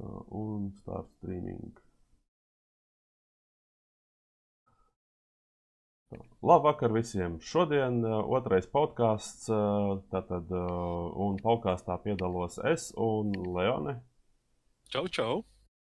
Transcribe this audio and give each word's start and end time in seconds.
Un 0.00 0.70
start 0.80 1.08
streaming. 1.18 1.76
Labvakar 6.42 6.92
visiem! 6.92 7.36
Šodien 7.44 8.00
otrais 8.08 8.66
podkāsts. 8.72 9.50
Tātad, 10.10 10.48
un 10.50 11.36
podkāstā 11.42 11.98
piedalos 12.02 12.56
es 12.70 12.88
un 12.96 13.34
Leone. 13.54 13.98
Čau, 14.90 15.04
čau! 15.12 15.42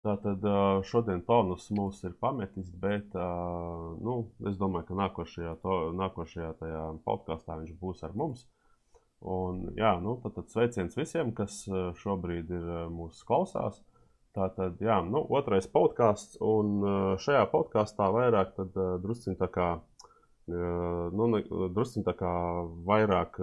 Tātad 0.01 0.47
šodien 0.89 1.21
tonus 1.27 1.69
mūs 1.77 2.01
ir 2.07 2.17
pametis, 2.17 2.71
bet 2.73 3.13
nu, 3.13 4.15
es 4.49 4.57
domāju, 4.57 4.87
ka 4.89 4.97
nākošajā, 5.03 5.53
to, 5.61 5.77
nākošajā 5.99 6.49
tajā 6.63 6.81
podkāstā 7.05 7.59
viņš 7.61 7.77
būs 7.83 8.01
ar 8.07 8.17
mums. 8.17 8.47
Un, 9.21 9.67
jā, 9.77 9.93
nu, 10.01 10.17
tad, 10.23 10.33
tad 10.39 10.49
sveiciens 10.49 10.97
visiem, 10.97 11.29
kas 11.37 11.61
šobrīd 12.01 12.49
ir 12.57 12.67
mūsu 12.89 13.21
klausās. 13.29 13.83
Tātad, 14.31 14.79
jā, 14.79 15.01
nu, 15.03 15.25
otrais 15.35 15.65
podkāsts, 15.67 16.37
un 16.39 16.77
uh, 16.79 16.93
šajā 17.19 17.43
podkāstā 17.51 18.07
vairāk 18.15 18.53
tad 18.55 18.77
uh, 18.79 18.93
drusciņ 19.03 19.35
tā 19.41 19.49
kā 19.51 19.71
nu, 20.47 21.27
drusku 21.73 22.03
tā 22.05 22.13
kā 22.17 22.31
vairāk 22.87 23.37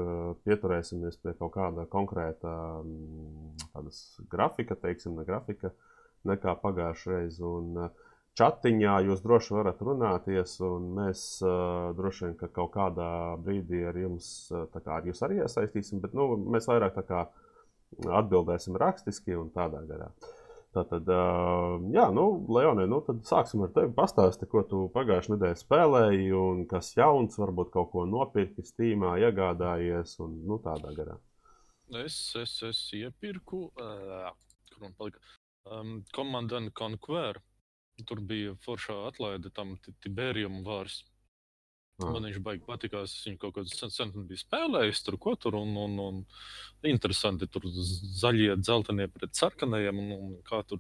pieturēsimies 0.45 1.19
pie 1.23 1.35
kaut 1.39 1.55
kāda 1.55 1.87
konkrēta 1.91 2.55
tādas 3.73 4.19
grafika, 4.31 4.75
teiksim, 4.75 5.17
ne 5.19 5.25
grafika, 5.25 5.73
nekā 6.29 6.57
pagājušajā 6.62 7.19
reizē. 7.19 7.45
Un 7.47 7.91
čatiņā 8.39 8.98
jūs 9.07 9.23
droši 9.25 9.55
varat 9.57 9.83
runāties, 9.83 10.59
un 10.67 10.91
mēs 10.98 11.25
droši 11.98 12.27
vien 12.27 12.34
ka 12.41 12.51
kaut 12.61 12.75
kādā 12.75 13.11
brīdī 13.45 13.84
ar 13.89 13.98
jums, 13.98 14.51
kā, 14.75 14.98
ar 14.98 15.07
jūs 15.09 15.23
arī 15.27 15.41
iesaistīsim, 15.45 16.03
bet 16.03 16.19
nu, 16.19 16.34
mēs 16.51 16.69
vairāk 16.70 16.98
kā 17.09 17.29
atbildēsim 18.19 18.77
rakstiski 18.77 19.39
un 19.39 19.48
tādā 19.55 19.81
garā. 19.89 20.11
Uh, 20.12 20.38
Tātad, 20.77 21.09
jā, 21.95 22.05
nu, 22.13 22.25
Leonē, 22.53 22.85
nu, 22.91 23.01
tad 23.07 23.23
sāksim 23.27 23.62
ar 23.65 23.70
tevi. 23.73 23.89
Pastāsti, 23.97 24.47
ko 24.53 24.61
tu 24.69 24.83
pagājušajā 24.92 25.34
nedēļā 25.34 25.56
spēlēji, 25.62 26.29
un 26.37 26.67
kas 26.69 26.92
jauns, 26.98 27.39
varbūt 27.41 27.73
kaut 27.73 27.89
ko 27.95 28.05
nopirki, 28.09 28.67
stīmā, 28.67 29.15
iegādājies, 29.25 30.19
un 30.25 30.37
nu, 30.48 30.61
tādā 30.65 30.92
garā. 30.98 31.17
Es, 32.05 32.19
es, 32.37 32.53
es 32.69 32.83
iepirku, 32.98 33.62
uh, 33.81 34.29
kur 34.69 34.84
man 34.84 34.97
palika, 34.98 35.23
um, 35.73 36.03
Command 36.15 36.53
and 36.53 36.75
Conquer. 36.77 37.41
Tur 38.07 38.20
bija 38.23 38.53
foršā 38.62 38.95
atlaide 39.09 39.51
tam 39.57 39.73
Tiberium 40.05 40.61
vārds. 40.67 41.01
Ah. 41.99 42.13
Man 42.15 42.29
viņš 42.29 42.39
baigi 42.45 42.63
patīkās. 42.63 43.15
Es 43.17 43.27
viņu 43.27 43.41
kaut 43.43 43.57
kādā 43.57 43.73
sen, 43.75 43.91
sen 43.91 44.13
biju 44.15 44.39
spēlējis, 44.39 45.03
tur 45.07 45.17
ko 45.19 45.35
tur. 45.41 45.57
Un, 45.59 45.75
un, 45.83 45.99
un 46.05 46.21
interesanti 46.87 47.49
tur 47.51 47.67
zaļie, 47.67 48.53
dzeltenie 48.61 49.09
pret 49.11 49.35
sarkanajiem. 49.35 49.99
Un, 49.99 50.15
un 50.15 50.37
kā 50.47 50.63
tur 50.69 50.79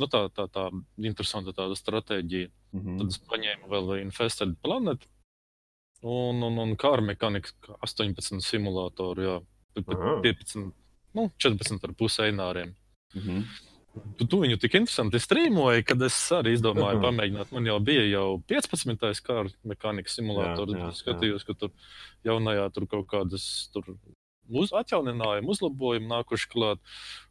nu, 0.00 0.08
tā, 0.08 0.24
tā, 0.32 0.48
tā 0.54 0.68
interesanta 1.04 1.52
tāda 1.56 1.76
stratēģija. 1.76 2.48
Mm 2.72 2.80
-hmm. 2.80 2.98
Tad 3.02 3.14
es 3.14 3.22
paņēmu 3.28 3.72
vēl 3.74 3.94
Infested 4.00 4.56
Planet 4.64 5.04
un, 6.02 6.42
un, 6.42 6.58
un 6.64 6.76
kā 6.80 6.94
ar 6.96 7.04
mehāniku 7.04 7.76
18 7.84 8.40
simulātoru. 8.44 9.28
Jā, 9.28 9.38
15, 9.78 10.70
nu, 11.14 11.30
14 11.36 11.84
ar 11.84 11.94
pusēnāriem. 11.98 12.74
Mm 13.14 13.22
-hmm. 13.22 13.44
Tu, 14.18 14.26
tu 14.26 14.40
viņu 14.42 14.58
tik 14.62 14.76
interesanti 14.80 15.20
strīmoji, 15.22 15.84
kad 15.88 16.02
es 16.06 16.16
arī 16.34 16.54
izdomāju, 16.56 17.02
pamēģināt. 17.04 17.52
Man 17.54 17.68
jau 17.68 17.78
bija 17.84 18.04
jau 18.08 18.28
15. 18.50 19.22
kārtas 19.26 19.58
mehānikas 19.68 20.18
simulators. 20.18 20.74
Jā, 20.74 20.80
jā, 20.80 20.88
es 20.92 21.02
skatījos, 21.04 21.46
ka 21.48 21.56
tur 21.58 21.74
jaunajā 22.28 22.68
tur 22.74 22.88
kaut 22.90 23.08
kādas 23.10 23.44
tur 23.74 23.92
uz, 24.48 24.72
atjauninājumi, 24.76 25.48
uzlabojumi 25.52 26.10
nākuši 26.10 26.50
klāt. 26.52 26.82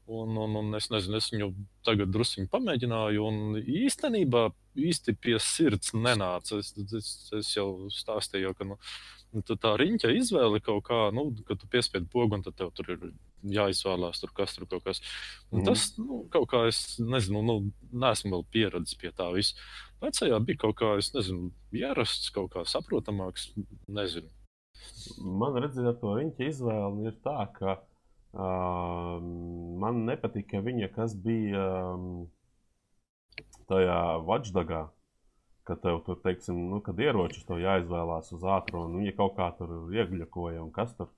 Un, 0.07 0.37
un, 0.39 0.53
un 0.61 0.77
es 0.77 0.87
nezinu, 0.93 1.19
es 1.19 1.27
viņu 1.33 1.49
tagad 1.87 2.13
druskuļi 2.13 2.47
pamēģināju. 2.53 3.25
Un 3.27 3.57
īstenībā 3.59 4.47
īsti 4.77 5.17
pie 5.19 5.35
sirds 5.43 5.91
nenāca. 5.97 6.61
Es, 6.61 6.71
es, 6.77 7.09
es 7.35 7.51
jau 7.57 7.89
stāstīju, 7.91 8.53
ka 8.55 8.69
nu, 8.69 8.77
tā 9.33 9.73
riņķa 9.79 10.11
izvēle 10.15 10.61
kaut 10.63 10.85
kā, 10.87 10.99
nu, 11.15 11.29
kad 11.47 11.59
tu 11.61 11.67
piespied 11.71 12.07
pogu, 12.11 12.37
un 12.37 12.45
tad 12.45 12.55
tev 12.59 12.71
tur 12.75 12.93
ir 12.93 13.09
jāizvēlās, 13.57 14.21
tur 14.21 14.31
kas 14.35 14.55
tur 14.55 14.67
kaut 14.69 14.85
kas. 14.87 15.01
Un 15.51 15.61
mm. 15.61 15.65
Tas 15.67 15.89
nu, 15.99 16.23
kaut 16.33 16.47
kā 16.51 16.63
es 16.69 16.97
nezinu, 16.99 17.43
nu, 17.45 17.57
neesmu 17.91 18.33
vēl 18.37 18.47
pieradis 18.53 18.97
pie 18.99 19.11
tā 19.15 19.29
visa. 19.35 19.57
Vecajā 20.01 20.39
bija 20.45 20.63
kaut 20.65 20.77
kā, 20.79 20.95
es 21.01 21.11
nezinu, 21.15 21.51
ierasts, 21.75 22.31
kaut 22.33 22.51
kā 22.55 22.65
saprotamāks, 22.67 23.51
nezinu. 23.87 24.31
Man 25.19 25.57
redzēt, 25.57 25.87
ar 25.89 25.99
to 26.01 26.15
riņķa 26.17 26.47
izvēli 26.47 27.09
ir 27.09 27.15
tā, 27.25 27.39
ka 27.57 27.77
uh, 27.79 29.17
man 29.81 30.05
nepatika 30.07 30.61
viņa, 30.63 30.91
kas 30.95 31.17
bija 31.17 31.65
um, 31.95 32.27
tajā 33.67 33.99
Watchdogā 34.27 34.85
ka 35.67 35.75
tev 35.83 36.01
tur, 36.05 36.19
teiksim, 36.23 36.59
nu, 36.71 36.79
kad 36.85 36.99
ieročus 37.01 37.45
tev 37.47 37.59
jāizvēlās 37.61 38.31
uz 38.35 38.45
ātrumu, 38.57 38.87
un 38.87 39.01
viņi 39.01 39.15
kaut 39.17 39.35
kā 39.37 39.51
tur 39.59 39.73
iegļakoja 39.93 40.63
un 40.63 40.73
kas 40.75 40.95
tur. 40.97 41.11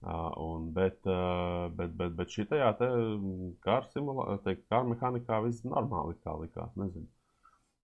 Uh, 0.00 0.30
un, 0.40 0.70
bet, 0.72 0.96
uh, 1.04 1.66
bet, 1.76 1.90
bet, 1.92 2.14
bet 2.16 2.32
šī 2.32 2.46
tajā 2.48 2.70
teikt, 2.80 4.62
kā 4.72 4.78
mehānikā 4.88 5.42
viss 5.44 5.66
normāli 5.66 6.16
kā 6.24 6.38
likās, 6.40 6.70
nezinu. 6.80 7.04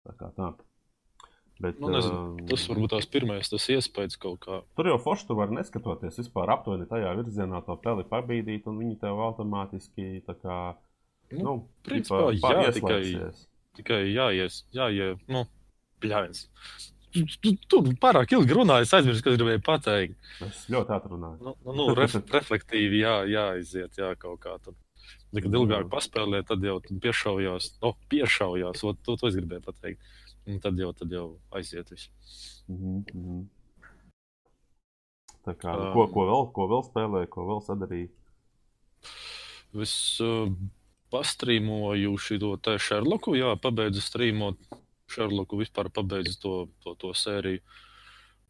Tā 0.05 0.12
kā 0.19 0.29
tā. 0.37 0.51
Bet, 1.62 1.79
nu, 1.81 1.89
nezinu, 1.95 2.19
uh, 2.35 2.43
tas 2.51 2.67
varbūt 2.69 2.93
tās 2.93 3.09
pirmais, 3.09 3.49
tas 3.49 3.69
iespējas 3.73 4.19
kaut 4.21 4.43
kā. 4.45 4.61
Tur 4.77 4.91
jau 4.91 4.99
forši 5.01 5.31
tu 5.31 5.39
vari 5.39 5.57
neskatoties 5.57 6.21
vispār 6.21 6.53
aptuveni 6.53 6.91
tajā 6.91 7.15
virzienā 7.17 7.62
to 7.65 7.79
peli 7.81 8.05
pabīdīt, 8.12 8.69
un 8.69 8.83
viņi 8.83 8.99
tev 9.07 9.25
automātiski 9.31 10.21
tā 10.29 10.37
kā, 10.43 10.59
nu, 11.33 11.43
nu 11.47 11.57
principā, 11.89 12.27
jā, 12.37 12.77
tikai, 12.77 13.03
tikai 13.81 14.03
jāies, 14.11 14.67
jāies, 14.77 15.25
nu, 15.33 15.47
Bļāvis. 16.03 16.47
Tu, 17.13 17.53
tu, 17.69 17.83
pārāk 18.01 18.33
ilgi 18.33 18.55
runāji, 18.57 18.87
es 18.87 18.95
aizmirsu, 18.97 19.25
kas 19.27 19.37
gribēju 19.37 19.61
pateikt. 19.67 20.31
Es 20.47 20.63
ļoti 20.73 20.95
atrunāju. 20.97 21.39
Nu, 21.45 21.53
nu, 21.67 21.75
nu 21.77 21.89
ref, 21.97 22.17
reflektīvi 22.37 23.03
jā, 23.03 23.19
jāiziet, 23.29 23.99
jā, 24.01 24.15
kaut 24.21 24.41
kā. 24.45 24.57
Tad. 24.65 24.79
Kad 25.33 25.57
ilgāk 25.59 25.89
paspēlē, 25.93 26.43
tad 26.49 26.65
jau 26.65 26.79
piešaujās, 26.81 27.75
oh, 27.85 27.97
piešaujās, 28.12 28.85
o, 28.85 28.93
to, 28.97 29.17
to 29.21 29.29
es 29.29 29.37
gribēju 29.37 29.65
pateikt. 29.65 30.12
Un 30.49 30.59
tad 30.62 30.79
jau, 30.81 30.91
tad 30.97 31.12
jau 31.12 31.27
aiziet 31.55 31.93
viss. 31.93 32.09
Mm 32.69 33.05
-hmm. 33.05 33.43
Tā 35.43 35.55
kā, 35.59 35.75
um, 35.75 35.93
ko, 35.93 36.07
ko, 36.15 36.27
vēl, 36.29 36.45
ko 36.55 36.69
vēl 36.71 36.85
spēlēja, 36.87 37.29
ko 37.31 37.47
vēl 37.49 37.62
sadarīja? 37.67 38.11
Es 39.83 39.95
uh, 40.23 40.53
pastrīmoju 41.11 42.15
šo 42.21 42.57
te 42.62 42.77
Sherlocku, 42.79 43.35
jā, 43.35 43.57
pabeidzu 43.61 44.01
strīmot 44.05 44.57
Šerloku 45.12 45.61
vispār 45.61 45.91
pabeidzis 45.93 46.39
to, 46.43 46.67
to, 46.84 46.97
to 47.00 47.12
sēriju. 47.17 47.62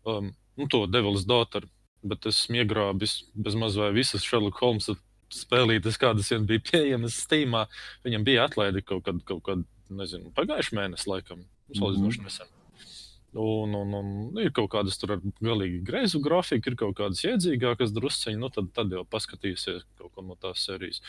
Um, 0.08 0.32
nu, 0.58 0.68
to 0.70 0.84
Devil's 0.90 1.26
Daughter, 1.28 1.66
bet 2.02 2.26
es 2.30 2.44
iegrābis 2.50 3.20
bez 3.34 3.58
maz 3.58 3.78
vai 3.78 3.92
visas 3.94 4.24
Sherlock 4.26 4.58
Holmes 4.62 4.90
spēlītes, 5.32 6.00
kādas 6.00 6.30
vien 6.32 6.48
bija 6.48 6.64
pieejamas 6.70 7.20
Steamā. 7.24 7.66
Viņam 8.06 8.26
bija 8.26 8.48
atlaide 8.48 8.82
kaut 8.84 9.06
kad, 9.06 9.22
kaut 9.28 9.44
kad 9.46 9.62
nezinu, 9.92 10.32
pagājušajā 10.36 10.78
mēnesī, 10.78 11.08
laikam, 11.12 11.46
salīdzinoši 11.76 12.20
mm 12.20 12.26
-hmm. 12.26 12.32
nesen. 12.32 12.58
Un, 13.32 13.72
un, 13.74 13.94
un 13.96 14.40
ir 14.42 14.50
kaut 14.52 14.68
kādas 14.74 14.98
tur 15.00 15.14
ar 15.14 15.22
galīgi 15.40 15.80
greizu 15.86 16.20
grafiku, 16.20 16.68
ir 16.68 16.76
kaut 16.76 16.98
kādas 16.98 17.22
iedzīgākas 17.24 17.94
drusceņi, 17.96 18.36
nu 18.36 18.50
tad, 18.52 18.68
tad 18.76 18.92
jau 18.92 19.06
paskatīsies 19.08 19.86
kaut 19.96 20.12
ko 20.12 20.24
no 20.26 20.36
tās 20.36 20.66
sērijas. 20.66 21.00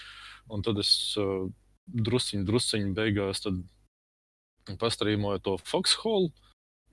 Un 0.48 0.64
tad 0.64 0.80
es 0.80 0.94
uh, 1.20 1.50
drusciņi, 1.88 2.46
drusciņi 2.48 2.94
beigās 2.96 3.44
pastrīmoju 4.80 5.44
to 5.44 5.58
Foxhole. 5.68 6.32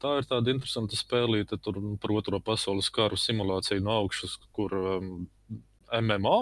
Tā 0.00 0.16
ir 0.20 0.28
tāda 0.28 0.54
interesanta 0.54 0.96
spēlīte 0.96 1.58
tur, 1.60 1.76
nu, 1.82 1.96
par 2.00 2.14
otro 2.16 2.40
pasaules 2.40 2.88
karu 2.94 3.18
simulāciju 3.20 3.82
no 3.84 3.98
augšas, 4.00 4.38
kur 4.56 4.72
um, 4.72 5.10
MMA, 5.92 6.38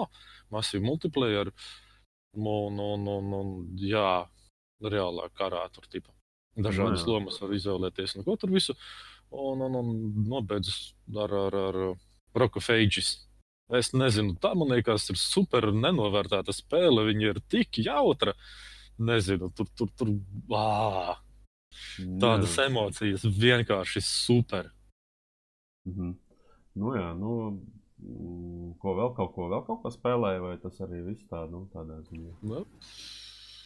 masīva 0.53 0.85
multiplayer, 0.85 1.51
un, 2.39 2.79
un, 2.79 3.07
un, 3.17 3.33
un 3.41 3.51
jā, 3.83 4.23
reālā 4.79 5.27
karā 5.35 5.65
tur 5.75 5.89
tipa. 5.91 6.13
Dažādas 6.59 7.03
no, 7.03 7.17
lomas 7.17 7.39
var 7.41 7.51
izvēlēties, 7.55 8.15
nu, 8.17 8.25
ko 8.27 8.37
tur 8.39 8.53
visu. 8.55 8.75
Un, 9.29 9.59
un, 9.61 9.75
un 9.75 9.91
nobeidzas 10.31 10.93
ar, 11.13 11.35
ar, 11.45 11.59
ar 11.69 11.81
Rock 12.39 12.57
of 12.61 12.71
Ages. 12.73 13.11
Es 13.75 13.91
nezinu, 13.93 14.33
tā 14.41 14.55
man 14.57 14.71
liekas, 14.71 15.11
ir 15.11 15.19
super 15.19 15.67
nenovērtēta 15.75 16.55
spēle. 16.55 17.03
Viņa 17.11 17.27
ir 17.27 17.43
tik 17.51 17.83
jautra. 17.83 18.33
Uh, 18.33 18.78
nezinu, 18.99 19.49
tur, 19.55 19.67
tur, 19.77 19.89
tur 19.97 20.11
ā, 20.55 21.15
tādas 22.21 22.57
jā. 22.57 22.67
emocijas 22.69 23.23
vienkārši 23.23 24.03
super. 24.05 24.71
-hmm. 25.87 26.15
Nu, 26.79 26.93
jā, 26.95 27.13
nu, 27.17 27.31
mm, 27.99 28.73
ko 28.81 28.93
vēl, 28.95 29.13
kaut 29.17 29.33
ko 29.35 29.49
vēl 29.51 29.65
kaut 29.67 29.81
ko 29.83 29.91
spēlēja, 29.93 30.43
vai 30.43 30.57
tas 30.61 30.79
arī 30.85 31.01
viss 31.09 31.27
tā, 31.31 31.43
nu, 31.51 31.65
tādā 31.73 31.99
ziņā? 32.07 32.35
Nu, 32.41 32.63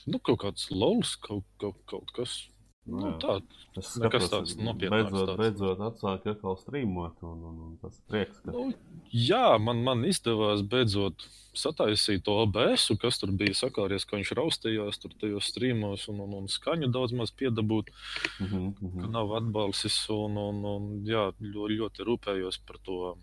nu 0.08 0.20
kaut 0.20 0.40
kāds 0.46 0.70
lauls, 0.72 1.16
kaut, 1.16 1.46
kaut, 1.62 1.80
kaut 1.90 2.14
kas. 2.16 2.38
Nu, 2.84 3.04
jā. 3.08 3.18
tā, 3.22 3.38
Es 3.80 3.90
skatos, 3.96 4.28
tāds 4.30 4.52
nopietnāks 4.60 5.08
Beidzot, 5.10 5.30
tāds. 5.32 5.40
beidzot 5.40 5.80
atsāk 5.88 6.26
atkal 6.30 6.58
strīmot, 6.62 7.24
un, 7.26 7.40
un, 7.50 7.56
un 7.68 7.72
tas 7.82 7.96
prieks, 8.12 8.38
ka 8.44 8.54
nu, 8.54 8.68
jā, 9.10 9.56
man, 9.58 9.82
man 9.88 10.04
izdevās 10.06 10.62
beidzot 10.70 11.26
sataisīt 11.58 12.22
to 12.28 12.36
OBS, 12.44 12.86
kas 13.02 13.18
tur 13.22 13.34
bija 13.40 13.56
sakāries, 13.58 14.06
ka 14.06 14.20
viņš 14.20 14.34
raustījās 14.38 15.02
tur 15.02 15.16
tajos 15.18 15.50
strīmos 15.50 16.06
un, 16.14 16.22
un, 16.26 16.38
un 16.44 16.50
skaņu 16.52 16.92
daudz 16.94 17.16
maz 17.18 17.34
piedabūt, 17.34 17.90
mhm, 18.46 18.72
ka 18.78 18.90
mhm. 18.92 19.12
nav 19.16 19.34
atbalsis 19.42 19.98
un, 20.14 20.38
un, 20.44 20.64
un 20.76 20.90
jā, 21.10 21.32
ļoti, 21.40 21.80
ļoti 21.82 22.10
rūpējos 22.10 22.62
par 22.68 22.82
to. 22.86 23.16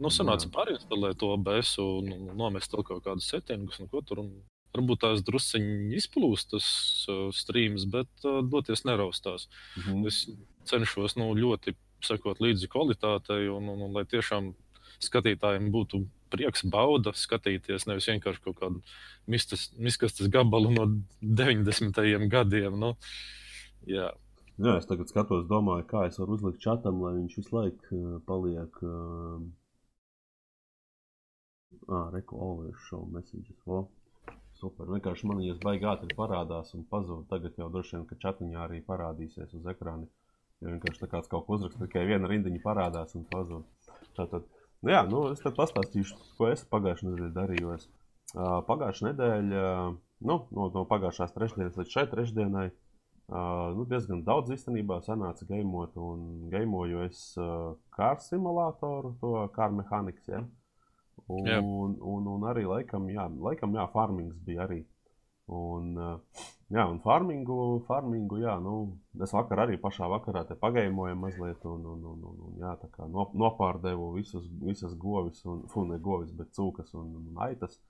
Nu, 0.00 0.10
sanāca 0.10 0.48
pārinstalēt 0.50 1.20
to 1.20 1.30
OBS 1.36 1.76
un, 1.84 2.10
un 2.16 2.32
nomest 2.34 2.74
vēl 2.74 2.86
kaut 2.88 3.04
kādus 3.04 3.28
settingus, 3.30 3.78
un 3.82 3.90
ko 3.92 4.00
tur. 4.02 4.24
Un 4.24 4.32
varbūt 4.74 5.02
tās 5.04 5.24
drusciņi 5.26 5.96
izplūst 5.98 6.52
tas 6.54 6.66
uh, 7.10 7.28
streams, 7.34 7.86
bet 7.90 8.10
uh, 8.24 8.40
doties 8.46 8.84
neraustās. 8.88 9.48
Mhm. 9.80 10.06
Es 10.10 10.24
cenšos 10.70 11.16
nu, 11.18 11.32
ļoti 11.34 11.74
sekot 12.04 12.40
līdzi 12.40 12.70
kvalitātei, 12.72 13.48
un, 13.52 13.68
un, 13.72 13.84
un 13.88 13.96
lai 13.96 14.06
tiešām 14.08 14.54
skatītājiem 15.00 15.70
būtu 15.72 16.04
prieks, 16.30 16.64
bauda 16.70 17.12
skatīties, 17.16 17.86
nevis 17.88 18.08
vienkārši 18.10 18.42
kaut 18.44 18.58
kādu 18.60 18.82
miskastes 19.30 20.30
gabalu 20.32 20.72
no 20.76 20.88
90. 21.20 22.28
gadiem. 22.30 22.76
Nu, 22.80 22.94
jā. 23.88 24.10
Jā, 24.60 24.74
es 24.76 24.84
tagad 24.84 25.08
skatos, 25.08 25.46
domāju, 25.48 25.86
kā 25.88 26.04
es 26.10 26.18
varu 26.20 26.36
uzlikt 26.36 26.60
čatam, 26.60 26.98
lai 27.00 27.14
viņš 27.16 27.36
visu 27.38 27.54
laiku 27.56 27.96
uh, 27.96 28.18
paliek. 28.26 28.82
Uh, 28.84 29.40
ah, 31.88 32.10
reku, 32.12 32.36
always 32.36 32.76
show 32.88 33.06
messages. 33.08 33.56
O, 33.64 33.86
super. 34.60 34.88
Vienkārši 34.92 35.28
man 35.28 35.40
viņas 35.40 35.60
baigi 35.64 35.88
ātri 35.88 36.16
parādās 36.16 36.74
un 36.76 36.84
pazūd. 36.90 37.26
Tagad 37.30 37.56
jau 37.60 37.68
droši 37.72 37.96
vien, 37.96 38.06
ka 38.08 38.18
čatiņā 38.24 38.64
arī 38.66 38.80
parādīsies 38.86 39.54
uz 39.56 39.68
ekrāna. 39.72 40.08
Jo 40.60 40.74
vienkārši 40.74 41.00
tā 41.00 41.08
kāds 41.08 41.30
kaut 41.32 41.46
ko 41.46 41.56
uzraksta, 41.56 41.86
tikai 41.86 42.04
viena 42.08 42.28
rindiņa 42.28 42.60
parādās 42.64 43.16
un 43.16 43.24
pazūd. 43.30 43.64
Tātad, 44.18 44.44
nu 44.84 44.92
jā, 44.92 45.00
nu, 45.08 45.24
es 45.32 45.40
te 45.40 45.52
pastāstīšu, 45.56 46.18
ko 46.36 46.50
es 46.52 46.66
pagājušajā 46.68 47.08
nedēļā 47.08 47.32
darīju. 47.38 47.72
Es, 47.78 47.88
uh, 48.34 48.60
pagājušā 48.68 49.08
nedēļa, 49.08 49.64
uh, 49.64 49.96
nu, 50.28 50.36
no, 50.52 50.68
no 50.74 50.84
pagājušās 50.90 51.32
trešdienas 51.36 51.80
līdz 51.80 51.94
šai 51.96 52.04
trešdienai, 52.12 52.66
uh, 52.68 53.70
nu, 53.78 53.88
diezgan 53.88 54.20
daudz 54.26 54.52
īstenībā 54.52 55.00
sanāca 55.06 55.48
gaimot. 55.48 55.96
Un 55.96 56.50
gaimoju 56.52 57.06
es 57.06 57.24
uh, 57.40 57.72
kāru 57.96 58.20
simulātoru, 58.26 59.14
to 59.24 59.32
kāru 59.56 59.80
mehāniku. 59.80 60.26
Ja? 60.28 60.44
Un, 61.28 61.46
Jā. 61.46 61.58
un, 61.60 61.98
un, 62.00 62.30
un 62.34 62.48
arī 62.50 62.64
laikam, 62.68 63.08
jā, 63.12 63.26
laikam, 63.48 63.74
jā, 63.76 63.86
farmings 63.92 64.38
bija 64.46 64.64
arī. 64.66 64.80
Un, 65.50 65.94
uh, 65.98 66.44
jā, 66.70 66.84
un 66.86 67.00
farmingu, 67.02 67.56
farmingu, 67.88 68.38
jā, 68.44 68.54
nu, 68.62 68.74
es 69.22 69.32
vakar 69.34 69.64
arī 69.64 69.78
pašā 69.82 70.06
vakarā 70.10 70.44
pagaimoju 70.60 71.16
mazliet, 71.18 71.64
un, 71.66 71.86
un, 71.94 72.04
un, 72.12 72.24
un, 72.30 72.42
un 72.48 72.60
jā, 72.62 72.76
tā 72.78 72.90
kā 72.94 73.08
no, 73.10 73.26
nopārdevu 73.34 74.12
visus, 74.14 74.46
visas 74.62 74.94
govis, 74.94 75.42
un, 75.50 75.64
fu, 75.72 75.84
ne 75.88 75.98
govis, 75.98 76.30
bet 76.36 76.54
cūkas 76.54 76.94
un, 76.94 77.16
un 77.18 77.42
aitas. 77.48 77.80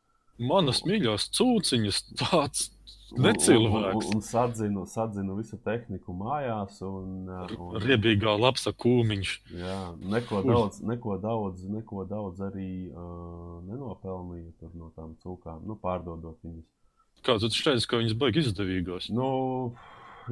Manas 0.41 0.85
mīļās 0.89 1.29
cūciņas, 1.37 2.05
tāds 2.21 2.71
necilvēks. 3.19 4.07
Un, 4.07 4.15
un, 4.15 4.17
un 4.17 4.25
sadzinu, 4.25 4.85
sadzinu 4.89 5.37
visu 5.39 5.59
tehniku 5.65 6.15
mājās, 6.17 6.81
un, 6.87 7.29
un 7.59 7.79
riebīgā 7.83 8.37
lapsa 8.39 8.73
kūmiņš. 8.73 9.33
jā, 9.59 9.79
neko 10.15 10.43
Uz. 10.43 10.51
daudz, 10.51 10.83
neko 10.87 11.17
daudz, 11.23 11.65
neko 11.71 12.05
daudz 12.11 12.43
arī 12.51 12.73
uh, 12.91 13.61
nenopelnīju 13.69 14.75
no 14.79 14.93
tām 14.97 15.17
cūkām, 15.25 15.65
nu, 15.67 15.79
pārdodot 15.81 16.39
viņas. 16.47 16.69
Kā 17.27 17.37
tu 17.37 17.51
teici, 17.53 17.89
ka 17.89 18.01
viņas 18.01 18.17
baigs 18.17 18.47
izdevīgos? 18.49 19.11
Nu, 19.13 19.27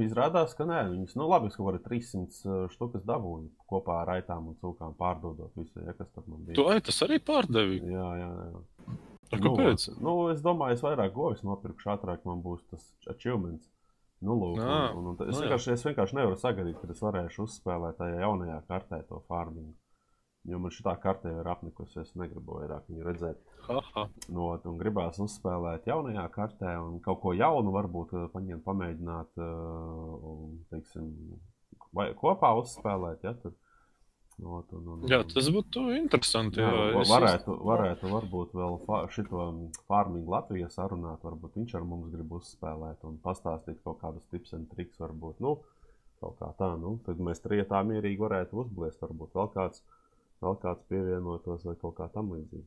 izrādās, 0.00 0.54
ka 0.56 0.64
nē, 0.68 0.86
viņas, 0.94 1.18
nu, 1.18 1.26
labi, 1.28 1.50
kaut 1.52 1.66
kādā 1.74 1.82
300 1.84 2.70
štukas 2.72 3.04
dabūju 3.08 3.50
kopā 3.68 4.02
ar 4.04 4.14
aitām 4.16 4.52
un 4.52 4.56
cūkām 4.62 4.96
pārdodot 4.96 5.52
visu, 5.58 5.82
ja 5.84 5.92
kas 5.98 6.08
tur 6.14 6.24
man 6.30 6.46
bija. 6.46 6.56
Tu 6.56 6.66
aitas 6.72 7.02
arī 7.04 7.20
pārdevi. 7.20 7.82
Jā, 7.92 8.08
jā, 8.22 8.32
jā. 8.48 8.96
A, 9.28 9.40
Kāpēc? 9.40 9.88
Nu, 9.98 10.04
nu, 10.04 10.12
es 10.32 10.44
domāju, 10.44 10.78
es 10.78 10.84
vairāk 10.84 11.12
govis 11.16 11.44
nopirkšu 11.44 11.92
ātrāk, 11.96 12.22
man 12.28 12.40
būs 12.44 12.62
tas 12.70 12.86
achievements. 13.12 13.68
Nu, 14.24 14.34
lūk, 14.34 14.56
Ā, 14.58 14.78
un, 14.96 15.04
un, 15.04 15.10
un, 15.12 15.28
es, 15.28 15.36
nu 15.36 15.44
vienkārši, 15.44 15.74
es 15.76 15.84
vienkārši 15.86 16.16
nevaru 16.18 16.38
sagaidīt, 16.40 16.78
kad 16.80 16.90
es 16.90 17.02
varēšu 17.04 17.44
uzspēlēt 17.44 18.00
tajā 18.00 18.24
jaunajā 18.24 18.56
kartē 18.70 19.02
to 19.06 19.20
farmingu. 19.28 19.76
Jo 20.48 20.58
man 20.62 20.72
šī 20.72 20.94
kartē 21.02 21.30
ir 21.40 21.48
apnikusi, 21.50 22.00
es 22.00 22.14
negribu 22.16 22.56
vairāk 22.56 22.86
viņu 22.88 23.04
redzēt. 23.04 23.40
No, 24.32 24.48
un 24.70 24.78
gribās 24.80 25.18
uzspēlēt 25.20 25.88
jaunajā 25.90 26.24
kartē 26.34 26.72
un 26.80 26.98
kaut 27.04 27.20
ko 27.22 27.34
jaunu, 27.36 27.74
varbūt 27.74 28.14
eh, 28.16 28.26
paņemt, 28.32 28.64
pamēģināt, 28.64 29.42
eh, 29.44 30.28
teiksim, 30.72 31.10
kopā 32.22 32.54
uzspēlēt. 32.62 33.26
Ja, 33.28 33.34
tur. 33.42 33.54
No, 34.42 34.60
un, 34.72 34.88
un, 34.94 35.06
Jā, 35.10 35.20
tas 35.28 35.48
būtu 35.54 35.84
interesanti. 35.96 36.60
Jā, 36.62 36.68
Jā, 36.70 37.00
es 37.02 37.10
varētu, 37.10 37.56
varētu 37.68 38.12
varbūt 38.12 38.54
vēl 38.58 38.78
fa- 38.86 39.06
šito 39.14 39.46
farmingu 39.90 40.34
Latvijā 40.34 40.68
sarunāt. 40.72 41.24
Varbūt 41.26 41.58
viņš 41.60 41.74
ar 41.78 41.86
mums 41.88 42.12
grib 42.14 42.32
uzspēlēt 42.38 43.04
un 43.08 43.18
pastāstīt 43.24 43.82
kaut 43.84 44.00
kādus 44.02 44.26
tips 44.32 44.54
un 44.58 44.68
triks. 44.70 45.00
Varbūt, 45.02 45.42
nu, 45.44 45.56
kaut 46.22 46.38
kā 46.40 46.52
tā, 46.60 46.70
nu, 46.80 46.96
tad 47.06 47.20
mēs 47.22 47.42
trietā 47.44 47.82
mierīgi 47.86 48.22
varētu 48.22 48.62
uzbliest. 48.64 49.02
Varbūt 49.04 49.36
vēl 49.38 49.52
kāds, 49.56 49.84
vēl 50.44 50.58
kāds 50.62 50.86
pievienotos 50.90 51.66
vai 51.68 51.76
kaut 51.82 51.98
kā 51.98 52.08
tam 52.14 52.32
līdzīgi. 52.34 52.66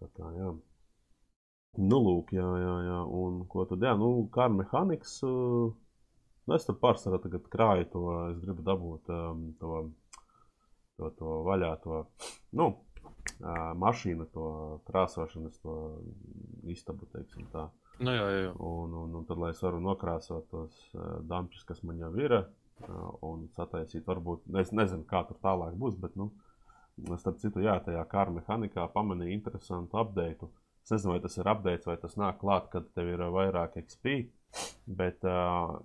Tā 0.00 0.08
kā, 0.16 0.32
jā. 0.36 0.54
Nu, 1.78 2.00
lūk, 2.02 2.32
jā, 2.34 2.48
jā, 2.64 2.74
jā. 2.88 2.98
Un 3.20 3.44
ko 3.48 3.64
tad, 3.68 3.84
jā, 3.84 3.92
nu, 3.98 4.10
kā 4.34 4.48
ar 4.48 4.54
mehānikas, 4.56 5.20
uh, 5.22 5.70
nu, 5.70 6.56
es 6.56 6.66
tur 6.66 6.76
pārsvarā 6.82 7.20
tagad 7.22 7.46
krāju 7.52 7.86
to, 7.92 8.02
es 8.32 8.40
gribu 8.42 8.64
dabūt 8.66 9.12
um, 9.14 9.44
to, 9.60 9.82
to, 11.00 11.10
to 11.16 11.34
vaļā, 11.48 11.74
to, 11.84 12.04
nu, 12.60 12.70
mašīnu, 13.80 14.28
to 14.34 14.46
krāsošanas, 14.88 15.60
to 15.64 15.76
istabu. 16.68 17.08
Nu, 18.00 18.12
jā, 18.16 18.28
jā. 18.32 18.52
Un, 18.64 18.94
un, 18.96 19.16
un 19.20 19.26
tad, 19.28 19.40
lai 19.40 19.52
es 19.54 19.60
varu 19.64 19.80
nokrāsot 19.84 20.48
tos 20.52 20.78
dampus, 21.28 21.64
kas 21.68 21.82
man 21.84 22.00
jau 22.00 22.12
ir, 22.20 22.36
un 23.26 23.44
sataisīt, 23.56 24.06
varbūt, 24.08 24.46
es 24.60 24.72
nezinu, 24.72 25.04
kā 25.08 25.24
tur 25.28 25.40
tālāk 25.44 25.76
būs, 25.80 25.98
bet, 26.00 26.16
nu, 26.20 26.30
starp 27.20 27.40
citu, 27.42 27.62
jā, 27.64 27.76
tajā 27.84 28.04
kāra 28.08 28.32
mehānikā 28.36 28.88
pamanīju 28.94 29.36
interesantu 29.36 30.00
update. 30.00 30.48
Es 30.84 30.94
nezinu, 30.94 31.14
vai 31.14 31.20
tas 31.24 31.36
ir 31.36 31.48
update, 31.52 31.86
vai 31.88 31.96
tas 32.00 32.16
nāk 32.20 32.40
klāt, 32.40 32.70
kad 32.72 32.88
tev 32.96 33.12
ir 33.12 33.24
vairāk 33.36 33.76
XP. 33.82 34.16
Bet, 34.90 35.22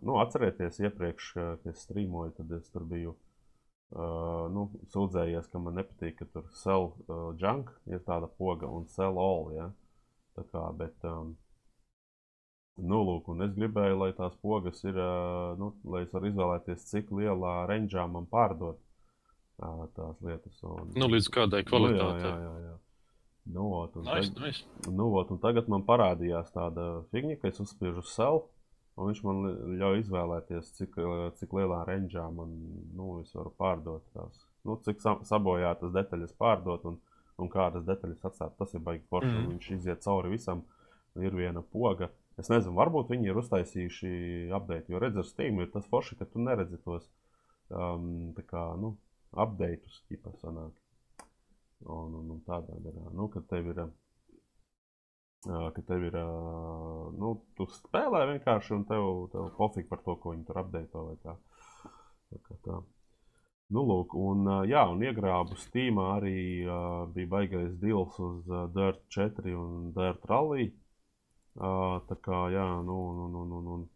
nu, 0.02 0.16
atcerieties, 0.24 0.80
iepriekš, 0.88 1.32
kad 1.36 1.68
es 1.70 1.84
strīmoju, 1.86 2.34
tad 2.40 2.56
es 2.58 2.72
tur 2.74 2.88
biju 2.90 3.14
uh, 3.94 4.46
nu, 4.54 4.68
sūdzējies, 4.94 5.50
ka 5.52 5.60
man 5.62 5.78
nepatīk, 5.82 6.18
ka 6.22 6.26
tur 6.34 6.46
sell 6.58 6.92
uh, 7.08 7.32
junk 7.42 7.72
ir 7.92 8.02
tāda 8.08 8.28
poga 8.40 8.68
un 8.72 8.88
sell 8.88 9.20
all. 9.22 9.52
Ja? 9.56 9.70
Tā 10.36 10.44
kā, 10.52 10.64
bet, 10.78 10.96
um, 11.08 11.36
nu, 12.78 13.02
lūk, 13.08 13.30
un 13.32 13.46
es 13.46 13.54
gribēju, 13.56 14.00
lai 14.02 14.12
tās 14.18 14.36
pogas 14.42 14.82
ir, 14.84 14.98
uh, 15.00 15.54
nu, 15.60 15.74
lai 15.92 16.04
es 16.08 16.12
varu 16.15 16.32
izvēlēties, 16.32 16.88
cik 16.92 17.13
lielā 17.15 17.54
ranžā 17.72 18.08
man 18.12 18.25
pārdot 18.32 18.80
uh, 19.63 19.86
tās 19.96 20.18
lietas. 20.25 20.58
Un, 20.68 20.92
Nu, 20.98 21.08
līdz 21.12 21.30
kādai 21.32 21.63
kvalitātei. 21.68 22.25
Nu, 22.25 22.27
jā, 22.27 22.34
jā, 22.36 22.50
jā, 22.50 22.58
jā. 22.72 22.75
Nu, 23.56 23.68
ot, 23.77 23.96
un 24.01 24.08
Nice, 24.10 24.32
tag- 24.34 24.42
nice. 24.42 24.89
Nu, 24.89 25.12
ot, 25.20 25.30
un 25.32 25.38
tagad 25.38 25.68
man 25.70 25.84
parādījās 25.86 26.48
tāda 26.56 27.04
figņa, 27.13 27.36
ka 27.44 27.51
es 27.51 27.60
uzspiežu 27.62 28.01
sev, 28.10 28.39
un 28.96 29.10
viņš 29.10 29.22
man 29.28 29.42
ļauj 29.80 30.02
izvēlēties, 30.04 30.72
cik, 30.78 31.00
cik 31.40 31.56
lielā 31.58 31.84
ranžā 31.88 32.25
man 32.34 32.54
nu, 32.96 33.20
es 33.22 33.34
varu 33.36 33.52
pārdot 33.60 34.06
tās. 34.16 34.46
Nu, 34.66 34.78
cik 34.86 35.04
sa 35.04 35.18
sabojātas 35.28 35.94
detaļas 35.94 36.34
pārdot 36.40 36.88
un, 36.90 37.00
un 37.42 37.52
kādas 37.52 37.86
detaļas 37.88 38.24
atstāt. 38.32 38.56
Tas 38.60 38.74
ir 38.74 38.84
baigi 38.86 39.06
forši. 39.12 39.34
Mm. 39.36 39.50
Viņš 39.54 39.72
iziet 39.78 40.06
cauri 40.06 40.34
visam. 40.34 40.64
Ir 41.16 41.36
viena 41.36 41.62
poga. 41.72 42.10
Es 42.36 42.50
nezinu, 42.52 42.74
varbūt 42.75 43.14
viņi 43.14 43.30
ir 43.32 43.38
uztaisījuši 43.40 44.10
update, 44.56 44.92
jo 44.92 45.00
redz, 45.00 45.22
ar 45.22 45.28
Steam 45.28 45.62
ir 45.64 45.70
tas 45.72 45.86
forši, 45.88 46.18
ka 46.20 46.28
tu 46.28 46.42
neredzi 46.44 46.80
tos 46.84 47.06
um, 47.70 48.34
kā, 48.50 48.64
nu, 48.82 48.98
updateus, 49.32 50.02
ķipa 50.10 50.34
sanāk. 50.42 50.74
Un, 51.86 52.18
un, 52.18 52.34
un 52.34 52.42
tādā 52.48 52.75
garā, 52.84 53.06
nu, 53.16 53.30
kad 53.32 53.46
tev 53.48 53.70
ir, 53.72 53.80
ā, 53.86 53.88
ka 55.46 55.84
tev 55.88 56.04
ir, 56.10 56.18
nu, 57.22 57.32
tu 57.58 57.68
spēlē 57.78 58.25
vienkārši 58.34 58.75
un 58.75 58.84
tev, 58.90 59.08
tev 59.34 59.50
pofīgi 59.60 59.90
par 59.92 60.02
to, 60.06 60.18
ko 60.22 60.34
viņi 60.34 60.46
tur 60.48 60.62
updato 60.64 61.08
vai 61.10 61.16
kā. 61.24 61.36
Tā 62.34 62.42
kā 62.48 62.58
tā. 62.66 62.80
Nu, 63.74 63.82
lūk, 63.90 64.14
un, 64.22 64.46
jā, 64.70 64.84
un 64.94 65.02
iegrābu 65.02 65.58
Steamā 65.58 66.12
arī 66.20 66.38
bija 67.16 67.30
baigais 67.32 67.72
deals 67.82 68.18
uz 68.22 68.50
Dirt 68.75 69.02
4 69.16 69.56
un 69.58 69.92
Dirt 69.96 70.25
Rally. 70.30 70.68
Tā 71.56 72.18
kā, 72.28 72.42
jā, 72.54 72.66
nu, 72.86 72.98
un, 73.10 73.24
un, 73.25 73.40
un, 73.42 73.56
un, 73.58 73.72
un, 73.75 73.88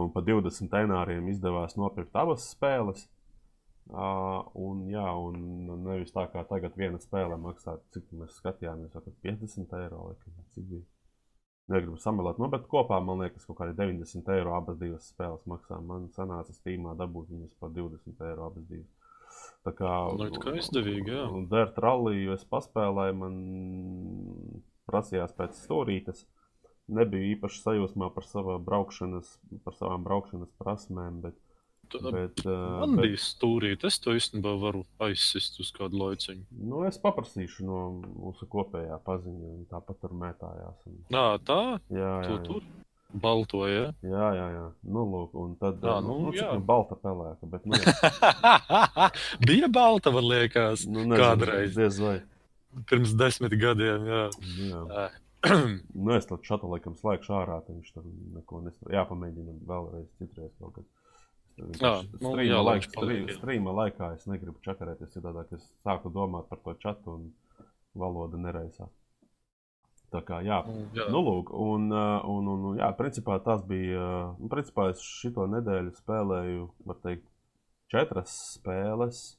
un 0.00 0.12
pa 0.12 0.24
20 0.26 0.68
denāriem 0.74 1.30
izdevās 1.32 1.78
nopirkt 1.80 2.16
abas 2.18 2.50
spēles. 2.52 3.06
Uh, 3.88 4.44
un, 4.60 4.82
jā, 4.92 5.06
un 5.16 5.38
nevis 5.86 6.12
tā 6.12 6.26
kā 6.28 6.42
tagad 6.50 6.76
viena 6.76 7.00
spēle 7.00 7.38
maksā, 7.40 7.78
cik 7.94 8.10
mēs 8.20 8.36
skatījāmies, 8.42 8.92
jau 8.92 9.16
50 9.24 9.76
eiro. 9.80 10.10
Laikam, 10.10 10.40
cik 10.52 10.66
bija? 10.74 10.86
negribu 11.68 11.98
samalēt. 12.00 12.38
Nu, 12.40 12.48
bet 12.52 12.66
kopā 12.70 12.98
man 13.04 13.22
liekas, 13.22 13.44
ka 13.44 13.52
kaut 13.52 13.60
kādi 13.60 13.76
90 13.78 14.32
eiro 14.34 14.54
abas 14.56 14.78
divas 14.80 15.08
spēles 15.12 15.44
maksā. 15.50 15.80
Man 15.84 16.08
sanāca 16.16 16.54
stīmā 16.56 16.94
dabūt 16.98 17.32
viņas 17.34 17.58
par 17.60 17.74
20 17.76 18.24
eiro 18.30 18.48
abas 18.48 18.64
divas. 18.70 18.88
Tā 19.66 19.74
kā 19.76 19.92
Liekas, 20.16 20.40
ka 20.42 20.54
izdevīgi, 20.56 21.12
jā. 21.12 21.26
Un 21.34 21.46
Dirt 21.50 21.78
Ralliju 21.82 22.34
es 22.34 22.46
paspēlēju, 22.48 23.18
man 23.20 23.38
prasījās 24.88 25.34
pēc 25.36 25.60
stūrītes. 25.66 26.24
Nebiju 26.88 27.34
īpaši 27.34 27.60
sajūsmā 27.66 28.08
par, 28.14 28.24
braukšanas, 28.64 29.34
par 29.66 29.76
savām 29.76 30.06
braukšanas 30.06 30.54
prasmēm, 30.60 31.20
bet, 31.26 31.36
bet, 32.12 32.42
uh, 32.46 32.80
Man 32.82 32.96
bet 32.98 33.06
bija 33.08 33.20
stūrīt, 33.22 33.84
es 33.88 33.96
to 34.04 34.12
īstenībā 34.16 34.52
varu 34.60 34.82
aizsist 35.04 35.58
uz 35.62 35.70
kādu 35.76 35.98
laiciņu. 36.02 36.44
nu, 36.68 36.82
es 36.88 36.98
paprasīšu 37.02 37.64
no 37.68 37.78
mūsu 38.04 38.48
kopējā 38.50 38.98
paziņa. 39.06 39.52
Viņa 39.54 39.66
tāpat 39.72 40.00
tur 40.04 40.12
mētājās. 40.24 40.76
Un, 40.90 40.98
Nā, 41.14 41.24
tā, 41.48 41.60
jā, 41.88 41.98
jā, 42.00 42.26
tu 42.26 42.34
jā. 42.36 42.42
tur 42.48 42.66
balto, 43.24 43.62
jā. 43.70 43.86
Jā, 44.04 44.26
jā, 44.36 44.48
jā. 44.56 44.64
Nu, 44.84 45.06
lūk, 45.08 45.32
un 45.40 45.54
tad 45.60 45.80
Jā, 45.82 45.94
nu, 46.04 46.18
nu, 46.26 46.32
jā. 46.36 46.50
nu 46.54 46.60
balta 46.68 46.98
pelēka. 47.00 47.48
Bet, 47.54 47.64
nu, 47.64 47.78
jā, 47.80 49.08
bija 49.48 49.70
balta, 49.72 50.12
man 50.12 50.28
liekas, 50.28 50.84
nu, 50.86 51.06
nezinu, 51.06 51.22
Kādreiz. 51.22 51.72
Diez 51.78 51.98
vai. 52.02 52.18
pirms 52.90 53.14
desmit 53.18 53.56
gadiem. 53.60 54.04
Jā. 54.12 54.26
Nu, 54.58 54.68
jā. 54.68 54.82
Ā, 55.06 55.08
Nu, 55.94 56.10
es 56.16 56.26
tam 56.26 56.40
šādu 56.42 56.66
laikam 56.66 56.96
slēgšu 56.98 57.30
ārā. 57.38 57.60
tad 57.62 57.76
Viņš 57.76 57.92
tur 57.94 58.06
neko 58.34 58.58
nestrādā. 58.64 58.96
Jāpamēģina 58.96 59.52
vēlreiz, 59.70 60.08
citreiz 60.18 60.50
kaut 60.58 60.72
kad. 60.80 60.86
Jā, 61.58 61.92
nu, 62.20 62.30
strīma 62.32 62.44
jā, 62.46 62.58
lai 62.62 62.64
laik- 62.68 62.84
viņš 62.84 62.94
paliek, 62.94 63.18
strī- 63.18 63.32
jā. 63.32 63.38
Strīma 63.40 63.72
laikā 63.74 64.12
es 64.14 64.26
negribu 64.30 64.60
čakarēties 64.62 65.12
citādi. 65.16 65.44
Es 65.58 65.66
sāku 65.84 66.12
domāt 66.14 66.48
par 66.48 66.58
to 66.64 66.74
čatu 66.74 67.14
un 67.16 67.32
valoda 67.98 68.38
nereizā. 68.38 68.88
Tā 70.12 70.22
kā 70.24 70.38
jā. 70.40 70.62
jā. 70.96 71.08
Nu, 71.12 71.20
lūk, 71.20 71.50
un, 71.52 71.90
un, 71.92 72.46
un, 72.48 72.78
jā, 72.78 72.88
principā 72.96 73.36
tas 73.44 73.60
bija. 73.68 74.34
Nu, 74.38 74.48
principā 74.48 74.90
es 74.90 75.02
šito 75.04 75.44
nedēļu 75.50 75.92
spēlēju, 75.98 76.68
var 76.86 76.96
teikt, 77.02 77.26
četras 77.92 78.36
spēles. 78.56 79.36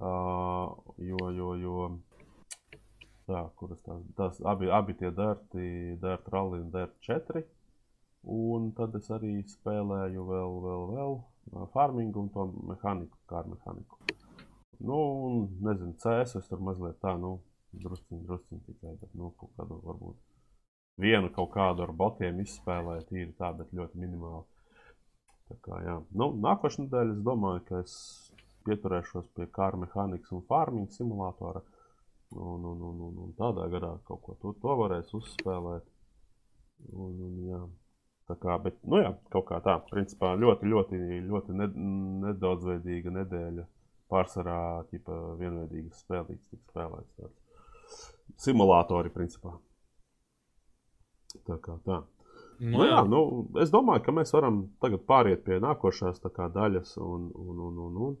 Uh, 0.00 0.70
jo, 1.02 1.18
jo, 1.36 1.48
jo 1.60 2.00
tā, 3.28 3.42
kuras 3.58 3.82
tās, 3.84 4.00
tās 4.16 4.38
abi, 4.48 4.70
abi 4.72 4.94
tie 4.96 5.10
dārti, 5.12 5.98
dārti 6.00 6.32
rally 6.32 6.62
un 6.62 6.70
dārti 6.72 7.04
četri. 7.04 7.42
Un 8.24 8.70
tad 8.76 8.94
es 8.96 9.10
arī 9.12 9.42
spēlēju 9.48 10.24
vēl, 10.30 10.56
vēl, 10.64 10.86
vēl 10.94 11.14
farmingu 11.74 12.24
un 12.24 12.32
to 12.34 12.46
mehāniku, 12.72 13.18
kā 13.30 13.40
ar 13.42 13.50
mehāniku. 13.50 14.00
Nu, 14.80 14.98
un, 15.26 15.40
nezinu, 15.66 15.96
CS 16.00 16.38
es 16.40 16.48
tur 16.48 16.62
mazliet 16.64 17.00
tā, 17.04 17.16
nu, 17.20 17.36
drusciņi, 17.76 18.24
drusciņi 18.26 18.66
tikai, 18.68 18.96
bet, 19.02 19.12
nu, 19.18 19.32
kaut 19.40 19.52
kādu 19.58 19.80
varbūt 19.84 20.18
vienu 21.00 21.30
kaut 21.34 21.52
kādu 21.54 21.84
ar 21.86 21.92
botiem 21.96 22.40
izspēlēju, 22.44 23.06
tīri 23.08 23.34
tā, 23.38 23.52
bet 23.56 23.72
ļoti 23.76 24.00
minimāli. 24.00 24.44
Tā 25.50 25.56
kā, 25.64 25.80
jā. 25.84 25.96
Nu, 26.14 26.30
nākošais 26.44 26.84
nedēļa 26.84 27.16
es 27.16 27.22
domāju, 27.26 27.62
ka 27.68 27.82
es 27.84 27.94
pieturēšos 28.66 29.30
pie 29.36 29.48
kāra 29.54 29.80
mehānikas 29.80 30.32
un 30.36 30.44
farming 30.48 30.90
simulatora. 30.94 31.62
Un, 32.30 32.62
un, 32.62 32.82
un, 32.86 32.98
un, 33.08 33.14
un 33.24 33.30
tādā 33.38 33.64
garā 33.72 33.96
kaut 34.06 34.20
ko 34.22 34.36
to, 34.42 34.52
to 34.62 34.74
varēs 34.78 35.10
uzspēlēt. 35.18 35.88
Un, 36.94 37.16
un, 37.26 37.40
jā. 37.48 37.62
Tā 38.30 38.36
kā, 38.38 38.56
bet, 38.62 38.76
nu 38.86 39.00
jā, 39.00 39.10
kaut 39.34 39.48
kā 39.48 39.58
tā, 39.64 39.74
principā 39.90 40.36
ļoti, 40.38 40.68
ļoti, 40.70 40.98
ļoti 41.26 41.56
ne, 41.58 41.66
nedaudzveidīga 42.28 43.14
nedēļa. 43.16 43.64
Pārsvarā 44.10 44.60
tipa 44.90 45.16
vienveidīgas 45.38 46.04
spēlītas, 46.04 46.46
tik 46.50 46.62
spēlētas 46.70 47.10
tāds. 47.18 48.06
Simulatori, 48.38 49.10
principā. 49.14 49.56
Tā 51.46 51.58
kā 51.62 51.74
tā. 51.86 51.98
Nu, 52.60 52.74
Nu, 52.76 52.84
jā, 52.84 53.00
nu, 53.08 53.20
es 53.62 53.70
domāju, 53.72 54.04
ka 54.04 54.12
mēs 54.12 54.34
varam 54.36 54.62
tagad 54.84 55.06
pāriet 55.08 55.42
pie 55.46 55.56
nākošās 55.64 56.20
kā, 56.26 56.50
daļas 56.52 56.92
un, 57.00 57.30
un, 57.32 57.62
un, 57.66 57.78
un, 57.86 57.94
un, 58.06 58.18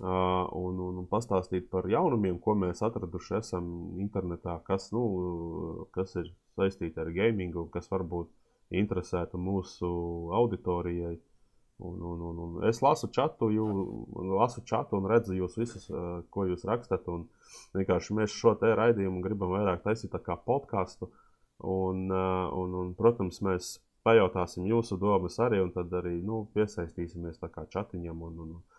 uh, 0.00 0.46
un, 0.56 0.78
un, 0.86 1.02
un 1.02 1.08
pastāstīt 1.10 1.68
par 1.70 1.86
jaunumiem, 1.90 2.38
ko 2.40 2.56
mēs 2.56 2.80
atraduši 2.86 3.36
esam 3.42 3.68
internetā, 4.00 4.56
kas, 4.66 4.88
nu, 4.96 5.04
kas 5.92 6.16
ir 6.16 6.32
saistīti 6.56 7.02
ar 7.02 7.12
gamingu 7.12 7.68
kas 7.74 7.90
varbūt 7.92 8.32
interesētu 8.70 9.40
mūsu 9.40 9.88
auditorijai. 10.38 11.16
Un, 11.78 12.00
un, 12.02 12.22
un, 12.26 12.38
un 12.42 12.64
es 12.66 12.80
lasu 12.82 13.06
čatu, 13.14 13.52
jū, 13.54 13.64
lasu 14.34 14.64
čatu 14.66 14.98
un 14.98 15.06
redzu 15.06 15.36
jūs 15.36 15.54
visus, 15.60 15.84
uh, 15.92 16.24
ko 16.34 16.48
jūs 16.48 16.64
rakstat. 16.66 17.06
Un 17.06 17.28
mēs 18.18 18.34
šo 18.34 18.56
te 18.58 18.72
raidījumu 18.74 19.22
gribam 19.22 19.54
vairāk 19.54 19.84
taisīt 19.84 20.16
kā 20.24 20.34
podkāstu. 20.42 21.12
Un, 21.62 22.08
uh, 22.10 22.50
un, 22.54 22.74
un, 22.82 22.90
protams, 22.98 23.38
mēs 23.46 23.76
pajautāsim 24.06 24.66
jūsu 24.66 24.98
domas 24.98 25.38
arī, 25.42 25.62
un 25.62 25.70
tad 25.74 25.94
arī 25.94 26.16
nu, 26.22 26.48
piesaistīsimies 26.54 27.38
tā 27.38 27.50
kā 27.54 27.66
chatiņam. 27.70 28.26
Un, 28.26 28.42
un, 28.42 28.52
uh, 28.58 28.77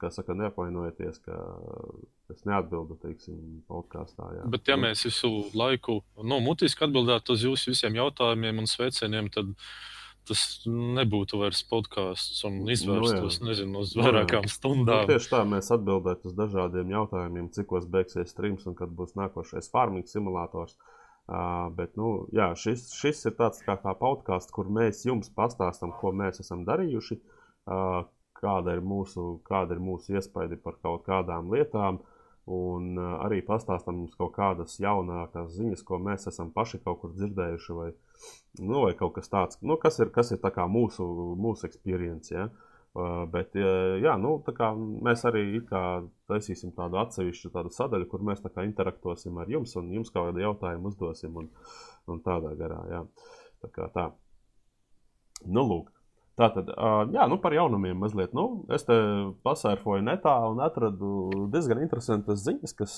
kā 0.00 0.10
saka, 0.12 0.34
neapvainojieties, 0.36 1.18
ka 1.24 1.36
es 2.34 2.42
neatbildu, 2.44 2.98
teiksim, 3.00 3.36
podkāstā. 3.70 4.30
Bet, 4.52 4.68
ja 4.68 4.76
mēs 4.80 5.06
visu 5.08 5.30
laiku 5.56 6.02
nu, 6.22 6.40
mutiski 6.44 6.84
atbildētu 6.84 7.36
uz 7.36 7.44
jūsu 7.46 7.72
visiem 7.72 7.96
jautājumiem 7.96 8.60
un 8.60 8.68
sveicieniem, 8.68 9.30
tad 9.32 9.54
tas 10.26 10.40
nebūtu 10.66 11.38
vairs 11.38 11.60
podkāsts 11.70 12.40
un 12.48 12.64
izvērstos, 12.74 13.38
Nu, 13.40 13.46
jā. 13.46 13.50
nezinu, 13.52 13.84
uz 13.84 13.92
Nu, 13.94 14.02
vairākām 14.02 14.42
Nu, 14.42 14.50
stundām. 14.50 15.04
tieši 15.06 15.30
tā 15.30 15.44
mēs 15.46 15.70
atbildētu 15.70 16.26
uz 16.26 16.34
dažādiem 16.34 16.90
jautājumiem, 16.90 17.52
cikos 17.54 17.86
beigsies 17.86 18.34
streams 18.34 18.66
un 18.66 18.74
kad 18.74 18.90
būs 18.90 19.14
nākošais 19.14 19.70
farming 19.70 20.04
simulators. 20.10 20.74
Uh, 21.26 21.70
bet, 21.74 21.96
nu, 21.98 22.26
jā, 22.34 22.52
šis, 22.54 22.90
šis 22.94 23.24
ir 23.26 23.32
tāds 23.38 23.62
kā, 23.66 23.74
kā 23.82 23.94
podkāsts, 23.98 24.52
kur 24.54 24.68
mēs 24.70 25.00
jums 25.06 25.30
pastāstām, 25.34 25.94
ko 25.98 26.12
mēs 26.14 26.38
esam 26.42 26.62
darījuši, 26.66 27.16
uh, 27.66 28.04
kāda 28.40 28.76
ir 28.76 28.84
mūsu, 28.84 29.38
kāda 29.46 29.76
ir 29.76 29.82
mūsu 29.82 30.16
iespaidi 30.16 30.58
par 30.60 30.78
kaut 30.82 31.06
kādām 31.08 31.50
lietām, 31.52 32.00
un 32.46 32.92
uh, 32.94 33.16
arī 33.26 33.40
pastāstām 33.46 34.04
jums 34.04 34.14
kaut 34.18 34.36
kādas 34.36 34.76
jaunākās 34.82 35.56
ziņas, 35.56 35.82
ko 35.86 35.98
mēs 36.02 36.28
esam 36.30 36.52
paši 36.54 36.80
kaut 36.84 37.00
kur 37.02 37.14
dzirdējuši, 37.16 37.74
vai, 37.74 37.88
nu, 38.60 38.84
vai 38.84 38.94
kaut 38.98 39.16
kas 39.16 39.32
tāds, 39.32 39.58
nu, 39.66 39.78
kas 39.82 39.98
ir, 40.02 40.12
kas 40.14 40.30
ir 40.34 40.40
tā 40.44 40.52
mūsu, 40.70 41.06
mūsu 41.42 41.66
experience. 41.66 42.30
Ja? 42.34 42.46
Uh, 42.96 43.26
bet, 43.28 43.52
uh, 43.58 43.98
jā, 44.00 44.14
nu, 44.16 44.38
mēs 45.04 45.26
arī 45.28 45.58
taisīsim 46.30 46.72
tādu 46.76 46.96
atsevišķu 47.02 47.50
tādu 47.52 47.74
sadaļu, 47.74 48.06
kur 48.08 48.22
mēs 48.24 48.40
interaktosim 48.62 49.36
ar 49.42 49.50
jums 49.52 49.74
un 49.76 49.90
jums 49.92 50.14
kaut 50.14 50.30
kādu 50.30 50.46
jautājumu 50.46 50.94
uzdosim 50.94 51.36
un, 51.36 51.50
un 52.08 52.22
tādā 52.24 52.54
garā. 52.56 52.80
Jā. 52.88 53.02
Tā 53.60 53.72
kā 53.74 53.90
tā. 53.92 54.06
Nu, 55.44 55.66
lūk. 55.66 55.95
Tā 56.36 56.50
tad, 56.52 56.68
uh, 56.68 57.06
jā, 57.14 57.24
nu 57.32 57.38
par 57.40 57.54
jaunumiem 57.56 57.96
mazliet. 57.96 58.34
Nu, 58.36 58.66
es 58.76 58.84
te 58.84 58.96
pasērfoju 59.46 60.04
netā 60.04 60.34
un 60.50 60.60
atradu 60.60 61.46
diezgan 61.52 61.80
interesantas 61.80 62.42
ziņas, 62.44 62.74
kas 62.76 62.96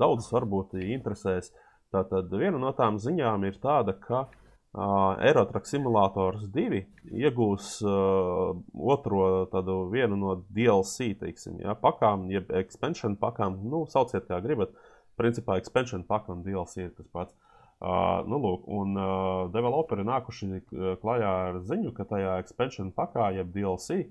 daudzus 0.00 0.32
varbūt 0.32 0.78
interesēs. 0.80 1.52
Tātad 1.92 2.32
viena 2.32 2.56
no 2.60 2.72
tām 2.76 2.96
ziņām 3.00 3.44
ir 3.48 3.58
tāda, 3.60 3.92
ka 4.00 4.22
uh, 4.24 5.20
Aerotrack 5.20 5.68
Simulators 5.68 6.48
2 6.52 6.80
iegūs 7.12 7.68
uh, 7.84 8.56
otro 8.96 9.20
tādu 9.52 9.82
vienu 9.92 10.16
no 10.20 10.38
DLC 10.48 11.14
teiksim, 11.20 11.60
ja, 11.64 11.76
pakām, 11.76 12.30
jeb 12.32 12.52
expansion 12.56 13.16
pakām. 13.20 13.60
Nu, 13.68 13.84
sauciet 13.92 14.28
kā 14.28 14.40
gribat. 14.44 14.72
Principā 15.20 15.56
expansion 15.58 16.04
paka 16.08 16.32
un 16.32 16.44
DLC 16.46 16.86
ir 16.86 16.92
tas 16.96 17.08
pats. 17.12 17.36
Uh, 17.36 17.47
nu, 17.78 18.38
lūk, 18.42 18.64
un 18.74 18.96
uh, 18.98 19.50
developeri 19.54 20.06
nākuši 20.06 20.48
uh, 20.50 20.88
klajā 21.02 21.34
ar 21.50 21.60
ziņu, 21.68 21.92
ka 21.94 22.08
tajā 22.10 22.38
expansion 22.42 22.90
pakā, 22.96 23.30
jeb 23.36 23.52
DLC, 23.54 24.08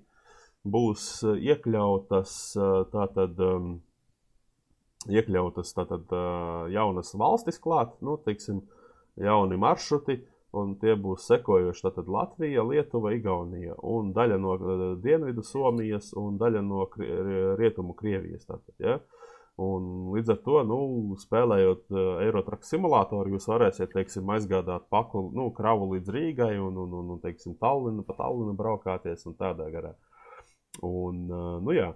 būs 0.63 1.09
uh, 1.25 1.35
iekļautas 1.35 2.37
uh, 2.59 2.79
tātad. 2.93 3.35
Um, 3.43 3.75
iekļautas 5.07 5.75
tātad, 5.77 6.07
uh, 6.11 6.65
jaunas 6.73 7.13
valstis 7.15 7.61
klāt, 7.63 7.93
nu, 8.03 8.17
teiksim, 8.25 8.63
jauni 9.21 9.59
maršruti, 9.59 10.17
un 10.57 10.73
tie 10.81 10.95
būs 10.99 11.27
sekojoši 11.29 11.85
tātad 11.85 12.09
Latvija, 12.11 12.63
Lietuva, 12.65 13.13
Igaunija, 13.15 13.77
un 13.87 14.11
daļa 14.15 14.39
no 14.41 14.55
uh, 14.57 14.85
Dienvidu 15.03 15.45
Somijas 15.45 16.13
un 16.17 16.39
daļa 16.41 16.63
no 16.65 16.87
Rietumu 16.97 17.95
Krievijas. 17.99 18.47
Tātad, 18.49 18.73
ja? 18.83 18.97
Un 19.57 19.85
līdz 20.13 20.35
ar 20.35 20.41
to, 20.45 20.57
nu, 20.69 20.79
spēlējot 21.17 21.87
uh, 21.89 22.01
Eirotraku 22.21 22.67
simulātoru, 22.67 23.33
jūs 23.33 23.47
varēsiet, 23.49 23.89
teiksim, 23.95 24.29
aizgādāt 24.35 24.85
paku, 24.93 25.23
nu, 25.33 25.47
kravu 25.55 25.87
līdz 25.95 26.13
Rīgai 26.13 26.51
un, 26.61 26.77
un, 26.83 26.93
un, 26.99 27.15
un 27.15 27.23
teiksim, 27.23 27.55
Tallinu, 27.61 28.05
pa 28.05 28.13
Tallinu 28.19 28.53
braukāties 28.57 29.25
un 29.25 29.33
tādā 29.39 29.71
garā. 29.73 29.95
Un, 30.85 31.23
uh, 31.31 31.55
nu 31.65 31.73
jā, 31.73 31.89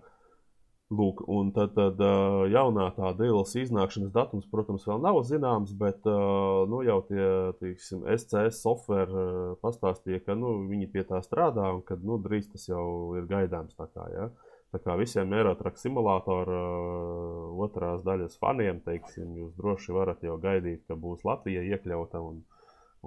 Lūk, 0.91 1.21
un 1.31 1.53
tad, 1.55 1.71
tad 1.77 2.01
uh, 2.03 2.41
jaunā 2.51 2.89
tā 2.97 3.13
DLC 3.15 3.61
iznākšanas 3.63 4.11
datums, 4.11 4.47
protams, 4.51 4.83
vēl 4.89 4.99
nav 4.99 5.21
zināms, 5.23 5.71
bet 5.79 6.03
uh, 6.09 6.65
nu, 6.67 6.81
jau 6.83 6.97
tie 7.07 7.27
teiksim, 7.61 8.01
SCS 8.11 8.59
software 8.59 9.07
uh, 9.07 9.53
pastāstīja, 9.63 10.19
ka 10.25 10.35
nu, 10.35 10.57
viņi 10.67 10.89
pie 10.91 11.05
tā 11.07 11.21
strādā 11.23 11.69
un 11.77 11.79
ka 11.87 11.95
nu, 11.95 12.17
drīz 12.25 12.49
tas 12.51 12.67
jau 12.67 12.83
ir 13.15 13.29
gaidāms. 13.29 13.77
Kā, 13.79 14.09
ja? 14.11 14.27
Tā 14.71 14.79
kā 14.83 14.95
visiem 14.99 15.33
Aerotrack 15.35 15.79
simulātora 15.79 16.61
uh, 16.61 17.59
otrās 17.65 18.05
daļas 18.07 18.39
faniem, 18.41 18.79
teiksim, 18.85 19.35
jūs 19.39 19.53
droši 19.59 19.95
varat 19.95 20.23
jau 20.23 20.37
gaidīt, 20.41 20.85
ka 20.87 20.95
būs 20.99 21.25
Latvija 21.27 21.63
iekļauta 21.73 22.23
un, 22.23 22.41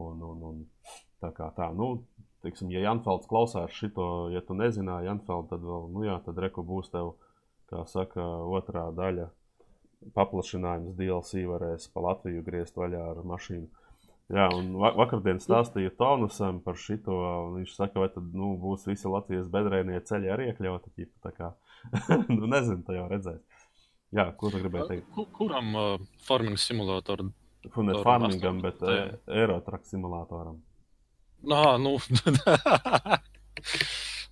un, 0.00 0.23
un, 0.28 0.62
Tā 1.25 1.30
kā 1.33 1.47
tā, 1.56 1.71
nu, 1.73 2.02
teiksim, 2.44 2.68
ja 2.75 2.83
Janfelds 2.85 3.28
klausās 3.30 3.73
šito, 3.73 4.28
ja 4.35 4.42
tu 4.44 4.56
nezināji 4.59 5.09
Janfeldu, 5.09 5.49
tad 5.54 5.62
vēl, 5.64 5.87
nu 5.94 6.04
jā, 6.04 6.18
tad 6.26 6.40
reku 6.44 6.64
būs 6.66 6.90
tev, 6.92 7.14
kā 7.71 7.85
saka, 7.88 8.26
otrā 8.59 8.90
daļa 8.92 9.30
paplašinājums 10.12 10.99
DLC 10.99 11.47
varēs 11.49 11.88
pa 11.94 12.02
Latviju 12.04 12.44
griezt 12.44 12.76
vaļā 12.76 13.00
ar 13.14 13.23
mašīnu. 13.25 13.71
Jā, 14.33 14.47
un 14.57 14.71
vakardien 14.81 15.37
stāstīja 15.43 15.93
Tonusam 15.99 16.62
par 16.64 16.78
šito. 16.81 17.12
Viņš 17.59 17.75
saka, 17.76 18.00
vai 18.00 18.09
tad 18.12 18.31
nu, 18.33 18.54
būs 18.61 18.87
visi 18.88 19.11
Latvijas 19.11 19.50
bedrēnie 19.52 20.00
ceļi 20.09 20.31
arī 20.33 20.47
iekļauti. 20.52 20.93
Ķipa, 20.97 21.50
nu, 22.37 22.49
nezinu, 22.49 22.81
tā 22.87 22.97
jau 22.97 23.09
redzēs. 23.11 23.43
Jā, 24.14 24.28
ko 24.38 24.49
tu 24.52 24.62
gribēji 24.62 24.88
teikt? 24.88 25.11
Kur, 25.16 25.26
kuram 25.35 25.75
uh, 25.76 26.07
farming 26.25 26.57
simulatoram? 26.61 27.33
Ne 27.64 27.97
farmingam, 28.04 28.61
bet 28.64 28.81
uh, 28.85 29.12
aerotrak 29.28 29.85
simulatoram. 29.88 30.61
Nā, 31.45 31.62
nu. 31.83 31.97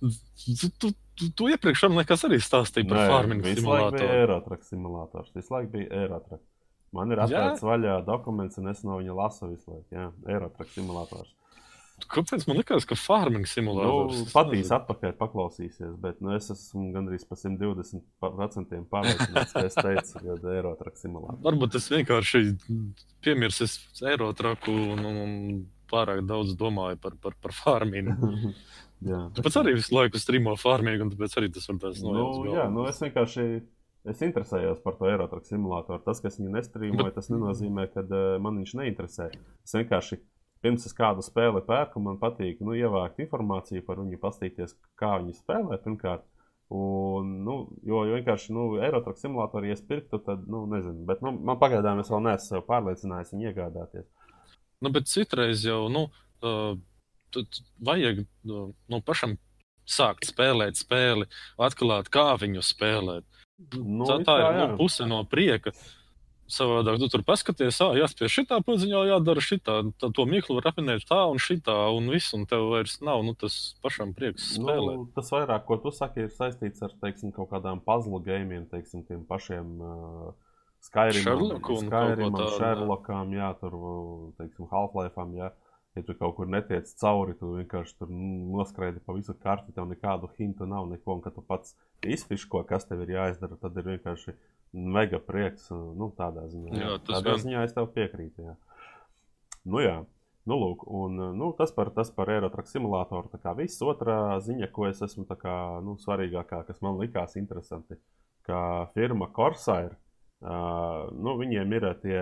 tu, 0.01 0.69
tu, 0.79 0.89
tu, 0.89 1.29
tu 1.37 1.49
iepriekš 1.53 1.85
nekas 1.93 2.25
arī 2.29 2.39
stāstīji 2.41 2.89
par 2.89 3.11
farming 3.11 3.45
simulatoru. 3.45 3.91
Laiku 3.91 4.01
bija 4.01 4.17
aerotrak 4.23 4.65
simulators. 4.65 5.33
Visu 5.37 5.53
laiku 5.53 5.73
bija 5.75 5.89
aerotrak. 6.01 6.41
Man 6.93 7.13
ir 7.13 7.23
atvērts 7.23 7.63
vaļā 7.65 8.01
dokuments, 8.07 8.59
un 8.61 8.69
es 8.71 8.83
no 8.85 8.99
viņa 8.99 9.15
lasu 9.17 9.49
visu 9.49 9.71
laiku. 9.73 9.87
Jā, 9.95 10.09
aerotrak 10.29 10.69
simulators. 10.73 11.31
Kāpēc 12.09 12.43
man 12.49 12.57
liekas, 12.57 12.85
ka 12.89 12.97
farming 12.97 13.45
simulators 13.47 14.23
nu, 14.23 14.29
patīs 14.33 14.71
atpakaļ 14.75 15.13
paklausīsies, 15.19 15.93
bet 16.01 16.19
nu, 16.25 16.33
es 16.35 16.49
esmu 16.51 16.87
gandrīz 16.95 17.23
pa 17.29 17.37
120% 17.39 18.81
pārliecināts, 18.91 19.53
ka 19.53 19.63
es 19.69 19.77
teicu, 19.77 20.23
ka 20.23 20.53
aerotrak 20.55 20.97
simulators. 20.99 21.43
Varbūt 21.45 21.77
es 21.79 21.87
vienkārši 21.93 22.41
piemirsis 23.23 23.77
aerotraku 24.03 24.73
un, 24.95 25.05
un, 25.11 25.37
pārāk 25.93 26.23
daudz 26.25 26.55
domāju 26.57 26.97
par, 27.01 27.15
par, 27.21 27.37
par 27.39 27.53
farmingu. 27.53 28.31
jā. 29.11 29.21
Tāpēc 29.37 29.59
arī 29.61 29.77
visu 29.77 29.93
laiku 29.95 30.21
strīmo 30.21 30.57
farmingu, 30.59 31.05
un 31.05 31.13
tāpēc 31.13 31.37
arī 31.39 31.53
tas 31.53 31.69
var 31.69 31.79
tāds 31.85 32.01
nojauts. 32.03 32.41
Nu, 32.41 32.57
jā, 32.57 32.67
nu 32.73 32.87
es 32.89 33.01
vienkārši 33.05 33.47
Es 34.09 34.19
interesējos 34.25 34.81
par 34.83 34.97
to 34.99 35.07
aerotraku 35.07 35.47
simulātoru. 35.47 36.01
Tas, 36.03 36.19
ka 36.19 36.27
es 36.27 36.35
viņu 36.39 36.51
nestrīmoju, 36.57 37.13
tas 37.15 37.29
nenozīmē, 37.31 37.87
ka 37.93 38.03
uh, 38.03 38.35
man 38.43 38.59
viņš 38.59 38.73
neinteresē. 38.81 39.29
Es 39.63 39.75
vienkārši 39.77 40.19
pirms 40.63 40.87
es 40.87 40.95
kādu 40.95 41.23
spēli 41.23 41.63
pērku, 41.67 42.01
man 42.03 42.19
patīk 42.19 42.59
nu, 42.63 42.75
ievākt 42.75 43.21
informāciju 43.23 43.83
par 43.87 44.01
viņu, 44.01 44.19
paskatīties, 44.19 44.75
kā 44.99 45.15
viņi 45.21 45.37
spēlē. 45.37 45.79
Pirmkārt, 45.85 46.25
un, 46.75 47.31
nu, 47.47 47.57
jo, 47.87 48.03
jo 48.09 48.19
vienkārši 48.19 48.55
nu, 48.55 48.67
aerotraku 48.83 49.23
simulātoru, 49.23 49.71
ja 49.71 49.77
es 49.77 49.83
pirktu, 49.87 50.19
tad, 50.23 50.43
nu, 50.51 50.65
nezinu. 50.71 51.03
Bet 51.07 51.23
nu, 51.23 51.35
man 51.39 51.59
pagaidām 51.61 52.03
es 52.03 52.11
vēl 52.11 52.23
neesmu 52.27 52.63
pārliecinājis 52.67 53.31
viņu 53.35 53.49
iegādāties. 53.51 54.07
Nu, 54.83 54.91
bet 54.91 55.07
citreiz 55.11 55.63
jau, 55.63 55.85
nu, 55.91 56.09
uh, 56.43 56.75
vajag 57.83 58.25
nu, 58.43 58.99
pašam 59.07 59.37
sākt 59.89 60.27
spēlēt 60.29 60.79
spēli, 60.79 61.27
atklāt, 61.59 62.11
kā 62.13 62.33
viņu 62.39 62.63
spēlēt. 62.63 63.27
Nu, 63.73 64.07
tā, 64.07 64.19
tā 64.27 64.37
ir 64.41 64.57
nu, 64.57 64.65
puse 64.79 65.07
no 65.09 65.23
prieka. 65.27 65.73
Savādāk, 66.53 66.97
tu 66.99 67.07
tur 67.09 67.21
paskaties, 67.25 67.77
ah, 67.81 67.93
jāspiež 67.95 68.29
šitā 68.29 68.57
paziņā, 68.67 69.05
jādara 69.07 69.41
šitā. 69.41 69.77
Tad 69.97 70.11
to 70.13 70.25
mīklu 70.27 70.57
var 70.59 70.73
apvienot 70.73 71.05
tā 71.07 71.21
un 71.31 71.39
šitā, 71.41 71.75
un 71.95 72.11
viss, 72.11 72.33
un 72.35 72.43
tev 72.49 72.67
vairs 72.73 72.97
nav 73.01 73.23
nu, 73.25 73.31
tas 73.39 73.55
pašam 73.81 74.11
prieks 74.13 74.51
spēlēt. 74.57 74.99
Nu, 74.99 75.07
tas 75.15 75.31
vairāk, 75.33 75.63
ko 75.69 75.79
tu 75.81 75.93
saki, 75.95 76.27
ir 76.27 76.35
saistīts 76.35 76.83
ar, 76.83 76.91
teiksim, 77.01 77.31
kaut 77.33 77.49
kādām 77.53 77.79
puzzle 77.85 78.19
gamiem, 78.27 78.67
teiksim, 78.69 79.05
tiem 79.07 79.23
pašiem. 79.29 79.71
Uh, 79.79 80.33
Skyrimam, 80.83 81.61
Skyrimam 81.63 82.35
Sherlockam, 82.57 83.31
jā, 83.31 83.53
tur, 83.61 83.77
teiksim, 84.35 84.67
Half-Life'am, 84.67 85.31
jā. 85.39 85.53
Ja 85.93 86.01
tu 86.01 86.15
kaut 86.17 86.33
kur 86.39 86.49
netiec 86.49 86.89
cauri, 86.97 87.35
tu 87.37 87.51
vienkārši 87.59 87.99
tur 87.99 88.09
noskraidi 88.09 89.01
pa 89.05 89.13
visu 89.13 89.35
karti, 89.43 89.75
tev 89.75 89.85
nekādu 89.91 90.29
hintu 90.39 90.65
nav, 90.65 90.87
neko, 90.89 91.19
un 91.19 91.21
kad 91.21 91.35
tu 91.35 91.43
pats 91.45 91.75
izfiško, 92.01 92.63
kas 92.69 92.87
tev 92.89 93.03
ir 93.05 93.13
jāizdara, 93.13 93.59
tad 93.61 93.77
ir 93.77 93.91
vienkārši 93.91 94.33
mega 94.73 95.19
prieks. 95.21 95.69
Nu, 95.69 96.09
tādā 96.17 96.47
ziņā, 96.49 96.73
jā, 96.79 96.95
tādā 97.05 97.35
gan... 97.35 97.43
ziņā 97.45 97.65
es 97.67 97.75
tev 97.77 97.91
piekrītu. 97.93 98.47
Jā. 98.47 98.55
Nu, 99.69 99.83
jā. 99.83 99.99
Nu, 100.49 100.57
lūk, 100.59 100.81
un, 100.91 101.21
nu, 101.39 101.51
tas 101.55 101.71
par, 101.71 101.93
tas 101.95 102.09
par 102.11 102.27
aerotraku 102.33 102.67
simulātoru. 102.67 103.29
Tā 103.31 103.39
kā 103.45 103.53
viss 103.55 103.79
otrā 103.85 104.39
ziņa, 104.43 104.67
ko 104.75 104.89
es 104.89 104.99
esmu 105.05 105.23
kā, 105.39 105.53
nu, 105.85 105.93
svarīgākā, 106.01 106.65
kas 106.67 106.81
man 106.83 106.97
likās 106.99 107.37
interesanti, 107.39 107.95
ka 108.43 108.89
firma 108.97 109.29
Corsair, 109.31 109.93
uh, 110.43 111.13
nu, 111.15 111.37
viņiem 111.39 111.77
ir 111.77 111.87
tie 112.01 112.17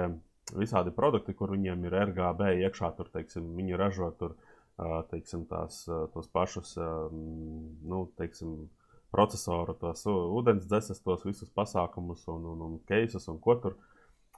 visādi 0.57 0.93
produkti, 0.95 1.35
kur 1.37 1.53
viņiem 1.53 1.85
ir 1.87 1.97
RGB 2.07 2.55
iekšā, 2.65 2.91
tur, 2.97 3.09
teiksim, 3.13 3.53
viņi 3.57 3.79
ražo 3.79 4.11
tur, 4.19 4.35
uh, 4.35 4.51
teiksim, 5.11 5.45
tās, 5.49 5.83
tos 6.13 6.27
pašus, 6.31 6.75
nu, 6.77 8.05
teiksim, 8.17 8.69
procesoru, 9.11 9.75
tos 9.79 10.05
ūdens 10.07 10.67
dzēses, 10.67 11.01
tos 11.03 11.25
visus 11.27 11.49
pasākumus 11.55 12.23
un, 12.31 12.45
un, 12.53 12.61
un 12.67 12.77
keisus 12.87 13.27
un 13.31 13.39
ko 13.43 13.57
tur. 13.63 13.79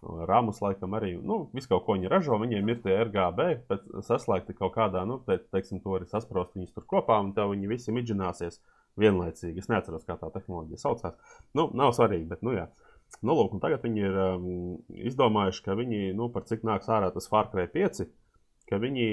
Rāmus 0.03 0.57
laikam 0.59 0.97
arī, 0.97 1.13
nu, 1.15 1.45
visu 1.55 1.69
kaut 1.71 1.85
ko 1.85 1.93
viņi 1.95 2.09
ražo, 2.11 2.35
viņiem 2.41 2.69
ir 2.73 2.79
tie 2.83 2.97
RGB, 3.05 3.43
bet 3.69 3.85
saslēgti 4.03 4.55
kaut 4.57 4.73
kādā, 4.75 5.05
nu, 5.07 5.21
te, 5.23 5.37
teiksim, 5.53 5.79
to 5.79 5.93
arī 5.95 6.09
sasprost 6.09 6.57
viņus 6.57 6.73
tur 6.75 6.83
kopā, 6.91 7.21
un 7.23 7.31
tev 7.37 7.53
viņi 7.53 7.69
visi 7.71 7.95
midžināsies 7.95 8.59
vienlaicīgi. 8.99 9.63
Es 9.63 9.69
neatceros, 9.71 10.03
kā 10.03 10.17
tā 10.19 10.27
tehnoloģija 10.33 10.81
saucās. 10.81 11.37
Nu, 11.55 11.69
nav 11.71 11.93
svarīgi, 11.95 12.27
bet, 12.33 12.43
nu, 12.43 12.57
jā. 12.57 12.67
Nu, 13.21 13.35
lūk, 13.37 13.53
tagad 13.63 13.85
viņi 13.85 14.03
ir 14.03 14.19
um, 14.19 14.47
izdomājuši, 15.11 15.63
ka 15.63 15.77
viņi, 15.79 16.01
nu, 16.17 16.27
par 16.33 16.47
cik 16.49 16.65
nāks 16.67 16.89
ārā 16.91 17.11
tas 17.13 17.29
Far 17.31 17.51
Cry 17.53 17.69
5, 17.71 18.03
ka 18.69 18.79
viņi 18.81 19.07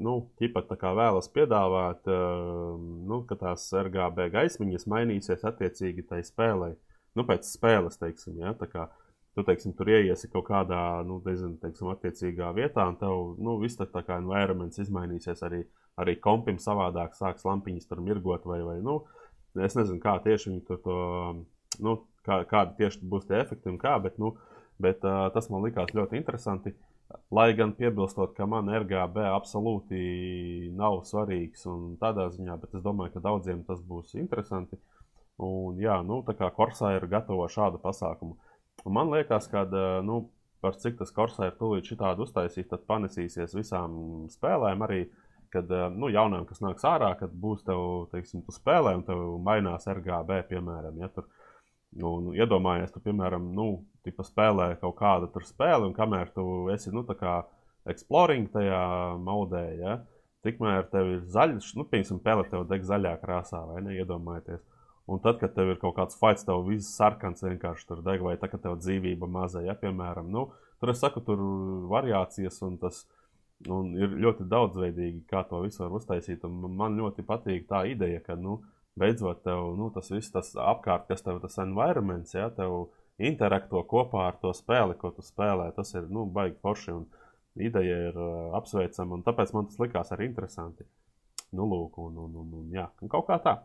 nu, 0.00 0.14
vēlas 0.40 1.28
piedāvāt, 1.34 2.08
nu, 2.08 3.20
ka 3.28 3.38
tās 3.38 3.68
RGB 3.76 4.30
gaismiņas 4.32 4.88
mainīsies 4.90 5.44
attiecīgi 5.44 6.06
tai 6.08 6.22
spēlei. 6.26 6.74
Nu, 7.14 7.26
pēc 7.28 7.46
spēles, 7.46 7.98
teiksim, 8.00 8.40
ja, 8.42 8.54
tā 8.58 8.66
kā 8.70 8.88
tu, 9.34 9.44
teiksim, 9.46 9.74
tur 9.78 9.90
ieiesi 9.90 10.30
kaut 10.32 10.46
kādā, 10.48 10.80
nu, 11.06 11.20
nezinu, 11.26 11.58
teiksim, 11.62 11.90
attiecīgā 11.92 12.50
vietā, 12.56 12.86
un 12.90 12.98
tev, 12.98 13.34
nu, 13.42 13.58
viss 13.62 13.78
tā, 13.78 13.86
tā 13.90 14.02
kā 14.06 14.18
environments 14.22 14.80
izmainīsies, 14.82 15.42
arī, 15.46 15.62
arī 16.00 16.16
kompim 16.22 16.58
savādāk 16.62 17.14
sāks 17.18 17.46
lampiņas 17.46 17.90
tur 17.90 18.02
mirgot, 18.02 18.46
vai, 18.50 18.60
vai, 18.66 18.80
nu, 18.82 19.00
es 19.58 19.78
nezinu, 19.78 20.00
kā 20.02 20.16
tieši 20.24 20.50
viņi 20.50 20.64
tur 20.66 20.82
to, 20.86 20.98
nu, 21.82 21.96
kā, 22.26 22.40
kādi 22.50 22.76
tieši 22.80 23.04
būs 23.10 23.28
tie 23.28 23.40
efekti 23.42 23.70
un 23.72 23.78
kā, 23.80 23.94
bet, 24.02 24.18
nu, 24.22 24.34
bet 24.82 25.04
uh, 25.06 25.28
tas 25.34 25.50
man 25.52 25.64
likās 25.66 25.94
ļoti 25.96 26.20
interesanti. 26.20 26.74
Lai 27.34 27.52
gan 27.54 27.74
piebilstot, 27.76 28.32
ka 28.34 28.46
man 28.48 28.70
RGB 28.72 29.20
absolūti 29.28 30.70
nav 30.74 31.02
svarīgs 31.06 31.66
un 31.70 31.94
tādā 32.00 32.26
ziņā, 32.32 32.56
bet 32.62 32.74
es 32.74 32.82
domāju, 32.82 33.14
ka 33.14 33.22
daudziem 33.28 33.62
tas 33.68 33.82
būs 33.84 34.16
interesanti. 34.18 34.80
Un, 35.42 35.78
jā, 35.82 35.98
nu, 36.06 36.22
tā 36.26 36.34
kā 36.38 36.48
Corsā 36.54 36.94
ir 36.96 37.06
gatava 37.10 37.46
šādu 37.50 37.80
pasākumu. 37.82 38.38
Un 38.84 38.94
man 38.94 39.12
liekas, 39.12 39.46
ka, 39.50 39.64
nu, 40.06 40.24
par 40.64 40.78
cik 40.80 40.98
tas 41.00 41.12
Corsā 41.14 41.50
ir 41.50 41.58
tūlīt 41.58 41.90
šitādu 41.90 42.26
uztaisīt, 42.26 42.70
tad 42.70 42.86
panesīsies 42.88 43.54
visām 43.54 44.26
spēlēm 44.32 44.84
arī, 44.86 45.00
kad, 45.54 45.70
nu, 45.94 46.10
jaunām, 46.10 46.46
kas 46.48 46.62
nāks 46.64 46.86
ārā, 46.88 47.12
kad 47.18 47.34
būs 47.44 47.66
tev, 47.66 48.08
teiksim, 48.14 48.42
tu 48.46 48.54
spēlē 48.54 48.94
un 48.98 49.04
tev 49.06 49.22
mainās 49.44 49.86
RGB, 49.90 50.40
piemēram, 50.50 51.02
ja 51.02 51.10
tur 51.14 51.28
Un 52.02 52.32
iedomājies, 52.34 52.90
tu, 52.90 53.02
piemēram, 53.04 53.52
nu, 53.54 53.84
spēlē 54.26 54.72
kaut 54.80 54.96
kādu 54.98 55.28
spēli, 55.46 55.86
un 55.86 55.94
kamēr 55.94 56.32
tu 56.34 56.66
esi 56.74 56.90
nu, 56.90 57.04
exploring 57.86 58.48
tajā 58.50 58.82
modē, 59.22 59.64
ja, 59.78 59.98
tikmēr 60.44 60.88
tev 60.90 61.12
ir 61.12 61.24
zaļš, 61.30 61.74
nu, 61.78 61.86
piemēram, 61.88 62.20
pele 62.24 62.46
tev 62.50 62.66
deg 62.68 62.84
zaļā 62.88 63.14
krāsā, 63.22 63.62
vai 63.68 63.84
ne, 63.84 63.94
iedomājieties. 64.00 64.64
Un 65.06 65.20
tad, 65.20 65.36
kad 65.38 65.52
tev 65.54 65.74
ir 65.74 65.80
kaut 65.80 65.98
kāds 65.98 66.16
fights, 66.18 66.46
tev 66.48 66.64
viss 66.66 66.96
sarkans 66.96 67.44
vienkārši 67.44 67.86
tur 67.90 68.00
deg, 68.02 68.24
vai 68.24 68.38
tā, 68.40 68.48
ka 68.50 68.58
tev 68.58 68.78
dzīvība 68.80 69.28
maza, 69.30 69.62
ja, 69.62 69.76
piemēram, 69.78 70.30
nu, 70.32 70.48
tur 70.80 70.94
es 70.94 71.02
saku, 71.04 71.22
tur 71.24 71.42
variācijas 71.92 72.62
un 72.64 72.78
tas 72.80 73.04
un 73.70 73.92
ir 73.96 74.16
ļoti 74.20 74.46
daudzveidīgi, 74.50 75.24
kā 75.30 75.44
to 75.48 75.62
visu 75.64 75.84
var 75.84 75.94
uztaisīt. 75.98 76.44
Un 76.48 76.74
man 76.76 76.96
ļoti 76.98 77.24
patīk 77.26 77.68
tā 77.70 77.84
ideja, 77.88 78.20
ka, 78.24 78.36
nu, 78.36 78.58
beidzot 79.00 79.42
tev 79.44 79.74
nu, 79.78 79.90
tas 79.94 80.10
viss, 80.12 80.32
tas 80.34 80.52
apkārt, 80.58 81.08
kas 81.10 81.24
tev 81.24 81.40
tas 81.42 81.58
environments, 81.62 82.34
ja 82.36 82.50
tev 82.54 82.90
interakto 83.18 83.82
kopā 83.90 84.28
ar 84.28 84.38
to 84.42 84.52
spēli, 84.56 84.96
ko 84.98 85.12
tu 85.14 85.22
spēlē, 85.22 85.70
tas 85.76 85.94
ir 85.94 86.08
nu, 86.10 86.26
baigi 86.26 86.58
forši 86.62 86.94
un 86.94 87.06
ideja 87.54 87.98
ir 88.10 88.18
uh, 88.18 88.54
apsveicama, 88.58 89.18
un 89.18 89.26
tāpēc 89.26 89.54
man 89.54 89.68
tas 89.70 89.78
likās 89.82 90.10
arī 90.14 90.30
interesanti. 90.30 90.86
Nu, 91.54 91.68
lūk, 91.70 92.00
un, 92.02 92.16
un, 92.18 92.38
un, 92.40 92.54
un, 92.60 92.70
jā, 92.74 92.88
un 93.02 93.10
kaut 93.10 93.28
kā 93.28 93.38
tā. 93.42 93.60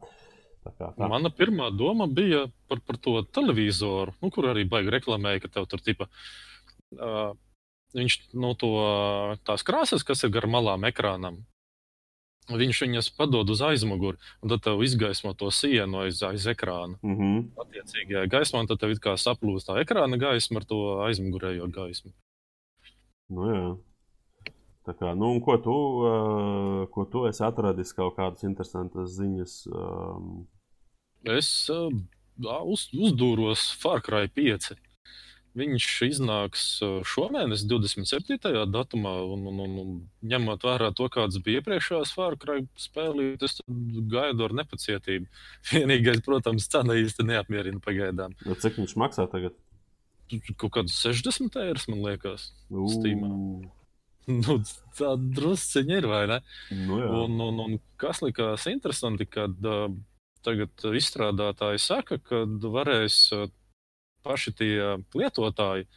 Tā 0.65 0.73
kā 0.75 0.91
tā. 0.93 1.07
Mana 1.09 1.31
pirmā 1.33 1.69
doma 1.73 2.05
bija 2.11 2.43
par, 2.69 2.83
par 2.85 2.99
to 3.01 3.15
televizoru, 3.33 4.13
nu, 4.21 4.29
kur 4.33 4.51
arī 4.51 4.67
baigi 4.69 4.93
reklamēja, 4.93 5.45
ka 5.45 5.53
tev 5.55 5.69
tur 5.71 5.81
tipa. 5.81 6.09
Uh, 6.93 7.31
viņš 7.97 8.17
no 8.35 8.51
nu, 8.51 8.57
to, 8.59 8.73
tās 9.47 9.65
krāsas, 9.65 10.05
kas 10.05 10.21
ir 10.25 10.33
gar 10.35 10.45
malām 10.51 10.85
ekrānam, 10.89 11.39
Viņš 12.49 12.81
viņas 12.81 13.11
padod 13.13 13.49
uz 13.53 13.61
aizmuguri, 13.61 14.17
un 14.41 14.49
tad 14.49 14.63
tev 14.65 14.81
izgaismo 14.81 15.35
to 15.37 15.51
sienu 15.53 16.01
aiz, 16.01 16.23
aiz 16.25 16.47
ekrāna. 16.49 16.97
Mm 17.03 17.17
-hmm. 17.17 17.43
Attiecīgajā 17.63 18.25
gaismā, 18.29 18.65
tad 18.67 18.79
tev 18.79 18.95
kā 18.97 19.13
saplūst 19.17 19.69
tā 19.69 19.77
ekrāna 19.83 20.17
gaisma 20.17 20.57
ar 20.59 20.65
to 20.65 20.79
aizmugurējo 21.05 21.67
gaismu. 21.67 22.11
Nu, 23.29 23.45
jā. 23.53 23.77
Tā 24.85 24.95
kā, 24.97 25.13
nu, 25.13 25.39
ko 25.45 25.57
tu, 25.57 25.75
uh, 26.01 26.87
ko 26.89 27.05
tu 27.05 27.27
esi 27.29 27.43
atradis 27.43 27.93
kaut 27.93 28.15
kādas 28.17 28.43
interesantas 28.43 29.11
ziņas? 29.19 29.67
Um... 29.67 30.47
Es 31.23 31.69
uh, 31.69 31.93
uz, 32.65 32.89
uzdūros 32.93 33.69
Far 33.77 34.01
Cry 34.01 34.27
5. 34.27 34.73
Viņš 35.57 35.85
iznāks 36.05 36.65
šomēnes, 37.09 37.63
27. 37.65 38.37
datumā, 38.69 39.13
un, 39.33 39.47
un, 39.49 39.61
un, 39.63 39.77
un 39.81 39.95
ņemot 40.29 40.65
vērā 40.67 40.91
to, 40.95 41.07
kādas 41.09 41.41
bija 41.45 41.63
iepriekšējās 41.63 42.13
Cry 42.43 42.67
spēlītes, 42.77 43.57
gaidu 44.13 44.45
ar 44.45 44.53
nepacietību. 44.61 45.25
Vienīgais, 45.73 46.21
protams, 46.25 46.69
cena 46.69 46.99
īsti 46.99 47.25
neapmierina 47.31 47.81
pagaidām. 47.81 48.37
No 48.45 48.59
cik 48.61 48.77
viņš 48.77 48.95
maksā 49.01 49.25
tagad? 49.31 49.57
Kaut 50.61 50.75
kāds 50.75 50.93
60 51.01 51.57
eiro, 51.63 51.81
man 51.89 52.05
liekas, 52.05 52.51
Steamā. 52.93 53.33
Nu, 54.29 54.59
tā 54.93 55.15
drusciņa 55.17 55.95
ir, 55.97 56.05
vai 56.09 56.21
ne? 56.29 56.37
Nu, 56.69 56.99
jā. 57.01 57.07
un, 57.23 57.39
un, 57.41 57.61
un 57.63 57.77
kas 57.97 58.21
likās 58.21 58.67
interesanti, 58.69 59.25
kad 59.25 59.57
uh, 59.65 59.87
tagad 60.45 60.85
izstrādātāji 60.99 61.81
saka, 61.81 62.19
ka 62.21 62.43
varēs 62.45 63.17
uh, 63.33 63.47
paši 64.29 64.53
tie 64.61 64.71
lietotāji 65.17 65.87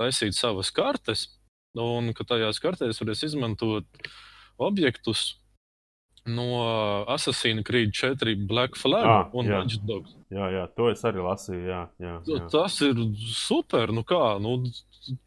taisīt 0.00 0.34
savas 0.34 0.72
kartes, 0.74 1.28
un 1.78 2.12
ka 2.16 2.24
tajās 2.26 2.58
kartēs 2.64 2.98
varēs 3.04 3.26
izmantot 3.28 3.84
objektus 4.58 5.34
no 6.26 7.04
Assassin's 7.12 7.66
Creed 7.68 7.92
4 7.92 8.34
Black 8.48 8.78
Flag 8.80 9.04
Ah, 9.04 9.24
un 9.36 9.44
jā. 9.50 9.58
Watch 9.60 9.76
Dogs. 9.84 10.14
jā, 10.32 10.46
jā, 10.54 10.62
to 10.76 10.86
es 10.88 11.02
arī 11.04 11.20
lasīju. 11.20 11.64
Jā, 11.68 11.80
jā, 12.00 12.14
jā. 12.30 12.38
Tas 12.50 12.78
ir 12.86 12.96
super. 13.28 13.92
Nu 13.92 14.00
kā, 14.08 14.22
nu, 14.40 14.54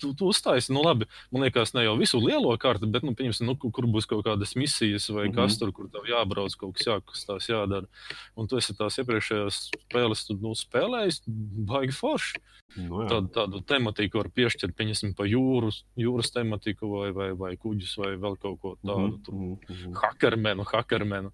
tu, 0.01 0.13
tu 0.17 0.29
uztaisīji, 0.31 0.73
nu 0.75 0.83
labi, 0.85 1.07
man 1.31 1.45
liekas, 1.45 1.73
ne 1.77 1.85
jau 1.85 1.95
visu 1.99 2.19
lielo 2.21 2.51
karti, 2.61 2.89
bet, 2.91 3.05
nu, 3.07 3.13
pieņemsim, 3.17 3.47
nu, 3.47 3.55
kur 3.57 3.87
būs 3.91 4.07
kaut 4.09 4.25
kādas 4.27 4.55
misijas 4.59 5.09
vai 5.09 5.27
mm 5.27 5.27
Mhm. 5.27 5.39
-hmm. 5.39 5.47
kas 5.47 5.59
tur, 5.59 5.71
kur 5.71 5.89
tev 5.89 6.05
jābrauc, 6.07 6.55
kaut 6.57 6.75
kas 6.77 6.87
jākustās, 6.87 7.49
jādara. 7.49 7.87
Un 8.35 8.47
tu 8.47 8.57
esi 8.57 8.73
tās 8.73 8.97
iepriekšējās 8.97 9.71
spēles, 9.71 10.25
tu, 10.27 10.33
nu, 10.41 10.53
spēlējis, 10.55 11.21
baigi 11.27 11.93
forši. 11.93 12.39
Nu, 12.77 13.03
jā. 13.03 13.09
Tādu, 13.09 13.27
tādu 13.33 13.61
tematiku 13.65 14.17
var 14.17 14.29
piešķirt, 14.29 14.75
pieņemsim, 14.75 15.15
pa 15.15 15.23
jūras, 15.23 15.83
jūras 15.97 16.31
tematiku 16.31 16.89
vai, 16.89 17.11
vai, 17.11 17.31
vai 17.33 17.55
kuģus 17.57 17.97
vai 17.97 18.15
vēl 18.15 18.37
kaut 18.37 18.59
ko 18.61 18.77
tādu. 18.83 19.19
Mhm, 19.31 19.53
mhm. 19.69 19.93
hakermenu, 20.03 20.63
hakermenu. 20.63 21.31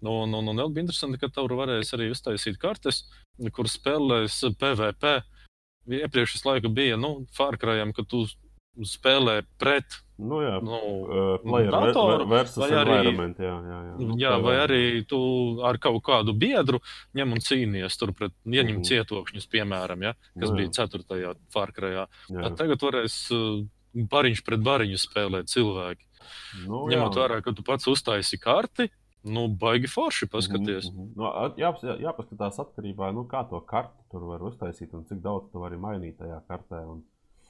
Nu, 0.00 0.22
un 0.22 0.30
vēl 0.54 0.70
bija 0.70 0.86
interesanti, 0.86 1.18
ka 1.18 1.28
tur 1.28 1.50
varēs 1.58 1.90
arī 1.96 2.12
uztaisīt 2.14 2.58
kartes, 2.62 3.04
kur 3.52 3.66
spēlēs 3.66 4.44
PVP. 4.58 5.22
Iepriekš 5.88 6.44
laiku 6.44 6.68
bija 6.74 6.96
nu, 7.00 7.26
Fārkrājam, 7.36 7.94
ka 7.96 8.02
tu 8.04 8.26
spēlē 8.84 9.42
pret. 9.58 9.84
Nu, 10.18 10.40
jā. 10.42 10.58
Nu, 10.62 10.78
Uh, 11.08 11.38
datoru, 11.70 12.26
vai 12.58 12.68
arī-. 12.70 13.12
Jā, 13.38 13.54
jā, 13.70 13.78
jā. 13.88 13.94
Nu, 14.02 14.16
jā, 14.18 14.32
vai 14.42 14.56
arī 14.66 15.06
tu 15.06 15.18
ar 15.64 15.78
kaut 15.78 16.02
kādu 16.02 16.34
biedru 16.34 16.80
ņem 17.14 17.32
un 17.32 17.38
cīnījies 17.38 17.98
tur 17.98 18.12
pret 18.12 18.32
ieņem 18.46 18.78
Mhm. 18.80 18.86
cietokšņus, 18.90 19.46
piemēram, 19.50 20.02
ja, 20.02 20.12
kas 20.38 20.50
Nu, 20.50 20.56
jā. 20.56 20.56
bija 20.56 20.70
4. 20.70 21.34
Fārkrājā. 21.54 22.06
Jā. 22.30 22.56
Tagad 22.56 22.78
varēs 22.82 23.16
bariņš 23.94 24.44
pret 24.44 24.60
bariņu 24.60 24.98
spēlēt 24.98 25.46
cilvēki. 25.54 26.04
Nu, 26.66 26.86
Ņemot 26.90 27.14
vērā, 27.14 27.42
ka 27.42 27.52
tu 27.52 27.62
pats 27.62 27.86
uztaisi 27.86 28.38
karti, 28.38 28.90
nu, 29.28 29.48
baigi 29.48 29.86
forši. 29.92 30.26
Mhm, 30.32 30.64
mhm. 30.92 31.12
Nu, 31.16 31.24
at- 31.44 31.56
jā, 31.60 31.70
jā, 31.82 31.98
jāpaskatās 32.08 32.58
atkarībā 32.64 33.12
no 33.14 33.24
tā, 33.24 33.30
kā 33.30 33.48
to 33.50 33.60
karti 33.60 34.02
tur 34.10 34.24
var 34.32 34.40
uztaisīt 34.40 34.94
un 34.94 35.04
cik 35.04 35.20
daudz 35.22 35.50
tu 35.52 35.58
vari 35.62 35.76
mainīt 35.76 36.16
tajā 36.18 36.40
kartē. 36.48 36.84
Un, 36.88 37.04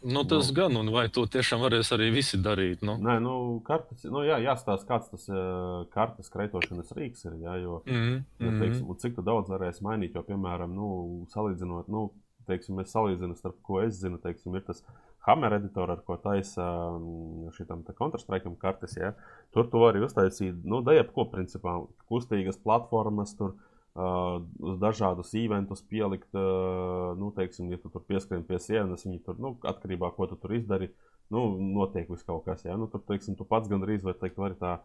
Nu, 0.04 0.22
tas 0.22 0.46
Nu. 0.50 0.54
gan, 0.54 0.76
un 0.76 0.92
vai 0.94 1.08
to 1.08 1.24
tiešām 1.26 1.58
varēs 1.58 1.88
arī 1.90 2.12
visi 2.14 2.38
darīt? 2.38 2.82
Nu? 2.86 2.92
nē, 3.02 3.16
nu, 3.20 3.32
kartes, 3.66 4.04
nu, 4.04 4.20
jā, 4.22 4.36
jāstāsta, 4.38 4.86
kāds 4.86 5.08
tas 5.10 5.24
uh, 5.28 5.86
kartes 5.90 6.28
kreitošanas 6.30 6.92
rīks 6.94 7.24
ir. 7.26 7.32
Jā, 7.42 7.56
jo, 7.62 7.82
Mm, 7.84 8.22
ja, 8.38 8.46
mm, 8.50 8.60
teiksim, 8.60 8.94
cik 8.96 9.16
daudz 9.26 9.48
varēsi 9.50 9.82
mainīt, 9.82 10.14
jo, 10.14 10.22
piemēram, 10.22 10.70
nu, 10.70 11.26
salīdzinot, 11.34 11.88
nu, 11.88 12.12
teiksim, 12.46 12.78
es 12.78 12.92
salīdzinu, 12.94 13.34
starp 13.36 13.56
ko 13.66 13.80
es 13.82 13.98
zinu, 13.98 14.18
teiksim, 14.22 14.54
ir 14.54 14.62
tas 14.62 14.84
Hammer 15.28 15.58
editors, 15.58 15.92
ar 15.92 16.04
ko 16.06 16.16
taisa 16.22 16.64
mm, 16.96 17.50
šitam 17.56 17.84
Counter-Strike 17.86 18.50
kartes. 18.62 18.96
Ja? 18.96 19.12
Tur 19.52 19.68
tu 19.68 19.82
vari 19.82 20.00
uztaisīt, 20.04 20.62
nu, 20.64 20.80
da 20.84 20.96
jebko, 20.96 21.26
principā, 21.32 21.74
kustīgas 22.08 22.56
platformas, 22.64 23.34
tur 23.36 23.52
uh, 23.52 24.38
uz 24.64 24.78
dažādus 24.80 25.34
eventus 25.36 25.84
pielikt, 25.90 26.30
uh, 26.32 27.12
nu, 27.20 27.28
teiksim, 27.36 27.68
ja 27.74 27.80
tu 27.82 27.92
tur 27.92 28.06
pieskrien 28.08 28.46
pie 28.48 28.60
sienas, 28.62 29.04
viņi 29.04 29.20
tur, 29.26 29.36
nu, 29.42 29.52
atkarībā 29.68 30.14
ko 30.16 30.30
tu 30.30 30.40
tur 30.40 30.56
izdari, 30.56 30.88
nu, 31.34 31.50
notiek 31.76 32.08
viss 32.08 32.24
kaut 32.28 32.46
kas, 32.48 32.64
ja? 32.64 32.78
Nu, 32.80 32.88
tur, 32.88 33.04
teiksim, 33.10 33.36
tu 33.36 33.44
pats 33.48 33.68
gandrīz, 33.68 34.06
var 34.06 34.16
teikt, 34.20 34.40
vari 34.40 34.56
tā 34.60 34.78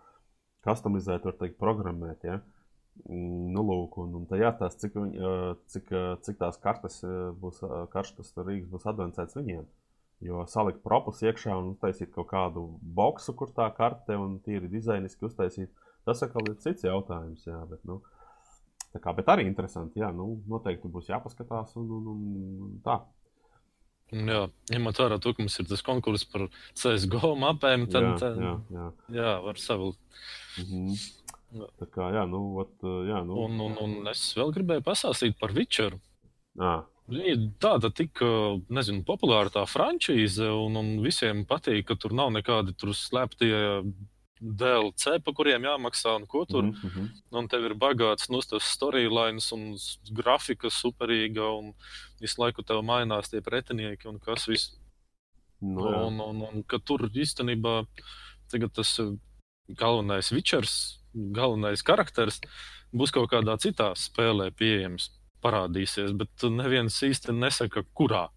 customizēt, 0.67 1.23
var 1.23 1.39
teikt, 1.39 1.59
programmēt, 1.61 2.27
ja? 2.27 2.41
Mm, 2.41 2.63
Nu, 3.53 3.63
lūk, 3.67 3.97
un, 4.01 4.13
un 4.19 4.27
tā 4.29 4.39
jāstāsta, 4.41 4.87
cik, 4.87 4.97
cik, 5.73 5.89
cik 6.25 6.37
tās 6.41 6.59
kartes 6.61 6.99
būs, 7.41 7.61
ā, 7.65 7.83
karstas 7.93 8.33
rīks 8.37 8.69
būs 8.71 8.87
advancēts 8.89 9.37
viņiem. 9.37 9.65
Jo 10.23 10.45
salikt 10.47 10.83
propus 10.85 11.19
iekšā 11.25 11.55
un 11.59 11.73
uztaisīt 11.73 12.13
kaut 12.13 12.29
kādu 12.29 12.63
boxu, 12.81 13.33
kur 13.35 13.49
tā 13.55 13.65
karte 13.75 14.15
un 14.19 14.37
tīri 14.45 14.69
dizainiski 14.71 15.27
uztaisīt, 15.27 15.71
tas 16.07 16.23
atkal 16.23 16.47
ir 16.47 16.59
cits 16.63 16.85
jautājums. 16.87 17.43
Jā, 17.49 17.59
bet, 17.67 17.81
nu, 17.89 17.99
kā, 18.95 19.11
bet 19.17 19.31
arī 19.33 19.47
interesanti, 19.49 19.99
jā, 19.99 20.13
nu, 20.15 20.37
noteikti 20.51 20.91
būs 20.91 21.11
jāpaskatās 21.11 21.75
un, 21.81 21.91
un, 21.97 22.07
un 22.13 22.77
tā. 22.85 23.01
jā, 24.13 24.45
ņemot 24.71 25.03
vērā 25.03 25.19
to, 25.19 25.33
ka 25.35 25.43
mums 25.43 25.59
ir 25.59 25.67
tas 25.73 25.83
konkurss 25.83 26.29
par 26.31 26.47
CSGO 26.79 27.33
mapēm, 27.43 27.89
tad 27.91 28.07
jā, 28.07 28.15
tad, 28.23 28.39
jā, 28.39 28.55
jā. 28.77 28.87
jā, 29.17 29.35
var 29.43 29.59
savilkt. 29.59 30.23
Mhm. 30.63 30.95
Jā. 31.53 31.67
Tā 31.77 31.85
kā, 31.93 32.07
jā, 32.15 32.23
nu, 32.25 32.39
ot, 32.63 32.79
jā, 33.05 33.19
nu. 33.27 33.35
Un, 33.43 33.59
un, 33.61 33.75
un 33.83 34.09
es 34.09 34.23
vēl 34.37 34.55
gribēju 34.55 34.87
pastāstīt 34.87 35.35
par 35.37 35.51
Witcheru. 35.53 35.99
Ā, 36.57 36.79
Viņa 37.11 37.49
tāda 37.59 37.89
tik, 37.91 38.21
nezinu, 38.71 39.03
populāra 39.03 39.51
tā 39.51 39.65
frančīze, 39.67 40.47
un, 40.47 40.77
un 40.79 40.91
visiem 41.03 41.43
patīk, 41.47 41.89
ka 41.89 41.97
tur 41.99 42.15
nav 42.15 42.31
nekādi 42.31 42.75
tur 42.79 42.93
slēptie 42.95 43.51
DLC, 44.43 45.17
pa 45.23 45.33
kuriem 45.35 45.67
jāmaksā 45.67 46.15
un 46.19 46.27
ko 46.27 46.43
tur. 46.47 46.69
mhm, 46.69 46.87
mhm. 46.87 47.09
Un 47.39 47.49
tev 47.51 47.67
ir 47.69 47.75
bagāts 47.79 48.29
nu, 48.31 48.41
tas 48.41 48.71
storylines 48.75 49.51
un 49.55 49.73
grafika 50.11 50.71
superīga, 50.71 51.47
un 51.59 51.73
visu 52.21 52.41
laiku 52.41 52.63
tev 52.63 52.83
mainās 52.83 53.31
tie 53.31 53.41
pretinieki 53.41 54.09
un 54.11 54.19
kas 54.23 54.47
viss. 54.47 54.73
Nu, 55.63 55.87
jā. 55.87 55.99
un, 56.07 56.19
un, 56.19 56.41
un 56.49 56.63
ka 56.67 56.79
tur 56.83 57.07
īstenībā 57.07 57.83
tas 58.51 58.99
galvenais 59.67 60.31
Witchers, 60.31 60.99
galvenais 61.13 61.81
karakteris 61.81 62.41
būs 62.93 63.13
kaut 63.15 63.31
kādā 63.31 63.55
citā 63.61 63.93
spēlē 63.95 64.51
pieejams. 64.51 65.09
Parādīsies, 65.43 66.13
bet 66.17 66.45
neviens 66.49 66.95
īsti 67.03 67.35
nesaka, 67.35 67.83
kurā. 67.95 68.27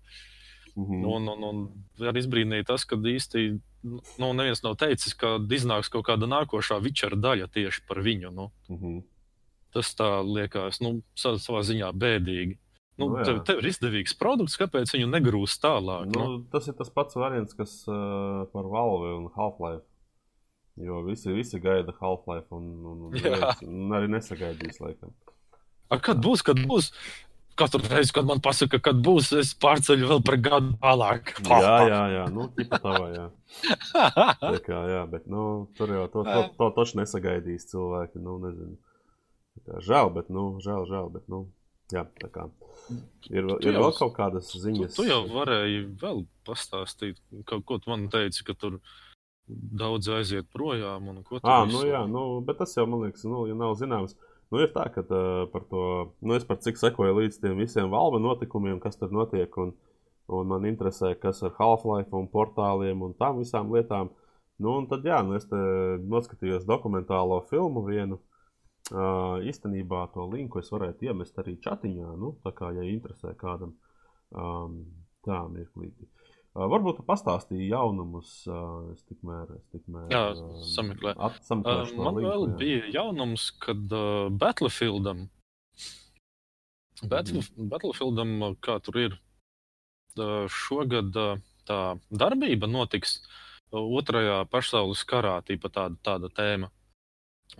Mhm. 0.77 1.05
Un, 1.09 1.29
un, 1.33 1.45
un 1.49 1.61
arī 2.05 2.21
izbrīnīja 2.21 2.67
tas, 2.73 2.85
ka 2.85 2.99
īsti 3.01 3.47
nu, 3.87 4.29
neviens 4.37 4.61
nav 4.67 4.75
teicis, 4.83 5.15
ka 5.17 5.37
iznāks 5.57 5.89
kaut 5.93 6.05
kāda 6.11 6.29
nākošā 6.29 6.81
Witchera 6.85 7.17
daļa 7.17 7.49
tieši 7.55 7.87
par 7.89 8.03
viņu. 8.05 8.33
Nu. 8.35 8.51
Mhm. 8.69 8.99
Tas 9.73 9.95
tā 9.97 10.09
liekas, 10.25 10.81
nu, 10.81 11.03
sa- 11.17 11.37
savā 11.41 11.61
ziņā 11.67 11.91
bēdīgi. 11.93 12.59
Nu, 12.99 13.11
Nu, 13.13 13.25
tev, 13.25 13.43
tev 13.45 13.59
ir 13.61 13.67
izdevīgs 13.69 14.15
produkts, 14.17 14.57
kāpēc 14.57 14.89
viņu 14.95 15.09
negrūst 15.13 15.61
tālāk? 15.61 16.07
Nu, 16.15 16.21
Nu, 16.25 16.45
tas 16.53 16.67
ir 16.69 16.73
tas 16.79 16.89
pats 16.89 17.15
variants, 17.15 17.53
kas 17.53 17.83
uh, 17.89 18.47
par 18.53 18.65
Valve 18.73 19.11
un 19.19 19.27
Half-Life. 19.35 19.85
Jo 20.81 21.03
visi, 21.05 21.29
visi 21.33 21.61
gaida 21.61 21.93
Half-Life, 22.01 22.49
un, 22.57 22.65
un, 22.85 23.03
un 23.11 23.93
arī 23.99 24.09
nesagaidīs, 24.09 24.81
laikam. 24.81 25.13
A, 25.91 25.99
kad 26.03 26.19
būs, 26.25 26.43
kad 26.47 26.59
būs? 26.67 26.91
Katru 27.57 27.81
reizi, 27.89 28.13
kad 28.13 28.27
man 28.29 28.41
pasaka, 28.45 28.77
kad 28.85 28.99
būs, 29.01 29.31
es 29.41 29.55
pārceļu 29.57 30.09
vēl 30.11 30.19
par 30.27 30.37
gadu 30.45 30.75
tālāk. 30.83 31.31
Jā, 31.49 31.77
jā, 31.89 32.01
jā, 32.13 32.25
nu, 32.35 32.51
tipa 32.53 32.77
tavā, 32.83 33.07
jā. 33.15 33.23
Tā 34.43 34.59
kā, 34.67 34.81
jā, 34.93 35.05
bet, 35.09 35.25
nu, 35.33 35.45
tur 35.79 35.89
jau 35.95 36.03
to, 36.13 36.25
to, 36.29 36.43
to 36.59 36.69
taču 36.77 36.99
nesagaidīs 37.01 37.65
cilvēki, 37.71 38.21
nu, 38.21 38.35
nezinu. 38.45 38.77
Tā 39.57 39.63
kā, 39.71 39.81
žēl, 39.89 40.13
bet, 40.19 40.29
nu, 40.29 40.45
žēl, 40.61 40.85
žēl, 40.91 41.09
bet, 41.17 41.25
nu, 41.33 41.47
jā, 41.95 42.05
tā 42.21 42.29
kā. 42.35 42.45
Ir, 43.33 43.49
Tu 43.57 43.71
ir 43.71 43.79
jau- 43.79 43.87
vēl 43.87 43.97
kaut 44.03 44.13
kādas 44.21 44.53
Tu, 44.53 44.61
ziņas. 44.67 44.93
tu 44.99 45.09
jau 45.09 45.23
varēji 45.33 45.81
vēl 46.05 46.27
pastāstīt, 46.45 47.17
kaut 47.49 47.65
ko 47.65 47.81
tu 47.81 47.89
man 47.95 48.05
teici, 48.13 48.45
ka 48.45 48.53
tur 48.53 48.77
daudz 49.49 50.13
aiziet 50.13 50.45
projām. 50.53 51.09
un 51.09 51.23
ko 51.25 51.41
tu 51.41 51.49
Ah, 51.49 51.65
visu- 51.65 51.73
nu 51.81 51.89
jā, 51.89 52.05
nu, 52.11 52.27
bet 52.45 52.59
tas 52.61 52.77
jau 52.77 52.85
man 52.87 53.01
liekas, 53.09 53.25
nu, 53.25 53.47
ja 53.49 53.55
nav 53.57 53.79
zināms. 53.81 54.13
Nu, 54.53 54.61
ir 54.63 54.71
tā, 54.75 54.85
ka 54.95 55.03
uh, 55.03 55.47
par 55.51 55.65
to, 55.71 55.83
nu, 56.23 56.37
es 56.37 56.47
par 56.47 56.61
cik 56.63 56.79
sekoju 56.79 57.17
līdz 57.19 57.41
tiem 57.43 57.59
visiem 57.59 57.91
valva 57.91 58.21
notikumiem, 58.23 58.79
kas 58.83 58.99
tur 59.01 59.11
notiek, 59.15 59.51
un, 59.59 59.73
un 60.31 60.53
man 60.53 60.69
interesē, 60.69 61.17
kas 61.19 61.43
ar 61.47 61.57
Half-Life 61.59 62.15
un 62.15 62.29
portāliem 62.31 63.03
un 63.03 63.17
tām 63.19 63.41
visām 63.43 63.73
lietām. 63.75 64.13
Nu, 64.63 64.77
un 64.79 64.87
tad, 64.91 65.05
jā, 65.05 65.19
nu, 65.27 65.35
es 65.37 65.49
noskatījos 65.51 66.65
dokumentālo 66.69 67.43
filmu 67.51 67.83
vienu. 67.89 68.21
Uh, 68.87 69.43
īstenībā 69.43 70.05
to 70.15 70.29
linku 70.31 70.61
es 70.63 70.71
varētu 70.71 71.09
iemest 71.09 71.43
arī 71.43 71.57
chatiņā, 71.65 72.13
nu, 72.23 72.37
tā 72.47 72.55
kā, 72.55 72.71
ja 72.77 72.87
interesē 72.87 73.35
kādam. 73.39 73.75
Um, 74.31 74.79
tā, 75.27 75.41
mirklīti. 75.51 76.07
Uh, 76.07 76.26
varbūt 76.57 77.01
tu 77.01 77.05
pastāstīji 77.07 77.69
jaunumus. 77.71 78.31
Uh, 78.49 78.93
es 78.95 79.03
tikmēr, 79.09 79.51
es 79.59 79.65
tikmēr 79.75 80.13
Jā, 80.13 80.23
sameklēju. 80.73 81.19
At, 81.29 81.41
uh, 81.53 81.83
man 81.99 82.17
linku, 82.17 82.27
vēl 82.27 82.47
jā. 82.47 82.57
bija 82.63 82.93
jaunums, 83.01 83.51
kad 83.63 83.93
uh, 83.93 84.29
Battlefieldam, 84.33 85.27
Battle, 87.05 87.43
Mhm. 87.45 87.69
Battlefieldam, 87.69 88.31
uh, 88.43 88.55
kā 88.65 88.79
tur 88.81 88.97
ir, 89.03 89.19
uh, 90.17 90.47
šogad 90.49 91.17
uh, 91.21 91.37
tā 91.69 91.81
darbība 92.11 92.71
notiks 92.71 93.19
uh, 93.21 93.81
otrajā 94.01 94.41
pasaules 94.49 95.05
karā, 95.05 95.37
tīpa 95.45 95.69
tāda, 95.69 95.97
tāda 96.03 96.33
tēma. 96.33 96.71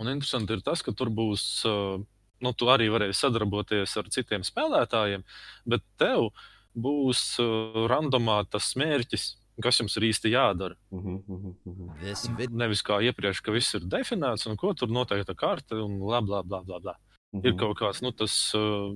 Un 0.01 0.09
interesanti 0.11 0.57
ir 0.57 0.61
tas, 0.65 0.81
ka 0.81 0.91
tur 0.91 1.09
būs, 1.13 1.43
uh, 1.69 2.01
nu, 2.41 2.53
tu 2.57 2.65
arī 2.73 2.89
varēsi 2.89 3.21
sadarboties 3.21 3.93
ar 3.97 4.09
citiem 4.09 4.43
spēlētājiem, 4.43 5.23
bet 5.69 5.85
tev 6.01 6.31
būs 6.77 7.21
uh, 7.41 7.83
randomā 7.89 8.43
tas 8.51 8.71
mērķis, 8.77 9.25
kas 9.63 9.79
jums 9.81 9.97
ir 9.97 10.05
īsti 10.11 10.31
jādara. 10.35 10.77
Mhm, 10.93 11.17
mhm, 11.25 11.53
mhm. 11.65 11.91
This 12.03 12.27
vid 12.37 12.53
Nevis 12.53 12.83
kā 12.85 12.99
iepriekš, 13.01 13.41
ka 13.41 13.55
viss 13.55 13.73
ir 13.77 13.87
definēts 13.89 14.45
un 14.49 14.57
ko 14.61 14.73
tur 14.77 14.91
noteikta 14.93 15.33
karte 15.35 15.79
un 15.81 15.97
bla 16.03 16.21
bla 16.21 16.43
bla. 16.43 16.61
bla, 16.63 16.79
bla. 16.79 16.95
Ir 17.33 17.53
Mhm. 17.53 17.57
kaut 17.59 17.77
kāds 17.81 18.01
nu, 18.01 18.11
tas 18.15 18.33
uh, 18.55 18.93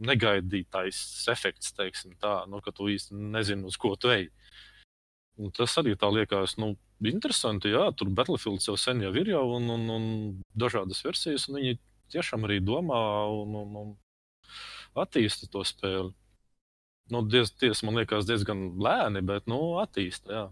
negaidītais 0.00 0.98
efekts, 1.28 1.72
teiksim, 1.74 2.14
tā, 2.22 2.46
nu, 2.48 2.60
ka 2.62 2.72
tu 2.72 2.86
īsti 2.88 3.12
nezini, 3.34 3.66
uz 3.66 3.76
ko 3.76 3.96
tu 3.96 4.08
ej. 4.14 4.28
Un 5.38 5.50
tas 5.54 5.74
arī 5.78 5.94
tā 5.98 6.08
liekas, 6.10 6.56
nu, 6.58 6.76
interesanti. 7.04 7.70
Jā, 7.70 7.92
tur 7.94 8.08
Battlefield 8.10 8.62
jau 8.62 8.76
sen 8.78 9.02
jau 9.02 9.12
ir 9.14 9.30
jau 9.34 9.44
un, 9.56 9.68
un, 9.70 9.84
un 9.90 10.06
dažādas 10.58 11.02
versijas, 11.04 11.48
un 11.48 11.60
viņi 11.60 11.78
tiešām 12.14 12.46
arī 12.48 12.58
domā 12.64 12.98
un, 13.30 13.54
un, 13.54 13.76
un 13.82 13.92
attīsta 14.98 15.50
to 15.50 15.62
spēli. 15.66 16.14
Nu, 17.10 17.22
diez, 17.24 17.50
ties, 17.56 17.80
man 17.86 17.96
liekas, 17.96 18.26
diezgan 18.28 18.74
lēni, 18.84 19.22
bet 19.24 19.46
nu, 19.48 19.78
attīsta. 19.80 20.32
Jā. 20.32 20.44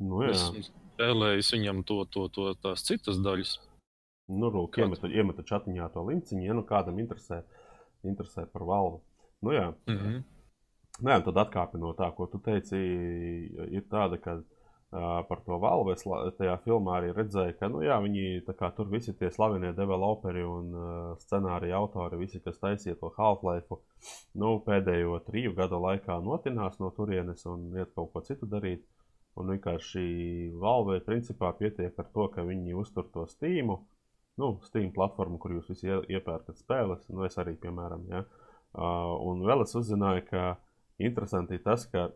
Nu, 0.00 0.22
jā. 0.26 0.34
Esmu 0.34 0.64
spēlējis 0.66 1.52
viņam 1.56 1.82
to, 1.88 2.02
to, 2.12 2.26
to 2.34 2.52
tās 2.60 2.84
citas 2.84 3.20
daļas. 3.24 3.54
Nu, 4.30 4.50
lūk, 4.52 4.78
iemetu, 4.78 5.08
iemetu 5.10 5.44
čatiņā 5.46 5.88
to 5.94 6.04
linciņu, 6.06 6.44
ja 6.46 6.56
nu 6.56 6.62
kādam 6.68 7.00
interesē, 7.02 7.40
interesē 8.06 8.44
par 8.52 8.66
valvu. 8.68 9.00
Nu, 9.42 9.54
jā. 9.56 9.72
Mm 9.88 9.96
-hmm. 9.96 10.22
Nē, 11.00 11.16
un 11.16 11.22
tad 11.24 11.36
atkāpi 11.40 11.78
no 11.80 11.94
tā, 11.96 12.10
ko 12.14 12.26
tu 12.26 12.38
teici, 12.38 12.76
ir 13.70 13.84
tāda, 13.88 14.18
ka 14.20 14.42
par 14.90 15.38
to 15.46 15.54
valvu 15.62 15.92
es 15.94 16.02
tajā 16.38 16.56
filmā 16.64 16.96
arī 16.98 17.12
redzēju, 17.14 17.54
ka 17.60 17.68
nu, 17.70 17.82
jā, 17.86 17.94
viņi 18.02 18.42
tur 18.74 18.88
visi 18.90 19.14
tie 19.14 19.28
slavenie 19.30 19.70
developeri 19.76 20.42
un 20.42 20.72
uh, 20.74 20.94
scenārija 21.22 21.78
autori, 21.78 22.18
visi, 22.18 22.40
kas 22.42 22.58
taisīja 22.58 22.96
to 22.98 23.12
Half-Life, 23.14 23.78
nu, 24.34 24.56
pēdējo 24.66 25.20
triju 25.28 25.54
gadu 25.54 25.78
laikā 25.84 26.18
notinās 26.24 26.80
no 26.82 26.90
turienes 26.96 27.46
un 27.46 27.68
iet 27.78 27.94
kaut 27.94 28.10
ko 28.12 28.24
citu 28.26 28.50
darīt. 28.50 28.82
Un 29.38 29.52
vienkārši 29.54 30.02
valvei 30.58 30.98
principā 31.06 31.52
pietiek 31.54 31.94
ar 31.94 32.08
to, 32.10 32.26
ka 32.34 32.42
viņi 32.42 32.74
uztur 32.74 33.06
to 33.14 33.28
Steam, 33.30 33.70
nu, 34.42 34.48
Steam 34.66 34.90
platformu, 34.96 35.38
kur 35.38 35.54
jūs 35.54 35.70
visi 35.70 35.86
ie- 35.86 36.02
iepērkat 36.16 36.58
spēles, 36.58 37.06
nu, 37.14 37.22
es 37.28 37.38
arī, 37.38 37.54
piemēram, 37.62 38.08
ja. 38.10 38.24
uh, 38.74 39.14
un 39.30 39.46
vēl 39.46 39.62
es 39.62 39.76
uzzināju, 39.78 40.26
ka 40.32 40.44
Interesanti 41.00 41.56
tas, 41.64 41.86
ka 41.88 42.10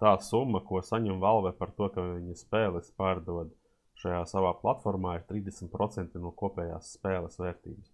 tā 0.00 0.14
summa, 0.24 0.62
ko 0.64 0.80
saņem 0.84 1.20
Valve 1.20 1.52
par 1.58 1.74
to, 1.76 1.90
ka 1.92 2.04
viņa 2.14 2.36
spēles 2.40 2.88
pārdod 2.96 3.52
šajā 4.00 4.22
savā 4.30 4.54
platformā, 4.62 5.18
ir 5.18 5.26
30% 5.28 6.16
no 6.22 6.32
kopējās 6.38 6.94
spēles 6.96 7.38
vērtības. 7.40 7.92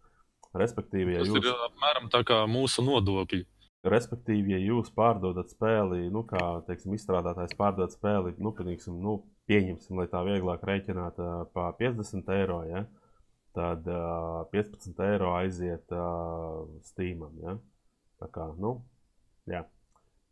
Respektīvi, 0.55 1.17
ja 1.17 1.25
Tas 1.25 1.33
jūs, 1.33 1.49
ir 1.51 1.67
apmēram 1.67 2.11
tā 2.13 2.23
kā 2.27 2.45
mūsu 2.47 2.85
nodokļi. 2.87 3.43
respektīvi, 3.91 4.55
ja 4.55 4.61
jūs 4.63 4.93
pārdodat 4.95 5.51
spēli, 5.51 6.07
nu, 6.15 6.23
kā 6.29 6.61
teiksim, 6.69 6.95
izstrādātājs 6.95 7.57
pārdod 7.59 7.93
spēli, 7.93 8.37
nu, 8.39 8.53
piemēram, 8.55 9.01
nu, 9.03 9.17
pieņemsim, 9.51 9.99
lai 9.99 10.07
tā 10.13 10.23
vieglāk 10.25 10.63
rēķināt 10.65 11.19
uh, 11.21 11.33
pa 11.57 11.73
50 11.81 12.31
eiro, 12.37 12.63
ja, 12.69 12.85
tad 13.57 13.89
uh, 13.91 14.45
15 14.55 15.03
eiro 15.09 15.35
aiziet 15.37 15.91
uh, 15.95 16.65
Steamam. 16.87 17.35
Ja. 17.43 17.59
Tā 18.23 18.31
kā, 18.33 18.49
nu, 18.61 18.79
jā. 19.51 19.65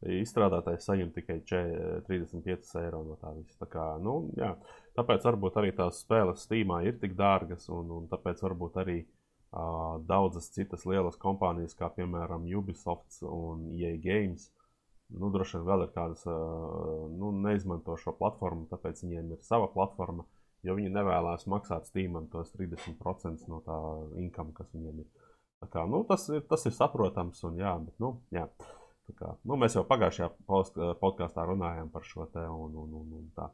Izstrādātājs 0.03 0.87
saņem 0.89 1.13
tikai 1.15 1.39
če- 1.47 2.03
35 2.09 2.75
eiro 2.83 3.03
no 3.07 3.17
tā 3.21 3.31
visa. 3.37 3.55
Tā 3.61 3.69
kā, 3.71 3.85
nu, 4.03 4.33
jā. 4.37 4.53
Tāpēc 4.99 5.27
varbūt 5.29 5.59
arī 5.61 5.71
tās 5.77 6.01
spēles 6.03 6.43
Steamā 6.43 6.83
ir 6.89 6.99
tik 7.01 7.15
dārgas, 7.19 7.69
un, 7.73 7.91
un 7.91 8.09
tāpēc 8.11 8.43
varbūt 8.43 8.81
arī 8.83 8.99
uh, 9.05 10.01
daudzas 10.09 10.51
citas 10.53 10.85
lielas 10.89 11.17
kompānijas, 11.23 11.77
kā 11.79 11.89
piemēram 11.95 12.49
Ubisoft 12.59 13.23
un 13.23 13.71
EA 13.77 13.95
Games, 14.03 14.51
nu, 15.13 15.31
droši 15.31 15.61
vien 15.61 15.67
vēl 15.71 15.87
ir 15.87 15.95
kādas, 15.95 16.27
uh, 16.27 17.09
nu, 17.13 17.33
neizmanto 17.47 17.97
šo 18.01 18.17
platformu, 18.19 18.67
tāpēc 18.73 19.05
viņiem 19.07 19.37
ir 19.37 19.43
sava 19.47 19.71
platforma, 19.73 20.27
jo 20.67 20.77
viņi 20.79 20.93
nevēlas 20.93 21.47
maksāt 21.51 21.89
Steamam 21.89 22.27
tos 22.33 22.53
30% 22.59 23.49
no 23.49 23.63
tā 23.67 23.79
income, 24.21 24.53
kas 24.57 24.75
viņiem 24.75 25.05
ir. 25.05 25.11
Tā 25.63 25.71
kā, 25.71 25.87
nu, 25.87 26.03
tas, 26.09 26.27
ir 26.35 26.43
tas 26.51 26.67
ir 26.67 26.75
saprotams, 26.75 27.39
un 27.47 27.61
jā, 27.63 27.77
bet, 27.87 27.95
nu, 28.03 28.17
jā. 28.35 28.49
Tā 28.59 28.82
kā, 29.19 29.33
nu, 29.49 29.57
mēs 29.61 29.75
jau 29.77 29.83
pagājušajā 29.89 30.29
post- 30.49 30.79
podkāstā 31.01 31.45
runājām 31.49 31.91
par 31.93 32.05
šo 32.07 32.27
te, 32.33 32.45
un, 32.47 32.77
un, 32.85 32.93
un, 33.01 33.15
un 33.21 33.31
tā. 33.37 33.49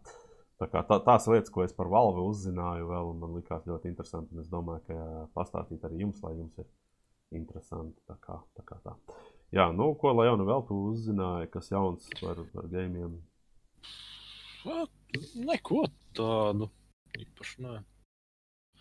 Tā 0.58 0.66
kā 0.66 0.82
tā, 0.82 0.98
tās 1.06 1.28
lietas, 1.30 1.52
ko 1.54 1.62
es 1.62 1.72
par 1.72 1.86
Valvi 1.86 2.24
uzzināju, 2.26 2.88
vēl, 2.90 3.12
man 3.20 3.36
likās 3.38 3.66
ļoti 3.68 3.92
interesanti. 3.92 4.40
Es 4.42 4.48
domāju, 4.50 4.82
ka 4.88 5.26
pastāstīt 5.38 5.84
arī 5.86 6.00
jums, 6.02 6.18
lai 6.24 6.32
jums 6.34 6.58
ir 6.58 6.66
interesanti. 7.38 8.00
Tā 8.10 8.16
kā, 8.24 8.40
tā 8.58 8.64
kā 8.66 8.80
tā. 8.82 8.96
Jā, 9.54 9.68
nu, 9.72 9.92
ko 10.00 10.12
lai 10.12 10.26
jau 10.26 10.34
nu 10.40 10.48
vēl 10.48 10.64
tu 10.68 10.80
uzzināji, 10.90 11.50
kas 11.54 11.70
jauns 11.70 12.10
par, 12.18 12.42
par 12.52 12.66
gēmiem? 12.74 13.14
Neko 15.46 15.84
tādu 16.18 16.68
īpaši. 17.16 17.62
Nē. 17.64 17.78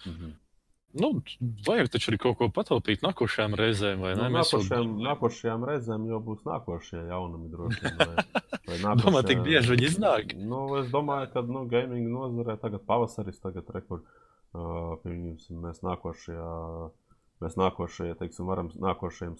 Mhm. 0.05 0.33
Nu, 0.95 1.09
vajag 1.67 1.89
taču 1.91 2.11
arī 2.11 2.17
kaut 2.21 2.37
ko 2.39 2.47
pataupīt 2.53 3.03
nākošajām 3.03 3.55
reizēm, 3.59 4.03
vai 4.05 4.13
Nu, 4.15 4.23
ne? 4.23 4.29
Mēs 4.37 4.53
jau 4.53 4.61
nākošajām, 4.61 4.93
nākošajām 5.03 5.65
reizēm 5.67 6.05
jau 6.07 6.19
būs 6.23 6.45
nākošie 6.47 7.01
jaunumi 7.09 7.49
droši 7.51 7.81
vien. 7.83 7.97
Vai, 7.99 8.23
vai 8.69 8.77
domājam, 9.01 9.27
tik 9.27 9.41
bieži 9.45 9.73
viņi 9.73 9.87
iznāk. 9.89 10.31
Nu, 10.39 10.61
es 10.79 10.87
domāju, 10.93 11.27
ka 11.33 11.43
nu, 11.45 11.65
gaming 11.69 12.07
nozarē 12.13 12.55
tagad 12.61 12.85
pavasaris, 12.87 13.41
tagad 13.43 13.67
rekur, 13.75 14.05
uh, 14.55 14.95
pieņemsim, 15.03 15.59
mēs 15.67 15.83
nākošajā, 15.85 16.51
mēs 17.43 17.59
nākošajā, 17.59 18.17
teiksim, 18.21 18.47
varam 18.49 18.71
nākošajam 18.87 19.35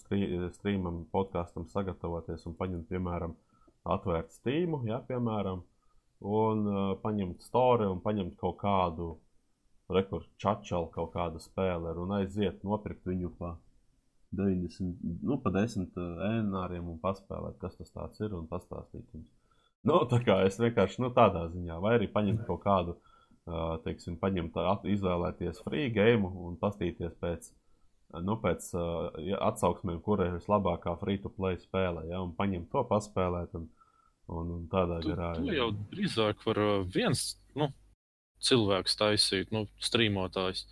streamam, 0.53 1.05
podkastam 1.15 1.69
sagatavoties 1.71 2.43
un 2.49 2.57
paņemt, 2.59 2.89
piemēram, 2.91 3.37
atvērt 3.87 4.35
Steamu, 4.35 4.83
ja, 4.89 4.99
piemēram, 5.07 5.63
un 6.27 6.67
uh, 6.67 6.91
paņemt 7.01 7.47
store 7.47 7.87
un 7.87 8.03
paņemt 8.03 8.35
kaut 8.41 8.59
kādu 8.61 9.15
rekordu 9.93 10.27
čačalu, 10.41 10.89
kaut 10.91 11.13
kādu 11.13 11.39
spēli 11.39 11.93
un 12.01 12.11
aiziet 12.19 12.63
nopirkt 12.67 13.05
viņu 13.07 13.29
pa 13.39 13.53
90, 14.35 15.21
nu, 15.23 15.37
pa 15.39 15.51
10 15.55 15.93
ēnāriem 16.27 16.89
un 16.91 16.97
paspēlēt, 16.99 17.55
kas 17.61 17.77
tas 17.79 17.93
tāds 17.95 18.19
ir 18.25 18.33
un 18.35 18.47
pastāstīt 18.51 19.05
jums. 19.15 19.29
Nu, 19.87 20.01
tā 20.11 20.19
kā 20.25 20.41
es 20.47 20.57
vienkārši 20.59 20.99
nu, 21.05 21.11
tādā 21.15 21.45
ziņā, 21.53 21.77
vai 21.79 21.93
arī 21.95 22.09
paņemt 22.11 22.43
kaut 22.49 22.59
kādu, 22.65 22.97
ā, 23.47 23.77
teiksim, 23.85 24.17
paņemt, 24.19 24.57
at- 24.67 24.83
izvēlēties 24.91 25.61
free 25.63 25.87
game 25.95 26.27
un 26.27 26.57
pastīties 26.59 27.15
pēc, 27.21 27.47
nu, 28.27 28.35
pēc 28.43 28.67
atsauksmēm, 29.47 30.01
kura 30.03 30.27
ir 30.27 30.35
vislabākā 30.41 30.97
free 30.99 31.21
to 31.23 31.31
play 31.31 31.55
spēle, 31.61 32.03
ja, 32.11 32.19
un 32.23 32.35
paņemt 32.35 32.67
to 32.73 32.83
paspēlēt 32.91 33.55
un, 33.55 33.69
un, 34.27 34.51
un 34.59 34.67
tādā 34.71 34.99
Tu, 35.05 35.13
garā. 35.13 35.31
tu 35.39 35.55
jau 35.55 35.69
drīzāk 35.93 36.43
var 36.49 36.61
viens 36.91 37.23
nu, 37.55 37.71
cilvēks 38.43 38.99
taisīt, 38.99 39.53
nu, 39.55 39.65
streamotājs. 39.81 40.65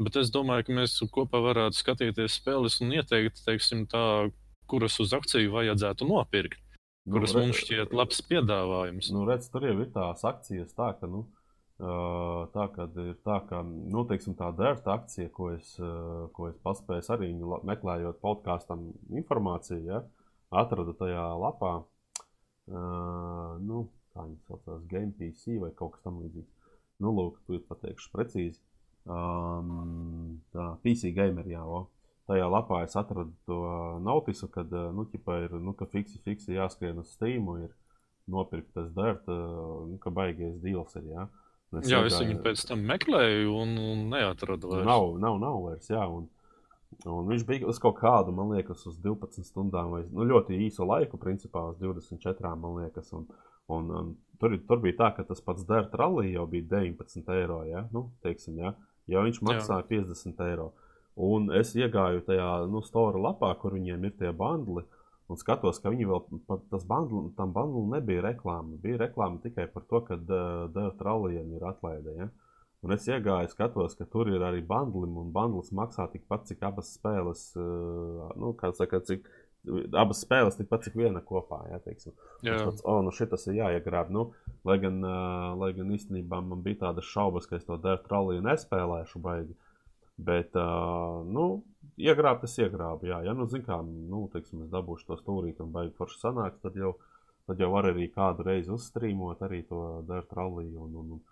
Bet 0.00 0.16
es 0.18 0.32
domāju, 0.34 0.66
ka 0.66 0.78
mēs 0.80 0.96
kopā 1.14 1.38
varētu 1.44 1.78
skatīties 1.78 2.40
spēles 2.40 2.80
un 2.82 2.96
ieteikt, 2.96 3.44
teiksim, 3.46 3.84
tā, 3.90 4.30
kuras 4.70 4.98
uz 5.02 5.14
akciju 5.14 5.52
vajadzētu 5.54 6.08
nopirkt. 6.08 6.60
Kuras 7.04 7.34
re- 7.36 7.44
mums 7.44 7.60
šķiet 7.60 7.92
labs 7.94 8.22
piedāvājums. 8.26 9.12
Nu, 9.14 9.26
redz, 9.28 9.50
tur 9.52 9.66
jau 9.68 9.76
ir 9.84 9.90
tās 9.94 10.24
akcijas, 10.26 10.72
tā 10.74 10.90
ka, 10.98 11.06
nu, 11.10 11.26
tā, 12.54 12.66
kad 12.74 12.96
ir 13.02 13.14
tā, 13.26 13.38
ka, 13.48 13.60
nu, 13.66 14.06
teiksim, 14.08 14.36
tā 14.38 14.48
dērta 14.56 14.96
akcija, 14.96 15.30
ko 15.34 15.50
es, 15.52 15.74
ko 16.32 16.48
es 16.48 16.56
paspēju 16.64 17.12
arī 17.14 17.30
meklējot 17.68 18.22
podkāstam 18.24 18.88
informāciju, 19.20 19.84
ja, 19.90 20.00
atradu 20.54 20.96
tajā 20.96 21.26
lapā, 21.44 21.74
nu, 23.68 23.84
kā 24.14 24.24
viņi 24.24 24.40
saucās, 24.48 24.84
Game 24.90 25.12
PC 25.18 25.60
vai 25.60 25.72
kaut 25.76 25.96
kas 25.96 26.06
tam 26.06 26.22
līdzīgs. 26.22 26.53
Nu, 27.04 27.12
lūk, 27.14 27.40
tu 27.46 27.60
pateikšu 27.68 28.10
precīzi. 28.14 28.60
Um, 29.04 30.40
tā, 30.54 30.70
PC 30.84 31.12
gamer, 31.16 31.48
jā, 31.50 31.62
o. 31.64 31.84
Tajā 32.24 32.46
lapā 32.48 32.80
es 32.86 32.94
atradu 32.96 33.34
to 33.44 33.58
notisu, 34.00 34.48
kad, 34.52 34.70
ā, 34.72 34.86
nu, 34.96 35.04
ķipa 35.12 35.42
ir, 35.44 35.56
nu, 35.60 35.74
ka 35.76 35.84
fiksi, 35.92 36.22
fiksi 36.24 36.56
jāskrien 36.56 37.02
uz 37.02 37.10
Steam, 37.12 37.50
ir 37.60 37.74
nopirkt 38.32 38.70
tas 38.72 38.88
dārts, 38.96 39.28
nu, 39.28 39.98
ka 40.00 40.12
baigies 40.14 40.56
deals 40.62 40.96
ir. 40.96 41.10
Ja? 41.12 41.26
Un 41.74 41.84
Jā, 41.84 42.00
es 42.08 42.16
viņu 42.16 42.38
pēc 42.40 42.62
tam 42.70 42.86
meklēju 42.88 43.52
un, 43.60 43.76
un 43.76 44.06
neatradu. 44.14 44.70
vairs. 44.72 44.88
Nav, 44.88 45.10
nav, 45.20 45.36
nav 45.42 45.60
vairs, 45.66 45.90
jā. 45.92 46.06
Un, 46.08 46.30
Un 47.10 47.26
viņš 47.28 47.42
bija 47.48 47.66
uz 47.66 47.80
kaut 47.82 47.96
kādu, 47.98 48.32
man 48.34 48.52
liekas, 48.54 48.84
uz 48.86 48.98
12 49.02 49.42
stundām, 49.48 49.90
vai 49.94 50.04
nu, 50.06 50.24
ļoti 50.30 50.54
īsu 50.66 50.86
laiku, 50.86 51.18
principā 51.20 51.64
uz 51.72 51.80
24, 51.80 52.54
man 52.60 52.78
liekas. 52.78 53.10
Un, 53.16 53.26
un, 53.72 53.90
un 53.90 54.14
tur, 54.40 54.56
tur 54.68 54.82
bija 54.84 54.98
tā, 55.00 55.10
ka 55.16 55.26
tas 55.28 55.42
pats 55.44 55.66
Dārta 55.68 56.00
Rallija 56.00 56.38
jau 56.38 56.46
bija 56.50 56.68
19 56.76 57.30
eiro. 57.36 57.62
Ja? 57.68 57.86
Nu, 57.94 58.08
teiksim, 58.24 58.58
ja? 58.60 58.74
ja 59.10 59.24
viņš 59.24 59.40
maksāja 59.44 59.84
Jā. 59.84 60.04
50 60.04 60.44
eiro. 60.48 60.72
Un 61.14 61.52
es 61.54 61.72
iegāju 61.78 62.24
tajā 62.26 62.50
nu, 62.70 62.82
stora 62.82 63.20
lapā, 63.28 63.52
kur 63.60 63.76
viņiem 63.76 64.08
ir 64.08 64.14
tie 64.18 64.32
bandli. 64.34 64.82
Un 65.30 65.38
skatos, 65.40 65.78
ka 65.80 65.88
viņi 65.92 66.08
vēl 66.08 66.24
tas 66.68 66.82
bandli, 66.84 67.30
tam 67.38 67.54
bandlim 67.54 67.94
nebija 67.94 68.26
reklāma. 68.26 68.76
Bija 68.82 69.06
reklāma 69.06 69.40
tikai 69.40 69.68
par 69.72 69.86
to, 69.88 70.02
ka 70.08 70.18
uh, 70.18 70.66
Dārta 70.74 71.06
Rallijam 71.06 71.54
ir 71.54 71.64
atlaide. 71.70 72.16
Ja? 72.18 72.28
Un 72.84 72.92
es 72.92 73.06
iegāju, 73.08 73.48
skatos, 73.54 73.94
ka 73.96 74.04
tur 74.10 74.28
ir 74.28 74.42
arī 74.44 74.60
bandlim, 74.68 75.14
un 75.16 75.30
bandlis 75.32 75.70
maksā 75.72 76.04
tikpat, 76.12 76.44
cik 76.50 76.66
abas 76.68 76.90
spēles, 76.98 77.46
uh, 77.56 78.26
nu, 78.36 78.52
kā 78.58 78.74
saka, 78.76 79.00
cik 79.08 79.24
abas 79.96 80.22
spēles 80.24 80.58
tikpat, 80.58 80.86
cik 80.86 80.96
viena 80.98 81.22
kopā. 81.24 81.62
Jā, 81.70 81.80
teiksim. 81.84 82.14
Jā. 82.44 82.58
Tāds, 82.60 82.84
oh, 82.84 83.00
nu 83.04 83.12
šis 83.14 83.46
ir 83.50 83.60
jāiegrāb. 83.60 84.10
Nu, 84.14 84.26
lai, 84.66 84.78
gan, 84.82 85.00
uh, 85.04 85.52
lai 85.60 85.72
gan 85.76 85.92
īstenībā 85.94 86.40
man 86.44 86.64
bija 86.64 86.84
tādas 86.86 87.08
šaubas, 87.08 87.48
ka 87.50 87.58
es 87.58 87.66
to 87.68 87.78
Dirt 87.80 88.10
Rally 88.12 88.42
nespēlēšu 88.44 89.22
baigi. 89.24 89.56
Bet, 90.14 90.54
uh, 90.54 91.24
nu, 91.26 91.64
iegrābt 91.98 92.46
es 92.46 92.56
iegrābu. 92.60 93.08
Jā, 93.10 93.22
ja 93.26 93.34
nu, 93.34 93.48
zin 93.50 93.64
kā, 93.66 93.80
nu, 93.82 94.26
teiksim, 94.32 94.66
es 94.66 94.72
dabūšu 94.72 95.08
to 95.10 95.18
stūrīti 95.18 95.64
un 95.64 95.72
baigi 95.74 95.94
forši 95.98 96.20
sanāks, 96.20 96.62
tad 96.62 96.78
jau, 96.78 96.94
tad 97.48 97.60
jau 97.60 97.72
var 97.72 97.90
arī 97.90 98.06
kādu 98.14 98.46
reizi 98.46 98.72
uzstrīmot 98.74 99.42
arī 99.46 99.64
to 99.70 100.04
Dirt 100.08 100.36
Rally. 100.36 100.70
Un, 100.76 100.92
un, 101.00 101.16
un, 101.18 101.24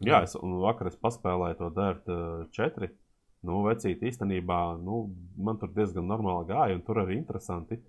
Jā, 0.00 0.22
es 0.24 0.32
vakar 0.40 0.88
es 0.88 0.96
paspēlēju 0.96 1.58
to 1.58 1.66
Dirt 1.76 2.06
4. 2.56 2.88
Nu, 3.46 3.62
vecīt, 3.64 4.02
īstenībā 4.04 4.58
nu, 4.84 5.06
man 5.40 5.60
tur 5.60 5.70
diezgan 5.72 6.08
normāli 6.08 6.50
gāja, 6.50 6.76
un 6.76 6.82
tur 6.84 7.00
arī 7.04 7.16
interesanti 7.16 7.80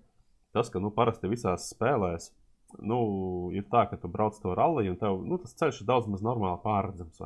tas, 0.52 0.70
ka 0.72 0.80
nu, 0.80 0.92
parasti 0.92 1.28
visās 1.32 1.70
spēlēs 1.72 2.30
nu, 2.80 2.98
ir 3.56 3.66
tā, 3.72 3.84
ka 3.90 3.98
tu 4.00 4.08
brauc 4.08 4.38
to 4.40 4.54
ralliju, 4.56 4.94
un 4.94 5.00
tev, 5.00 5.20
nu, 5.28 5.38
tas 5.40 5.56
ceļš 5.60 5.82
ir 5.82 5.88
daudz 5.88 6.08
maz 6.08 6.24
normāli 6.24 6.60
pārredzams? 6.64 7.20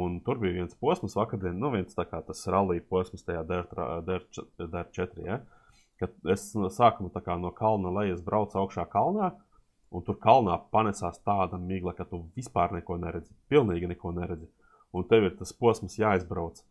Un 0.00 0.20
tur 0.24 0.38
bija 0.40 0.60
viens 0.60 0.76
posms, 0.80 1.16
vakardien, 1.18 1.56
nu, 1.60 1.72
viens 1.74 1.96
tā 1.96 2.06
kā 2.08 2.22
tas 2.24 2.44
rallija 2.48 2.84
posms 2.88 3.26
tajā 3.26 3.42
Dirt 3.48 4.94
4, 4.96 5.24
ja? 5.26 5.40
kad 6.00 6.32
es 6.32 6.46
tā 6.56 7.20
kā 7.20 7.36
no 7.36 7.50
kalna 7.52 7.92
lejas 7.98 8.22
braucu 8.24 8.56
augšā 8.62 8.86
kalnā, 8.88 9.34
un 9.92 10.04
tur 10.06 10.16
kalnā 10.22 10.56
panesās 10.72 11.20
tāda 11.26 11.58
migla, 11.60 11.92
ka 11.92 12.06
tu 12.08 12.22
vispār 12.36 12.72
neko 12.78 12.96
neredzi. 13.02 13.34
Pilnīgi 13.52 13.90
neko 13.90 14.14
neredzi. 14.16 14.48
Un 14.96 15.04
tev 15.10 15.28
ir 15.28 15.36
tas 15.38 15.52
posms 15.52 15.98
jāizbrauc. 16.00 16.62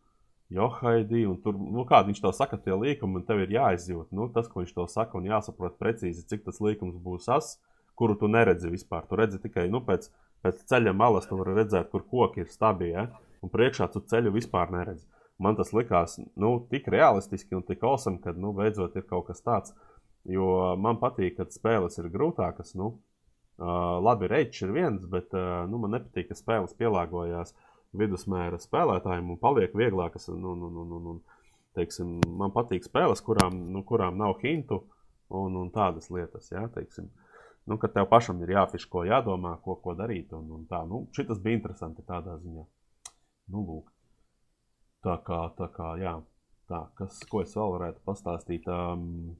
Jo, 0.50 0.66
Haidī, 0.80 1.22
un 1.30 1.36
tur, 1.42 1.54
nu, 1.54 1.84
kā 1.86 2.00
viņš 2.06 2.20
to 2.24 2.32
saka, 2.34 2.58
tie 2.58 2.74
līkumi, 2.74 3.20
un 3.20 3.26
tev 3.26 3.44
ir 3.44 3.52
jāizjūt, 3.54 4.08
nu, 4.16 4.26
tas, 4.34 4.48
ko 4.50 4.64
viņš 4.64 4.72
to 4.74 4.86
saka, 4.90 5.14
un 5.20 5.28
jāsaprot 5.28 5.76
precīzi, 5.78 6.24
cik 6.26 6.42
tas 6.48 6.58
līkums 6.58 6.96
būs 7.04 7.28
as, 7.30 7.52
kuru 7.98 8.16
tu 8.18 8.26
neredzi 8.26 8.72
vispār. 8.72 9.06
Tu 9.06 9.18
redzi 9.20 9.38
tikai, 9.44 9.68
nu, 9.70 9.82
pēc, 9.86 10.08
pēc 10.42 10.64
ceļa 10.72 10.94
malas, 10.96 11.28
tu 11.30 11.38
vari 11.38 11.54
redzēt, 11.60 11.92
kur 11.92 12.02
koki 12.10 12.42
ir 12.42 12.50
stabili, 12.50 12.96
ja? 12.96 13.06
un 13.46 13.52
priekšā 13.52 13.86
tu 13.94 14.02
ceļu 14.10 14.34
vispār 14.34 14.74
neredzi. 14.74 15.06
Man 15.40 15.54
tas 15.56 15.70
likās, 15.72 16.18
nu, 16.34 16.56
tik 16.72 16.90
realistiski 16.90 17.54
un 17.56 17.62
tik 17.68 17.86
awesome, 17.86 18.18
ka, 18.24 18.34
nu, 18.34 18.50
beidzot 18.56 18.98
ir 18.98 19.06
kaut 19.06 19.30
kas 19.30 19.46
tāds, 19.46 19.76
jo 20.26 20.74
man 20.82 20.98
patīk, 20.98 21.38
kad 21.38 21.54
spēles 21.54 22.02
ir 22.02 22.10
grūtākas, 22.10 22.74
nu, 22.74 22.96
Uh, 23.60 23.98
labi, 24.00 24.24
reizes 24.24 24.62
ir 24.64 24.70
viens, 24.72 25.02
bet 25.12 25.34
uh, 25.36 25.66
nu, 25.68 25.76
man 25.82 25.92
nepatīk, 25.92 26.30
ka 26.30 26.36
spēles 26.38 26.72
pielāgojās 26.78 27.50
vidusmēra 27.96 28.60
spēlētājiem 28.60 29.32
un 29.32 29.38
paliek 29.40 29.74
vieglākas. 29.76 30.28
Nu, 30.30 30.54
nu, 30.58 30.70
nu, 30.70 30.84
nu, 30.86 31.00
nu, 31.04 31.14
teiksim, 31.78 32.18
man 32.40 32.54
patīk 32.54 32.86
spēles, 32.86 33.22
kurām, 33.26 33.56
nu, 33.74 33.82
kurām 33.86 34.18
nav 34.20 34.38
hintu 34.44 34.82
un, 35.28 35.56
un 35.58 35.70
tādas 35.74 36.10
lietas. 36.14 36.50
Ja, 36.52 36.66
teiksim, 36.74 37.10
nu, 37.66 37.78
ka 37.82 37.90
tev 37.92 38.08
pašam 38.10 38.42
ir 38.44 38.54
jāfiško, 38.56 39.04
jādomā, 39.10 39.56
ko, 39.64 39.76
ko 39.82 39.96
darīt. 39.98 40.34
Un, 40.36 40.48
un 40.58 40.66
tā, 40.70 40.82
nu, 40.88 41.04
šitas 41.16 41.42
bija 41.42 41.60
interesanti 41.60 42.06
tādā 42.06 42.38
ziņā. 42.42 42.66
Nu, 43.50 43.64
lūk. 43.66 43.90
Tā 45.06 45.16
kā, 45.26 45.44
tā 45.58 45.70
kā, 45.74 45.94
jā. 46.00 46.18
Tā, 46.70 46.84
kas, 46.94 47.22
ko 47.26 47.40
es 47.42 47.54
vēl 47.56 47.72
varētu 47.74 48.02
pastāstīt? 48.06 48.68
Um, 48.70 49.32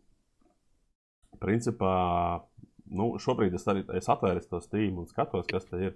principā 1.38 1.92
nu, 2.90 3.12
šobrīd 3.22 3.54
es 3.54 3.66
arī 3.70 3.84
es 3.96 4.08
atvēru 4.10 4.42
to 4.50 4.60
Steam 4.64 4.98
un 4.98 5.06
skatos, 5.06 5.46
kas 5.50 5.68
te 5.68 5.78
ir 5.78 5.94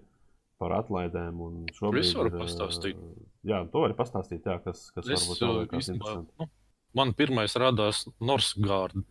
par 0.60 0.74
atlaidēm. 0.78 1.40
Šobrīd, 1.76 2.06
es 2.06 2.12
varu 2.16 2.32
pastāstīt. 2.36 3.00
Jā, 3.44 3.62
to 3.72 3.84
var 3.84 3.94
pastāstīt, 3.98 4.46
jā, 4.48 4.58
kas, 4.64 4.88
kas 4.96 5.08
es, 5.08 5.26
varbūt 5.28 5.64
ir 5.64 5.70
kāds 5.72 5.90
interesants. 5.92 6.34
Nu, 6.40 6.48
man 6.96 7.14
pirmais 7.16 7.56
radās 7.60 8.04
Norsgārda. 8.24 9.04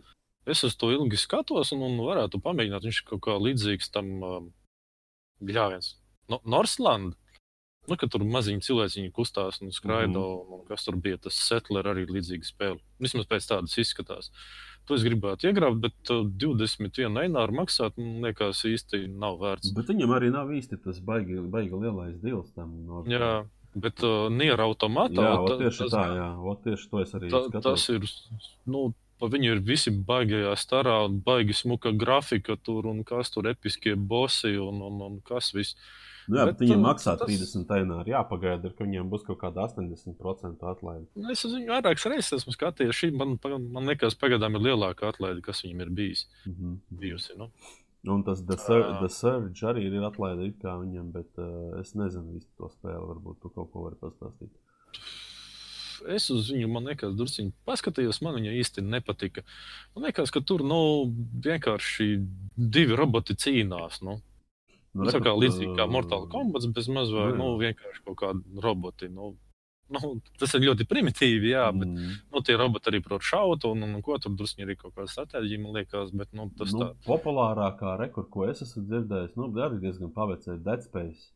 Es 0.49 0.63
uz 0.67 0.75
to 0.75 0.89
ilgi 0.91 1.19
skatos, 1.19 1.71
un, 1.75 1.86
un 1.88 1.99
varētu 2.03 2.41
pamēģināt. 2.43 2.88
Viņš 2.89 3.03
kaut 3.13 3.23
kā 3.27 3.38
līdzīgs 3.39 3.93
tam 3.95 4.10
bļāviens. 5.43 5.93
No, 6.32 6.41
Norsland. 6.43 7.15
Nu, 7.84 7.97
kad 7.99 8.13
tur 8.13 8.23
maziņi 8.23 8.63
cilvēciņi 8.63 9.10
kustās 9.12 9.58
un 9.60 9.73
skraida, 9.75 10.08
mm 10.08 10.15
-hmm. 10.15 10.51
un 10.56 10.67
kas 10.69 10.86
tur 10.86 10.95
bija, 10.95 11.17
tas 11.19 11.36
settler 11.36 11.89
arī 11.91 12.06
līdzīga 12.08 12.47
spēle. 12.47 12.79
Vismaz 13.03 13.27
pēc 13.27 13.49
tādas 13.49 13.75
izskatās. 13.75 14.29
Uh, 14.32 14.72
To 14.89 14.97
es 14.97 15.03
gribētu 15.05 15.47
iegrābt, 15.47 15.79
bet 15.83 16.11
21 16.43 17.21
eināru 17.21 17.55
maksāt, 17.61 17.95
man 17.99 18.25
liekas, 18.25 18.65
īsti 18.67 19.05
nav 19.07 19.37
vērts. 19.39 19.71
Bet 19.77 19.91
viņam 19.93 20.11
arī 20.17 20.31
nav 20.33 20.51
īsti 20.51 20.79
tas 20.83 20.99
baigi, 21.03 21.39
baigi 21.53 21.79
lielais 21.79 22.17
dils 22.19 22.49
tam. 22.51 22.73
No... 22.87 23.03
Jā, 23.07 23.45
bet 23.79 24.03
uh, 24.03 24.27
niera 24.33 24.67
automātā. 24.67 25.23
Jā, 25.23 25.37
ta, 25.47 25.57
tieši 25.61 25.85
tas, 25.85 25.95
tā, 25.95 26.03
jā, 26.19 26.27
o, 26.35 26.55
tieši 26.67 26.89
to 26.91 27.03
es 27.03 27.15
arī 27.15 27.31
ta, 27.31 27.45
skatos. 27.47 27.69
Tas 27.69 27.87
ir, 27.95 28.51
nu, 28.75 28.83
pa 29.23 29.31
viņu 29.31 29.55
ir 29.55 29.63
visi 29.63 29.93
baigajā 30.11 30.51
starā 30.59 30.97
un 31.07 31.21
baigi 31.23 31.55
smuka 31.55 31.93
grafika 31.95 32.57
tur 32.59 32.89
un 32.91 33.05
kas 33.07 33.31
tur 33.31 33.47
episkie 33.53 33.95
bosi 33.95 34.57
un, 34.59 34.83
un, 34.83 34.99
un 35.07 35.21
kas 35.23 35.53
viss. 35.55 35.79
Nu, 36.27 36.38
jā, 36.39 36.45
bet, 36.47 36.55
bet 36.55 36.63
viņiem 36.63 36.83
maksā 36.86 37.15
tas... 37.19 37.29
30 37.29 37.71
eiro. 37.77 37.99
Jā, 38.07 38.23
pagaidi, 38.29 38.71
ka 38.77 38.86
viņiem 38.86 39.12
būs 39.12 39.25
kaut 39.27 39.41
kāda 39.41 39.67
80% 39.67 40.65
atlaide. 40.71 41.05
Nu, 41.19 41.29
es 41.33 41.43
viņu 41.43 41.73
vairākas 41.73 42.07
reizes 42.09 42.38
esmu 42.39 42.55
skatījies. 42.55 42.95
Šī 42.95 43.12
man, 43.17 43.36
man 43.73 43.91
liekas, 43.91 44.17
pagaidām 44.19 44.59
ir 44.59 44.67
lielākā 44.69 45.12
atlaide, 45.12 45.43
kas 45.45 45.63
viņam 45.65 45.86
ir 45.86 45.95
bijis. 46.01 46.27
Mm 46.45 46.55
-hmm. 46.55 46.77
bijusi, 47.03 47.38
nu. 47.39 47.51
Un 48.07 48.23
tas 48.23 48.41
The, 48.43 48.57
Sur 48.57 48.79
uh, 48.79 48.99
the 48.99 49.09
Surge 49.09 49.63
arī 49.63 49.86
ir 49.88 50.03
atlaide 50.03 50.49
kā 50.59 50.75
viņam, 50.75 51.12
bet 51.12 51.39
uh, 51.39 51.79
es 51.79 51.93
nezinu 51.95 52.36
īsti 52.36 52.51
to 52.59 52.67
spēli. 52.67 53.05
Varbūt 53.13 53.39
tu 53.39 53.51
kaut 53.55 53.71
ko 53.71 53.86
vari 53.86 53.99
pastāstīt. 54.01 54.51
Es 56.12 56.27
uz 56.33 56.49
viņu, 56.51 56.67
man 56.67 56.89
liekas, 56.89 57.13
druskuļi 57.15 57.53
paskatījos. 57.67 58.19
Man 58.25 58.36
viņa 58.36 58.57
īsti 58.59 58.83
nepatika. 58.83 59.45
Man 59.95 60.09
liekas, 60.09 60.33
ka 60.36 60.41
tur 60.43 60.65
nu, 60.67 60.79
vienkārši 61.45 62.09
divi 62.57 62.97
roboti 62.99 63.38
cīnās. 63.39 64.01
Nu. 64.03 64.17
Nu, 64.93 65.10
tā 65.10 65.21
kā 65.25 65.34
līdzīgi 65.34 65.73
kā 65.77 65.88
Mortal 65.89 66.27
Kombat, 66.29 66.67
bez 66.75 66.89
maz 66.93 67.10
vai 67.13 67.32
nu, 67.34 67.56
vienkārši 67.62 68.03
kaut 68.06 68.17
kādi 68.19 68.62
roboti. 68.62 69.10
Nu, 69.10 69.32
nu, 69.93 70.12
tas 70.41 70.53
ir 70.53 70.65
ļoti 70.67 70.86
primitīvi, 70.89 71.49
jā, 71.53 71.65
bet 71.73 71.89
mm. 71.89 72.19
nu, 72.34 72.43
tie 72.45 72.58
roboti 72.60 72.91
arī 72.91 73.01
prot 73.06 73.25
šaut, 73.25 73.65
un, 73.69 73.86
un, 73.88 73.95
un 73.97 74.06
ko 74.06 74.19
tur 74.21 74.36
drusku 74.38 74.65
arī 74.65 74.77
kaut 74.79 74.93
kāda 74.93 75.10
stratēģija, 75.12 75.63
man 75.63 75.79
liekas. 75.79 76.13
Bet, 76.13 76.29
nu, 76.38 76.49
tas 76.60 76.75
nu, 76.75 76.84
tā... 76.84 76.91
Populārākā 77.08 77.95
rekorda, 78.03 78.29
ko 78.36 78.45
es 78.51 78.62
esmu 78.65 78.86
dzirdējis, 78.91 79.34
nu, 79.39 79.49
arī 79.65 79.82
diezgan 79.82 80.13
paveicis 80.13 80.62
Dead 80.65 80.86
Space. 80.86 81.32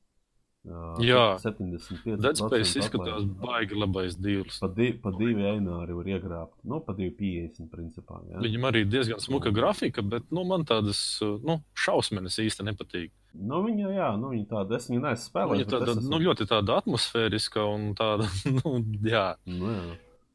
Jā, 1.03 1.37
75. 1.39 2.17
Dead 2.19 2.39
Space 2.39 2.81
izskatās 2.81 3.25
baigi 3.39 3.77
labais 3.77 4.17
dīls. 4.19 4.57
Pa, 4.61 4.69
di, 4.73 4.89
pa 5.03 5.13
divi 5.15 5.45
eināri 5.47 5.95
var 5.95 6.09
iegrābt. 6.11 6.55
Nu, 6.67 6.81
pa 6.83 6.95
250 6.97 7.69
principā. 7.71 8.19
Jā. 8.31 8.41
Viņam 8.43 8.67
arī 8.69 8.81
diezgan 8.89 9.21
smuka 9.23 9.53
grafika, 9.55 10.03
bet 10.03 10.27
nu, 10.33 10.43
man 10.49 10.65
tādas 10.67 10.99
nu, 11.21 11.59
šausmenes 11.77 12.39
īsti 12.43 12.67
nepatīk. 12.67 13.13
Nu, 13.37 13.61
viņa, 13.63 13.93
jā, 13.93 14.09
nu, 14.19 14.33
viņa 14.33 14.49
tāda, 14.49 14.81
es 14.81 14.89
viņu 14.89 15.05
neesmu 15.05 15.29
spēlējis. 15.29 15.63
Viņa 15.63 15.71
tāda, 15.75 15.95
esmu... 15.95 16.11
nu, 16.11 16.21
ļoti 16.25 16.49
tāda 16.49 16.81
atmosfēriska 16.81 17.65
un 17.69 17.89
tāda, 17.97 18.27
nu, 18.59 18.75
jā. 19.07 19.27
Nu, 19.47 19.71
jā. 19.71 19.87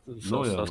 Nu, 0.06 0.42
jā. 0.48 0.66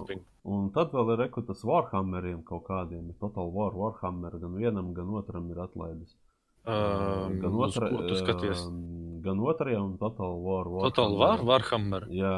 Un 0.51 0.71
tad 0.73 0.89
vēl 0.95 1.13
ir 1.13 1.21
rekrūtas 1.27 1.61
Warhammeriem 1.67 2.41
kaut 2.47 2.65
kādiem. 2.65 3.11
Total 3.21 3.51
War, 3.53 3.75
Warhammer 3.77 4.39
gan 4.41 4.57
vienam, 4.57 4.89
gan 4.97 5.11
otram 5.19 5.51
ir 5.53 5.61
atlaides. 5.61 6.15
Um, 6.61 7.39
gan, 7.41 7.53
otra, 7.57 7.87
um, 7.89 9.21
gan 9.21 9.39
otrajam, 9.39 9.95
Total 9.97 10.35
War. 10.45 10.67
Warhammer. 10.67 10.91
Total 10.91 11.15
War, 11.17 11.41
Warhammer. 11.41 12.05
Jā. 12.13 12.35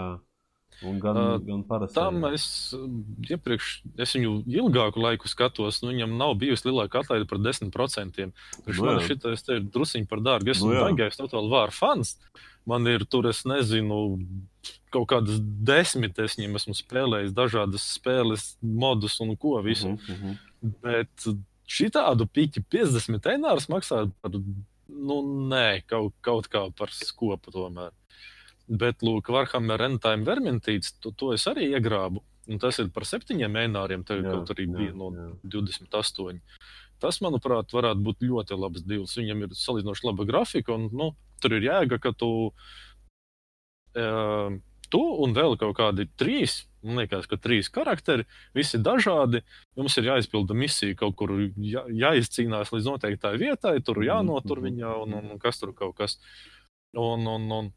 Un 0.81 0.99
gan, 0.99 1.17
uh, 1.19 1.35
gan 1.43 1.61
parasti. 1.67 1.95
Tam 1.95 2.23
es 2.31 2.45
iepriekš, 3.29 3.73
es 4.01 4.15
viņu 4.17 4.31
ilgāku 4.49 5.03
laiku 5.03 5.29
skatos, 5.29 5.81
nu 5.83 5.91
viņam 5.91 6.15
nav 6.17 6.33
bijusi 6.41 6.69
lielāka 6.69 7.03
atlaide 7.03 7.27
par 7.29 7.41
10%. 7.43 8.31
Viņš 8.65 8.79
nu, 8.79 8.87
man 8.87 9.03
šitais 9.05 9.45
te 9.45 9.59
ir 9.59 9.67
drusiņi 9.75 10.09
par 10.09 10.23
dārgu. 10.25 10.55
Es 10.55 10.63
nu, 10.63 10.71
esmu 10.71 10.87
baigājis 10.87 11.19
Total 11.19 11.51
War 11.51 11.75
fans. 11.75 12.15
Man 12.69 12.87
ir 12.87 13.03
tur, 13.11 13.27
es 13.27 13.43
nezinu, 13.43 13.99
kaut 14.93 15.09
kādas 15.11 15.41
desmit, 15.67 16.19
es 16.23 16.37
viņiem 16.39 16.55
esmu 16.61 16.77
spēlējis 16.79 17.35
dažādas 17.35 17.89
spēles 17.97 18.53
modus 18.63 19.19
un 19.23 19.35
ko 19.35 19.57
visu. 19.65 19.93
Uh 19.93 19.99
-huh, 19.99 20.13
uh 20.15 20.23
-huh. 20.23 20.37
Bet 20.83 21.27
šitādu 21.69 22.27
piķi 22.27 22.63
50 22.71 23.29
eiro 23.33 23.55
maksā 23.71 24.03
par, 24.21 24.37
nu, 24.87 25.17
nē, 25.51 25.83
kaut, 25.87 26.13
kaut 26.25 26.49
kā 26.51 26.67
par 26.77 26.93
skopu 26.93 27.53
tomēr. 27.53 27.91
Bet, 28.67 29.03
lūk, 29.03 29.27
Warhammer 29.33 29.81
Rentime 29.81 30.23
Vermintīts, 30.27 30.93
to, 31.03 31.11
to 31.11 31.33
es 31.35 31.43
arī 31.51 31.73
iegrābu. 31.73 32.23
Un 32.51 32.59
tas 32.59 32.79
ir 32.79 32.89
par 32.91 33.05
septiņiem 33.07 33.51
mēnāriem, 33.55 34.03
tagad 34.07 34.27
Jā, 34.27 34.31
kaut 34.35 34.51
arī 34.55 34.65
jā, 34.67 34.75
bija 34.75 34.95
no 34.99 35.09
jā. 35.15 35.27
28. 35.55 36.41
Tas, 37.03 37.19
manuprāt, 37.23 37.71
varētu 37.75 38.03
būt 38.03 38.23
ļoti 38.23 38.57
labs 38.59 38.83
deals. 38.87 39.15
Viņam 39.19 39.45
ir 39.45 39.55
salīdzinoši 39.59 40.07
laba 40.07 40.27
grafika, 40.27 40.75
un 40.75 40.89
nu, 40.95 41.09
tur 41.43 41.55
ir 41.57 41.67
jēga, 41.67 41.99
ka 42.03 42.13
tu, 42.15 42.29
uh, 43.99 44.55
tu 44.91 45.03
un 45.25 45.35
vēl 45.35 45.57
kaut 45.59 45.75
kādi 45.79 46.07
trīs, 46.19 46.61
man 46.83 47.01
liekas, 47.01 47.27
ka 47.31 47.39
trīs 47.41 47.69
karakteri, 47.73 48.25
visi 48.55 48.79
dažādi. 48.83 49.43
Jums 49.79 49.95
ir 49.99 50.09
jāizpilda 50.11 50.57
misija 50.57 50.97
kaut 50.99 51.15
kur, 51.19 51.35
jā, 51.57 51.85
jāizcīnās 51.89 52.73
līdz 52.73 52.89
noteiktai 52.91 53.35
vietai, 53.41 53.77
tur 53.85 54.03
jānotur 54.05 54.59
mhm. 54.61 54.67
viņa 54.69 54.97
un, 55.03 55.15
un, 55.19 55.31
un 55.35 55.41
kas 55.41 55.61
tur 55.61 55.73
kaut 55.77 55.95
kas. 55.99 56.19
Un, 56.93 57.25
un, 57.25 57.47
un, 57.57 57.69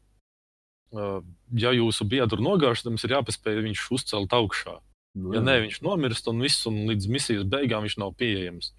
uh, 0.93 1.21
ja 1.57 1.71
jūsu 1.73 2.05
biedru 2.09 2.43
nogāž, 2.43 2.83
tad 2.83 2.93
jums 2.93 3.07
ir 3.07 3.15
jāpaspēj 3.17 3.63
viņš 3.65 3.87
uzcelt 3.97 4.35
augšā. 4.37 4.77
Nu, 5.17 5.31
Ja 5.33 5.41
nē, 5.41 5.63
viņš 5.63 5.79
nomirst 5.81 6.27
un 6.29 6.43
viss, 6.45 6.67
un 6.69 6.83
līdz 6.91 7.07
misijas 7.09 7.47
beigām 7.49 7.87
viņš 7.87 7.97
nav 8.03 8.13
pieejams. 8.19 8.75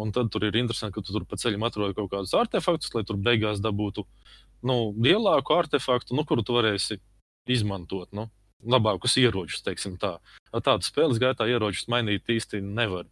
Un 0.00 0.10
tad 0.10 0.30
tur 0.32 0.42
ir 0.46 0.56
interesanti, 0.58 0.96
ka 0.96 1.04
tu 1.04 1.12
tur 1.14 1.26
pa 1.28 1.36
ceļam 1.38 1.66
atrod 1.68 1.92
kaut 1.94 2.10
kādus 2.10 2.32
artefaktus, 2.34 2.90
lai 2.96 3.04
tur 3.06 3.20
beigās 3.20 3.60
dabūtu 3.62 4.06
nu, 4.64 4.94
lielāku 4.96 5.54
artefaktu, 5.54 6.16
nu, 6.16 6.24
kuru 6.26 6.42
tu 6.42 6.56
varēsi 6.56 6.98
izmantot. 7.52 8.08
Nu, 8.16 8.30
labākus 8.62 9.18
ieročus, 9.20 9.62
teiksim 9.64 9.98
tā. 10.00 10.18
Ar 10.54 10.64
tādu 10.64 10.86
spēles 10.86 11.20
gaitā 11.22 11.48
ieročus 11.50 11.88
mainīt 11.90 12.28
īsti 12.30 12.62
nevar. 12.64 13.08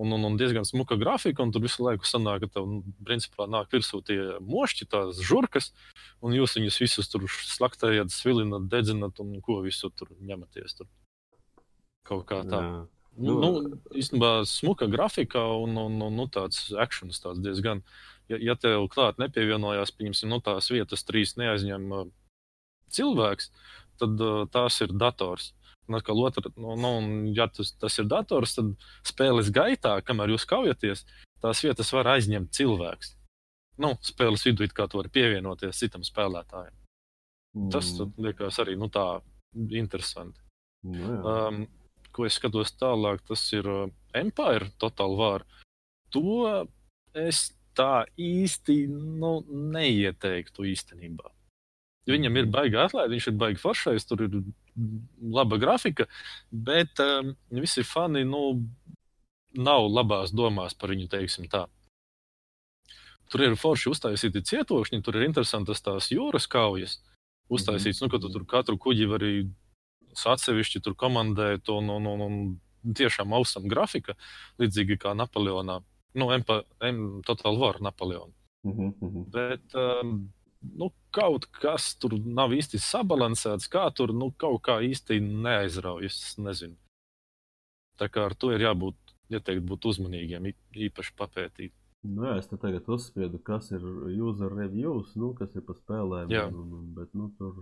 Un, 0.00 0.14
un, 0.14 0.22
un 0.24 0.36
diezgan 0.38 0.64
smuka 0.64 0.96
grafika, 0.96 1.42
un 1.44 1.50
tur 1.52 1.64
visu 1.66 1.84
laiku 1.84 2.06
sanāk, 2.08 2.44
ka 2.44 2.54
tev, 2.54 2.68
nu, 2.70 2.94
principā, 3.04 3.44
nāk 3.50 3.68
virsū 3.74 4.00
tie 4.06 4.18
mošķi, 4.40 4.86
tās 4.90 5.20
žurkas, 5.26 5.72
un 6.24 6.34
jūs 6.34 6.56
viņus 6.56 6.78
visus 6.80 7.10
tur 7.12 7.26
slaktējat, 7.28 8.14
svilinat, 8.14 8.70
dedzinat, 8.72 9.20
un 9.20 9.36
ko 9.44 9.60
visu 9.66 9.90
tur 9.92 10.08
ņematies. 10.16 10.78
Tur. 10.78 10.88
Kaut 12.08 12.24
kā 12.30 12.40
tā. 12.48 12.62
Jā. 12.64 12.72
Nu, 12.80 12.88
Nu, 13.20 13.34
nu, 13.42 13.78
īstenībā 13.98 14.46
smuka 14.48 14.86
grafika 14.88 15.42
un, 15.60 15.74
un, 15.76 15.98
un 16.06 16.14
nu, 16.16 16.24
tāds 16.30 16.70
akcents 16.78 17.20
tāds 17.20 17.42
diezgan. 17.42 17.82
Ja, 18.30 18.38
ja 18.40 18.54
tev 18.56 18.86
klāt 18.92 19.18
nepievienojās, 19.20 19.92
pieņemsim, 19.98 20.30
no 20.30 20.38
tās 20.44 20.70
vietas 20.70 21.02
trīs 21.04 21.34
neaizņem 21.36 21.88
uh, 21.90 22.06
cilvēks, 22.94 23.50
tad 24.00 24.20
uh, 24.24 24.44
tās 24.52 24.80
ir 24.84 24.94
dators. 24.96 25.52
Un 25.90 25.98
atkal 25.98 26.20
otra, 26.22 26.52
nu, 26.54 26.76
nu, 26.78 26.90
ja 27.34 27.48
tas, 27.50 27.72
tas 27.80 27.96
ir 27.98 28.06
dators, 28.10 28.54
tad 28.58 28.74
spēles 29.06 29.50
gaitā, 29.54 29.96
kamēr 30.06 30.36
jūs 30.36 30.46
kaujaties, 30.46 31.02
tās 31.42 31.62
vietas 31.64 31.90
var 31.96 32.12
aizņemt 32.12 32.52
cilvēks. 32.54 33.16
Nu, 33.80 33.96
spēles 34.04 34.44
vidū 34.46 34.66
it 34.66 34.76
kā 34.76 34.86
tu 34.86 35.00
vari 35.00 35.10
pievienoties 35.12 35.82
citam 35.82 36.04
spēlētājam. 36.06 36.76
Tas 37.72 37.90
mm, 37.90 37.96
tad 37.98 38.22
liekas 38.22 38.60
arī 38.62 38.76
nu, 38.78 38.86
tā 38.92 39.06
interesanti. 39.74 40.38
nu, 40.86 41.00
jā. 41.00 41.36
Um, 41.48 41.64
ko 42.14 42.26
es 42.26 42.36
skatos 42.38 42.74
tālāk, 42.78 43.24
tas 43.26 43.42
ir 43.56 43.66
uh, 43.70 43.88
Empire 44.14 44.70
Total 44.78 45.16
War. 45.18 45.46
To 46.14 46.46
es 47.14 47.48
tā 47.78 48.04
īsti 48.18 48.84
nu, 48.90 49.40
neieteiktu 49.48 50.66
īstenībā. 50.70 51.30
Viņam 52.08 52.38
ir 52.40 52.48
baigta 52.50 52.86
atlaide, 52.86 53.12
viņš 53.12 53.26
ir 53.28 53.36
baigts 53.40 53.62
foršais, 53.64 54.06
tur 54.08 54.24
ir 54.24 54.38
laba 55.20 55.58
grafika, 55.60 56.06
bet 56.50 57.00
um, 57.04 57.34
visi 57.52 57.84
fani 57.84 58.24
nu, 58.24 58.62
nav 59.54 59.88
labās 59.90 60.32
domās 60.32 60.74
par 60.78 60.94
viņu, 60.94 61.10
teiksim 61.12 61.50
tā. 61.52 61.66
Tur 63.30 63.44
ir 63.46 63.54
forši 63.58 63.92
uztaisīti 63.92 64.42
cietokšņi, 64.42 65.02
tur 65.06 65.20
ir 65.20 65.28
interesantas 65.28 65.84
tās 65.84 66.10
jūras 66.10 66.48
kaujas. 66.50 66.98
Uztaisīts, 67.50 68.00
nu, 68.02 68.08
ka 68.10 68.18
tu 68.22 68.30
tur 68.30 68.46
katru 68.46 68.78
kuģi 68.78 69.06
vari 69.10 69.32
atsevišķi 70.14 70.82
tur 70.82 70.96
komandēt, 70.98 71.70
un, 71.70 71.90
un, 71.94 72.08
un, 72.10 72.26
un 72.26 72.94
tiešām 72.96 73.34
ausam 73.36 73.68
grafika, 73.70 74.16
līdzīgi 74.62 74.98
kā 75.02 75.14
Napoleonā. 75.18 75.80
Nu, 76.18 76.30
Empa, 76.34 76.62
M, 76.82 77.20
Total 77.26 77.58
War 77.58 77.78
Napoleona. 77.82 78.34
Mhm, 78.66 78.92
mhm. 78.98 79.26
Bet 79.32 79.78
um, 79.78 80.16
nu, 80.60 80.90
kaut 81.14 81.46
kas 81.60 81.94
tur 82.00 82.16
nav 82.20 82.54
īsti 82.56 82.80
sabalansēts, 82.82 83.68
kā 83.72 83.86
tur 83.96 84.14
nu, 84.16 84.30
kaut 84.40 84.62
kā 84.66 84.78
īsti 84.86 85.20
neaizraujas. 85.20 86.20
Es 86.30 86.38
nezinu. 86.40 86.76
Tā 88.00 88.08
kā 88.12 88.28
ar 88.30 88.36
to 88.38 88.52
ir 88.54 88.64
jābūt, 88.64 88.96
ieteikt 89.32 89.66
būt 89.68 89.90
uzmanīgiem, 89.90 90.50
īpaši 90.88 91.16
papētīt. 91.18 91.74
Nu, 92.00 92.24
jā, 92.24 92.38
es 92.40 92.48
te 92.48 92.56
tagad 92.56 92.86
uzspiedu, 92.88 93.38
kas 93.44 93.68
ir 93.76 93.82
user 94.24 94.52
reviews, 94.56 95.12
nu, 95.20 95.34
kas 95.36 95.52
ir 95.52 95.64
pa 95.66 95.76
spēlēm. 95.76 96.30
Jā. 96.32 96.46
Un, 96.48 96.70
un, 96.78 96.86
bet, 96.96 97.10
nu, 97.12 97.28
tur, 97.36 97.58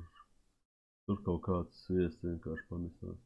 tur 1.11 1.18
kaut 1.26 1.42
kāds 1.49 1.88
viesis 1.90 2.20
vienkārši 2.22 2.68
panesās. 2.70 3.18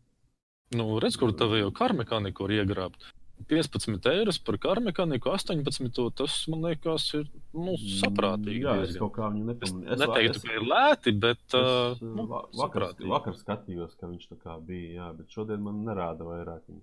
Nu, 0.73 0.87
redz, 1.05 1.19
kur 1.21 1.35
tev 1.37 1.53
jau 1.59 1.69
karmekaniku 1.77 2.47
var 2.47 2.55
iegrābt. 2.57 3.11
15 3.49 4.07
eiro 4.13 4.33
par 4.47 4.57
karmekaniku, 4.63 5.31
18. 5.35 6.11
Tas 6.19 6.37
man 6.53 6.63
liekas, 6.69 7.09
ir 7.19 7.27
nu, 7.55 7.75
saprātīgi. 8.01 8.63
Mm, 8.63 8.69
Jā, 8.69 8.77
es 8.89 8.97
kaut 9.01 9.13
kā 9.17 9.29
viņu 9.33 9.45
Es 9.57 9.73
nepamanīju. 9.73 9.99
neteiktu, 10.05 10.43
ka 10.47 10.55
ir 10.59 10.67
lēti, 10.73 11.15
bet 11.21 11.43
Es, 11.49 11.55
uh, 11.59 11.97
uh, 11.99 12.07
nu, 12.17 12.27
va- 12.31 12.45
vakar, 12.53 12.89
saprātīgi. 12.89 13.11
vakar 13.13 13.35
skatījos, 13.41 13.97
ka 14.01 14.07
viņš 14.13 14.29
tā 14.33 14.39
kā 14.45 14.57
bija, 14.67 14.95
jā, 15.01 15.11
bet 15.19 15.29
šodien 15.37 15.61
man 15.63 15.85
nerāda 15.85 16.25
vairāk. 16.29 16.63
viņu. 16.69 16.81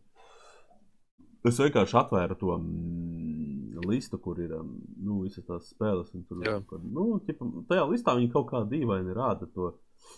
Es 1.47 1.55
vienkārši 1.57 1.95
atvēru 1.95 2.35
to 2.39 2.57
mm, 2.57 3.85
listu, 3.87 4.17
kur 4.19 4.39
ir 4.43 4.51
um, 4.57 4.73
nu, 4.99 5.21
visas 5.23 5.45
tās 5.47 5.69
spēles. 5.71 6.09
Tur, 6.27 6.41
kad, 6.67 6.81
nu, 6.83 7.19
ķipa, 7.23 7.47
tajā 7.69 7.85
listā 7.87 8.15
viņi 8.17 8.31
kaut 8.33 8.49
kā 8.51 8.65
dīvaini 8.67 9.15
rāda 9.15 9.47
to. 9.53 9.69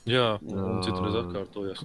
Jā, 0.10 0.40
un 0.42 0.80
citreiz 0.86 1.14
Jā. 1.18 1.22
atkārtojas. 1.26 1.82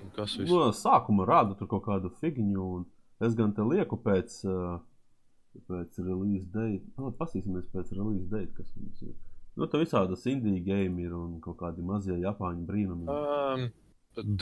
No 0.49 0.71
sākuma 0.77 1.27
rāda 1.29 1.57
tur 1.59 1.69
kaut 1.69 1.85
kādu 1.89 2.11
figņu, 2.21 2.67
un 2.79 2.85
Es 3.21 3.35
gan 3.37 3.55
te 3.57 3.65
lieku 3.65 3.97
pēc, 3.97 4.43
eh, 4.45 5.61
pēc 5.69 5.99
release 6.05 6.49
date. 6.53 6.85
Nu, 6.99 7.13
Pasīsimies 7.17 7.69
pēc 7.73 7.95
release 7.97 8.29
date, 8.29 8.53
kas 8.57 8.75
mums 8.77 9.03
ir. 9.03 9.15
Nu, 9.57 9.65
tā 9.73 9.81
visādas 9.81 10.27
indīgi 10.29 10.67
game 10.67 11.01
ir 11.01 11.15
un 11.17 11.39
kaut 11.41 11.57
kādi 11.63 11.85
mazie 11.85 12.19
japāņu 12.21 12.67
brīnumi. 12.69 13.09
Um, 13.09 13.71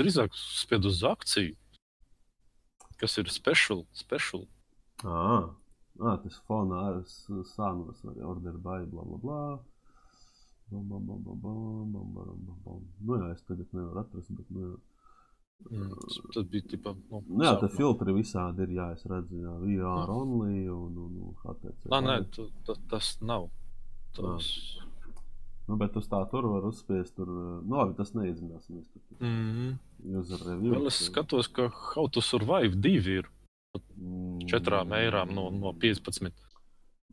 drīzāk 0.00 0.34
spied 0.34 0.88
uz 0.90 1.04
akciju, 1.06 1.54
kas 2.98 3.14
ir 3.22 3.30
special. 3.30 3.86
special. 3.94 4.48
Ah, 5.04 5.54
ah, 6.00 6.16
tas 6.24 6.40
fonā 6.48 6.80
ar 6.88 6.98
sānos, 7.06 8.02
vai 8.02 8.16
order 8.26 8.58
by, 8.58 8.82
bla, 8.90 9.06
bla, 9.06 9.20
bla. 9.22 9.44
Bam, 10.72 10.88
bam, 10.88 11.06
bam, 11.06 11.22
bam, 11.22 11.38
bam, 11.44 11.92
bam, 11.92 12.10
bam, 12.14 12.58
bam. 12.64 12.82
Nu 13.06 13.20
jā, 13.20 13.30
es 13.36 13.46
tagad 13.46 13.70
nevaru 13.76 14.02
atrast, 14.02 14.34
bet 14.34 14.50
nu 14.50 14.66
jā. 14.66 14.74
Mm, 15.70 15.90
tas 16.34 16.44
bija 16.44 16.62
tipa, 16.68 16.92
nu, 17.10 17.22
Nu 17.28 17.44
jā, 17.44 17.54
sākumā. 17.56 17.70
filtri 17.76 18.12
visādi 18.14 18.62
ir, 18.66 18.72
jā, 18.76 18.86
es 18.94 19.04
redzu, 19.08 19.38
jā, 19.40 19.54
VR 19.62 20.04
Ah. 20.04 20.10
only 20.12 20.68
un, 20.68 20.98
un, 20.98 21.14
un 21.28 21.34
HTC. 21.42 21.88
Ah, 21.90 22.00
nē, 22.04 22.16
tu, 22.30 22.48
ta, 22.66 22.74
tas 22.90 23.18
nav. 23.22 23.48
Tas, 24.14 24.50
Nu, 25.66 25.78
bet 25.80 25.94
uz 25.96 26.04
tā 26.06 26.18
tur 26.30 26.44
var 26.44 26.66
uzspiest, 26.68 27.14
tur, 27.16 27.26
nu 27.64 27.76
labi, 27.78 27.94
tas 27.96 28.10
neiedzināsimies. 28.12 28.84
Tur, 28.92 29.16
mm, 29.24 29.78
user 30.20 30.36
review. 30.44 30.74
vēl 30.74 30.86
es 30.90 30.98
skatos, 31.08 31.48
ka 31.48 31.70
How 31.94 32.06
to 32.08 32.20
Survive 32.20 32.76
2 32.76 33.06
ir 33.08 33.30
Mm. 33.98 34.44
4 34.46 34.84
eirām 34.92 35.32
no, 35.34 35.48
no 35.50 35.72
15. 35.72 36.30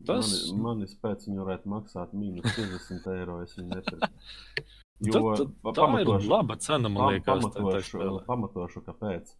Tas- 0.06 0.52
Mani, 0.52 0.62
mani 0.62 0.86
spēc 0.88 1.28
viņu 1.30 1.46
varētu 1.46 1.66
maksāt 1.66 2.12
mīnus 2.14 2.44
50 2.58 3.08
eiro, 3.16 3.40
es 3.42 3.56
viņu 3.56 3.70
nepirku. 3.70 4.10
Jo, 5.02 5.22
tad, 5.34 5.54
tad, 5.66 5.78
tā 5.80 5.86
ir 6.02 6.10
laba 6.30 6.58
cena, 6.62 6.90
man 6.94 7.16
liekas. 7.16 7.42
pamatošu, 7.42 8.02
pamatošu, 8.28 8.84
kāpēc. 8.86 9.32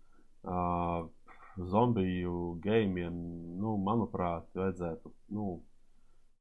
Uh, 0.42 1.06
zombiju 1.70 2.56
gēmiem, 2.64 3.18
nu, 3.62 3.76
manuprāt, 3.86 4.48
vajadzētu, 4.58 5.12
nu, 5.38 5.60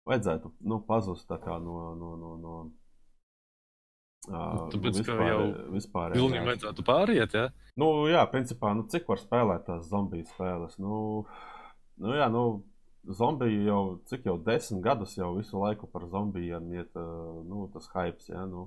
vajadzētu 0.08 0.52
nu, 0.60 0.80
pazust 0.88 1.28
no. 1.30 1.80
no, 1.94 2.14
no, 2.16 2.36
no 2.36 2.60
Uh, 4.28 4.66
Tāpēc, 4.68 4.98
ka 5.06 5.14
jau 5.24 5.44
vispār 5.72 6.12
Vilnim 6.12 6.44
vajadzētu 6.44 6.82
pāriet, 6.84 7.32
ja? 7.32 7.46
Nu, 7.80 7.86
jā, 8.04 8.20
principā, 8.28 8.74
nu, 8.76 8.84
cik 8.92 9.06
var 9.08 9.16
spēlēt 9.16 9.64
tās 9.64 9.86
zombiju 9.88 10.26
spēles? 10.28 10.74
Nu, 10.76 10.98
nu 12.04 12.12
jā, 12.12 12.26
nu, 12.28 12.42
zombiju 13.16 13.62
jau, 13.64 13.80
cik 14.12 14.28
jau 14.28 14.36
desmit 14.44 14.82
gadus 14.84 15.16
jau 15.16 15.30
visu 15.38 15.56
laiku 15.62 15.88
par 15.88 16.04
zombijiem 16.12 16.68
iet, 16.76 16.92
uh, 17.00 17.40
nu, 17.48 17.64
tas 17.72 17.88
hypes, 17.94 18.28
jā, 18.28 18.44
nu, 18.50 18.66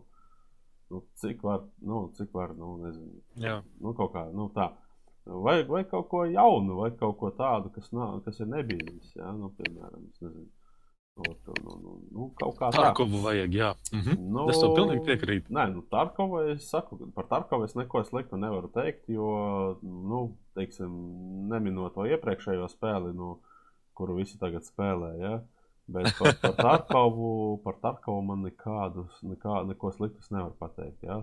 nu, 0.93 1.03
cik 1.21 1.43
var, 1.45 1.65
nu, 1.81 2.05
cik 2.17 2.33
var, 2.37 2.53
nu, 2.57 2.75
nezinu, 2.85 3.21
Jā. 3.41 3.59
nu, 3.81 3.93
kaut 3.97 4.13
kā, 4.15 4.27
nu, 4.33 4.49
tā. 4.53 4.69
Vajag, 5.23 5.69
vajag 5.71 5.87
kaut 5.93 6.09
ko 6.11 6.25
jaunu, 6.27 6.81
vai 6.81 6.91
kaut 6.99 7.15
ko 7.21 7.31
tādu, 7.35 7.71
kas, 7.73 7.89
nav, 7.95 8.19
kas 8.25 8.41
ir 8.43 8.49
nebijis, 8.51 9.13
jā, 9.15 9.31
nu, 9.37 9.53
piemēram, 9.57 10.09
es 10.11 10.19
nezinu. 10.25 10.51
Nu, 11.13 11.29
nu, 11.61 11.73
nu, 11.77 11.91
nu, 12.09 12.27
kaut 12.39 12.55
kā 12.57 12.71
tā. 12.73 12.87
Tarkovu 12.87 13.19
vajag, 13.21 13.53
jā. 13.53 13.69
Mhm. 13.93 14.15
Nu, 14.33 14.47
Es 14.49 14.57
tev 14.57 14.73
pilnīgi 14.73 15.03
piekrītu. 15.05 15.53
Nē, 15.53 15.67
nu, 15.75 15.83
Tarkovu 15.93 16.41
es 16.55 16.65
saku, 16.71 16.97
par 17.13 17.27
Tarkovu 17.29 17.67
es 17.67 17.75
neko 17.77 18.01
sliktu 18.07 18.39
nevaru 18.41 18.71
teikt, 18.73 19.05
jo, 19.13 19.27
nu, 19.83 20.23
teiksim, 20.57 20.95
neminot 21.53 21.93
to 21.93 22.07
iepriekšējo 22.09 22.65
spēli, 22.73 23.13
nu, 23.17 23.35
kuru 23.93 24.17
visi 24.17 24.39
tagad 24.41 24.65
spēlē, 24.65 25.11
ja? 25.21 25.35
Bet 25.88 26.13
par, 26.17 26.36
par 26.41 26.53
Tarkovu, 26.55 27.57
par 27.63 27.79
Tarkovu 27.81 28.21
man 28.23 28.45
nekādus, 28.47 29.17
nekā, 29.27 29.63
neko 29.67 29.91
sliktus 29.91 30.31
nevar 30.31 30.53
pateikt, 30.59 31.03
ja? 31.03 31.19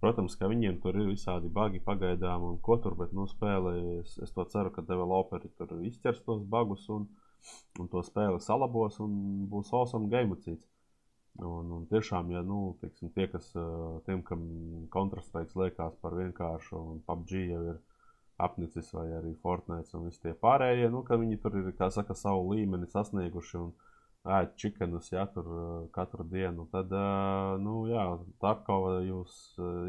Protams, 0.00 0.36
ka 0.38 0.48
viņiem 0.48 0.78
tur 0.80 0.96
ir 0.96 1.10
visādi 1.10 1.50
bagi 1.52 1.80
pagaidām, 1.84 2.46
un 2.46 2.58
ko 2.62 2.78
tur, 2.80 2.94
bet, 2.96 3.12
nu, 3.12 3.26
spēlē, 3.28 3.74
es, 3.98 4.14
es 4.24 4.32
to 4.32 4.46
ceru, 4.52 4.70
ka 4.72 4.84
developeri 4.86 5.50
tur 5.58 5.74
izķers 5.84 6.22
tos 6.24 6.44
bagus 6.48 6.86
un, 6.94 7.08
un 7.82 7.90
to 7.92 8.02
spēli 8.06 8.40
salabos 8.40 9.00
un 9.04 9.18
būs 9.50 9.74
awesome 9.74 10.08
game 10.12 10.38
cits. 10.44 10.64
Un, 11.38 11.68
un 11.74 11.84
tiešām, 11.90 12.30
ja 12.34 12.40
nu, 12.42 12.72
teiksim, 12.80 13.10
tie, 13.14 13.28
kas 13.30 13.50
tiem, 14.06 14.24
kam 14.26 14.40
Counter-Strike 14.94 15.54
liekas 15.60 15.98
par 16.02 16.16
vienkāršu, 16.18 16.78
un 16.78 17.02
PUBG 17.06 17.34
jau 17.52 17.60
ir 17.74 17.76
apnicis, 18.42 18.88
vai 18.94 19.06
arī 19.18 19.34
Fortnite 19.42 19.94
un 19.98 20.08
visi 20.08 20.22
tie 20.24 20.32
pārējie, 20.38 20.88
nu, 20.94 21.04
ka 21.06 21.18
viņi 21.20 21.38
tur 21.42 21.58
ir, 21.60 21.70
kā 21.78 21.90
saka, 21.94 22.16
savu 22.18 22.54
līmeni 22.54 22.88
sasnieguši. 22.90 23.60
Un, 23.60 23.70
ēd 24.26 24.54
čikenus, 24.60 25.10
ja 25.12 25.24
tur 25.32 25.46
katru 25.94 26.24
dienu, 26.28 26.66
tad, 26.72 26.90
nu, 27.62 27.76
jā, 27.90 28.04
Tarkova 28.42 28.98
jūs 29.06 29.36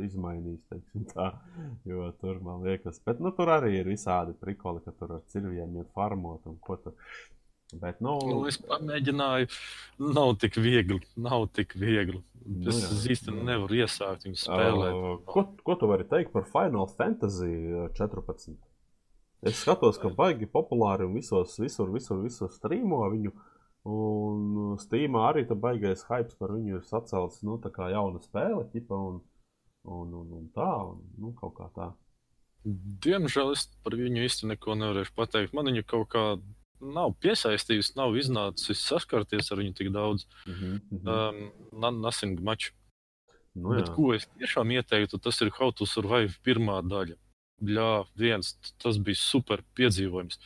izmainīs, 0.05 0.61
teiksim 0.69 1.07
tā, 1.09 1.31
jo 1.89 2.11
tur 2.21 2.39
man 2.45 2.63
liekas, 2.67 3.01
bet, 3.05 3.19
nu, 3.23 3.33
tur 3.35 3.51
arī 3.57 3.79
ir 3.79 3.89
visādi 3.89 4.37
prikoli, 4.39 4.83
ka 4.85 4.95
tur 4.95 5.17
ar 5.17 5.25
cirviem 5.33 5.81
iet 5.81 5.91
farmot 5.97 6.47
un 6.49 6.57
ko 6.63 6.79
tur. 6.83 6.95
Bet, 7.69 7.99
nu, 8.01 8.15
nu, 8.25 8.37
es 8.49 8.55
pamēģināju, 8.65 9.49
nav 10.15 10.31
tik 10.41 10.55
viegli. 10.57 10.97
Nav 11.21 11.51
tik 11.53 11.75
viegli. 11.77 12.17
Nu 12.49 12.71
es 12.71 12.79
nu, 12.81 12.97
īstenībā 13.13 13.43
nevaru 13.45 13.77
iesākt 13.77 14.25
viņu 14.25 14.39
spēlēt. 14.41 14.95
Uh, 14.95 15.11
ko, 15.29 15.43
ko 15.61 15.75
tu 15.77 15.89
vari 15.91 16.07
teikt 16.09 16.33
par 16.33 16.47
Final 16.49 16.89
Fantasy 16.97 17.51
14? 17.99 18.57
Es 19.45 19.61
skatos, 19.61 20.01
ka 20.01 20.09
baigi 20.09 20.49
populāri 20.49 21.05
un 21.05 21.13
visos, 21.13 21.59
visur, 21.61 21.93
visur, 21.93 22.23
visur 22.25 22.49
strīmo 22.49 23.03
viņu. 23.13 23.35
Uh, 23.35 23.58
Un 23.89 24.77
Steamā 24.81 25.29
arī 25.29 25.45
tā 25.49 25.55
baigais 25.57 26.03
hype 26.09 26.35
par 26.37 26.53
viņu 26.53 26.77
ir 26.77 26.85
sacelts, 26.85 27.41
nu, 27.47 27.57
tā 27.63 27.71
kā 27.73 27.89
jauna 27.93 28.21
spēle, 28.21 28.65
ķipa, 28.73 28.97
un, 29.09 29.19
un, 29.87 30.13
un, 30.21 30.31
un 30.39 30.47
tā, 30.55 30.69
un, 30.91 31.01
nu, 31.17 31.33
kaut 31.39 31.55
kā 31.57 31.69
tā. 31.75 31.89
Diemžēl 33.05 33.53
es 33.55 33.65
par 33.85 33.95
viņu 33.97 34.25
īsti 34.27 34.49
neko 34.51 34.75
nevarēšu 34.77 35.15
pateikt. 35.15 35.55
Man 35.55 35.71
viņa 35.71 35.85
kaut 35.87 36.09
kā 36.11 36.23
nav 36.79 37.15
piesaistījusi, 37.23 37.95
nav 37.99 38.17
iznācis 38.19 38.83
saskarties 38.83 39.51
ar 39.51 39.61
viņu 39.63 39.77
tik 39.77 39.91
daudz. 39.95 40.27
Mm 40.45 40.59
-hmm. 40.59 41.49
um, 41.79 42.01
Nothing 42.01 42.39
much. 42.43 42.73
Nu, 43.55 43.73
Bet, 43.75 43.89
ko 43.95 44.13
es 44.13 44.27
tiešām 44.37 44.71
ieteiktu, 44.71 45.17
tas 45.17 45.41
ir 45.41 45.51
How 45.57 45.71
to 45.71 45.85
Survive 45.85 46.37
pirmā 46.45 46.79
daļa. 46.85 47.15
Jā, 47.59 48.05
viens, 48.15 48.53
tas 48.77 48.97
bija 48.97 49.15
super 49.15 49.63
piedzīvojums. 49.75 50.39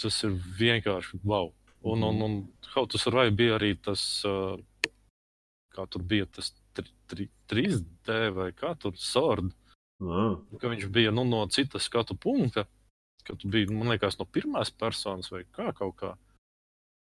Tas 0.00 0.24
ir 0.24 0.36
vienkārši 0.58 1.20
wow. 1.24 1.52
Un, 1.82 2.02
un, 2.02 2.22
un 2.22 2.38
How 2.74 2.86
to 2.90 2.98
Survive 2.98 3.34
bija 3.38 3.56
arī 3.58 3.74
tas, 3.80 4.02
kā 5.74 5.86
tur 5.90 6.02
bija 6.02 6.26
tas 6.26 6.52
3D 6.78 8.18
vai 8.34 8.50
kā 8.56 8.74
tur. 8.80 8.96
Mm. 9.98 10.58
Ka 10.62 10.70
viņš 10.70 10.88
bija 10.94 11.10
nu, 11.14 11.24
no 11.26 11.42
citas 11.50 11.88
skatu 11.88 12.14
punkta, 12.14 12.66
ka 13.26 13.34
tu 13.34 13.50
biji, 13.50 13.70
man 13.74 13.90
liekas, 13.92 14.18
no 14.18 14.26
pirmās 14.30 14.70
personas 14.70 15.30
vai 15.32 15.44
kā 15.50 15.72
kaut 15.74 15.96
kā. 15.98 16.14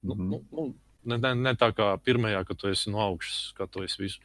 Nu, 0.05 0.15
mm. 0.15 0.29
nu, 0.29 0.41
nu, 0.51 0.67
ne, 1.03 1.17
ne, 1.17 1.33
ne 1.35 1.55
tā 1.59 1.71
kā 1.75 1.91
pirmajā, 2.03 2.43
kad 2.47 2.61
tu 2.61 2.71
esi 2.71 2.93
no 2.93 3.01
augšas, 3.03 3.49
skatoties 3.53 3.99
visu. 3.99 4.23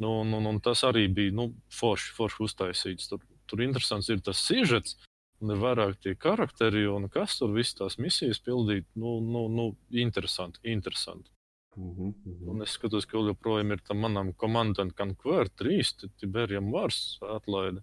Nu, 0.00 0.20
un, 0.22 0.32
un, 0.34 0.48
un 0.54 0.60
tas 0.64 0.82
arī 0.88 1.06
bija 1.12 1.34
nu, 1.36 1.50
forši, 1.72 2.14
forši 2.16 2.44
uztaisīts. 2.46 3.10
Tur, 3.10 3.20
tur 3.50 3.62
interesants 3.64 4.08
ir 4.10 4.22
tas 4.24 4.40
sižets, 4.40 4.96
un 5.42 5.54
ir 5.54 5.60
vairāk 5.62 5.98
tie 6.02 6.14
karakteri, 6.14 6.86
un 6.88 7.08
kas 7.12 7.36
tur 7.40 7.52
visas 7.56 7.78
tās 7.80 7.98
misijas 7.98 8.40
pildīt. 8.46 8.86
Nu, 8.94 9.18
nu, 9.20 9.46
nu 9.50 9.68
interesanti, 9.90 10.60
interesanti. 10.62 11.30
Mm 11.76 11.92
-hmm. 11.96 12.48
Un 12.50 12.62
es 12.62 12.70
skatos, 12.76 13.06
ka 13.06 13.18
joprojām 13.18 13.72
ir 13.72 13.80
tam 13.80 13.98
manam 13.98 14.32
komandam 14.32 14.90
Conquer 14.90 15.48
3, 15.48 16.08
Tiberijam 16.20 16.72
Vārs 16.72 17.18
atlaide. 17.36 17.82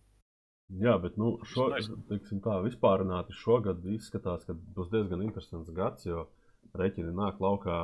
Jā, 0.70 0.98
bet 1.02 1.18
nu, 1.18 1.40
šo, 1.44 1.72
teiksim, 2.10 2.42
tā, 2.46 2.60
vispārināti 2.62 3.34
šogad 3.34 3.86
izskatās, 3.86 4.44
ka 4.46 4.54
būs 4.54 4.92
diezgan 4.92 5.24
interesants 5.26 5.72
gads, 5.74 6.06
jo 6.06 6.28
reķini 6.78 7.14
nāk 7.18 7.40
laukā, 7.42 7.80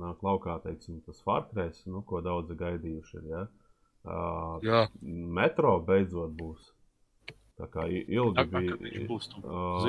nāk 0.00 0.22
laukā 0.24 0.62
teiksim, 0.62 1.02
tas 1.04 1.20
Farkrēs, 1.26 1.84
nu, 1.86 2.00
ko 2.02 2.22
daudzi 2.24 2.56
gaidījuši 2.56 3.16
ir. 3.20 3.26
Ja? 3.28 3.42
Uh, 4.04 4.56
Jā. 4.64 4.88
Metro 5.02 5.80
beidzot 5.80 6.32
būs. 6.40 6.73
Tā 7.54 7.68
kā 7.70 7.84
ilgi 7.86 8.40
Ak, 8.42 8.50
bija. 8.50 8.74
Ak, 8.74 9.04
būs, 9.06 9.28
uh, 9.38 9.84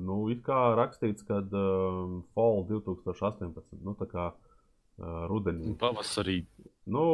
nu, 0.00 0.22
it 0.32 0.40
kā 0.46 0.60
rakstīts, 0.78 1.24
ka 1.28 1.42
uh, 1.44 2.14
Fall 2.36 2.64
2018. 2.70 3.60
Nu, 3.84 3.92
tā 3.98 4.08
kā 4.08 4.30
uh, 4.32 5.22
rudenī. 5.28 5.74
Pavasarī. 5.80 6.38
Nu, 6.88 7.06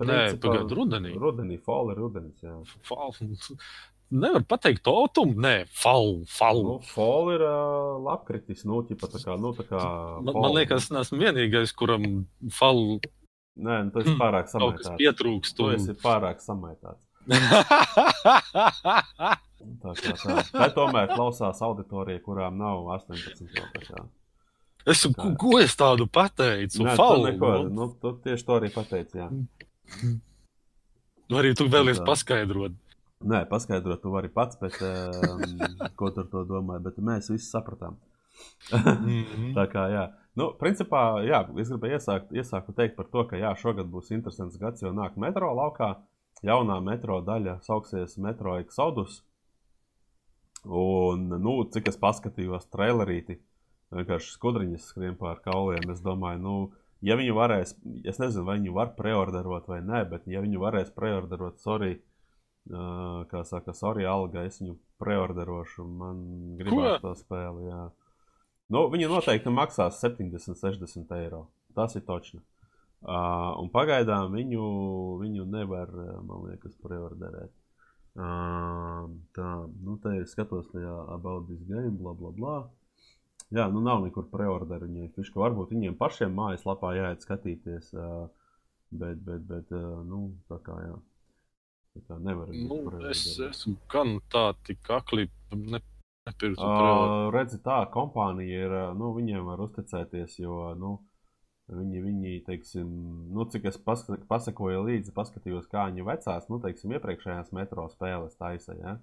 principā, 0.00 0.10
Nē, 0.10 0.40
pagaidu 0.42 0.78
rudenī. 0.80 1.14
Rudenī, 1.22 1.60
fall 1.62 1.94
ir 1.94 2.02
rudenis, 2.02 2.42
jā. 2.42 2.56
Fall. 2.88 3.14
Nevar 4.24 4.44
pateikt 4.46 4.86
autumu, 4.90 5.38
nē, 5.42 5.54
fall, 5.74 6.20
fall. 6.30 6.60
Nu, 6.66 6.74
fall 6.86 7.32
ir 7.34 7.46
uh, 7.46 7.94
lapkritis, 8.04 8.66
nu, 8.68 8.82
ķipa, 8.86 9.08
tā 9.10 9.22
kā, 9.22 9.38
nu, 9.40 9.54
tā 9.56 9.64
kā. 9.70 9.80
Man, 10.18 10.34
man 10.34 10.54
liekas, 10.54 10.86
es 10.86 10.94
neesmu 10.94 11.22
vienīgais, 11.22 11.72
kuram 11.78 12.04
fall. 12.54 12.98
Nē, 13.54 13.80
nu, 13.86 13.94
tas 13.94 14.10
ir 14.10 14.18
pārāk 14.18 14.50
samaitāts. 14.50 14.90
Tas 14.90 15.00
pietrūkst. 15.00 15.56
Tu 15.58 15.72
esi 15.78 15.96
pārāk 16.02 16.42
samaitāts 16.42 17.06
tā 19.82 19.92
kā 19.96 20.12
tā. 20.20 20.36
Bet 20.52 20.74
tomēr 20.76 21.08
klausās 21.14 21.62
auditorija, 21.64 22.20
kurām 22.24 22.58
nav 22.60 22.76
18 22.98 23.48
gadu. 23.54 24.04
Es, 24.84 25.06
kā... 25.08 25.30
ko 25.40 25.58
es 25.62 25.72
tādu 25.80 26.04
pateicu? 26.10 26.82
Nē, 26.84 26.92
Falu, 26.98 27.24
neko, 27.30 27.48
nu, 27.72 27.84
tu 28.00 28.08
tieši 28.24 28.44
to 28.44 28.52
arī 28.60 28.68
pateici. 28.74 29.14
Jā. 29.22 29.28
Nu, 31.30 31.34
arī 31.40 31.50
tu 31.56 31.64
vēlies 31.72 32.00
paskaidrot. 32.04 32.72
Nē, 33.24 33.40
paskaidrot, 33.48 34.02
tu 34.02 34.08
vari 34.12 34.28
pats, 34.28 34.58
bet, 34.60 34.76
um, 34.84 35.40
ko 35.98 36.06
tur 36.12 36.26
to 36.28 36.40
domāji, 36.48 36.84
bet 36.90 36.96
mēs 37.00 37.32
visi 37.32 37.48
sapratām. 37.48 37.94
-hmm. 38.68 39.54
Tā 39.58 39.64
kā, 39.72 39.82
jā. 39.88 40.04
Nu, 40.36 40.52
principā, 40.60 41.24
jā, 41.24 41.40
es 41.62 41.68
gribēju 41.70 41.94
iesākt, 41.96 42.28
iesākt 42.34 42.74
teikt 42.76 42.96
par 42.96 43.06
to, 43.06 43.24
ka 43.30 43.36
jā, 43.36 43.56
šogad 43.56 43.86
būs 43.86 44.10
interesants 44.10 44.56
gads, 44.58 44.82
jo 44.82 44.92
nāk 44.92 45.16
metro 45.16 45.54
laukā. 45.54 45.90
Uh, 45.94 46.02
jaunā 46.42 46.80
metro 46.84 47.20
daļa 47.24 47.60
sauksies 47.64 48.18
Metro 48.18 48.58
Exodus. 48.60 49.22
Un, 50.64 51.28
nu, 51.44 51.58
cik 51.68 51.90
es 51.92 52.00
paskatījos 52.00 52.70
trailerīti, 52.72 53.36
vienkārši 53.92 54.32
skudriņas 54.32 54.88
skrien 54.92 55.18
pār 55.20 55.42
kauliem. 55.44 55.90
Es 55.92 56.00
domāju, 56.04 56.40
nu, 56.40 56.54
ja 57.04 57.18
viņi 57.20 57.34
varēs, 57.36 57.74
es 58.08 58.20
nezinu, 58.22 58.46
vai 58.48 58.56
viņi 58.58 58.72
var 58.74 58.94
preorderot 58.96 59.68
vai 59.68 59.82
nē, 59.84 60.06
bet 60.10 60.30
ja 60.30 60.40
viņi 60.44 60.62
varēs 60.62 60.94
preorderot, 60.96 61.60
sorry, 61.60 61.98
uh, 62.72 63.26
kā 63.28 63.44
saka, 63.44 63.76
sorry, 63.76 64.08
alga, 64.08 64.46
es 64.48 64.62
viņu 64.62 64.78
preorderošu. 65.02 65.84
Man 65.84 66.24
gribās 66.60 67.04
to 67.04 67.12
spēli, 67.18 67.68
jā. 67.68 67.84
Nu, 68.72 68.86
viņi 68.88 69.10
noteikti 69.12 69.52
maksās 69.52 70.00
70, 70.00 70.56
60 70.56 71.16
eiro. 71.20 71.44
Tas 71.76 71.92
ir 71.98 72.06
točni. 72.08 72.40
Uh, 73.04 73.50
un 73.60 73.66
pagaidām 73.68 74.32
viņu, 74.32 74.66
viņu 75.20 75.44
nevar, 75.52 75.90
man 76.24 76.46
liekas, 76.48 76.72
preorderēt. 76.80 77.52
Uh, 78.16 79.10
tā, 79.36 79.48
nu, 79.84 79.98
te 80.00 80.14
es 80.22 80.32
skatos 80.32 80.70
tajā 80.70 80.94
about 81.12 81.44
this 81.50 81.60
game, 81.68 81.98
bla, 81.98 82.14
bla, 82.16 82.30
bla. 82.32 82.54
Jā, 83.52 83.66
nu 83.68 83.82
nav 83.84 84.00
nekur 84.06 84.30
preorderu 84.32 84.88
viņai. 84.88 85.10
Fiška, 85.18 85.36
varbūt 85.42 85.74
viņiem 85.74 85.98
pašiem 86.00 86.32
mājaslapā 86.32 86.94
jāiet 86.96 87.26
skatīties, 87.26 87.92
uh, 87.92 88.24
bet, 88.88 89.20
bet, 89.26 89.44
bet 89.52 89.74
uh, 89.76 90.00
nu, 90.08 90.30
tā 90.48 90.62
kā 90.64 90.80
jā. 90.86 90.96
Tā 91.94 92.06
kā 92.08 92.22
nevar. 92.24 92.56
Nu, 92.56 92.80
es 93.12 93.26
esmu 93.36 93.76
gan 93.92 94.16
tā 94.32 94.48
tik 94.64 94.88
akli, 94.96 95.28
ne, 95.52 95.84
nepirktu. 96.24 96.64
Uh, 96.64 97.28
redzi, 97.36 97.60
tā 97.62 97.82
kompānija 97.92 98.64
ir, 98.64 98.78
nu, 98.96 99.12
viņiem 99.18 99.44
var 99.52 99.60
uzticēties, 99.68 100.40
jo, 100.40 100.70
nu, 100.80 100.96
uh, 100.96 101.13
Viņi, 101.72 102.00
viņi 102.04 102.38
teiksim, 102.44 102.88
nu, 103.32 103.46
cik 103.48 103.70
es 103.70 103.78
pasakoju 103.80 104.82
līdzi, 104.84 105.14
paskatījos, 105.16 105.68
kā 105.70 105.86
viņi 105.88 106.04
vecās, 106.04 106.48
nu, 106.52 106.58
teiksim, 106.60 106.92
iepriekšējās 106.98 107.54
metro 107.56 107.86
spēles 107.88 108.36
taisa. 108.36 108.76
Ja? 108.76 108.98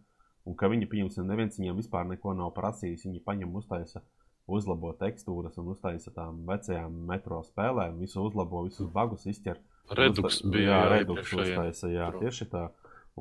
Un 0.45 0.57
ka 0.57 0.69
viņi, 0.69 0.89
pieņemsim, 0.91 1.25
neviens 1.25 1.57
viņiem 1.57 1.79
vispār 1.81 2.05
neko 2.09 2.35
nav 2.37 2.53
prasījis. 2.53 3.07
Viņi 3.07 3.23
paņem, 3.25 3.55
uztaisa, 3.57 4.03
uzlabo 4.45 4.93
tekstūras 4.99 5.57
un 5.61 5.71
uztaisa 5.73 6.13
tām 6.13 6.43
vecajām 6.49 7.01
metro 7.09 7.41
spēlēm, 7.47 7.97
visu 8.01 8.21
uzlabo, 8.27 8.63
visus 8.67 8.89
bagus 8.93 9.25
izķer. 9.29 9.57
Redux 9.97 10.41
bija. 10.45 10.69
Jā, 10.69 10.81
Redux 10.93 11.33
uztaisa, 11.33 11.89
jā, 11.89 12.11
tieši 12.21 12.47
tā. 12.53 12.67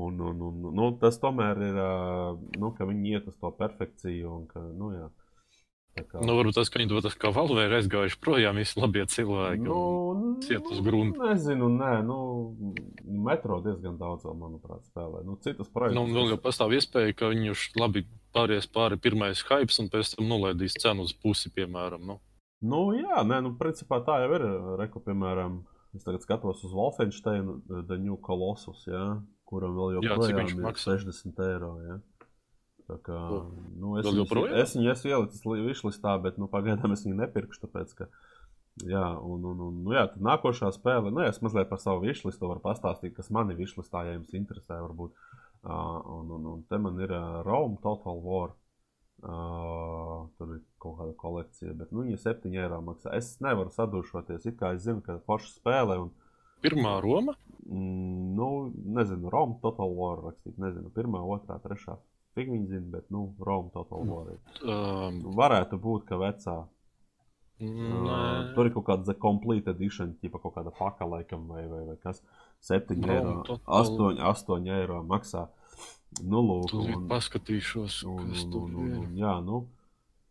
Un, 0.00 0.20
un, 0.22 0.42
un, 0.46 0.68
nu, 0.76 0.90
tas 1.00 1.16
tomēr 1.18 1.64
ir, 1.66 1.78
nu, 2.60 2.70
ka 2.76 2.86
viņi 2.86 3.16
iet 3.16 3.32
uz 3.32 3.40
to 3.40 3.50
perfekciju 3.56 4.36
un 4.36 4.44
ka, 4.52 4.62
nu, 4.62 4.92
jā. 4.94 5.08
Kā... 5.98 6.20
Nu, 6.22 6.36
varbūt 6.38 6.54
tas, 6.56 6.70
ka 6.70 6.78
viņi 6.78 6.92
to 6.92 7.00
tas 7.04 7.16
kā 7.18 7.32
valvē 7.34 7.66
ir 7.66 7.74
aizgājuši 7.80 8.18
projām, 8.22 8.60
visi 8.60 8.78
labie 8.78 9.02
cilvēki. 9.10 9.64
Nu, 9.66 9.80
ciet 10.44 10.68
uz 10.70 10.78
grunta. 10.86 11.32
Nezinu, 11.32 11.68
nē, 11.74 11.90
nu, 12.06 12.18
metro 13.26 13.58
diezgan 13.64 13.98
daudz 14.00 14.24
vēl, 14.28 14.36
manuprāt, 14.38 14.84
spēlē. 14.86 15.24
Nu, 15.26 15.36
citas 15.42 15.68
projekts. 15.72 15.98
Nu, 15.98 16.06
vēl 16.14 16.32
jau 16.34 16.38
pastāv 16.40 16.76
iespēja, 16.78 17.16
ka 17.18 17.32
viņi 17.32 17.52
už 17.52 17.64
labi 17.80 18.04
pāries 18.34 18.70
pāri 18.70 19.00
pirmais 19.02 19.42
hypes 19.50 19.80
un 19.82 19.90
pēc 19.92 20.14
tam 20.14 20.30
nolaidīs 20.30 20.78
cenu 20.78 21.08
uz 21.08 21.12
pusi, 21.16 21.50
piemēram. 21.58 22.06
Nu, 22.06 22.20
nu 22.62 22.84
jā, 22.96 23.24
nē, 23.26 23.42
nu, 23.48 23.56
principā 23.60 24.00
tā 24.06 24.22
jau 24.24 24.30
ir. 24.38 24.46
Reku, 24.80 25.02
piemēram, 25.04 25.60
es 25.98 26.06
tagad 26.06 26.22
skatos 26.24 26.62
uz 26.64 26.76
Wolfensteinu, 26.76 27.60
The 27.66 27.98
New 27.98 28.20
Colossus, 28.24 28.86
jā, 28.88 29.18
kuram 29.50 29.74
vēl 29.74 29.98
Jā, 29.98 30.14
joprojām 30.14 30.46
ir 30.46 30.64
maksā? 30.70 30.94
60 31.02 31.44
eiro. 31.50 31.74
Ja? 31.88 31.98
Tā 32.90 32.96
kā, 33.06 33.16
O, 33.16 33.40
nu, 33.78 33.94
es, 34.00 34.08
joprojām? 34.16 34.56
es 34.58 34.74
viņu 34.74 34.90
esmu 34.92 35.10
ielicis 35.12 35.44
višlistā, 35.68 36.16
bet 36.22 36.40
nu, 36.42 36.48
pagaidām 36.50 36.94
es 36.96 37.04
viņu 37.06 37.18
nepirkšu. 37.20 37.62
Tāpēc, 37.66 37.92
ka, 37.98 38.08
jā, 38.88 39.04
un, 39.22 39.44
un, 39.52 39.60
un, 39.68 39.82
nu, 39.84 39.94
jā, 39.94 40.08
nākošā 40.30 40.72
spēle, 40.74 41.12
nu, 41.14 41.22
es 41.26 41.38
mazliet 41.44 41.70
par 41.70 41.82
savu 41.82 42.02
višlistu 42.08 42.50
varu 42.50 42.62
pastāstīt, 42.64 43.14
kas 43.18 43.30
man 43.34 43.52
ir 43.52 43.60
višlistā, 43.60 44.02
ja 44.08 44.16
jums 44.16 44.34
interesē. 44.34 44.80
Varbūt. 44.88 45.14
Uh, 45.60 46.00
un, 46.16 46.32
un, 46.38 46.48
un 46.54 46.64
te 46.66 46.80
man 46.80 46.96
ir 47.04 47.12
uh, 47.12 47.42
Rome 47.46 47.78
Total 47.84 48.24
War. 48.24 48.56
Uh, 49.20 50.30
tur 50.40 50.54
ir 50.54 50.62
kaut 50.80 50.94
kāda 50.96 51.12
kolekcija, 51.20 51.74
bet 51.76 51.90
nu, 51.92 52.06
viņa 52.06 52.22
7 52.22 52.54
eiro 52.56 52.78
maksā. 52.86 53.12
Es 53.18 53.34
nevaru 53.44 53.68
sadūšoties. 53.74 54.48
It 54.48 54.56
kā 54.56 54.72
es 54.72 54.86
zinu, 54.86 55.04
ka 55.04 55.18
forša 55.26 55.58
spēle 55.58 55.98
un 56.06 56.14
Pirmā 56.60 56.98
Roma. 57.00 57.34
Mm, 57.66 58.34
nu, 58.36 58.48
nezinu, 58.96 59.30
Rome 59.32 59.58
Total 59.62 59.92
War 59.96 60.20
rakstīt. 60.26 60.58
Nezinu, 60.60 60.92
pirmā, 60.92 61.22
otrā, 61.24 61.56
trešā. 61.62 61.96
Fig 62.34 62.50
viņi 62.52 62.68
zina, 62.70 62.86
bet, 62.94 63.08
nu, 63.10 63.24
Rome 63.42 63.70
Total 63.74 64.04
War. 64.06 64.28
Ir. 64.34 64.60
Um, 64.62 65.16
Varētu 65.34 65.78
būt, 65.82 66.04
ka 66.10 66.18
vecā. 66.20 66.58
nē, 67.60 67.96
Uh, 68.00 68.54
tur 68.56 68.66
ir 68.66 68.72
kaut 68.72 68.86
kāda 68.86 69.04
the 69.04 69.14
complete 69.14 69.68
edition, 69.68 70.14
tipa 70.22 70.38
kaut 70.40 70.54
kāda 70.54 70.70
paka 70.72 71.04
laikam, 71.04 71.42
vai, 71.50 71.66
vai, 71.68 71.82
vai 71.90 71.96
kas. 72.00 72.22
7 72.64 72.96
Rome 73.02 73.12
eiro, 73.12 73.42
Total- 73.44 74.14
8, 74.14 74.22
8 74.30 74.70
eiro 74.78 75.02
maksā. 75.04 75.48
Nu, 76.22 76.40
lūk, 76.42 76.72
un, 76.74 77.04
paskatīšos, 77.10 78.00
un, 78.08 78.30
kas 78.32 78.44
un, 78.46 78.50
tur 78.50 78.62
un, 78.62 78.94
un, 79.04 79.12
jā, 79.18 79.34
nu. 79.44 79.60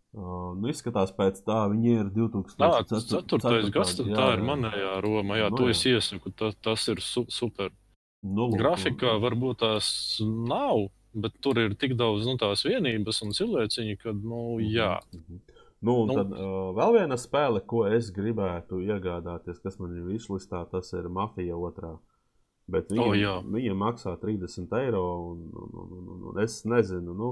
Uh, 0.10 0.56
nu, 0.58 0.72
izskatās 0.74 1.12
pēc 1.14 1.38
tā, 1.46 1.60
viņi 1.70 1.92
ir 2.00 2.08
2000. 2.16 2.56
Tā, 2.58 2.82
tas 2.90 3.06
ceturtais 3.06 3.70
gads, 3.70 3.94
tad 4.00 4.08
jā, 4.10 4.16
tā 4.18 4.32
ir 4.34 4.42
jā. 4.42 4.46
manējā 4.50 4.94
Roma. 5.06 5.38
Jā, 5.38 5.50
Nu, 5.54 5.58
to 5.62 5.68
jā. 5.70 5.76
es 5.76 5.84
iesaku. 5.86 6.32
Tas, 6.34 6.56
tas 6.66 6.88
ir 6.90 6.98
su 7.06 7.28
super. 7.30 7.70
Nu, 8.26 8.48
lūk, 8.50 8.58
Grafikā 8.58 9.14
varbūt 9.22 9.62
tās 9.62 10.18
nav, 10.26 10.90
bet 11.14 11.40
tur 11.42 11.60
ir 11.62 11.74
tik 11.80 11.96
daudz 12.00 12.28
nu, 12.28 12.36
tās 12.42 12.66
vienības 12.68 13.24
un 13.26 13.34
cilvēciņi, 13.36 13.98
ka, 14.04 14.14
nu, 14.14 14.60
jā. 14.64 14.98
Mhm. 15.16 15.42
Nu, 15.80 15.94
un 16.04 16.10
Nu. 16.12 16.16
tad 16.18 16.32
uh, 16.36 16.74
vēl 16.76 16.98
viena 16.98 17.16
spēle, 17.16 17.62
ko 17.64 17.86
es 17.88 18.10
gribētu 18.12 18.82
iegādāties, 18.84 19.62
kas 19.64 19.78
man 19.80 19.94
ir 19.96 20.10
vislistā, 20.10 20.66
tas 20.68 20.92
ir 20.92 21.08
Mafija 21.08 21.56
otrā. 21.56 21.94
Bet 22.70 22.92
viņa, 22.92 23.06
O, 23.06 23.14
jā. 23.16 23.38
viņa 23.48 23.76
maksā 23.80 24.18
30 24.20 24.76
eiro, 24.76 25.04
un, 25.32 25.46
un, 25.56 25.70
un, 25.80 26.10
un, 26.12 26.26
un 26.34 26.42
es 26.44 26.66
nezinu, 26.68 27.16
nu, 27.16 27.30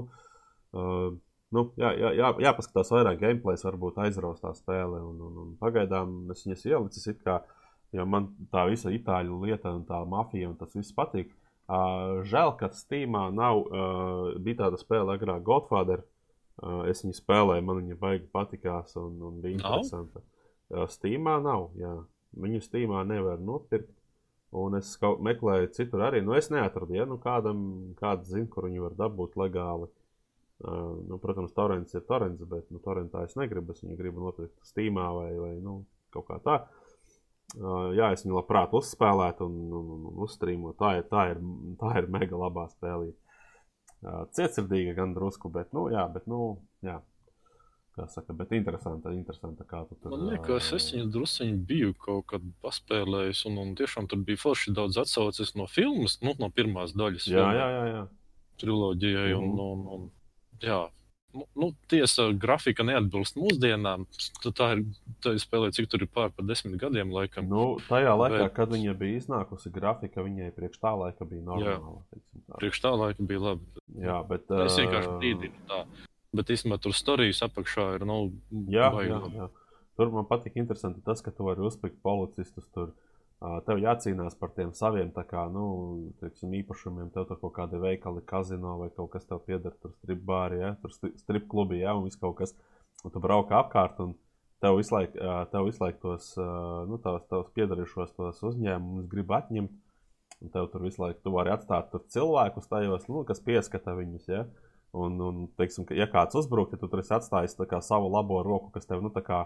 uh, 0.72 1.12
nu 1.52 1.64
jā, 1.76 1.92
jā, 2.00 2.14
jā, 2.16 2.32
jāpaskatās 2.48 2.90
vairāk 2.96 3.20
gameplays, 3.20 3.66
varbūt 3.68 4.00
aizraust 4.06 4.42
tā 4.42 4.54
spēle. 4.56 5.02
Un, 5.10 5.20
un, 5.28 5.36
un 5.44 5.52
pagaidām 5.60 6.32
es 6.32 6.46
viņas 6.46 6.64
ielicis, 6.72 7.06
it 7.12 7.20
kā, 7.28 7.42
jo 7.92 8.08
man 8.08 8.32
tā 8.48 8.64
visa 8.72 8.88
itāļu 8.90 9.44
lieta 9.44 9.76
un 9.76 9.84
tā 9.84 10.00
mafija 10.08 10.48
un 10.48 10.56
tas 10.56 10.72
viss 10.72 10.96
patīk. 10.96 11.28
Uh, 11.36 11.47
žēl, 11.68 12.54
ka 12.56 12.70
Steamā 12.72 13.28
nav, 13.34 13.60
uh, 13.68 14.30
bija 14.40 14.64
tāda 14.64 14.80
spēle 14.80 15.18
agrāk 15.18 15.42
Godfather. 15.44 16.04
Uh, 16.58 16.86
es 16.90 17.04
viņu 17.04 17.14
spēlēju, 17.14 17.64
man 17.64 17.82
viņa 17.82 17.98
baigi 18.00 18.26
patikās 18.32 18.96
un, 18.98 19.18
un 19.22 19.42
bija 19.42 19.58
interesanta. 19.58 20.24
Uh, 20.72 20.86
Steamā 20.90 21.36
nav, 21.44 21.68
jā. 21.78 21.92
Viņu 22.38 22.62
Steamā 22.64 23.04
nevar 23.08 23.40
nopirkt. 23.40 23.92
Un 24.56 24.78
es 24.78 24.94
kaut 24.96 25.20
meklēju 25.20 25.68
citur 25.76 26.06
arī. 26.06 26.22
Nu, 26.24 26.32
es 26.32 26.48
neatradu, 26.48 26.94
ja 26.96 27.04
nu, 27.04 27.18
kādam, 27.20 27.92
zina, 28.24 28.48
kur 28.48 28.64
viņi 28.64 28.80
var 28.80 28.96
dabūt 28.96 29.36
legāli. 29.36 29.90
Uh, 30.58 30.96
nu, 31.06 31.20
protams, 31.22 31.52
torrents 31.54 31.94
ir 31.94 32.02
torrents, 32.08 32.42
bet 32.48 32.72
nu, 32.72 32.80
torrentā 32.82 33.26
es 33.28 33.36
negribu. 33.36 33.76
Es 33.76 33.84
viņu 33.84 33.98
gribu 34.00 34.24
nopirkt 34.24 34.56
Steamā 34.66 35.10
vai, 35.14 35.30
vai 35.36 35.52
nu, 35.60 35.82
kaut 36.16 36.30
kā 36.32 36.40
tā. 36.42 36.62
Uh, 37.56 37.94
jā, 37.96 38.10
es 38.12 38.26
viņu 38.26 38.36
labprāt 38.36 38.74
uzspēlētu 38.76 39.46
un, 39.48 39.54
un, 39.72 39.86
un, 39.94 40.00
un 40.10 40.18
uzstrīmotu. 40.26 40.76
Tā, 40.82 40.90
ir- 40.98 41.06
tā, 41.08 41.22
ir, 41.32 41.38
tā 41.80 41.94
ir 42.02 42.08
mega 42.12 42.36
labā 42.36 42.66
spēlē. 42.68 43.12
Uh, 44.04 44.26
cietsirdīga 44.36 44.92
gan 44.98 45.14
drusku, 45.16 45.48
bet, 45.50 45.72
nu, 45.72 45.86
jā, 45.90 46.04
bet, 46.12 46.26
nu, 46.30 46.58
jā. 46.84 46.98
Kā 47.96 48.04
saka, 48.12 48.30
bet 48.36 48.52
interesanta, 48.54 49.10
interesanta 49.16 49.64
kā 49.66 49.80
tu 49.88 49.96
tur. 49.98 50.12
Man 50.12 50.28
liekas, 50.28 50.68
es 50.76 50.90
viņu 50.94 51.08
druskuļi 51.16 51.56
biju 51.66 51.94
kaut 51.98 52.28
kad 52.30 52.44
paspēlējis, 52.62 53.40
un, 53.48 53.56
un 53.64 53.72
tiešām 53.80 54.06
tur 54.12 54.20
bija 54.28 54.38
forši 54.38 54.70
daudz 54.76 55.00
atsauces 55.02 55.56
no 55.58 55.66
filmas, 55.66 56.20
nu, 56.22 56.36
no 56.38 56.46
pirmās 56.54 56.92
daļas. 56.94 57.26
Jā, 57.32 57.48
jā, 57.56 57.66
jā. 57.74 57.82
jā. 57.96 58.04
Triloģijai, 58.60 59.32
un, 59.34 59.48
Mhm. 59.48 59.58
un, 59.64 59.82
un, 59.96 60.06
jā. 60.62 60.78
Nu, 61.34 61.44
nu, 61.54 61.66
tiesa, 61.92 62.30
grafika 62.32 62.84
neatbilst 62.88 63.36
mūsdienām. 63.36 64.06
Tā 64.56 64.68
ir, 64.74 64.84
tā 65.24 65.34
spēlē, 65.36 65.68
cik 65.76 65.90
tur 65.92 66.06
ir 66.06 66.08
pār 66.08 66.30
par 66.32 66.46
desmit 66.48 66.78
gadiem, 66.80 67.12
laikam. 67.12 67.50
Nu, 67.50 67.64
tajā 67.88 68.14
laikā, 68.16 68.46
Bet- 68.46 68.54
kad 68.56 68.72
viņa 68.72 68.94
bija 68.96 69.20
iznākusi, 69.20 69.72
grafika 69.74 70.24
viņai 70.24 70.54
priekš 70.56 70.80
tā 70.80 70.94
laika 70.96 71.28
bija 71.28 71.44
normāla. 71.44 72.00
tā. 72.48 72.56
Priekš 72.62 72.80
tā 72.80 72.94
laika 72.96 73.26
bija 73.28 73.44
labi. 73.44 73.66
Jā, 74.00 74.22
bet. 74.28 74.48
Es 74.64 74.78
vienkārši 74.80 75.18
brīdinu 75.20 75.66
tā. 75.68 75.84
Bet 76.32 76.46
īstenībā 76.52 76.80
tur 76.80 76.92
stāstījis 76.96 77.44
apakšā 77.44 77.94
ir, 77.96 78.06
nu, 78.08 78.32
Jā, 78.68 78.88
jā, 79.04 79.20
jā. 79.36 79.50
Tur 79.98 80.10
man 80.14 80.24
patīk 80.24 80.56
tas, 81.04 81.20
ka 81.20 81.30
tu 81.30 81.44
vari 81.44 81.60
uzspikt 81.60 82.00
policistus. 82.02 82.64
Tur. 82.72 82.94
Tev 83.38 83.78
jācīnās 83.78 84.34
par 84.34 84.50
tiem 84.56 84.72
saviem 84.74 85.12
kā, 85.14 85.44
nu, 85.54 85.64
teiksim, 86.18 86.56
īpašumiem. 86.58 87.12
Tev 87.14 87.28
tur 87.28 87.38
kaut 87.38 87.54
kādi 87.54 87.78
veikali, 87.78 88.22
kazino 88.26 88.74
vai 88.80 88.88
kaut 88.90 89.12
kas 89.12 89.28
tev 89.28 89.44
pieder, 89.46 89.76
tur 89.78 89.92
strip 89.94 90.24
bāri, 90.26 90.58
ja? 90.58 90.72
tur 90.82 90.90
stri- 90.90 91.14
strip 91.20 91.46
klubi, 91.50 91.78
ja? 91.84 91.94
un 91.94 92.08
viss 92.08 92.18
kaut 92.18 92.34
kas. 92.40 92.56
Un 93.06 93.14
tu 93.14 93.22
brauc 93.22 93.52
apkārt 93.54 94.00
un 94.02 94.16
tev 94.58 94.80
visu 94.80 94.96
laiku, 94.96 95.20
tev 95.52 95.68
visu 95.68 95.84
laiku 95.84 96.00
tos, 96.02 96.32
nu, 96.90 96.98
tavs, 97.04 97.28
tavs 97.30 97.52
piedarošos 97.54 98.16
tos 98.16 98.42
uzņēmumus 98.50 99.06
grib 99.12 99.30
atņemt. 99.38 99.76
Un 100.42 100.52
tev 100.54 100.66
tur 100.72 100.82
visu 100.86 101.02
laiku 101.02 101.22
tu 101.22 101.30
vari 101.34 101.54
atstāt 101.54 101.94
cilvēkus 102.10 102.66
tajos, 102.70 103.06
nu, 103.10 103.22
kas 103.26 103.42
pieskata 103.42 103.94
viņus. 103.98 104.26
Ja? 104.30 104.44
Un, 104.98 105.14
un 105.22 105.40
teiksim, 105.58 105.86
ja 105.94 106.10
kāds 106.10 106.34
uzbrūk, 106.38 106.72
tad 106.72 106.82
tu 106.82 106.90
tur 106.90 107.04
esi 107.04 107.14
atstājis 107.14 107.54
tā 107.58 107.70
kā 107.70 107.78
savu 107.84 108.10
labo 108.10 108.42
roku, 108.42 108.70
kas 108.74 108.90
tev 108.90 109.02
nu, 109.04 109.14
tā 109.14 109.22
kā 109.22 109.44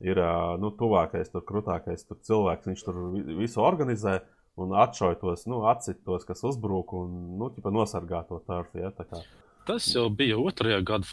ir 0.00 0.16
nu, 0.60 0.70
tuvākais, 0.70 1.30
tur 1.32 1.42
krūtākais 1.42 2.06
tur 2.08 2.16
cilvēks. 2.24 2.66
Viņš 2.70 2.84
tur 2.84 2.94
vi- 3.14 3.34
visu 3.44 3.60
organizē 3.60 4.20
un 4.56 4.70
atšauj 4.76 5.18
tos, 5.20 5.46
nu, 5.46 5.60
atcīt 5.68 6.02
tos, 6.04 6.24
kas 6.24 6.42
uzbrūk 6.42 6.92
un 6.92 7.38
nu, 7.38 7.50
nosargā 7.70 8.26
to 8.28 8.40
tārfu. 8.46 8.80
Ja? 8.80 8.90
Kā, 8.90 9.22
Tas 9.66 9.84
jau 9.94 10.08
bija 10.10 10.36
otrajā 10.40 10.82
gada 10.84 11.04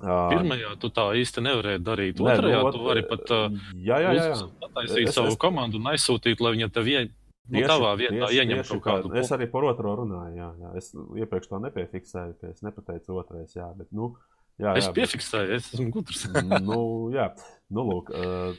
ā, 0.00 0.28
Pirmajā 0.30 0.78
tu 0.78 0.88
tā 0.94 1.08
īsti 1.18 1.42
nevarēji 1.42 1.82
darīt. 1.82 2.14
nē, 2.20 2.22
nu, 2.22 2.30
Otrajā 2.30 2.58
ot- 2.62 2.72
tu 2.76 2.82
vari 2.84 3.02
pat 3.02 3.30
uh, 3.34 3.48
jā, 3.74 3.96
jā, 3.98 4.12
jā, 4.14 4.26
jā. 4.30 4.50
attaisīt 4.68 5.08
Es- 5.08 5.14
savu 5.14 5.28
es- 5.32 5.36
komandu 5.36 5.76
un 5.80 5.88
aizsūtīt, 5.90 6.38
lai 6.40 6.52
viņa 6.54 6.68
tev 6.72 6.86
ie, 6.86 7.10
nu, 7.48 7.58
tavā 7.66 7.96
vietā 7.98 8.28
tieši- 8.28 8.38
ieņem 8.38 8.58
tieši 8.62 8.68
kaut 8.78 8.82
kādu 8.84 9.16
Es 9.16 9.28
punktu. 9.28 9.34
arī 9.38 9.50
par 9.50 9.64
otro 9.64 9.96
runāju. 9.96 10.36
Jā, 10.36 10.50
jā. 10.60 10.76
Es 10.76 10.92
iepriekš 10.94 11.48
to 11.48 11.58
nepiefiksēju, 11.58 12.38
ka 12.40 12.46
es 12.46 12.60
nepateicu 12.62 13.08
otrais. 13.18 13.54
Jā, 13.56 13.76
bet, 13.76 13.88
nu, 13.90 14.14
jā, 14.58 14.74
Es 14.78 14.84
jā, 14.84 14.90
bet- 14.90 14.98
piefiksēju, 14.98 15.54
es 15.56 15.70
esmu 15.74 15.88
gudrs. 15.94 16.26
nu, 16.68 16.80
jā, 17.16 17.30
nu, 17.70 17.86
lūk, 17.92 18.12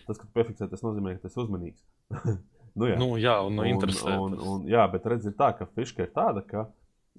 tas, 0.07 0.19
ka 0.21 0.27
piefiksē, 0.37 0.69
tas 0.71 0.83
nozīmē, 0.85 1.17
ka 1.17 1.27
tas 1.27 1.37
ir 1.37 1.43
uzmanīgs. 1.45 1.85
nu, 2.79 2.89
jā. 2.89 2.97
Nu, 3.01 3.13
jā, 3.21 3.37
un, 3.45 3.59
un 3.59 3.71
interesē. 3.71 4.17
un, 4.17 4.35
un, 4.39 4.67
jā, 4.69 4.85
bet 4.91 5.07
redz, 5.11 5.27
ir 5.29 5.35
tā, 5.39 5.51
ka 5.57 5.67
fiška 5.75 6.05
ir 6.05 6.13
tāda, 6.15 6.43
ka, 6.47 6.65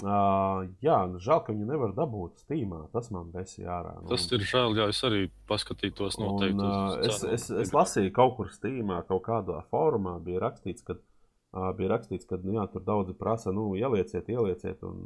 uh, 0.04 0.64
jā, 0.84 0.96
nu, 1.10 1.20
žēl, 1.22 1.42
ka 1.46 1.52
viņu 1.54 1.68
nevar 1.68 1.92
dabūt 1.96 2.40
Steamā. 2.44 2.84
Tas 2.94 3.10
man 3.14 3.28
besī 3.34 3.66
ārā. 3.68 3.96
Nu, 4.00 4.08
Tas 4.14 4.24
ir 4.32 4.46
žēl, 4.48 4.78
ja 4.78 4.88
es 4.92 5.02
arī 5.06 5.26
paskatītos 5.50 6.16
noteikti. 6.22 6.56
Un, 6.56 6.64
uh, 6.64 6.96
es, 7.10 7.22
es, 7.26 7.50
es 7.66 7.74
lasīju 7.76 8.14
kaut 8.16 8.36
kur 8.38 8.50
Steamā, 8.54 9.02
kaut 9.10 9.24
kādā 9.28 9.60
formā 9.74 10.16
bija 10.24 10.40
rakstīts, 10.46 10.86
ka, 10.86 10.96
uh, 10.96 11.70
bija 11.76 11.92
rakstīts, 11.96 12.28
ka 12.30 12.40
nu, 12.40 12.56
jā, 12.56 12.66
tur 12.72 12.86
daudzi 12.86 13.14
prasa, 13.18 13.52
nu, 13.52 13.72
ielieciet, 13.78 14.30
ielieciet, 14.32 14.82
un 14.88 15.02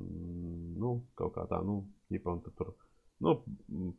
nu, 0.78 0.98
kaut 1.18 1.34
kā 1.40 1.48
tā, 1.50 1.60
nu, 1.64 1.82
ģipa, 2.12 2.36
un 2.36 2.44
tu 2.44 2.54
tur. 2.54 2.74
Nu, 3.24 3.38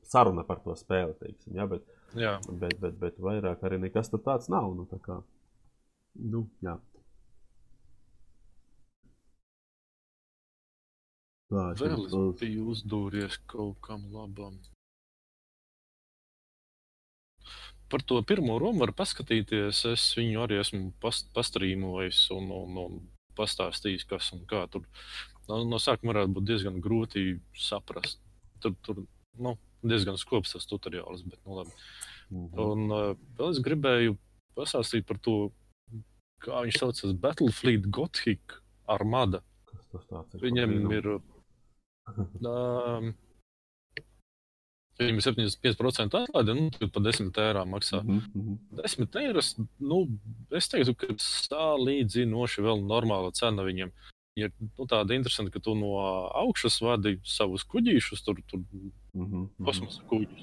saruna 0.06 0.44
par 0.46 0.60
to 0.62 0.76
spēli, 0.78 1.16
teiksim, 1.22 1.56
jā, 1.58 1.66
bet, 1.70 1.86
Jā, 2.16 2.36
bet, 2.48 2.78
bet, 2.80 3.00
bet 3.00 3.18
vairāk 3.20 3.64
arī 3.68 3.80
nekas 3.82 4.12
tāds 4.14 4.48
nav. 4.52 4.70
Nu, 4.78 4.86
tā 4.88 5.00
kā, 5.04 5.18
nu, 6.16 6.46
jā. 6.64 6.78
Tā, 11.52 11.66
vēl 11.78 12.06
es 12.08 12.16
biju 12.40 12.70
uzdūries 12.72 13.38
kaut 13.52 13.82
kam 13.86 14.08
labam. 14.14 14.56
Par 17.92 18.02
to 18.02 18.18
pirmo 18.26 18.56
romu 18.60 18.82
var 18.82 18.96
paskatīties. 18.98 19.84
Es 19.92 20.06
viņu 20.18 20.42
arī 20.42 20.58
esmu 20.64 20.88
past, 21.04 21.28
pastrīmojis 21.36 22.24
un, 22.34 22.50
un, 22.56 22.80
un 22.82 22.96
pastāstījis, 23.38 24.08
kas 24.10 24.32
un 24.34 24.48
kā 24.50 24.64
tur. 24.72 24.88
No, 25.46 25.62
no 25.70 25.78
sākuma 25.78 26.16
varētu 26.16 26.34
būt 26.40 26.48
diezgan 26.50 26.80
grūti 26.82 27.36
saprast. 27.68 28.24
Tur, 28.64 28.74
tur 28.82 29.04
nu, 29.42 29.56
diezgan 29.86 30.20
skops 30.22 30.56
tas 30.56 30.68
tutoriāls, 30.70 31.26
bet 31.28 31.40
nu 31.46 31.60
labi. 31.62 31.76
mhm. 32.30 32.64
Un 32.66 32.86
uh, 32.92 33.12
vēl 33.38 33.54
es 33.54 33.62
gribēju 33.66 34.18
pastāstīt 34.58 35.06
par 35.08 35.20
to, 35.22 35.52
kā 36.44 36.64
viņš 36.66 36.80
saucas 36.82 37.18
Battlefleet 37.22 37.90
Gothic 37.94 38.60
armada. 38.88 39.44
Viņam 40.42 40.92
ir. 40.94 41.16
Um, 42.46 43.08
viņam 45.00 45.18
ir 45.18 45.24
75% 45.26 46.18
atlaide, 46.20 46.54
nu, 46.54 46.68
tad 46.76 46.92
par 46.94 47.02
10 47.02 47.40
eiro 47.42 47.64
maksā. 47.66 48.04
Mhm, 48.04 48.20
mhm. 48.38 48.60
10 48.78 49.18
eiro, 49.24 49.42
nu, 49.82 49.98
es 50.54 50.70
teiktu, 50.70 50.94
ka 51.02 51.16
salīdzinoši 51.18 52.66
vēl 52.68 52.86
normāla 52.86 53.34
cena 53.34 53.66
viņam. 53.66 53.90
Ir 54.36 54.52
nu, 54.60 54.86
tāda 54.88 55.16
interesanta, 55.16 55.52
ka 55.54 55.60
tu 55.64 55.76
no 55.80 55.96
augšas 56.36 56.82
vadi 56.84 57.18
savus 57.24 57.64
kuģīšus, 57.72 58.24
tur, 58.26 58.42
tur 58.50 58.64
Mm 59.16 59.26
-hmm. 59.32 59.66
kosmosa 59.66 60.04
kuģus. 60.12 60.42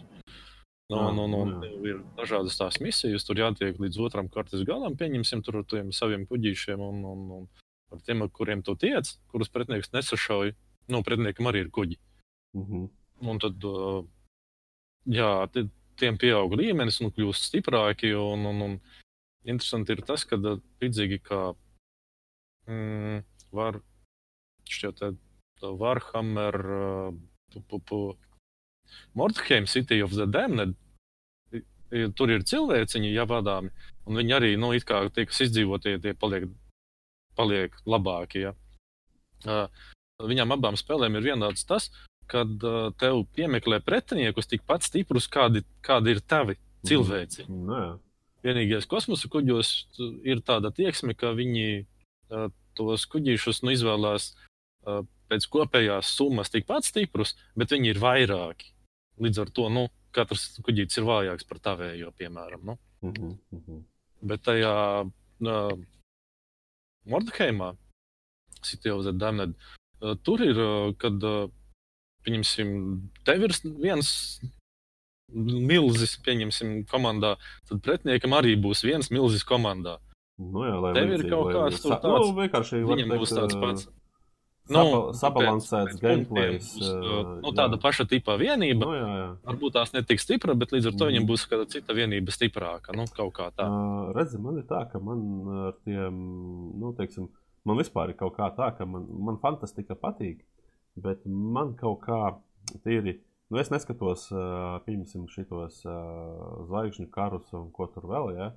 Nu, 0.89 1.27
nu, 1.27 1.27
jā. 1.29 1.89
ir 1.89 1.99
dažādas 2.17 2.57
tās 2.57 2.81
misijas, 2.81 3.25
tur 3.25 3.37
jātiek 3.37 3.77
līdz 3.79 3.99
otram 4.01 4.29
kārtas 4.29 4.65
galam, 4.65 4.97
pieņemsim 4.97 5.43
tur 5.45 5.65
tiem 5.65 5.93
saviem 5.93 6.27
kuģīšiem 6.27 6.81
un, 6.81 7.05
un, 7.05 7.31
un 7.31 7.49
ar 7.93 8.01
tiem, 8.01 8.23
ar 8.23 8.29
kuriem 8.29 8.63
tu 8.63 8.75
tiec, 8.77 9.19
kurus 9.29 9.49
pretinieks 9.49 9.93
nesašauj. 9.93 10.55
Nu, 10.89 11.03
pretiniekam 11.03 11.47
arī 11.47 11.65
ir 11.65 11.71
kuģi. 11.71 11.99
Mm 12.55 12.65
-hmm. 12.65 12.89
Un 13.29 13.39
tad, 13.39 13.65
uh, 13.65 14.05
jā, 15.07 15.49
tie- 15.53 15.69
tiem 15.97 16.19
pieaug 16.19 16.53
līmenis 16.57 17.01
un 17.01 17.11
kļūst 17.11 17.49
stiprāki. 17.49 18.15
Un, 18.17 18.47
un, 18.47 18.63
un 18.63 18.81
interesanti 19.45 19.93
ir 19.93 20.03
tas, 20.03 20.25
ka 20.25 20.37
līdzīgi 20.37 21.21
kā 21.23 21.55
mm, 22.67 23.23
var 23.53 23.81
šķiet, 24.69 25.01
tā- 25.03 25.17
Warhammer, 25.63 26.57
uh, 27.15 28.15
Mordheim 29.15 29.67
City 29.67 30.01
of 30.03 30.11
the 30.17 30.27
Damned, 30.27 30.75
tur 32.17 32.33
ir 32.33 32.43
cilvēciņi, 32.49 33.13
ja 33.13 33.27
vadāmi, 33.29 33.71
un 34.09 34.17
viņi 34.19 34.35
arī, 34.35 34.51
nu, 34.59 34.73
it 34.73 34.85
kā 34.89 35.05
tie, 35.13 35.27
kas 35.29 35.43
izdzīvo, 35.47 35.79
tie, 35.83 35.99
paliek, 36.19 36.49
paliek 37.37 37.77
labāki. 37.87 38.47
Ja. 38.49 38.55
Uh, 39.47 39.69
viņām 40.23 40.55
abām 40.57 40.79
spēlēm 40.81 41.19
ir 41.19 41.29
vienāds 41.33 41.67
tas, 41.69 41.91
kad 42.33 42.49
uh, 42.65 42.91
tev 42.99 43.27
piemeklē 43.37 43.83
pretiniekus 43.85 44.49
tikpat 44.51 44.87
stiprus, 44.87 45.29
kādi, 45.29 45.65
kādi 45.85 46.17
ir 46.17 46.21
tavi 46.25 46.57
cilvēci. 46.89 47.47
Nu, 47.51 47.77
jā. 47.77 47.93
Vienīgais 48.43 48.89
kosmosa 48.91 49.29
kuģos 49.31 49.69
tu- 49.95 50.17
ir 50.27 50.41
tāda 50.43 50.73
tieksme, 50.75 51.15
ka 51.15 51.31
viņi 51.39 51.85
uh, 52.33 52.49
tos 52.79 53.07
kuģīšus 53.13 53.63
nu, 53.65 53.73
izvēlās 53.75 54.33
uh, 54.33 55.03
pēc 55.31 55.49
kopējās 55.53 56.13
summas 56.17 56.53
tikpat 56.53 56.89
stiprus, 56.89 57.37
bet 57.57 57.73
viņi 57.75 57.93
ir 57.95 58.01
vairāki. 58.03 58.73
Līdz 59.23 59.45
ar 59.45 59.53
to 59.55 59.69
nu, 59.73 59.87
katrs 60.17 60.59
kuģītis 60.65 61.01
ir 61.01 61.09
vājāks 61.09 61.49
par 61.49 61.61
tavējo, 61.65 62.13
piemēram. 62.19 62.65
Nu. 62.65 62.79
Mm 63.03 63.13
-hmm. 63.13 63.39
Mm 63.51 63.63
-hmm. 63.67 63.83
Bet 64.23 64.43
tajā 64.43 65.05
uh, 65.05 65.79
Mordheimā, 67.05 67.77
City 68.63 68.91
of 68.91 69.03
the 69.05 69.13
Damned, 69.13 69.55
uh, 70.01 70.17
tur 70.23 70.43
ir, 70.43 70.59
uh, 70.59 70.95
kad, 70.97 71.23
uh, 71.23 71.51
pieņemsim, 72.25 73.01
tev 73.25 73.43
ir 73.43 73.55
viens 73.83 74.41
milzis, 75.71 76.17
pieņemsim, 76.25 76.85
komandā, 76.91 77.37
tad 77.69 77.83
pretiniekam 77.83 78.33
arī 78.37 78.57
būs 78.61 78.85
viens 78.85 79.11
milzis 79.11 79.45
komandā. 79.45 79.99
Nu, 80.53 80.65
jā, 80.67 80.77
lai 80.83 80.93
Tev 80.97 81.11
ir 81.11 81.19
līdzīgi, 81.21 81.31
kaut 81.31 81.51
kāds 81.55 81.83
sa- 81.83 81.99
tāds- 82.03 82.27
Nu, 82.27 82.33
vienkārši 82.41 82.81
Viņam 82.89 83.13
būs 83.21 83.33
tāds 83.39 83.57
pats. 83.63 83.87
sapa- 84.73 85.13
sabalansēts 85.21 85.99
ā, 86.01 86.81
uh, 86.83 87.41
nu, 87.43 87.51
jā. 87.51 87.55
tāda 87.59 87.79
paša 87.83 88.07
tipa 88.09 88.37
vienība. 88.39 88.87
Nu, 88.87 88.93
jā, 88.95 89.09
jā. 89.21 89.29
Varbūt 89.49 89.73
tās 89.75 89.93
netik 89.93 90.21
stipra, 90.23 90.55
bet 90.55 90.71
līdz 90.71 90.87
ar 90.93 90.99
to 90.99 91.09
viņam 91.11 91.27
būs 91.29 91.47
kāda 91.51 91.67
cita 91.69 91.93
vienība 91.93 92.31
stiprāka. 92.35 92.95
Nu, 92.95 93.05
kaut 93.11 93.33
kā 93.35 93.51
tā. 93.53 93.67
Uh, 93.67 94.13
redzi, 94.15 94.39
man 94.41 94.59
ir 94.59 94.65
tā, 94.71 94.85
ka 94.91 94.99
man 95.03 95.19
ar 95.69 95.73
tiem, 95.85 96.15
nu, 96.79 96.93
teiksim, 96.99 97.29
man 97.65 97.77
vispār 97.77 98.11
ir 98.11 98.15
kaut 98.15 98.37
kā 98.37 98.55
tā, 98.55 98.71
ka 98.79 98.85
man, 98.87 99.07
man 99.11 99.37
fantastika 99.43 99.95
patīk, 99.99 100.41
bet 100.97 101.27
man 101.27 101.75
kaut 101.75 102.01
kā 102.07 102.37
tīri, 102.87 103.19
nu, 103.51 103.59
es 103.59 103.69
neskatos, 103.69 104.31
uh, 104.33 104.79
pieņemsim, 104.87 105.27
šitos 105.29 105.83
uh, 105.85 106.65
zvaigžņu 106.71 107.11
karus 107.11 107.53
un 107.53 107.71
ko 107.75 107.87
tur 107.93 108.03
vēl, 108.09 108.37
ja, 108.39 108.53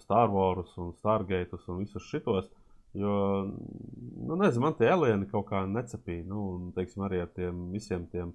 Star 0.00 0.30
Wars 0.32 0.72
un 0.80 0.92
Stargateus 0.96 1.66
un 1.68 1.82
visus 1.82 2.06
šitos, 2.08 2.48
jo, 2.96 3.14
nu, 3.50 4.38
nezinu, 4.40 4.64
man 4.64 4.78
tie 4.78 4.88
alieni 4.92 5.28
kaut 5.30 5.48
kā 5.50 5.64
necepīja, 5.68 6.24
nu, 6.30 6.44
un, 6.54 6.70
teiksim, 6.76 7.04
arī 7.04 7.24
ar 7.24 7.32
tiem 7.36 7.66
visiem 7.74 8.06
tiem 8.12 8.32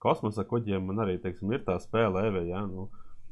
kosmosa 0.00 0.44
kuģiem 0.48 0.84
man 0.90 1.04
arī, 1.06 1.16
teiksim, 1.22 1.52
ir 1.54 1.64
tā 1.64 1.78
spēle 1.80 2.26
Eve, 2.28 2.44
ja, 2.50 2.64
nu, 2.68 2.88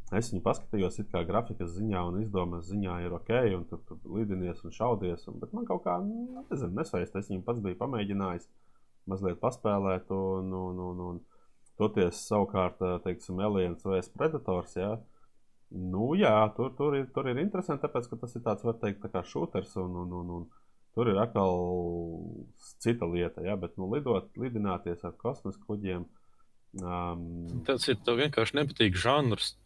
Es 0.09 0.31
viņu 0.33 0.41
paskatījos, 0.41 0.97
it 1.03 1.11
kā 1.13 1.21
grafikas 1.29 1.75
ziņā 1.75 2.01
un 2.09 2.23
izdomas 2.23 2.71
ziņā 2.71 2.95
ir 3.05 3.13
ok, 3.13 3.33
un 3.59 3.67
tur, 3.69 3.83
tur 3.85 3.99
lidinies 4.17 4.63
un 4.65 4.73
šaudies. 4.73 5.27
Un, 5.29 5.37
bet 5.43 5.53
man 5.53 5.67
kaut 5.69 5.83
kā, 5.85 5.99
nu, 6.01 6.45
nezinu, 6.49 6.73
nesaistās. 6.79 7.27
Es 7.27 7.29
viņu 7.29 7.45
pats 7.45 7.61
biju 7.65 7.77
pamēģinājis 7.83 8.47
mazliet 9.09 9.41
paspēlēt, 9.43 10.09
un, 10.15 10.55
un, 10.57 10.81
un, 10.87 11.03
un 11.11 11.21
toties 11.81 12.23
savukārt, 12.25 12.81
teiksim, 13.05 13.43
Aliens 13.45 13.85
vs 13.85 14.09
Predators. 14.17 14.79
Jā. 14.81 14.95
Nu, 15.69 16.15
jā, 16.17 16.33
tur, 16.57 16.73
tur, 16.79 16.97
ir, 16.97 17.09
tur 17.13 17.29
ir 17.29 17.41
interesanti, 17.43 17.85
tāpēc, 17.85 18.09
ka 18.09 18.17
tas 18.23 18.37
ir 18.39 18.45
tāds, 18.47 18.65
var 18.65 18.79
teikt, 18.81 19.03
tā 19.03 19.11
kā 19.13 19.21
šūters, 19.27 19.75
un, 19.83 19.99
un, 20.05 20.15
un, 20.21 20.31
un 20.39 20.47
tur 20.97 21.11
ir 21.13 21.21
atkal 21.21 21.61
cita 22.81 23.09
lieta, 23.09 23.45
jā, 23.45 23.57
bet, 23.61 23.77
nu, 23.77 23.91
lidot, 23.93 24.31
lidināties 24.41 25.05
ar 25.05 25.13
kosmosa 25.21 25.61
kuģiem. 25.67 26.07
Um, 26.81 27.63
Tas 27.69 27.85
ir 27.89 28.01
vienkārši 28.01 28.57
nepatīk 28.61 28.97
žanrs. 28.97 29.57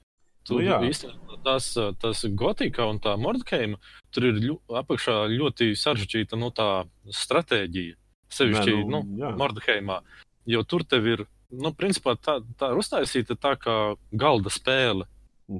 Tu 0.42 0.58
Nu, 0.58 0.64
jā. 0.64 0.80
īstenībā 0.82 1.38
tās, 1.46 1.68
tās 2.02 2.24
gotika 2.34 2.88
un 2.90 2.98
tā 3.02 3.14
mordkeima, 3.14 3.78
tur 4.10 4.26
ir 4.26 4.40
ļu, 4.42 4.56
apakšā 4.82 5.14
ļoti 5.30 5.70
sarežģīta 5.78 6.38
nu, 6.38 6.50
tā 6.50 6.82
stratēģija. 7.06 7.94
Sevišķi 8.32 8.74
Nē, 8.74 8.82
nu, 8.90 9.02
nu. 9.06 9.30
Mordheimā. 9.38 10.00
Jo 10.50 10.64
tur 10.66 10.82
tev 10.88 11.06
ir, 11.06 11.24
nu, 11.54 11.70
principā 11.78 12.16
tā, 12.18 12.40
tā 12.58 12.72
ir 12.72 12.80
uztaisīta 12.80 13.36
tā 13.38 13.54
kā 13.60 13.76
galda 14.10 14.50
spēle, 14.50 15.06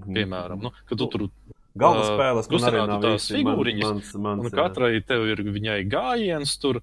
piemēram. 0.01 0.59
mhm. 0.59 0.69
Nu, 0.69 0.73
kad 0.89 0.99
tu 0.99 1.09
tur 1.13 1.29
Galda 1.79 2.03
Ā, 2.03 2.09
spēles 2.11 2.49
man 2.51 2.67
arī 2.69 2.81
kustinātu 2.83 2.91
nav 2.91 3.05
tās 3.07 3.29
figūriņas, 3.33 3.89
Mans, 3.89 4.13
mans, 4.21 4.45
Un 4.45 4.53
katrai 4.53 5.01
tev 5.09 5.25
ir 5.31 5.41
viņai 5.41 5.79
gājiens, 5.89 6.53
tur, 6.61 6.83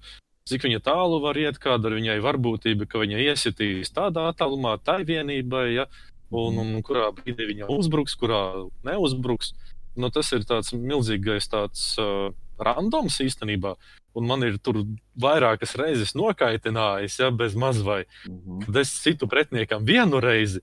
cik 0.50 0.66
viņa 0.66 0.80
tālu 0.82 1.20
var 1.22 1.38
iet, 1.38 1.60
kāda 1.62 1.92
ir 1.92 2.00
viņai 2.00 2.18
varbūtība, 2.24 2.88
ka 2.90 2.98
viņa 3.04 3.20
iesitīs 3.28 3.94
tādā 3.94 4.26
attālumā, 4.32 4.80
tai 4.82 5.04
vienībai, 5.06 5.66
ja, 5.76 5.86
un, 6.34 6.58
un 6.58 6.82
kurā 6.82 7.12
brīdī 7.14 7.46
viņa 7.52 7.70
uzbruks, 7.70 8.18
kurā 8.18 8.42
neuzbruks. 8.86 9.54
Nu, 9.94 10.10
tas 10.10 10.30
ir 10.34 10.42
tāds 10.46 10.74
milzīgais 10.74 11.46
tāds, 11.50 11.94
uh, 12.02 12.34
randoms 12.60 13.18
īstenībā. 13.22 13.74
Un 14.18 14.26
man 14.26 14.42
ir 14.42 14.58
tur 14.62 14.82
vairākas 15.20 15.76
reizes 15.78 16.16
nokaitinājis, 16.18 17.18
ja 17.22 17.30
bez 17.30 17.54
mazvai. 17.54 18.04
Mhm. 18.26 18.66
Kad 18.66 18.82
es 18.82 18.94
citu 19.02 19.28
pretiniekam 19.30 19.86
vienu 19.86 20.20
reizi, 20.22 20.62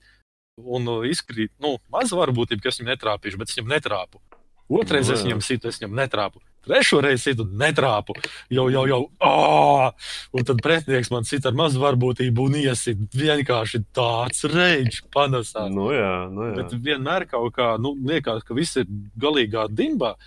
un 0.57 0.89
uh, 0.89 1.05
izkrīt, 1.07 1.53
nu, 1.63 1.77
maz 1.93 2.13
varbūtība, 2.15 2.63
ka 2.63 2.71
es 2.71 2.81
viņam 2.81 2.93
netrāpīšu, 2.95 3.39
bet 3.41 3.51
es 3.51 3.59
viņam 3.59 3.73
netrāpu. 3.75 4.21
Otrais 4.67 5.07
es 5.07 5.23
viņam 5.23 5.41
situ, 5.45 5.69
es 5.69 5.79
viņam 5.79 5.95
netrāpu. 5.95 6.41
Trešo 6.67 6.99
reizi 6.99 7.29
situ, 7.29 7.45
netrāpu. 7.47 8.17
Jau, 8.51 8.65
jau, 8.73 8.83
jau. 8.89 8.99
ā! 9.23 9.91
Un 10.35 10.47
tad 10.47 10.59
pretinieks 10.63 11.11
man 11.13 11.23
sit 11.27 11.45
ar 11.47 11.55
mazu 11.55 11.79
varbūtību 11.79 12.49
un 12.49 12.57
iesit. 12.59 12.99
Vienkārši 13.15 13.85
tāds 13.95 14.43
reģis 14.51 15.05
panesās. 15.13 15.71
Nu, 15.71 15.87
jā, 15.95 16.27
nu, 16.33 16.49
jā. 16.49 16.57
Bet 16.59 16.75
vienmēr 16.89 17.29
kaut 17.31 17.55
kā, 17.55 17.69
nu, 17.79 17.93
liekas, 18.09 18.43
ka 18.43 18.57
viss 18.57 18.81
ir 18.81 18.89
galīgā 19.15 19.69
dimbā, 19.71 20.17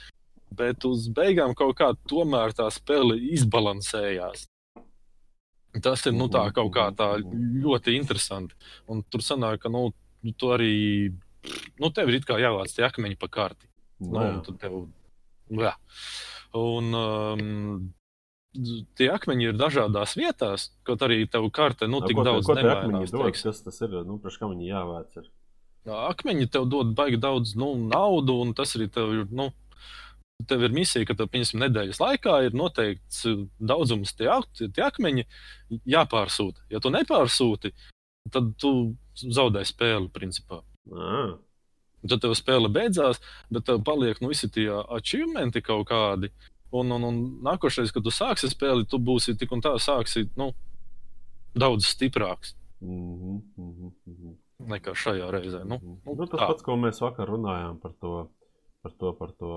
bet 0.56 0.88
uz 0.88 1.10
beigām 1.12 1.52
kaut 1.58 1.76
kā 1.76 1.92
tomēr 2.08 2.56
tā 2.56 2.70
spēle 2.72 3.20
izbalansējās. 3.36 4.48
Tas 5.84 6.02
ir 6.08 6.16
nu, 6.16 6.26
tā 6.32 6.48
kaut 6.56 6.72
kā 6.74 6.88
tā 6.96 7.12
ļoti 7.20 7.94
interesanti. 8.00 8.56
Un 8.90 9.04
tur 9.06 9.22
sanāk, 9.22 9.60
ka 9.62 9.70
nu, 9.70 9.90
tu 10.36 10.52
arī, 10.54 10.74
nu, 11.80 11.90
tev 11.94 12.10
ir 12.12 12.20
jāvāc 12.20 12.74
tie 12.74 12.84
akmeņi 12.88 13.18
pa 13.20 13.30
karti. 13.32 13.68
Nu, 14.00 14.16
Nu, 14.16 14.20
un 14.20 14.44
tad 14.44 14.60
tev, 14.60 14.76
jā. 15.60 15.74
Un 16.56 16.94
um, 16.96 17.90
tie 18.98 19.10
akmeņi 19.12 19.50
ir 19.50 19.58
dažādās 19.58 20.16
vietās, 20.18 20.70
kaut 20.86 21.02
arī 21.06 21.22
tev 21.30 21.46
karte 21.54 21.88
nu, 21.90 22.00
tik 22.04 22.18
ko 22.18 22.24
daudz 22.26 22.48
ko 22.48 22.56
nemainās, 22.58 22.84
akmeņi 22.84 23.12
dod? 23.12 23.26
teiksim. 23.28 23.50
Kas 23.50 23.62
tas 23.66 23.80
ir? 23.86 24.00
Nu, 24.06 24.18
priekš 24.22 24.40
kā 24.40 24.50
viņi 24.50 24.70
jāvāc? 24.70 25.20
Ir? 25.20 25.28
Akmeņi 26.10 26.50
tev 26.52 26.66
dod 26.70 26.94
baigi 26.96 27.20
daudz 27.20 27.54
nu, 27.58 27.72
naudu, 27.88 28.40
un 28.44 28.54
tas 28.56 28.74
arī 28.78 28.90
tev 28.92 29.16
ir. 29.16 29.26
Nu, 29.30 29.52
Tev 30.48 30.62
ir 30.64 30.72
misija, 30.72 31.04
ka 31.04 31.12
tev, 31.12 31.26
pieņemsim, 31.28 31.58
nedēļas 31.60 31.98
laikā 32.00 32.38
ir 32.46 32.54
noteikts 32.56 33.26
uh, 33.28 33.42
daudzums 33.60 34.14
tie, 34.16 34.24
tie 34.56 34.84
akmeņi 34.86 35.26
jāpārsūta. 35.84 36.64
Ja 36.72 36.80
tu 36.80 36.88
nepārsūti, 36.94 37.74
tad 38.32 38.52
tu 38.60 38.96
zaudē 39.16 39.64
spēli, 39.64 40.10
principā. 40.12 40.60
Ā, 40.92 41.38
Tad 42.00 42.22
tev 42.24 42.32
spēle 42.32 42.70
beidzās, 42.72 43.18
bet 43.52 43.66
tev 43.68 43.82
paliek 43.84 44.22
nu, 44.22 44.30
visi 44.32 44.48
tie 44.48 44.70
achievementi 44.72 45.60
kaut 45.60 45.84
kādi. 45.90 46.30
Un, 46.72 46.88
un, 46.96 47.02
un 47.04 47.18
nākošais, 47.44 47.92
kad 47.92 48.06
tu 48.06 48.12
sāksi 48.14 48.48
spēli, 48.48 48.86
tu 48.88 48.96
būsi 49.02 49.34
tik 49.36 49.52
un 49.52 49.60
tā 49.60 49.74
sāksi 49.82 50.22
nu, 50.40 50.52
daudz 51.52 51.84
stiprāks 51.90 52.54
mhm, 52.80 53.40
mhm, 53.58 53.90
mhm. 54.06 54.34
nekā 54.70 54.94
šajā 54.96 55.28
reizē. 55.34 55.64
Nu, 55.66 55.76
Mhm. 55.76 55.96
nu, 56.06 56.14
Nu, 56.14 56.26
tas 56.30 56.40
tā. 56.40 56.46
pats, 56.46 56.62
ko 56.64 56.78
mēs 56.80 57.02
vakar 57.04 57.28
runājām 57.28 57.76
par 57.82 57.92
to, 58.00 58.30
par 58.82 58.92
to, 58.96 59.12
par 59.20 59.32
to 59.36 59.50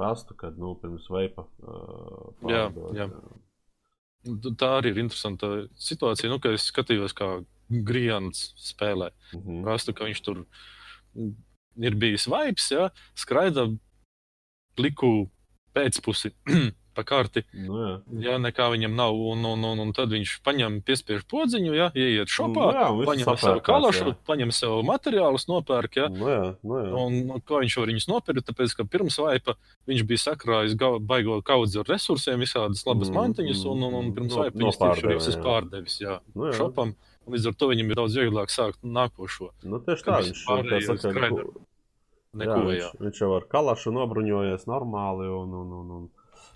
rastu, 0.00 0.34
kad 0.34 0.58
nu, 0.58 0.74
pirms 0.74 1.06
veipa 1.10 1.46
uh, 1.62 2.32
Jā, 2.50 2.64
pārdod, 2.72 2.96
jā. 2.98 3.06
Tā 4.58 4.70
arī 4.78 4.94
ir 4.94 5.02
interesanta 5.02 5.50
situācija. 5.76 6.30
Nu, 6.32 6.40
kad 6.40 6.56
es 6.56 6.68
skatījos, 6.70 7.12
kā 7.16 7.28
Grijants 7.68 8.52
spēlē. 8.60 9.10
Mhm. 9.34 9.64
Rastu, 9.68 9.94
ka 9.96 10.08
viņš 10.08 10.22
tur 10.24 10.44
ir 11.74 11.96
bijis 11.98 12.28
vibes, 12.30 12.70
ja, 12.70 12.88
skraida 13.18 13.66
pliku 14.78 15.28
pēcpusi 15.74 16.32
pa 16.94 17.04
karti. 17.06 17.42
Nu, 17.52 17.76
jā. 17.82 17.92
Ja 18.24 18.34
nekā 18.42 18.68
viņam 18.72 18.94
nav, 18.98 19.12
un, 19.18 19.44
un, 19.50 19.64
un, 19.68 19.82
un 19.84 19.92
tad 19.96 20.12
viņš 20.14 20.32
paņem 20.46 20.78
piespiež 20.86 21.24
podziņu, 21.30 21.72
ja 21.76 21.88
ieiet 21.94 22.30
šopā, 22.32 22.66
Nu 22.70 22.78
jā, 22.78 23.06
paņem 23.10 23.26
sapērkās, 23.28 23.66
kalašu, 23.68 24.06
jā. 24.12 24.16
paņem 24.30 24.52
sev 24.54 24.76
materiālus, 24.88 25.48
nopērk. 25.50 25.98
Ja? 26.02 26.08
Nu, 26.14 26.28
jā, 26.30 26.44
nu, 26.62 26.78
jā. 26.80 26.92
Un, 27.04 27.42
ko 27.44 27.60
viņš 27.64 27.78
var 27.82 27.92
viņus 27.92 28.08
nopirkt? 28.12 28.46
Tāpēc, 28.52 28.76
ka 28.78 28.86
pirms 28.94 29.18
vaipa 29.20 29.56
viņš 29.90 30.06
bija 30.10 30.24
sakrājis 30.28 30.78
baigo 31.04 31.40
kaudzi 31.46 31.82
ar 31.82 31.90
resursiem, 31.94 32.40
visādas 32.44 32.86
labas 32.86 33.10
Mm, 33.10 33.18
mantiņas, 33.20 33.64
un, 33.70 33.82
un, 33.90 33.94
un 34.00 34.12
pirms 34.16 34.32
no- 34.34 34.42
vaipa 34.44 34.58
viņas 34.62 34.80
tieši 34.80 35.10
visas 35.14 35.36
jā. 35.36 35.42
pārdevis 35.44 35.98
jā, 36.00 36.20
Nu, 36.34 36.48
jā. 36.50 36.56
šopam. 36.62 36.94
un 37.26 37.32
Līdz 37.34 37.46
ar 37.48 37.54
to 37.56 37.68
viņam 37.70 37.88
ir 37.92 37.96
daudz 37.96 38.16
vieglāk 38.20 38.50
sākt 38.52 38.82
nākošo. 38.84 39.50
Nu, 39.64 39.78
tieši 39.80 40.04
tā, 40.04 40.18
viņš, 40.26 40.42
kā 40.44 40.80
saka, 40.84 41.12
skraida 41.12 41.40
jā, 41.40 41.62
Neko, 42.34 42.56
jā, 42.74 42.88
viņš, 42.90 43.00
viņš 43.00 43.18
jau 43.22 43.28
ar 43.36 43.44
kalašu 43.46 43.92
nobruņojies 43.94 44.64
normāli. 44.66 45.28
Un, 45.30 45.52
un, 45.54 45.68
un, 45.80 45.90
un. 45.98 46.08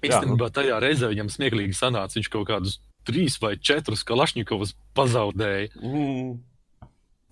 Īstenībā 0.05 0.51
tajā 0.55 0.79
reizē 0.85 1.09
viņam 1.11 1.31
smieklīgi 1.33 1.75
sanāca, 1.79 2.19
viņš 2.19 2.31
kaut 2.31 2.47
kādus 2.51 2.79
trīs 3.09 3.39
vai 3.43 3.57
četrus 3.57 4.05
kalašņikovus 4.05 4.75
pazaudēja. 4.95 5.73
Mm, 5.81 6.37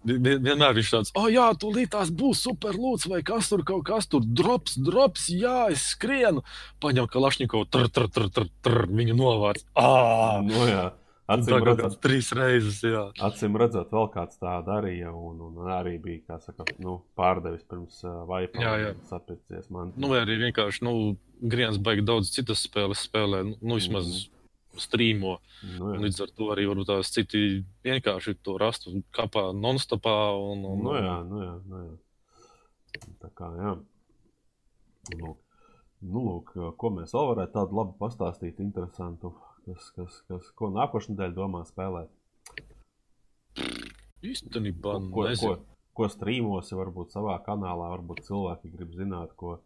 Vien- 0.07 0.39
Vienmēr 0.39 0.75
viņš 0.77 0.91
tāds, 0.93 1.11
oh, 1.19 1.27
jā, 1.27 1.49
tūlīt 1.59 1.91
tās 1.91 2.13
būs 2.15 2.45
superlūks, 2.47 3.09
vai 3.11 3.25
kas 3.27 3.49
tur 3.51 3.65
kaut 3.67 3.83
kas 3.89 4.07
tur 4.07 4.23
drops, 4.23 4.77
drops, 4.79 5.25
jā, 5.35 5.73
es 5.75 5.83
skrienu. 5.97 6.45
Paņem 6.81 7.09
kalašņikovu, 7.11 7.67
tr, 7.67 7.89
tr, 7.91 8.07
tr, 8.15 8.29
tr, 8.31 8.47
tr, 8.63 8.87
viņu 8.87 9.17
novāc. 9.19 9.65
Ah, 9.75 10.39
nu, 10.47 10.63
jā. 10.71 10.93
Acīm 11.27 11.59
redzot, 11.67 11.97
trīs 11.99 12.29
reizes, 12.39 12.79
jā. 12.87 13.01
acīm 13.27 13.57
redzot, 13.59 13.91
vēl 13.91 14.07
kāds 14.15 14.39
tā 14.39 14.61
darīja. 14.63 15.11
Un, 15.11 15.41
un 15.43 15.73
arī 15.75 15.97
bija 15.99 16.39
saka, 16.39 16.63
nu, 16.79 17.01
pārdevis 17.19 17.67
pirms 17.67 17.99
uh, 18.07 18.21
vaipa. 18.31 18.63
Jā, 18.63 18.77
jā. 18.85 18.93
Sapircies 19.11 19.67
man. 19.75 19.91
Nu, 19.99 20.13
vai 20.13 20.21
arī 20.23 20.39
vienkārši, 20.45 20.85
nu, 20.87 21.17
Griens 21.43 21.77
baigi 21.79 22.05
daudz 22.07 22.31
citas 22.33 22.63
spēles 22.67 23.03
spēlē, 23.09 23.43
nu, 23.45 23.57
nu 23.61 23.75
vismaz 23.77 24.07
Mhm. 24.07 24.33
strīmo. 24.77 25.39
nu, 25.79 25.95
jā. 25.95 26.01
Līdz 26.05 26.21
ar 26.23 26.31
to 26.37 26.45
arī 26.53 26.67
varbūt 26.69 26.87
tās 26.87 27.11
citi 27.13 27.65
vienkārši 27.85 28.37
to 28.43 28.59
rastu 28.59 29.03
kapā 29.13 29.53
non-stopā. 29.55 30.17
Un, 30.53 30.65
un, 30.65 30.83
Nu, 30.85 30.93
jā, 30.97 31.17
nu, 31.29 31.41
jā, 31.45 31.55
nu, 31.67 31.77
jā. 31.85 31.97
Tā 33.21 33.31
kā, 33.37 33.51
jā. 33.57 33.77
Nu, 35.19 35.37
nu, 36.03 36.21
lūk, 36.29 36.53
ko 36.77 36.91
mēs 36.91 37.13
vēl 37.13 37.29
varētu 37.35 37.53
tādu 37.53 37.73
labu 37.77 37.95
pastāstīt, 38.01 38.61
interesantu, 38.61 39.35
kas, 39.67 39.91
kas, 39.97 40.23
kas 40.29 40.51
ko 40.57 40.69
nākošais 40.71 41.13
nedēļa 41.15 41.35
domā 41.37 41.65
spēlēt. 41.69 42.09
Īstenībā, 44.27 44.93
Ko, 44.97 45.11
ko, 45.13 45.25
nezinu. 45.29 45.59
ko 45.97 46.09
strīmosi, 46.11 46.75
varbūt 46.77 47.13
savā 47.15 47.37
kanālā, 47.45 47.91
varbūt 47.97 48.25
cilvēki 48.27 48.73
grib 48.73 48.93
zināt, 48.99 49.33
ko, 49.37 49.59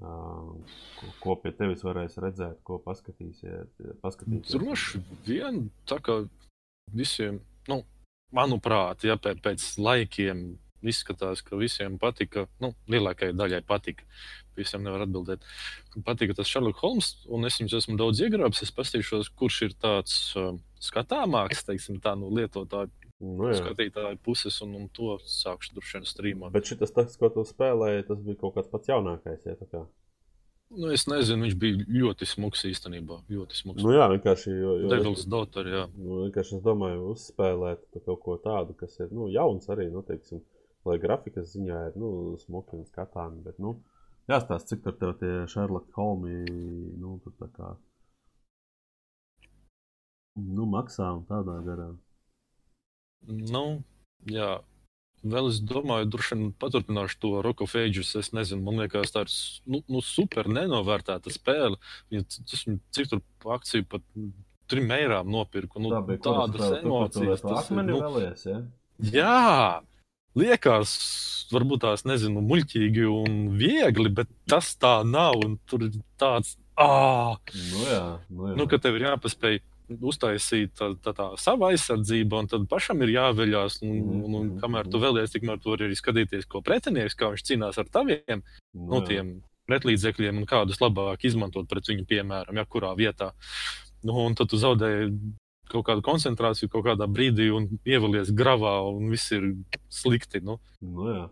ko, 0.00 1.12
ko 1.20 1.36
pie 1.42 1.52
tevis 1.56 1.84
varēs 1.84 2.18
redzēt, 2.22 2.60
ko 2.66 2.80
paskatīsiet. 2.84 3.72
Droši 4.50 5.02
vien 5.26 5.66
tā 5.88 6.00
kā 6.04 6.22
visiem, 6.96 7.40
nu, 7.70 7.82
manuprāt, 8.34 9.04
ja 9.06 9.18
pēc, 9.20 9.42
pēc 9.44 9.66
laikiem 9.80 10.44
izskatās, 10.86 11.42
ka 11.44 11.58
visiem 11.60 11.98
patika, 12.00 12.46
nu, 12.62 12.72
lielākajai 12.90 13.36
daļai 13.36 13.60
patika. 13.68 14.06
Visiem 14.56 14.82
nevar 14.84 15.04
atbildēt. 15.04 15.44
Patika 16.04 16.34
tas 16.36 16.48
Sherlock 16.48 16.80
Holmes, 16.82 17.12
un 17.28 17.44
es 17.48 17.60
viņus 17.60 17.76
esmu 17.82 17.96
daudz 18.00 18.22
iegrābis. 18.24 18.62
Es 18.64 18.72
paskatīšos, 18.76 19.30
kurš 19.36 19.60
ir 19.68 19.76
tāds 19.80 20.16
uh, 20.40 20.54
skatāmāks, 20.82 21.64
teiksim, 21.68 22.00
tā 22.02 22.16
no 22.18 22.32
lietotāju, 22.34 22.92
Nu, 23.20 23.50
jā. 23.50 23.58
skatītāju 23.60 24.16
puses, 24.24 24.56
un, 24.64 24.76
un 24.78 24.86
to 24.96 25.18
sākšu 25.28 25.74
droši 25.76 25.98
vien 25.98 26.06
strīmot. 26.08 26.52
Bet 26.54 26.70
šis 26.70 26.94
tas, 26.96 27.16
ko 27.20 27.28
tu 27.34 27.44
spēlēji, 27.44 28.06
tas 28.08 28.22
bija 28.24 28.38
kaut 28.40 28.54
kāds 28.56 28.70
pats 28.72 28.88
jaunākais. 28.88 29.44
Ja. 29.44 29.82
Nu, 30.70 30.88
es 30.94 31.04
nezinu, 31.10 31.44
viņš 31.44 31.56
bija 31.60 31.84
ļoti 31.98 32.28
smuks 32.30 32.64
īstenībā. 32.70 33.18
Ļoti 33.28 33.58
smuks. 33.58 33.84
nu, 33.84 33.92
jā, 33.92 34.06
vienkārši. 34.14 34.54
Devils 34.88 35.26
Daughter, 35.28 35.68
jā. 35.68 35.84
Nu, 35.98 36.22
vienkārši 36.24 36.56
es 36.60 36.64
domāju, 36.64 37.10
uzspēlēt 37.12 38.00
kaut 38.06 38.24
ko 38.24 38.38
tādu, 38.40 38.78
kas 38.80 38.96
ir 39.02 39.12
nu, 39.12 39.28
jauns 39.34 39.68
arī, 39.74 39.90
nu, 39.92 40.04
teiksim, 40.06 40.40
lai 40.88 40.96
grafikas 41.02 41.52
ziņā 41.56 41.84
ir 41.90 42.00
nu, 42.00 42.12
smuki 42.40 42.78
un 42.78 42.88
skatāmi. 42.88 43.42
Bet, 43.44 43.60
nu, 43.60 43.76
jāstāsta, 44.30 44.72
cik 44.72 44.86
tur 44.86 44.96
tev 45.00 45.16
tie 45.20 45.34
Sherlock 45.50 45.92
Holmi 45.98 46.38
nu, 46.96 47.18
tur 47.24 47.36
tā 47.36 47.52
kā 47.52 47.74
nu, 50.40 50.64
maksā 50.70 51.10
un 51.18 51.26
tādā 51.28 51.58
garā. 51.66 51.90
Nu, 53.26 53.82
jā. 54.28 54.58
Vēl 55.20 55.50
es 55.50 55.58
domāju, 55.60 56.08
droši 56.08 56.36
vien 56.36 56.52
paturpināšu 56.56 57.18
to 57.20 57.30
Rock 57.44 57.60
of 57.66 57.74
Ages. 57.76 58.14
Es 58.16 58.30
nezinu, 58.32 58.62
man 58.64 58.80
liekas, 58.80 59.12
tā 59.12 59.26
ir 59.26 59.32
nu, 59.68 59.82
nu, 59.84 60.00
super 60.04 60.48
nenovērtēta 60.48 61.32
spēle. 61.34 61.76
Ja 62.08 62.22
tas 62.24 62.64
cik 62.64 63.10
tur 63.10 63.20
akciju 63.52 63.84
pat 63.90 64.06
trim 64.70 64.88
eirām 64.96 65.28
nopirku. 65.28 65.82
Nu, 65.82 65.92
Tā 65.92 66.00
bija 66.08 66.22
tādas 66.24 66.62
spēle? 66.62 66.80
Emocijas. 66.86 67.44
tas 67.44 67.68
ir, 67.68 67.82
nu, 67.90 67.98
vēlies, 68.00 68.46
ja? 68.48 68.62
jā, 69.12 69.82
liekas, 70.40 70.94
varbūt 71.52 71.84
tās 71.84 72.06
nezinu, 72.08 72.40
muļķīgi 72.46 73.06
un 73.10 73.40
viegli, 73.60 74.12
bet 74.22 74.30
tas 74.48 74.72
tā 74.80 75.00
nav. 75.04 75.42
Tur 75.68 75.84
ir 75.90 76.00
tāds, 76.20 76.56
ah, 76.80 77.36
Nu, 77.52 77.84
jā, 77.84 78.04
nu, 78.30 78.48
jā. 78.52 78.56
nu, 78.56 78.68
ka 78.70 78.80
tev 78.80 78.96
ir 78.96 79.10
jāpaspēj 79.10 79.60
uztaisīt 79.98 80.74
tā, 80.78 80.92
tā, 81.02 81.14
tā 81.16 81.28
sava 81.40 81.70
aizsardzība, 81.72 82.42
un 82.42 82.50
tad 82.50 82.66
pašam 82.70 83.02
ir 83.06 83.14
jāveļās. 83.16 83.80
Un, 83.86 84.00
Mhm, 84.00 84.24
un, 84.24 84.34
un 84.34 84.46
mhm, 84.46 84.58
kamēr 84.62 84.88
tu 84.90 85.00
vēlies, 85.02 85.32
tikmēr 85.34 85.60
tu 85.60 85.74
vari 85.74 85.88
arī 85.88 85.98
skatīties, 85.98 86.48
ko 86.50 86.62
pretinieks, 86.64 87.16
kā 87.18 87.30
viņš 87.32 87.46
cīnās 87.48 87.78
ar 87.80 87.90
taviem 87.92 88.42
nu, 88.74 89.02
jā. 89.10 89.24
pretlīdzekļiem 89.70 90.40
un 90.40 90.48
kādus 90.48 90.80
labāk 90.82 91.26
izmantot 91.28 91.68
pret 91.70 91.90
viņu, 91.90 92.06
piemēram, 92.10 92.60
ja 92.60 92.66
kurā 92.66 92.94
vietā. 92.98 93.32
Nu, 94.06 94.16
un 94.24 94.36
tad 94.38 94.50
tu 94.50 94.60
zaudēji 94.60 95.12
kaut 95.70 95.86
kādu 95.86 96.02
koncentrāciju 96.02 96.70
kaut 96.72 96.86
kādā 96.88 97.06
brīdī 97.06 97.50
un 97.54 97.68
ievalies 97.86 98.32
gravā, 98.34 98.80
un 98.90 99.12
viss 99.12 99.30
ir 99.36 99.52
slikti. 99.92 100.42
Nu. 100.42 100.58
Nu, 100.82 101.06
jā. 101.12 101.28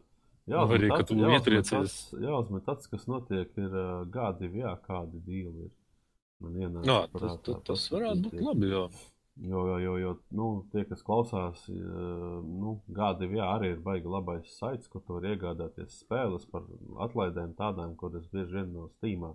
Nu, 0.48 0.62
arī, 0.64 0.88
ka 0.88 1.04
tu 1.04 1.16
ietriecies. 1.18 1.96
Jāuzmet 2.16 2.64
tas, 2.64 2.86
kas 2.88 3.04
notiek, 3.10 3.50
ir 3.60 3.74
gadi, 4.12 4.48
jā, 4.62 4.78
kādi 4.86 5.20
dīli 5.26 5.66
ir. 5.66 5.72
Man 6.44 6.58
ienāk 6.58 6.86
Jā, 6.86 6.98
tas, 7.12 7.20
prātā 7.20 7.44
tas, 7.44 7.62
tas 7.66 7.86
varētu 7.94 8.28
būt 8.28 8.42
labi. 8.46 8.68
Jā. 8.72 8.82
Jo, 9.40 9.66
jo, 9.66 9.78
jo, 9.78 9.96
jo 10.02 10.12
nu, 10.34 10.46
tie, 10.72 10.82
kas 10.90 11.02
klausās, 11.06 11.60
eh, 11.70 11.74
nu, 12.62 12.72
gadi 12.94 13.28
jā, 13.30 13.44
arī 13.54 13.70
ir 13.76 13.82
baigi 13.84 14.10
labais 14.10 14.50
saits, 14.58 14.90
kur 14.90 15.04
tu 15.06 15.14
vari 15.14 15.36
iegādāties 15.36 16.00
spēles 16.02 16.46
par 16.50 16.64
atlaidēm 17.06 17.52
tādām, 17.60 17.94
kuras 18.00 18.26
bieži 18.32 18.56
vien 18.56 18.72
nav 18.74 18.88
stīmā. 18.96 19.30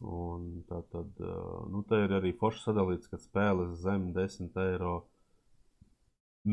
Un 0.00 0.48
tā 0.70 0.80
tad, 0.92 1.12
eh, 1.20 1.60
nu, 1.74 1.84
te 1.90 2.00
ir 2.06 2.16
arī 2.20 2.32
forši 2.40 2.64
sadalīts, 2.70 3.10
ka 3.12 3.20
spēles 3.20 3.76
zem 3.84 4.08
10 4.16 4.56
eiro, 4.64 4.96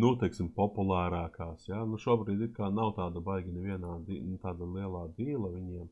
nu, 0.03 0.13
teiksim, 0.19 0.51
populārākās. 0.57 1.69
Ja? 1.71 1.85
Nu, 1.87 1.95
šobrīd 1.95 2.43
ir 2.43 2.53
kā 2.59 2.67
nav 2.73 2.95
tāda 2.99 3.23
baigi 3.23 3.55
nevienā, 3.55 3.97
nu, 4.03 4.37
tāda 4.43 4.67
lielā 4.67 5.07
dīla 5.15 5.55
viņiem. 5.55 5.87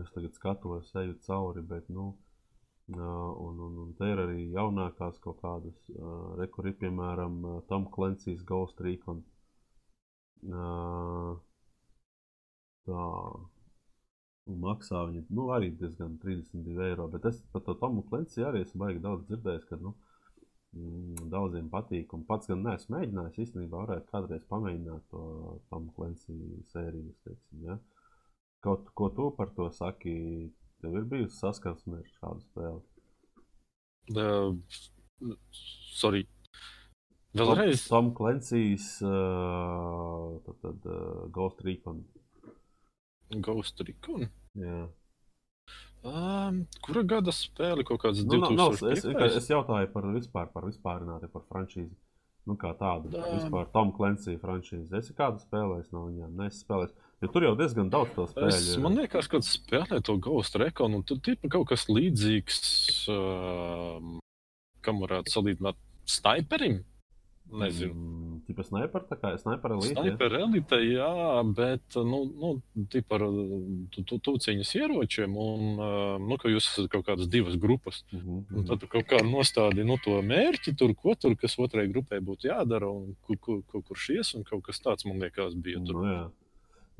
Es 0.00 0.12
tagad 0.14 0.36
skatos, 0.38 0.92
eju 1.02 1.18
cauri, 1.26 1.62
bet, 1.74 1.88
nu, 1.92 2.12
Uh, 2.88 3.34
un, 3.38 3.58
un, 3.58 3.76
un 3.78 3.92
te 3.96 4.08
ir 4.10 4.18
arī 4.18 4.40
jaunākās 4.52 5.20
kaut 5.22 5.38
kādas, 5.40 5.76
uh, 5.94 6.34
re, 6.38 6.48
kur 6.50 6.66
ir 6.66 6.74
piemēram 6.80 7.36
uh, 7.46 7.60
Tom 7.70 7.86
Clancy's 7.94 8.42
Ghost 8.42 8.80
Recon. 8.82 9.22
Uh, 10.42 11.38
tā. 12.88 13.06
Un 14.50 14.58
maksā 14.58 15.04
viņa 15.06 15.22
nu, 15.30 15.46
arī 15.54 15.70
diezgan 15.78 16.16
32 16.24 16.82
eiro. 16.88 17.06
Bet 17.12 17.28
es 17.30 17.38
par 17.54 17.62
to 17.62 17.76
Tomu 17.78 18.02
Clancy 18.08 18.42
arī 18.42 18.64
esmu 18.66 18.82
baigi 18.82 19.04
daudz 19.04 19.28
dzirdējis, 19.28 19.68
ka 19.68 19.78
nu, 19.78 19.94
mm, 20.74 21.28
daudziem 21.30 21.70
patīk. 21.70 22.10
Un 22.18 22.26
pats 22.26 22.50
gan 22.50 22.66
neesmu 22.66 22.96
mēģinājis. 22.96 23.38
Īstenībā 23.46 23.84
varētu 23.84 24.10
kādreiz 24.10 24.42
pamēģināt 24.50 25.06
to 25.14 25.22
Tomu 25.70 25.94
Clancy 25.94 26.34
sēriju. 26.74 27.14
Teiksim, 27.28 27.62
ja? 27.70 27.78
Kaut 28.62 28.90
ko 28.94 29.08
tu 29.10 29.30
par 29.36 29.50
to 29.56 29.68
saki? 29.74 30.14
Tev 30.82 30.94
ir 30.98 31.06
bijusi 31.10 31.38
saskarsme 31.38 31.98
ar 31.98 32.06
šādu 32.18 32.44
spēli. 32.46 32.80
Uh, 34.12 35.34
sorry. 35.94 36.24
Vēlreiz. 37.38 37.86
Tom 37.88 38.10
Clancy's 38.16 38.88
uh, 39.06 40.34
tad, 40.46 40.58
tad, 40.64 40.88
uh, 40.90 41.28
Ghost 41.32 41.62
Recon. 41.64 42.02
Ghost 43.46 43.80
Recon. 43.86 44.26
Jā. 44.58 44.82
Um, 46.02 46.64
kura 46.82 47.04
gada 47.06 47.30
spēle 47.34 47.86
kaut 47.86 48.02
kāds 48.02 48.24
Nu, 48.26 48.40
nav, 48.42 48.56
nav, 48.58 48.74
es, 48.74 49.04
2005? 49.06 49.22
es, 49.28 49.36
es 49.38 49.50
jautāju 49.52 49.90
par 49.94 50.08
vispār, 50.10 50.50
par 50.54 50.66
vispārināti, 50.66 51.30
par 51.30 51.46
franšīzi. 51.50 51.94
Nu, 52.50 52.56
kā 52.58 52.72
tādu. 52.78 53.12
Tā. 53.14 53.22
Vispār 53.36 53.70
Tom 53.74 53.94
Clancy 53.94 54.34
franšīzi. 54.42 54.90
Es 54.98 55.12
kādu 55.14 55.38
spēlēju 55.44 55.94
no 55.94 56.08
viņiem, 56.08 56.34
neesmu 56.42 56.64
spēlējis. 56.66 56.96
Jo 57.22 57.28
tur 57.30 57.44
jau 57.46 57.52
diezgan 57.54 57.90
daudz 57.90 58.16
to 58.16 58.26
spēļu. 58.26 58.50
Es, 58.50 58.70
man 58.82 58.98
liekas, 58.98 59.28
ka 59.30 59.38
spēlē 59.46 60.00
to 60.02 60.16
Ghost 60.22 60.56
Recon, 60.58 60.98
un 60.98 61.04
tur 61.06 61.20
ir 61.30 61.38
kaut 61.46 61.68
kas 61.70 61.86
līdzīgs, 61.86 62.62
um, 63.14 64.16
kam 64.82 64.98
varētu 65.04 65.30
salīdzināt 65.36 65.78
sniperim. 66.10 66.80
Nezinu. 67.52 67.92
Mm, 67.92 68.36
tipa 68.46 68.64
sniperi, 68.64 69.06
tā 69.10 69.16
kā 69.20 69.30
sniperi 69.36 69.76
elite. 69.76 69.92
Sniper 69.92 70.36
elite, 70.38 70.78
jā, 70.88 71.12
bet 71.52 71.98
nu, 72.00 72.22
nu, 72.32 72.52
tipo 72.90 73.18
ar 73.18 73.24
tu, 73.92 74.04
tu, 74.08 74.18
tuciņas 74.30 74.70
ieročiem, 74.78 75.34
un 75.36 75.66
uh, 75.76 76.16
nu, 76.22 76.38
ka 76.40 76.50
jūs 76.50 76.70
esat 76.70 76.88
kaut 76.94 77.04
kādas 77.10 77.28
divas 77.30 77.58
grupas. 77.60 78.02
Mhm, 78.10 78.38
Un 78.48 78.62
mhm. 78.62 78.68
tad 78.70 78.82
tu 78.82 78.90
kaut 78.90 79.10
kā 79.10 79.20
nostādi 79.26 79.84
nu, 79.86 79.98
to 80.02 80.16
mērķi, 80.26 80.74
tur, 80.80 80.96
ko 80.98 81.14
tur, 81.14 81.36
kas 81.38 81.58
otrai 81.60 81.86
grupai 81.92 82.22
būtu 82.24 82.48
jādara, 82.48 82.88
un 82.88 83.12
kur, 83.26 83.38
kur, 83.38 83.60
kur, 83.68 83.84
kurš 83.90 84.08
ies, 84.16 84.32
un 84.38 84.48
kaut 84.48 84.64
kas 84.66 84.80
tāds, 84.80 85.06
man 85.06 85.20
liekas, 85.22 85.54
bija. 85.54 85.82
Tur. 85.84 86.00
Nu, 86.00 86.08
jā. 86.08 86.24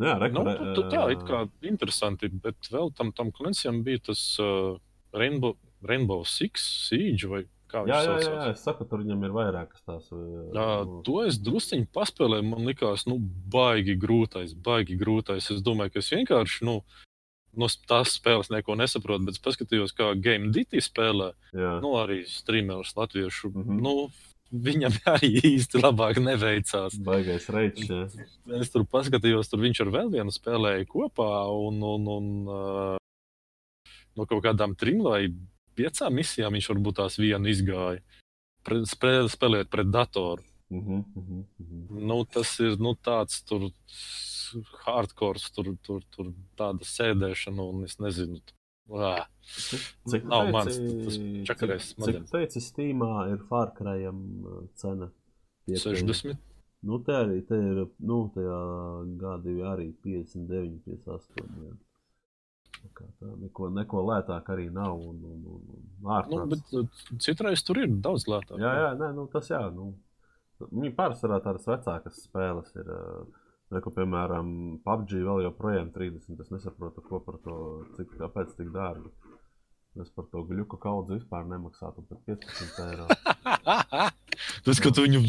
Nu, 0.02 0.08
jā, 0.10 0.18
reku, 0.18 0.42
Nu, 0.42 0.54
tu, 0.58 0.68
tu, 0.76 0.84
tā 0.90 1.04
ā, 1.06 1.10
ir 1.14 1.22
kā 1.28 1.44
interesanti, 1.70 2.28
bet 2.42 2.70
vēl 2.74 2.90
tam, 2.98 3.12
tam 3.14 3.30
klientam 3.34 3.82
bija 3.86 4.02
tas 4.10 4.22
uh, 4.42 4.74
Rainbow, 5.14 5.54
Rainbow 5.86 6.24
Six 6.26 6.64
Siege 6.88 7.30
vai 7.30 7.44
kā 7.72 7.84
Jā, 7.86 7.86
viņš 7.86 7.92
jā, 7.94 8.00
jā, 8.02 8.16
saucās. 8.24 8.34
jā, 8.34 8.50
es 8.52 8.64
saku, 8.66 8.84
tur 8.88 9.00
viņam 9.00 9.22
ir 9.24 9.32
vairākas 9.32 9.80
tās. 9.88 10.10
Jā, 10.56 10.66
to 11.06 11.22
es 11.24 11.38
druskuļi 11.40 11.86
paspēlēju. 11.96 12.44
Man 12.50 12.66
liekas, 12.68 13.06
nu, 13.08 13.16
baigi 13.54 13.94
grūtais, 13.96 14.52
baigi 14.52 14.98
grūtais. 15.00 15.48
Es 15.54 15.62
domāju, 15.64 15.94
ka 15.94 16.02
es 16.02 16.10
vienkārši 16.12 16.66
nu, 16.68 16.74
no 17.56 17.68
tās 17.88 18.18
spēles 18.18 18.50
neko 18.52 18.76
nesaprotu, 18.80 19.24
bet 19.28 19.38
es 19.38 19.44
paskatījos, 19.44 19.94
kā 19.96 20.10
Game 20.20 20.52
Dity 20.52 20.80
spēlē. 20.84 21.32
jā. 21.56 21.72
Nu, 21.84 21.94
arī 22.00 22.22
streameris 22.28 22.92
latviešu. 22.96 23.52
Mhm. 23.54 23.80
nu, 23.84 23.96
viņam 24.52 24.98
arī 25.14 25.32
īsti 25.52 25.80
labāk 25.82 26.20
neveicās. 26.22 26.98
Baigais 27.02 27.48
reiķis. 27.52 27.88
jā. 27.88 28.26
Es 28.60 28.72
tur 28.72 28.86
paskatījos, 28.88 29.50
tur 29.50 29.62
viņš 29.64 29.84
ar 29.86 29.92
vēl 29.96 30.12
vienu 30.12 30.34
spēlēja 30.34 30.88
kopā, 30.90 31.30
un, 31.50 31.80
un, 31.82 32.10
un 32.16 32.98
no 34.16 34.28
kaut 34.28 34.44
kādām 34.44 34.76
trim 34.78 35.02
vai 35.06 35.26
piecām 35.78 36.18
misijām 36.20 36.52
viņš 36.56 36.72
varbūt 36.74 37.00
tās 37.00 37.18
vienu 37.20 37.50
izgāja. 37.52 38.02
Pre, 38.62 38.84
spēlē, 38.86 39.26
spēlēt 39.32 39.70
pret 39.72 39.88
datoru. 39.90 40.44
Mhm, 40.72 41.00
mhm, 41.18 41.40
mhm. 41.60 42.04
Nu, 42.08 42.22
tas 42.24 42.54
ir 42.64 42.78
nu, 42.80 42.94
tāds 42.96 43.42
tur 43.48 43.68
hardcore, 44.84 45.40
tur, 45.54 45.72
tur, 45.84 46.04
tur 46.12 46.32
tāda 46.58 46.86
sēdēšana, 46.86 47.64
un 47.72 47.84
es 47.88 47.98
nezinu. 48.00 48.40
Ā, 48.92 49.24
Cik 50.10 50.24
Nav 50.28 50.46
tu 50.46 50.52
mans 50.52 50.68
teici- 50.76 51.04
tas 51.04 51.16
cik- 51.16 51.46
čakarēs 51.48 51.84
Cik 51.88 51.96
smadzenes. 51.96 52.30
tu 52.30 52.36
teici, 52.36 52.60
Steamā 52.60 53.12
ir 53.32 53.38
Fārkrajam 53.48 54.18
cena? 54.76 55.08
Piektajam? 55.66 56.08
60. 56.12 56.36
Nu, 56.84 56.98
te 57.06 57.12
arī 57.12 57.38
te 57.46 57.54
ir, 57.54 57.86
nu, 58.00 58.18
tajā 58.34 58.58
gadi 59.18 59.54
arī 59.62 59.88
59, 60.04 60.82
58. 60.84 61.48
Jā. 61.62 61.72
Tā 62.82 62.88
kā 62.98 63.04
tā, 63.20 63.28
neko, 63.38 63.68
neko 63.70 64.02
lētāk 64.08 64.48
arī 64.50 64.68
nav. 64.72 64.98
Un, 64.98 65.20
un, 65.24 65.44
un, 65.46 65.62
un 65.76 65.82
Nu, 66.02 66.08
ārprāts. 66.10 66.48
bet 66.50 66.72
uh, 66.74 66.88
citreiz 67.18 67.62
tur 67.62 67.78
ir 67.78 67.86
daudz 68.02 68.26
lētāk. 68.26 68.58
Jā, 68.58 68.72
jā, 68.82 68.90
nē, 68.98 69.14
nu, 69.14 69.26
tas 69.32 69.48
jā. 69.48 69.60
Nu, 69.72 69.94
viņi 70.72 70.94
pārsvarā 70.98 71.38
tādas 71.44 71.64
vecākas 71.70 72.18
spēles 72.26 72.74
ir. 72.76 72.90
Uh, 72.90 73.24
Reku, 73.72 73.92
piemēram, 73.96 74.48
PUBG 74.84 75.14
vēl 75.24 75.46
joprojām 75.46 75.88
30. 75.94 76.40
Es 76.44 76.50
nesaprotu, 76.52 77.04
ko 77.06 77.22
par 77.24 77.38
to, 77.44 77.56
cik, 77.96 78.18
kāpēc 78.20 78.52
tik 78.58 78.68
dārgi. 78.74 79.08
Es 80.00 80.08
par 80.12 80.26
to 80.32 80.42
gluku 80.48 80.78
kaudzi 80.80 81.18
vispār 81.18 81.44
nemaksātu 81.48 82.04
pat 82.08 82.20
15 82.28 82.78
eiro. 82.86 83.08
Tas, 84.64 84.80
ka 84.80 84.92
tu 84.92 85.04
viņu 85.04 85.20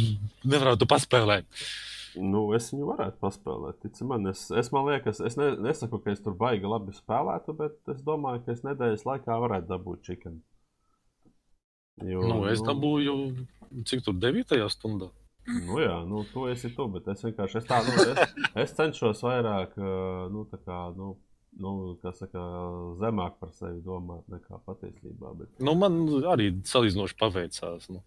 nevarētu 0.48 0.88
paspēlēt. 0.88 1.48
Nu, 2.20 2.46
es 2.56 2.70
viņu 2.72 2.88
varētu 2.92 3.20
paspēlēt. 3.24 3.80
Tici 3.84 4.06
man, 4.08 4.28
es, 4.32 4.46
es 4.54 4.70
man 4.76 4.88
liekas, 4.92 5.20
es 5.26 5.36
ne, 5.40 5.50
nesaku, 5.64 6.00
ka 6.04 6.14
es 6.14 6.22
tur 6.24 6.36
baigi 6.40 6.70
labi 6.70 6.96
spēlētu, 6.96 7.56
bet 7.60 7.94
es 7.96 8.04
domāju, 8.06 8.44
ka 8.46 8.56
es 8.56 8.64
nedēļas 8.68 9.08
laikā 9.10 9.40
varētu 9.46 9.72
dabūt 9.72 10.04
čikanu. 10.08 10.44
Jo, 12.04 12.24
Nu, 12.26 12.40
es 12.50 12.64
dabūju, 12.66 13.18
cik 13.90 14.06
tur 14.06 14.16
9. 14.20 14.56
stundā. 14.74 15.12
Nu, 15.44 15.78
jā, 15.82 15.98
nu, 16.08 16.24
tu 16.32 16.46
esi 16.48 16.72
tu, 16.76 16.88
bet 16.94 17.08
es 17.12 17.24
vienkārši 17.26 17.60
es 17.60 17.68
tā, 17.68 17.82
nu, 17.84 17.94
es, 18.14 18.36
es 18.64 18.74
cenšos 18.78 19.24
vairāk, 19.26 19.76
nu, 20.32 20.46
tā 20.52 20.60
kā, 20.64 20.78
nu, 20.96 21.10
nu, 21.60 21.74
saka, 22.16 22.44
zemāk 23.02 23.36
par 23.42 23.52
sevi 23.58 23.82
domāt 23.84 24.30
nekā 24.32 24.62
patiesībā. 24.68 25.34
Bet, 25.42 25.60
Nu, 25.64 25.76
man 25.80 26.00
arī 26.32 26.54
salīdzinoši 26.70 27.20
paveicās. 27.20 27.90
Nu. 27.92 28.04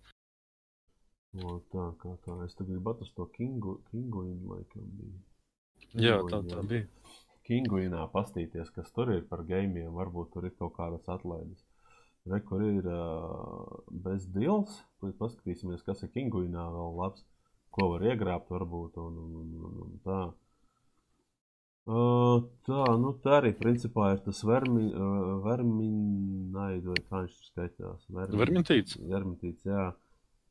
no, 1.36 1.58
tā 1.74 1.90
kā 2.00 2.16
tā, 2.24 2.40
es 2.46 2.56
tagad 2.56 2.72
gribu 2.72 2.94
atrast 2.94 3.16
to 3.18 3.28
Kingu, 3.36 3.78
Kinguinu, 3.90 4.56
laikam 4.56 4.88
bija. 4.96 5.22
Jā, 5.92 6.18
tā, 6.24 6.40
Kinguinu, 6.40 6.54
tā 6.54 6.66
bija. 6.72 7.14
Kinguinā 7.46 8.08
pastīties, 8.10 8.72
kas 8.74 8.88
tur 8.94 9.12
ir 9.14 9.26
par 9.30 9.44
gamiem. 9.46 9.92
Varbūt 9.94 10.32
tur 10.34 10.48
ir 10.48 10.54
kaut 10.58 10.74
kādas 10.78 11.06
atlaides. 11.12 11.65
Re, 12.26 12.40
kur 12.42 12.62
ir 12.66 12.86
uh, 12.90 13.76
bez 14.02 14.24
dils. 14.34 14.80
Tad 15.00 15.14
paskatīsimies, 15.20 15.84
kas 15.86 16.02
ir 16.02 16.10
Kinguinā 16.14 16.64
vēl 16.74 16.96
labs. 16.98 17.22
Ko 17.76 17.92
var 17.92 18.02
iegrābt, 18.08 18.48
varbūt. 18.50 18.96
Un, 18.98 19.20
un, 19.22 19.54
un, 19.68 19.78
un, 19.84 19.94
tā. 20.06 20.18
Uh, 21.86 22.40
tā, 22.66 22.80
nu 22.98 23.12
tā 23.22 23.36
arī 23.38 23.52
principā 23.54 24.08
ir 24.16 24.22
tas 24.24 24.40
vermi, 24.42 24.88
uh, 24.90 25.36
verminaid, 25.44 26.82
vai 26.88 26.98
kā 27.06 27.20
viņš 27.22 27.36
skaitās. 27.52 28.08
Vermi- 28.10 28.40
Vermintīts. 28.42 28.96
Vermintīts, 29.06 29.68
jā. 29.70 29.92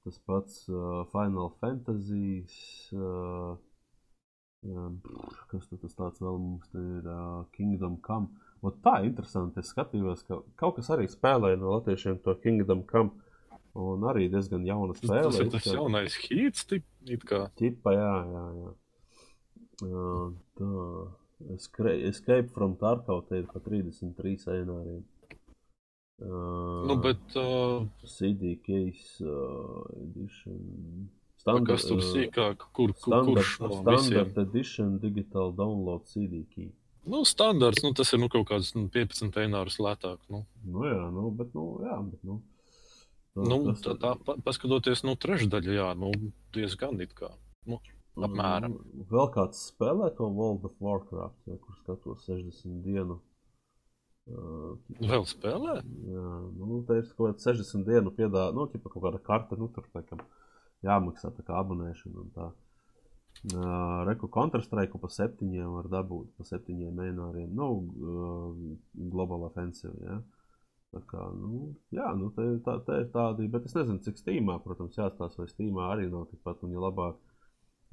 Tas 0.05 0.21
pats 0.29 0.61
uh, 0.71 1.01
Final 1.11 1.51
Fantasy. 1.59 2.45
Uh, 2.95 3.57
brr, 4.63 5.35
kas 5.51 5.67
tad 5.69 5.83
tas 5.83 5.97
tāds 5.99 6.23
vēl 6.23 6.39
mums 6.39 6.71
te 6.71 6.79
ir? 6.79 7.03
Uh, 7.03 7.43
Kingdom 7.57 7.99
Come. 8.05 8.31
Ot 8.65 8.79
tā 8.85 8.95
interesanti. 9.05 9.61
Es 9.61 9.71
skatījos, 9.73 10.23
ka 10.27 10.39
kaut 10.59 10.77
kas 10.79 10.89
arī 10.95 11.05
spēlēja 11.11 11.59
no 11.61 11.75
latviešiem 11.75 12.21
to 12.25 12.33
Kingdom 12.41 12.85
Come. 12.89 13.11
Un 13.75 14.05
arī 14.07 14.29
diezgan 14.31 14.63
jauna 14.65 14.93
spēle. 14.95 15.27
tas 15.33 15.39
ir 15.43 15.49
tas 15.51 15.65
kā- 15.67 15.73
jaunais 15.75 16.15
hīts, 16.23 16.63
it 17.11 17.25
kā. 17.27 17.41
Ķipa, 17.59 17.91
jā, 17.91 18.13
jā. 18.31 18.45
jā. 18.61 18.73
Uh, 19.83 20.31
tā. 20.55 20.71
Escape 22.07 22.47
from 22.53 22.77
Tarkov 22.79 23.25
te 23.27 23.41
ir 23.41 23.47
pa 23.51 23.59
33 23.59 24.47
aināriem. 24.53 25.03
Uh, 26.23 26.85
Nu, 26.87 26.95
bet 27.03 27.35
uh, 27.35 27.83
CD 28.07 28.55
case 28.63 29.19
uh, 29.19 29.83
edition. 29.99 31.09
kas 31.67 31.83
tur 31.89 31.99
sīkāk, 31.99 32.63
kur, 32.71 32.93
kur, 32.93 32.95
Standard, 32.95 33.35
kurš 33.35 33.59
no 33.59 33.67
visiem? 33.67 33.99
standard 33.99 34.37
edition 34.47 34.97
digital 35.03 35.51
download 35.51 36.07
CD 36.07 36.45
key. 36.55 36.71
Nu, 37.05 37.23
standarts, 37.23 37.83
nu, 37.83 37.91
tas 37.93 38.11
ir 38.13 38.19
nu, 38.19 38.27
kaut 38.33 38.47
kāds 38.49 38.71
nu, 38.75 38.87
15 38.89 39.37
eiro 39.37 39.63
lētāk. 39.85 40.17
Nu. 40.33 40.45
Nu 40.65 40.85
jā, 40.87 41.03
nu, 41.13 41.29
bet, 41.37 41.51
nu, 41.53 41.65
jā, 41.85 41.97
bet, 42.11 42.23
nu. 42.23 42.39
tā- 43.35 43.45
Nu, 43.49 43.57
tas 43.67 43.81
tā, 43.85 43.93
tā, 44.01 44.13
pa- 44.25 44.37
paskatoties, 44.41 45.03
nu, 45.03 45.13
trešdaļa, 45.15 45.75
jā, 45.79 45.89
nu, 45.99 46.11
diezgan 46.55 47.01
it 47.01 47.13
kā. 47.13 47.29
apmēram. 48.15 48.73
Mm, 48.79 49.05
Vēl 49.11 49.29
kāds 49.33 49.61
spēlē 49.73 50.15
to 50.17 50.29
World 50.31 50.65
of 50.65 50.71
Warcraft, 50.79 51.35
ja, 51.47 51.57
kur 51.57 51.75
skatos 51.83 52.25
60 52.29 52.81
dienu. 52.85 53.19
Uh, 54.25 54.77
Vēl 55.05 55.25
spēlē? 55.29 55.75
Jā, 55.85 56.29
nu, 56.57 56.79
tā 56.87 56.97
ir 56.97 57.09
kaut 57.13 57.35
kāda 57.35 57.43
60 57.53 57.85
dienu 57.85 58.09
piedāvā, 58.15 58.53
nu, 58.55 58.65
ķipa 58.71 58.89
kaut 58.89 59.03
kāda 59.03 59.19
karte, 59.21 59.57
nu, 59.59 59.67
tur, 59.75 59.85
laikam, 59.93 60.23
jāmaksā 60.81 61.29
tā 61.35 61.43
kā 61.45 61.59
abonēšana 61.61 62.23
un 62.23 62.31
tā. 62.33 62.47
Uh, 62.49 62.64
Reku 64.07 64.29
Counter-Strike 64.31 64.97
pa 65.01 65.09
septiņiem 65.11 65.67
var 65.75 65.89
dabūt, 65.91 66.31
pa 66.37 66.43
septiņiem 66.47 66.95
mēnāriem, 66.97 67.51
nu, 67.53 67.67
uh, 67.83 68.77
Global 69.11 69.43
Offensive, 69.49 69.93
jā. 70.01 70.17
Tā 70.95 71.01
kā, 71.09 71.21
nu, 71.35 71.73
jā, 71.91 72.07
nu, 72.15 72.29
tā 72.33 72.45
ir, 72.47 72.59
tā, 72.65 72.77
tā 72.87 73.01
ir 73.03 73.09
tādi, 73.13 73.49
bet 73.51 73.65
es 73.67 73.75
nezinu, 73.75 73.99
cik 74.05 74.17
Steamā, 74.21 74.55
protams, 74.63 74.95
jāstāsta, 74.97 75.41
vai 75.43 75.49
Steamā 75.51 75.89
arī 75.91 76.07
nav 76.09 76.29
tikpat, 76.31 76.63
un 76.63 76.71
ja 76.73 76.79
labāk, 76.85 77.17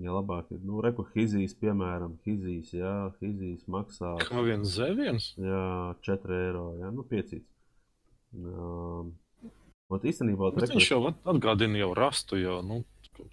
ja 0.01 0.14
labāk 0.14 0.53
ir, 0.55 0.61
nu, 0.64 0.78
Reku 0.84 1.05
Hizijas, 1.12 1.57
piemēram, 1.59 2.14
Hizijas, 2.24 2.70
jā, 2.78 2.95
Hizijas 3.20 3.66
maksā. 3.66 4.14
Kā 4.28 4.45
viens 4.47 4.70
zēviens? 4.78 5.32
Jā, 5.43 5.64
4 6.07 6.38
eiro. 6.47 6.64
Jā, 6.80 6.93
nu, 6.95 7.03
5. 7.11 7.43
Um, 8.38 9.12
Ot, 9.93 10.07
īstenībā 10.09 10.55
Bet 10.55 10.70
tā 10.70 10.72
viņš 10.78 10.86
jau 10.95 11.03
at- 11.11 11.18
atgādina 11.28 11.76
jau 11.82 11.90
rastu, 11.99 12.38
jau, 12.40 12.62
nu, 12.64 12.78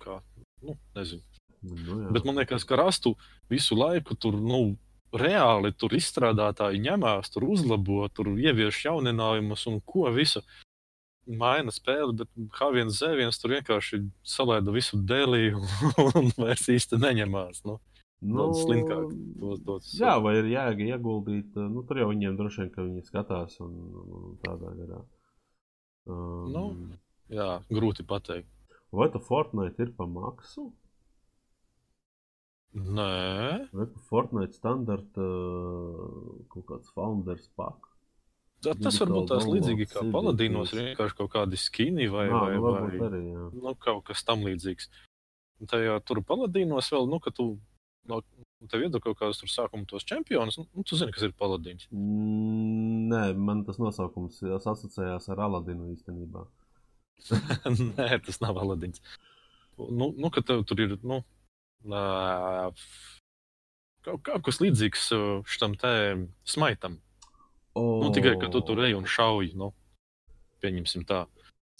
kā, 0.02 0.18
nu, 0.66 0.74
nezinu. 0.98 1.22
Nu, 1.62 2.00
jā. 2.04 2.12
Bet 2.16 2.28
man 2.28 2.40
liekas, 2.40 2.64
ka 2.68 2.78
rastu 2.80 3.16
visu 3.52 3.76
laiku 3.76 4.16
tur, 4.16 4.38
nu, 4.40 4.78
reāli 5.16 5.74
tur 5.74 5.94
izstrādātāji 5.98 6.82
ņemās, 6.86 7.32
tur 7.34 7.48
uzlabo, 7.50 8.04
tur 8.14 8.34
ievieš 8.38 8.84
jauninājumus 8.86 9.66
un 9.72 9.80
ko 9.86 10.10
visu. 10.14 10.44
Maina 11.30 11.70
spēli, 11.70 12.16
bet 12.24 12.30
H1 12.58 12.90
Z1 12.96 13.38
tur 13.42 13.54
vienkārši 13.54 14.00
salaida 14.26 14.74
visu 14.74 14.98
dēlī 14.98 15.52
un 16.18 16.32
vairs 16.38 16.66
īsti 16.74 16.98
neņemās. 17.02 17.62
Nu, 17.70 17.78
daudz 18.20 18.64
slinkāk 18.64 19.12
tos, 19.42 19.62
tos, 19.68 19.92
jā, 20.00 20.16
vai 20.24 20.40
ir 20.40 20.50
jēga 20.50 20.88
ieguldīt? 20.96 21.60
Nu, 21.70 21.84
tur 21.86 22.02
jau 22.02 22.10
viņiem 22.10 22.40
droši 22.40 22.64
vien, 22.64 22.72
ka 22.74 22.86
viņi 22.88 23.06
skatās 23.06 23.60
un, 23.62 23.76
un 24.06 24.34
tādā 24.46 24.74
garā. 24.80 25.04
Um, 26.10 26.50
Nu. 26.50 26.64
jā, 27.30 27.60
grūti 27.70 28.06
pateikt. 28.10 28.50
Vai 28.90 29.12
tu 29.14 29.22
Fortnite 29.22 29.86
ir 29.86 29.94
pa 29.94 30.08
maksu? 30.10 30.72
Nē, 32.78 33.70
Vai 33.74 33.86
pa 33.90 34.02
Fortnite 34.10 34.54
standarta 34.54 35.24
uh, 35.26 36.44
kaut 36.54 36.68
kāds 36.70 36.92
founders 36.94 37.48
pak? 37.58 37.90
tā, 38.64 38.74
tas 38.76 38.98
varbūt 39.02 39.30
tās 39.32 39.44
download 39.46 39.56
līdzīgi 39.58 39.88
kā 39.90 40.04
paladīnos, 40.14 40.74
vienkārši 40.76 41.18
kaut 41.22 41.32
kādi 41.34 41.60
skini 41.60 42.10
vai, 42.12 42.28
vai, 42.32 42.56
nu, 42.56 42.64
vai 42.66 42.74
varbūt 42.82 43.06
arī, 43.08 43.22
jā. 43.32 43.46
nu, 43.56 43.74
kaut 43.80 44.04
kas 44.10 44.24
tam 44.28 44.44
līdzīgs. 44.48 44.90
tajā 45.70 45.96
tur 46.08 46.22
paladīnos 46.28 46.92
vēl, 46.94 47.10
nu, 47.12 47.22
ka 47.24 47.34
tu 47.36 47.48
no, 48.10 48.22
tev 48.72 48.86
iedod 48.86 49.04
kaut 49.04 49.20
kādus 49.22 49.42
tur 49.42 49.52
sākuma 49.52 49.88
tos 49.88 50.08
čempionus, 50.08 50.60
nu, 50.60 50.84
tu 50.84 51.00
zini, 51.00 51.16
kas 51.16 51.28
ir 51.30 51.36
paladīns. 51.40 51.88
Mm, 51.96 53.10
nē, 53.14 53.24
man 53.40 53.64
tas 53.68 53.80
nosaukums 53.82 54.42
asociējās 54.60 55.30
ar 55.32 55.46
Aladinu 55.48 55.92
īstenībā. 55.96 56.46
Nē, 57.98 58.14
tas 58.24 58.40
nav 58.40 58.60
Aladins. 58.62 59.02
Nu, 59.76 60.12
nu 60.16 60.30
ka 60.32 60.44
tev 60.44 60.64
tur 60.68 60.80
ir, 60.84 60.96
nu, 61.08 61.22
kaut, 64.06 64.24
kaut 64.26 64.44
kas 64.46 64.60
līdzīgs 64.64 65.10
šitam 65.48 65.76
te 65.80 65.94
smaitam. 66.48 67.00
Oh. 67.78 68.00
Nu, 68.04 68.12
tikai, 68.14 68.36
ka 68.42 68.50
tu 68.52 68.62
tur 68.66 68.82
ej 68.84 68.98
un 68.98 69.06
šauj, 69.08 69.54
nu, 69.60 69.72
pieņemsim 70.64 71.06
tā. 71.08 71.26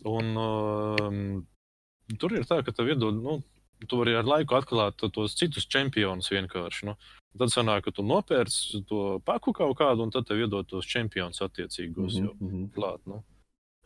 Un 0.08 0.36
um, 0.40 1.24
tur 2.22 2.36
ir 2.38 2.46
tā, 2.48 2.62
ka 2.64 2.72
tev 2.76 2.94
iedod, 2.94 3.18
nu, 3.20 3.40
tu 3.88 4.00
vari 4.00 4.16
ar 4.20 4.28
laiku 4.28 4.56
atklāt 4.60 5.00
tos 5.00 5.36
citus 5.40 5.68
čempionus 5.68 6.32
vienkārši. 6.32 6.90
Nu. 6.90 6.96
Tad 7.40 7.54
sanāk, 7.54 7.86
ka 7.86 7.94
tu 7.94 8.04
nopērci 8.04 8.84
to 8.90 9.20
paku 9.26 9.54
kaut 9.54 9.78
kādu, 9.80 10.06
un 10.06 10.14
tad 10.14 10.28
tev 10.28 10.42
iedod 10.42 10.68
tos 10.70 10.88
čempionus 10.90 11.44
attiecīgos 11.46 12.16
Mhm, 12.16 12.26
jau 12.26 12.34
mhm. 12.40 12.66
klāt. 12.76 13.04
Nu. 13.06 13.24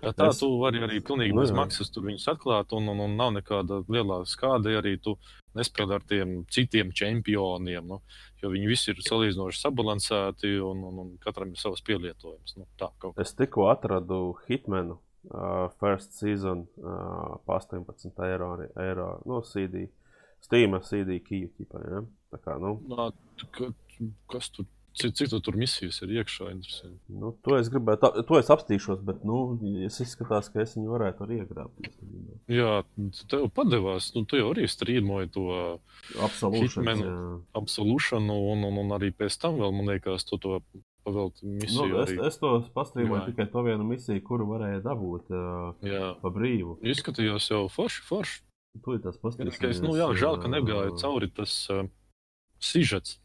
Ja 0.03 0.11
tā 0.11 0.27
Es- 0.29 0.39
tu 0.41 0.49
vari 0.59 0.81
arī 0.83 0.99
pilnīgi 0.99 1.33
Nu, 1.33 1.41
bez 1.41 1.53
maksas 1.55 1.89
tur 1.93 2.03
viņus 2.03 2.27
atklāt, 2.33 2.73
un, 2.75 2.89
un, 2.91 2.99
un 3.05 3.15
nav 3.17 3.31
nekāda 3.37 3.81
lielāka 3.87 4.27
skāde, 4.27 4.73
arī 4.79 4.97
tu 5.01 5.15
nespēlē 5.55 5.95
ar 5.95 6.03
tiem 6.09 6.45
citiem 6.51 6.91
čempioniem. 6.91 7.87
Nu, 7.87 8.01
jo 8.41 8.51
viņi 8.51 8.67
visi 8.67 8.91
ir 8.91 9.01
salīdzinoši 9.05 9.61
sabalansēti, 9.63 10.53
un, 10.65 10.83
un, 10.89 10.99
un 11.05 11.17
katram 11.23 11.53
ir 11.55 11.61
savs 11.61 11.81
pielietojums. 11.87 12.57
Nu, 12.59 12.67
tā 12.79 12.91
kaut 12.99 13.15
kā. 13.15 13.21
Es 13.23 13.33
tikko 13.37 13.69
atradu 13.71 14.35
Hitmanu 14.49 14.99
uh, 15.31 15.69
first 15.79 16.17
season 16.19 16.65
uh, 16.83 17.37
pa 17.47 17.59
18 17.61 18.11
eiro, 18.27 18.51
eiro 18.83 19.09
no 19.25 19.41
CD. 19.47 19.87
Steam 20.43 20.75
CD 20.83 21.21
kiju 21.23 21.53
ķipa, 21.55 21.79
ja? 21.87 22.01
Tā 22.33 22.39
kā, 22.43 22.57
nu, 22.59 22.75
Nā, 22.91 23.11
ka, 23.55 23.69
kas 24.33 24.49
tur, 24.51 24.65
cik, 24.99 25.15
cik 25.17 25.31
tu 25.33 25.39
tur 25.43 25.57
misijas 25.59 26.01
ir 26.05 26.13
iekšā? 26.19 26.51
nu, 27.09 27.33
to 27.45 27.57
es 27.57 27.69
gribētu, 27.73 28.11
to 28.29 28.39
es 28.39 28.51
apstīšos, 28.53 29.01
bet, 29.05 29.23
nu, 29.27 29.57
es 29.87 29.99
izskatās, 30.03 30.49
ka 30.53 30.63
es 30.63 30.77
viņu 30.77 30.93
varētu 30.93 31.25
arī 31.25 31.41
iegrābt. 31.43 31.91
Jā, 32.51 32.83
tev 33.31 33.49
padevās, 33.55 34.11
nu, 34.15 34.25
tu 34.29 34.39
jau 34.39 34.51
arī 34.53 34.69
strīmoji 34.69 35.33
to 35.35 35.45
jā. 35.49 36.29
absolūšanu, 37.59 38.39
un, 38.53 38.65
un, 38.69 38.81
un 38.85 38.97
arī 38.97 39.13
pēc 39.15 39.37
tam 39.41 39.59
vēl, 39.61 39.75
man 39.75 39.93
liekas, 39.95 40.27
tu 40.29 40.41
to 40.41 40.59
pavelti 41.03 41.45
Nu, 41.45 41.59
misiju. 41.59 42.01
es, 42.01 42.09
arī. 42.09 42.19
es 42.27 42.37
to 42.39 42.51
pastrīmoju 42.75 43.21
Jā. 43.21 43.25
tikai 43.31 43.47
to 43.51 43.63
vienu 43.65 43.83
misiju, 43.87 44.23
kuru 44.23 44.47
varēja 44.53 44.83
dabūt 44.85 45.31
uh, 45.33 45.73
Jā, 45.83 46.13
pa 46.21 46.31
brīvu. 46.33 46.77
izskatījās 46.93 47.49
jau 47.51 47.65
forši, 47.71 48.05
forši. 48.07 48.39
Tu 48.83 48.97
tas 49.03 49.19
pastrīmoji. 49.21 49.57
Tikai 49.57 49.73
es, 49.75 49.81
nu, 49.83 49.93
jā, 49.99 50.07
žēl, 50.17 50.39
ka 50.41 50.49
negāja 50.49 50.95
cauri 51.01 51.29
tas 51.29 51.53
uh, 51.73 51.83
sižets. 52.63 53.19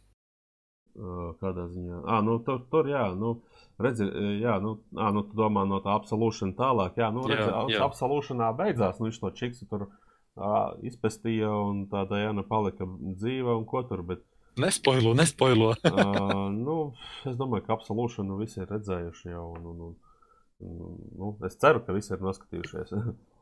Kādā 1.41 1.69
ziņā. 1.71 2.01
Ah, 2.11 2.23
nu, 2.27 2.39
tur, 2.43 2.61
tur 2.73 2.89
jā, 2.91 3.05
nu, 3.15 3.37
redzi, 3.79 4.07
jā, 4.43 4.57
nu, 4.65 4.73
ah, 4.99 5.13
nu, 5.15 5.23
tu 5.29 5.39
domā 5.39 5.63
no 5.69 5.79
tā 5.85 5.93
absolūšana 5.99 6.57
tālāk. 6.59 6.99
Jā, 6.99 7.13
nu, 7.15 7.23
redzi, 7.31 7.47
Jā, 7.47 7.63
jā. 7.77 7.85
absolūšanā 7.87 8.49
beidzās, 8.59 8.99
nu, 8.99 9.07
viņš 9.09 9.21
to 9.23 9.31
čiksu 9.39 9.69
tur 9.71 9.87
uh, 9.87 10.75
izpestīja 10.89 11.53
un 11.53 11.85
tā 11.93 12.03
Dajana 12.11 12.43
palika 12.49 12.89
dzīva 12.89 13.55
un 13.61 13.65
ko 13.71 13.85
tur, 13.87 14.03
bet, 14.11 14.25
Nespoilo, 14.59 15.13
nespoilo. 15.15 15.69
uh, 15.87 16.49
nu, 16.51 16.79
es 17.31 17.37
domāju, 17.39 17.63
ka 17.69 17.77
absolūšanu 17.77 18.41
visi 18.41 18.59
ir 18.65 18.67
redzējuši 18.73 19.31
jau, 19.31 19.45
un, 19.55 19.69
un, 19.71 19.97
un 20.67 20.97
nu, 21.15 21.29
es 21.47 21.55
ceru, 21.63 21.85
ka 21.87 21.95
visi 21.95 22.11
ir 22.17 22.25
noskatījušies. 22.27 22.91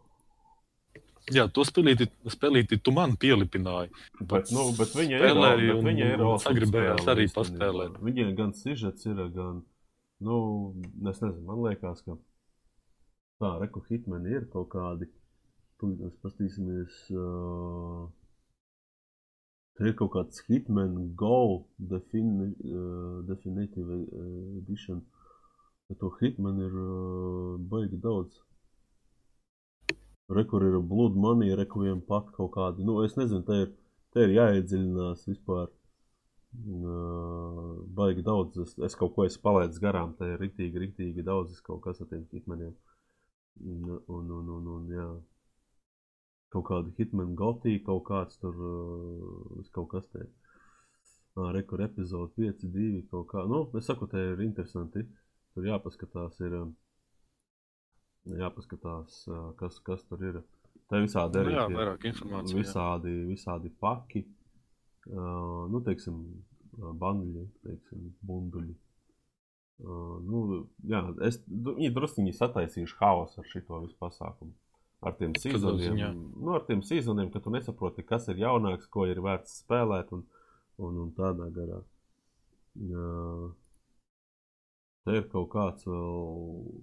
jā, 1.35 1.47
to 1.53 1.65
spēlīti, 1.67 2.07
spēlīti 2.33 2.79
tu 2.83 2.93
man 2.95 3.17
pielipināji. 3.17 3.91
bet, 4.21 4.51
nu, 4.55 4.69
bet 4.79 4.95
viņa 4.95 5.19
ir, 5.19 5.41
un- 5.77 5.85
viņa 5.87 6.11
ir 6.15 6.25
sagribējās 6.45 7.09
arī 7.13 7.27
paspēlēt. 7.35 7.99
Viņai 8.09 8.37
gan 8.37 8.53
sižets 8.55 9.07
ir, 9.07 9.23
gan, 9.35 9.63
nu, 10.21 10.37
es 11.11 11.21
nezinu, 11.21 11.43
man 11.49 11.63
liekas, 11.67 12.03
ka 12.07 12.17
tā, 13.41 13.59
reku 13.61 13.83
hitmeni 13.91 14.37
ir 14.39 14.47
kaut 14.53 14.71
kādi, 14.73 15.09
mēs 15.83 16.15
pastīsimies, 16.23 16.95
uh, 17.13 18.07
te 19.77 19.91
ir 19.91 19.95
kaut 19.99 20.13
kāds 20.15 20.41
hitman 20.49 21.13
go 21.15 21.67
defini, 21.77 22.55
uh, 22.73 23.21
definitive 23.29 23.99
edition, 24.63 25.03
bet 25.89 25.99
to 26.01 26.11
hitman 26.23 26.59
ir 26.65 26.73
uh, 26.73 27.59
baigi 27.61 28.01
daudz. 28.01 28.41
Rekur 30.29 30.63
ir 30.63 30.79
Blood 30.83 31.15
Money, 31.15 31.55
Requiem 31.55 32.01
pak 32.01 32.33
kaut 32.35 32.53
kādi. 32.57 32.85
Nu, 32.85 32.99
es 33.07 33.15
nezinu, 33.19 33.45
te 33.47 33.59
ir, 33.63 33.69
te 34.15 34.25
ir 34.27 34.35
jāiedziļinās 34.35 35.27
vispār. 35.31 35.69
Uh, 36.57 37.85
baigi 37.99 38.25
daudz. 38.27 38.57
Es, 38.65 38.73
es 38.89 38.97
kaut 38.99 39.13
ko 39.15 39.27
esmu 39.29 39.43
palaidis 39.45 39.79
garām. 39.83 40.15
Te 40.19 40.33
ir 40.33 40.41
rīktīgi, 40.43 40.83
rīktīgi 40.83 41.25
daudz. 41.27 41.61
Kaut 41.67 41.83
kas 41.85 42.01
ar 42.03 42.11
tiem 42.11 42.25
hitmaniem. 42.33 42.73
Un, 43.63 43.93
un, 43.93 44.33
un, 44.39 44.49
un, 44.57 44.71
un 44.77 44.89
jā. 44.97 45.07
Kaut 46.55 46.67
kāda 46.71 46.91
hitman 46.99 47.35
gotī, 47.39 47.77
kaut 47.85 48.05
kāds 48.09 48.41
tur, 48.41 48.57
uh, 48.57 49.71
kaut 49.77 49.91
kas 49.93 50.09
te. 50.11 50.25
Uh, 51.37 51.53
Rekur 51.55 51.85
epizode 51.85 52.33
5, 52.41 52.67
2, 52.75 53.05
kaut 53.13 53.31
kā. 53.31 53.45
Nu, 53.47 53.67
es 53.79 53.87
saku, 53.87 54.11
te 54.11 54.27
ir 54.33 54.43
interesanti. 54.43 55.07
Tur 55.55 55.71
jāpaskatās 55.71 56.41
ir. 56.43 56.59
um, 56.65 56.75
Jāpaskatās, 58.27 59.21
uh, 59.31 59.51
kas, 59.61 59.79
kas 59.87 60.03
tur 60.09 60.23
ir. 60.27 60.41
Te 60.91 60.99
visādi 61.03 61.41
arī 61.41 61.53
Nu 61.55 61.59
jā, 61.59 61.67
vairāk 61.75 62.05
informācijas. 62.11 62.59
visādi, 62.59 63.13
visādi 63.31 63.71
paki, 63.83 64.23
uh, 65.11 65.67
nu, 65.71 65.81
teiksim, 65.87 66.19
uh, 66.79 66.93
banduļi, 66.99 67.47
teiksim, 67.67 68.11
bunduļi. 68.27 68.75
Uh, 69.83 70.17
nu, 70.25 70.63
jā, 70.89 71.03
es, 71.27 71.41
viņi 71.47 71.91
druskuļi 71.95 72.33
sataisījuši 72.35 72.97
haosu 73.01 73.43
ar 73.43 73.51
šito 73.51 73.83
visu 73.83 73.99
pasākumu. 74.01 74.55
Ar 75.07 75.15
tiem 75.19 75.35
sezoniem, 75.39 75.99
nu, 76.41 76.55
ar 76.57 76.65
tiem 76.67 76.81
sezoniem, 76.83 77.29
ka 77.31 77.43
tu 77.45 77.53
nesaproti, 77.53 78.03
kas 78.07 78.31
ir 78.33 78.41
jaunāks, 78.41 78.89
ko 78.91 79.05
ir 79.07 79.21
vērts 79.23 79.61
spēlēt 79.61 80.15
un, 80.17 80.25
un, 80.81 81.03
un 81.05 81.11
tādā 81.19 81.51
garā. 81.55 81.83
Jā. 82.89 83.11
Te 85.07 85.19
ir 85.21 85.29
kaut 85.31 85.51
kāds 85.53 85.87
vēl 85.87 86.81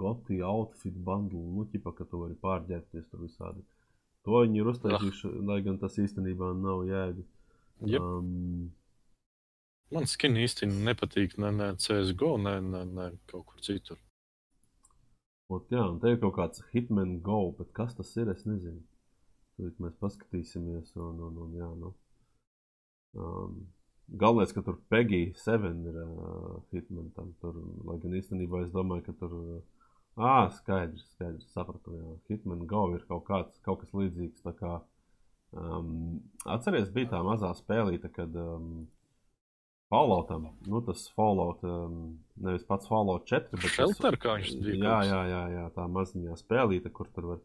goti 0.00 0.40
outfit 0.44 0.96
bundle, 1.06 1.42
nu, 1.56 1.66
ķipa, 1.72 1.94
ka 1.98 2.06
tu 2.08 2.20
vari 2.22 2.36
pārģērbties 2.42 3.10
tur 3.10 3.24
visādi. 3.24 3.64
To 4.24 4.40
viņi 4.40 4.62
ir 4.62 4.70
uztaisījuši, 4.72 5.34
lai 5.44 5.60
gan 5.66 5.76
tas 5.82 5.98
īstenībā 6.00 6.54
nav 6.56 6.86
jēga. 6.88 7.26
Jep. 7.90 8.00
Um, 8.00 8.72
Man 9.92 10.08
skin 10.08 10.38
īsti 10.40 10.66
nepatīk 10.70 11.36
ne, 11.42 11.50
ne 11.54 11.68
CSGO, 11.78 12.34
ne, 12.40 12.56
ne, 12.64 12.82
ne 12.88 13.10
kaut 13.30 13.44
kur 13.50 13.60
citur. 13.62 14.00
ot, 15.52 15.68
jā, 15.70 15.84
un 15.84 16.00
te 16.02 16.14
ir 16.14 16.18
kaut 16.22 16.34
kāds 16.38 16.64
Hitman 16.72 17.18
Go, 17.22 17.52
bet 17.58 17.70
kas 17.76 17.94
tas 17.98 18.10
ir, 18.16 18.32
es 18.32 18.46
nezinu. 18.48 18.80
Tur 19.54 19.70
mēs 19.78 19.94
paskatīsimies, 20.00 20.96
un, 20.98 21.20
un, 21.28 21.36
un 21.44 21.52
jā, 21.60 21.68
nu. 21.78 21.92
Um, 23.14 23.60
galvenais, 24.08 24.52
ka 24.52 24.62
tur 24.62 24.76
Peggy 24.92 25.32
7 25.36 25.84
ir 25.90 25.96
uh, 26.04 26.60
Hitman 26.72 27.10
tam 27.16 27.32
tur, 27.40 27.56
lai 27.84 27.98
gan 28.02 28.12
īstenībā 28.18 28.64
es 28.64 28.72
domāju, 28.74 29.06
ka 29.06 29.12
tur, 29.20 29.36
ā, 30.18 30.50
skaidrs, 30.58 31.06
skaidrs, 31.14 31.48
sapratu, 31.54 31.94
jā. 31.96 32.16
Hitman 32.30 32.66
Go 32.70 32.86
ir 32.94 33.04
kaut 33.08 33.24
kāds, 33.28 33.56
kaut 33.64 33.80
kas 33.82 33.94
līdzīgs, 33.96 34.42
tā 34.44 34.52
kā, 34.58 34.74
um, 35.56 36.20
atceries, 36.46 36.90
bija 36.94 37.14
tā 37.16 37.22
mazā 37.26 37.54
spēlīte, 37.58 38.12
kad, 38.14 38.34
um, 38.36 38.86
Falloutam, 39.92 40.46
nu 40.66 40.80
tas 40.82 41.04
Fallout, 41.14 41.60
um, 41.62 42.18
nevis 42.40 42.64
pats 42.66 42.88
Fallout 42.88 43.26
4, 43.30 43.50
bet 43.52 43.60
tas- 43.62 43.74
Shelter, 43.76 44.16
kā 44.18 44.38
viņš 44.40 44.54
bija 44.64 44.78
Jā, 44.80 44.94
jā, 45.06 45.18
jā, 45.30 45.42
jā, 45.54 45.64
tā 45.76 45.84
maziņā 45.92 46.34
spēlīte, 46.40 46.90
kur 46.92 47.06
tur 47.14 47.26
var. 47.34 47.42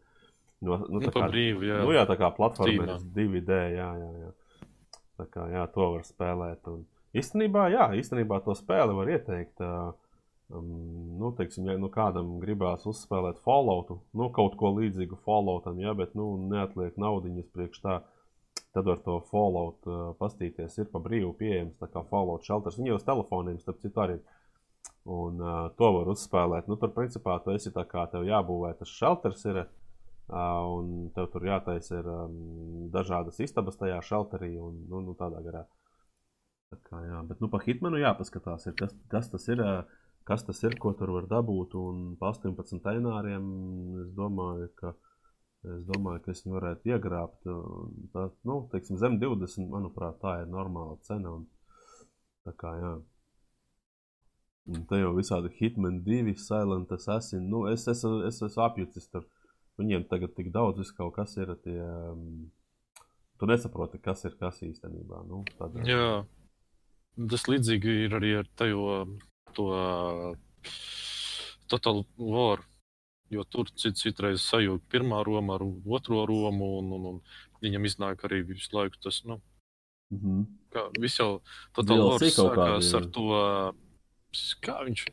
No, 0.61 0.77
nu, 0.89 0.97
Nu, 0.97 1.01
tā 1.03 1.11
pa 1.13 1.21
kā, 1.27 1.27
brīvu, 1.31 1.61
jā. 1.67 1.81
nu, 1.83 1.91
jā, 1.95 2.05
tā 2.09 2.15
kā 2.19 2.29
platforma 2.35 2.97
Steamā. 2.97 2.97
2D, 3.15 3.59
jā, 3.75 3.89
jā, 4.01 4.09
jā. 4.23 4.31
Tā 5.19 5.25
kā, 5.27 5.49
jā, 5.51 5.65
to 5.73 5.87
var 5.95 6.05
spēlēt. 6.07 6.67
Un, 6.71 6.85
īstenībā, 7.17 7.65
jā, 7.73 7.89
īstenībā 7.99 8.39
to 8.45 8.55
spēli 8.55 8.95
var 8.95 9.11
ieteikt. 9.11 9.59
Um, 9.59 10.69
nu, 11.19 11.33
teiksim, 11.37 11.67
ja 11.69 11.75
nu 11.77 11.91
kādam 11.93 12.37
gribās 12.41 12.87
uzspēlēt 12.89 13.41
Falloutu, 13.45 13.99
nu, 14.17 14.29
kaut 14.33 14.55
ko 14.57 14.71
līdzīgu 14.77 15.19
Falloutam, 15.25 15.77
jā, 15.83 15.93
bet 15.97 16.15
nu, 16.17 16.31
neatliek 16.49 16.97
naudiņas 16.97 17.51
priekš 17.53 17.83
tā, 17.83 17.99
tad 18.73 18.87
var 18.89 19.03
to 19.05 19.19
Fallout 19.29 19.89
uh, 19.89 20.09
pastīties. 20.21 20.79
Ir 20.79 20.89
pa 20.93 21.01
brīvu 21.03 21.33
pieejams, 21.41 21.77
tā 21.81 21.89
kā 21.91 22.05
Fallout 22.09 22.47
shelters. 22.47 22.79
Viņi 22.79 22.93
jau 22.93 23.01
uz 23.01 23.07
telefoniem, 23.07 23.59
starp 23.61 23.83
citu, 23.83 24.05
arī. 24.05 24.19
Un 25.09 25.41
uh, 25.41 25.67
to 25.77 25.91
var 25.99 26.09
uzspēlēt. 26.13 26.71
Nu, 26.71 26.79
tur, 26.79 26.93
principā, 26.95 27.39
tu 27.43 27.51
esi 27.51 27.73
tā 27.75 27.83
kā 27.89 28.05
tev 28.11 28.27
jābūvē 28.29 28.75
tas 28.79 28.91
shelters. 28.93 29.43
Ir, 29.49 29.63
uh, 29.65 29.78
un 30.29 31.09
tev 31.15 31.29
tur 31.33 31.45
jātaisa 31.47 31.99
ir 32.01 32.09
um, 32.13 32.35
dažādas 32.93 33.39
istabas 33.41 33.79
tajā 33.79 33.99
shelterī 34.05 34.53
un 34.61 34.83
nu, 34.89 35.01
nu, 35.05 35.15
tādā 35.17 35.41
garā. 35.45 35.65
Tā 36.69 36.77
kā, 36.85 37.01
jā, 37.01 37.23
bet 37.25 37.41
nu, 37.41 37.49
par 37.49 37.65
Hitmanu 37.65 37.97
jāpaskatās, 37.97 38.67
ir, 38.69 38.77
kas, 38.77 38.93
kas 39.09 39.33
tas 39.33 39.49
ir. 39.49 39.65
Uh, 39.65 39.97
kas 40.29 40.43
tas 40.45 40.59
ir, 40.61 40.75
ko 40.77 40.91
tur 40.93 41.09
var 41.15 41.25
dabūt. 41.25 41.73
Un 41.79 42.01
pa 42.19 42.29
18 42.35 42.83
eiriem 42.91 43.45
es 44.03 44.11
domāju, 44.13 44.67
ka 44.77 44.91
Es 45.67 45.81
domāju, 45.83 46.21
ka 46.23 46.31
es 46.31 46.41
viņu 46.45 46.55
varētu 46.55 46.91
iegrābt. 46.93 47.47
Tā, 48.13 48.25
nu, 48.47 48.59
teiksim, 48.71 48.95
zem 48.99 49.17
20, 49.19 49.65
manuprāt, 49.73 50.15
tā 50.21 50.37
ir 50.43 50.51
normāla 50.51 50.95
cena. 51.03 51.33
Un, 51.35 51.47
tā 52.47 52.53
kā, 52.61 52.71
jā. 52.79 52.91
Un 54.69 54.85
te 54.87 55.01
jau 55.01 55.11
visādi 55.17 55.51
Hitman 55.57 55.99
2, 56.05 56.37
Silent 56.39 56.93
Assassin. 56.95 57.43
Nu, 57.51 57.65
es, 57.73 57.83
es, 57.91 58.05
es, 58.05 58.23
es 58.29 58.41
esmu 58.47 58.63
apjucis 58.69 59.11
tur. 59.11 59.27
Viņiem 59.79 60.05
tagad 60.11 60.33
tik 60.35 60.51
daudz, 60.51 60.81
viss 60.81 60.95
kaut 60.95 61.13
kas 61.15 61.37
ir 61.39 61.53
tie. 61.63 61.79
Um, 61.79 62.49
tu 63.39 63.47
nesaproti, 63.47 64.01
kas 64.03 64.25
ir 64.27 64.35
kas 64.39 64.59
īstenībā. 64.65 65.23
Nu, 65.29 65.43
tad, 65.59 65.77
Jā, 65.87 66.25
tas 67.31 67.47
līdzīgi 67.47 67.95
ir 68.05 68.15
arī 68.19 68.33
ar 68.41 68.49
tajo, 68.59 69.05
to 69.55 69.69
Total 71.69 72.03
War. 72.17 72.65
Jo 73.29 73.43
tur 73.45 73.69
cit, 73.77 73.99
citreiz 74.01 74.41
sajūt 74.41 74.87
pirmā 74.89 75.21
Roma 75.23 75.59
ar 75.59 75.63
otro 75.63 76.23
Romu, 76.25 76.69
un, 76.79 76.93
un, 76.97 77.03
un 77.11 77.19
viņam 77.61 77.85
iznāk 77.85 78.23
arī 78.25 78.41
visu 78.47 78.73
laiku 78.73 78.97
tas, 79.03 79.21
nu, 79.29 79.37
mm 80.09 80.19
-hmm. 80.19 80.45
kā 80.73 80.87
viss 80.99 81.19
jau 81.19 81.41
Total 81.77 82.01
War 82.01 82.25
sākās 82.25 82.93
ar 82.97 83.05
to, 83.05 83.27
kā 84.65 84.79
viņš, 84.87 85.05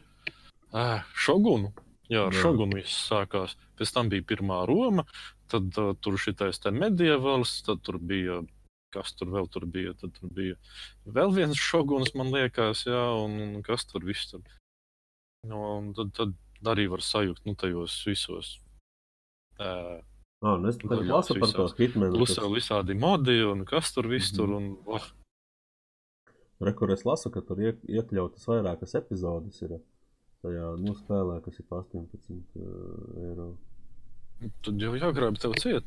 Šogunu. 1.14 1.72
Jā, 2.08 2.26
ar. 2.28 2.32
Šogunu 2.32 2.76
viss 2.78 3.08
sākās. 3.10 3.56
Pēc 3.78 3.92
tam 3.92 4.08
bija 4.12 4.22
pirmā 4.22 4.60
Roma, 4.68 5.04
tad 5.50 5.72
uh, 5.78 5.94
tur 6.00 6.18
šitais 6.22 6.60
te 6.62 6.70
medievāls, 6.70 7.62
tad 7.66 7.82
tur 7.82 7.98
bija, 7.98 8.40
kas 8.94 9.12
tur 9.18 9.28
vēl 9.34 9.48
tur 9.50 9.66
bija, 9.66 9.92
tad 9.98 10.12
tur 10.14 10.30
bija 10.30 10.54
vēl 11.06 11.34
viens 11.34 11.58
Šoguns, 11.58 12.14
man 12.14 12.30
liekas, 12.34 12.84
jā, 12.86 13.02
un, 13.24 13.34
un 13.56 13.62
kas 13.66 13.84
tur 13.90 14.04
viss 14.06 14.30
tur. 14.30 14.42
Nu, 15.46 15.58
un 15.78 15.92
tad, 15.94 16.12
tad 16.16 16.34
arī 16.72 16.86
var 16.90 17.02
sajūt, 17.02 17.42
nu, 17.46 17.54
tajos 17.54 18.02
visos. 18.06 18.58
Uh, 19.58 19.98
Ah, 20.44 20.58
nu 20.60 20.68
es 20.68 20.76
Jā, 20.76 20.98
lasu 21.08 21.32
par 21.40 21.48
to 21.48 21.64
visās. 21.64 21.72
Hitmanu. 21.78 22.12
plus 22.18 22.34
kas- 22.36 22.44
visādi 22.52 22.94
modi, 23.00 23.38
un 23.42 23.64
kas 23.64 23.88
tur 23.94 24.04
viss 24.06 24.30
tur, 24.36 24.46
Mhm. 24.52 24.56
un, 24.56 24.76
oh, 24.86 25.06
Re, 26.60 26.72
kur 26.76 26.90
es 26.92 27.04
lasu, 27.04 27.30
ka 27.32 27.40
tur 27.40 27.56
iek, 27.56 27.80
iekļautas 27.88 28.44
vairākas 28.48 28.94
epizodes 29.00 29.62
ir 29.62 29.78
tajā 30.46 30.70
nu, 30.80 30.94
spēlē, 31.02 31.40
kas 31.44 31.58
ir 31.60 31.66
par 31.68 31.84
18 31.84 32.32
uh, 32.62 33.20
eiro. 33.26 33.50
tad 34.64 34.80
jau 34.86 34.94
jāgrāb 34.96 35.38
tev 35.42 35.58
ciet. 35.60 35.84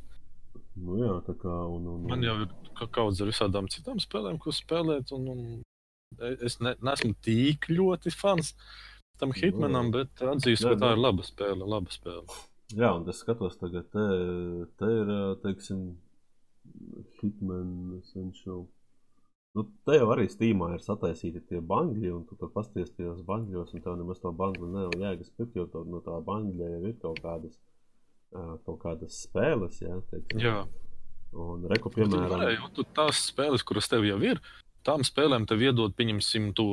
Nu 0.79 0.99
jā, 0.99 1.15
tā 1.25 1.35
kā 1.39 1.55
un, 1.69 1.87
un, 1.95 2.05
Man 2.09 2.23
jau 2.25 2.35
ir 2.43 2.53
ka- 2.77 2.89
kaudzes 2.99 3.23
ar 3.25 3.31
visādām 3.31 3.67
citām 3.71 3.99
spēlēm, 4.01 4.39
ko 4.41 4.53
spēlēt. 4.55 5.11
Un, 5.15 5.27
un 5.33 6.29
es 6.45 6.59
ne, 6.63 6.75
neesmu 6.81 7.13
tik 7.25 7.69
ļoti 7.71 8.13
fans 8.15 8.53
tam 9.19 9.33
Hitmanam, 9.35 9.91
bet 9.93 10.21
atzīstu, 10.23 10.71
ka 10.73 10.79
tā 10.79 10.91
jā. 10.93 10.97
ir 10.97 11.03
laba 11.03 11.25
spēle. 11.27 11.67
Laba 11.67 11.91
spēle. 11.93 12.39
Jā, 12.77 12.93
un 12.95 13.07
es 13.09 13.19
skatos 13.23 13.57
tagad, 13.59 13.87
te, 13.93 14.03
te 14.79 14.89
ir, 15.01 15.11
teiksim, 15.43 15.79
Hitman 17.19 17.97
Essential. 17.99 18.67
Nu, 19.59 19.67
te 19.85 19.99
jau 19.99 20.09
arī 20.15 20.29
Steamā 20.31 20.73
ir 20.77 20.83
sataisīti 20.85 21.43
tie 21.51 21.59
bangļi, 21.59 22.13
un 22.15 22.25
tu 22.27 22.37
tur 22.39 22.51
pasties 22.55 22.93
tajos 22.95 23.23
bangļos, 23.27 23.73
un 23.75 23.83
tev 23.85 23.97
nemaz 23.99 24.21
to 24.23 24.31
bangļu 24.31 24.69
nav 24.71 24.95
jēgas 24.95 25.33
pirkt, 25.35 25.57
jo 25.59 25.67
to, 25.71 25.83
no 25.89 25.99
tā 26.05 26.15
bangļa 26.23 26.75
jau 26.75 26.83
ir 26.87 26.99
kaut 27.01 27.19
kādas, 27.25 27.57
kaut 28.65 28.79
kādas 28.83 29.23
spēles, 29.25 29.81
jā, 29.83 29.97
teiksim. 30.13 30.43
Jā, 30.43 30.61
Un 31.29 31.65
reku, 31.69 31.91
piemēram, 31.93 32.25
piemēram, 32.25 32.31
varēja, 32.33 32.69
tu 32.73 32.85
tās 32.97 33.25
spēles, 33.29 33.63
kuras 33.67 33.89
tev 33.89 34.05
jau 34.07 34.17
ir, 34.25 34.39
tām 34.87 35.03
spēlēm 35.05 35.45
tev 35.49 35.61
iedod, 35.61 35.93
pieņemsim, 35.97 36.49
to 36.57 36.69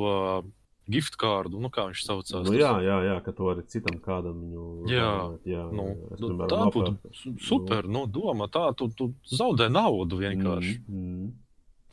gift 0.89 1.17
kārdu, 1.19 1.59
nu 1.61 1.69
kā 1.73 1.87
viņš 1.89 2.03
saucās. 2.07 2.47
Nu, 2.47 2.55
jā, 2.57 2.71
jā, 2.81 2.97
jā, 3.05 3.17
ka 3.25 3.33
to 3.37 3.51
arī 3.51 3.65
citam 3.69 3.99
kādam 4.01 4.39
viņu 4.41 4.87
Jā, 4.89 5.09
jā, 5.45 5.65
Nu, 5.75 5.89
jā. 5.93 6.19
Nu, 6.23 6.31
tā 6.47 6.61
būtu 6.73 7.35
super. 7.43 7.89
Nu, 7.91 8.05
doma 8.07 8.47
tā, 8.49 8.69
tu, 8.79 8.89
tu 8.95 9.11
zaudē 9.29 9.67
naudu 9.69 10.21
vienkārši. 10.23 10.77
Mm, 10.87 11.03
mm. 11.11 11.35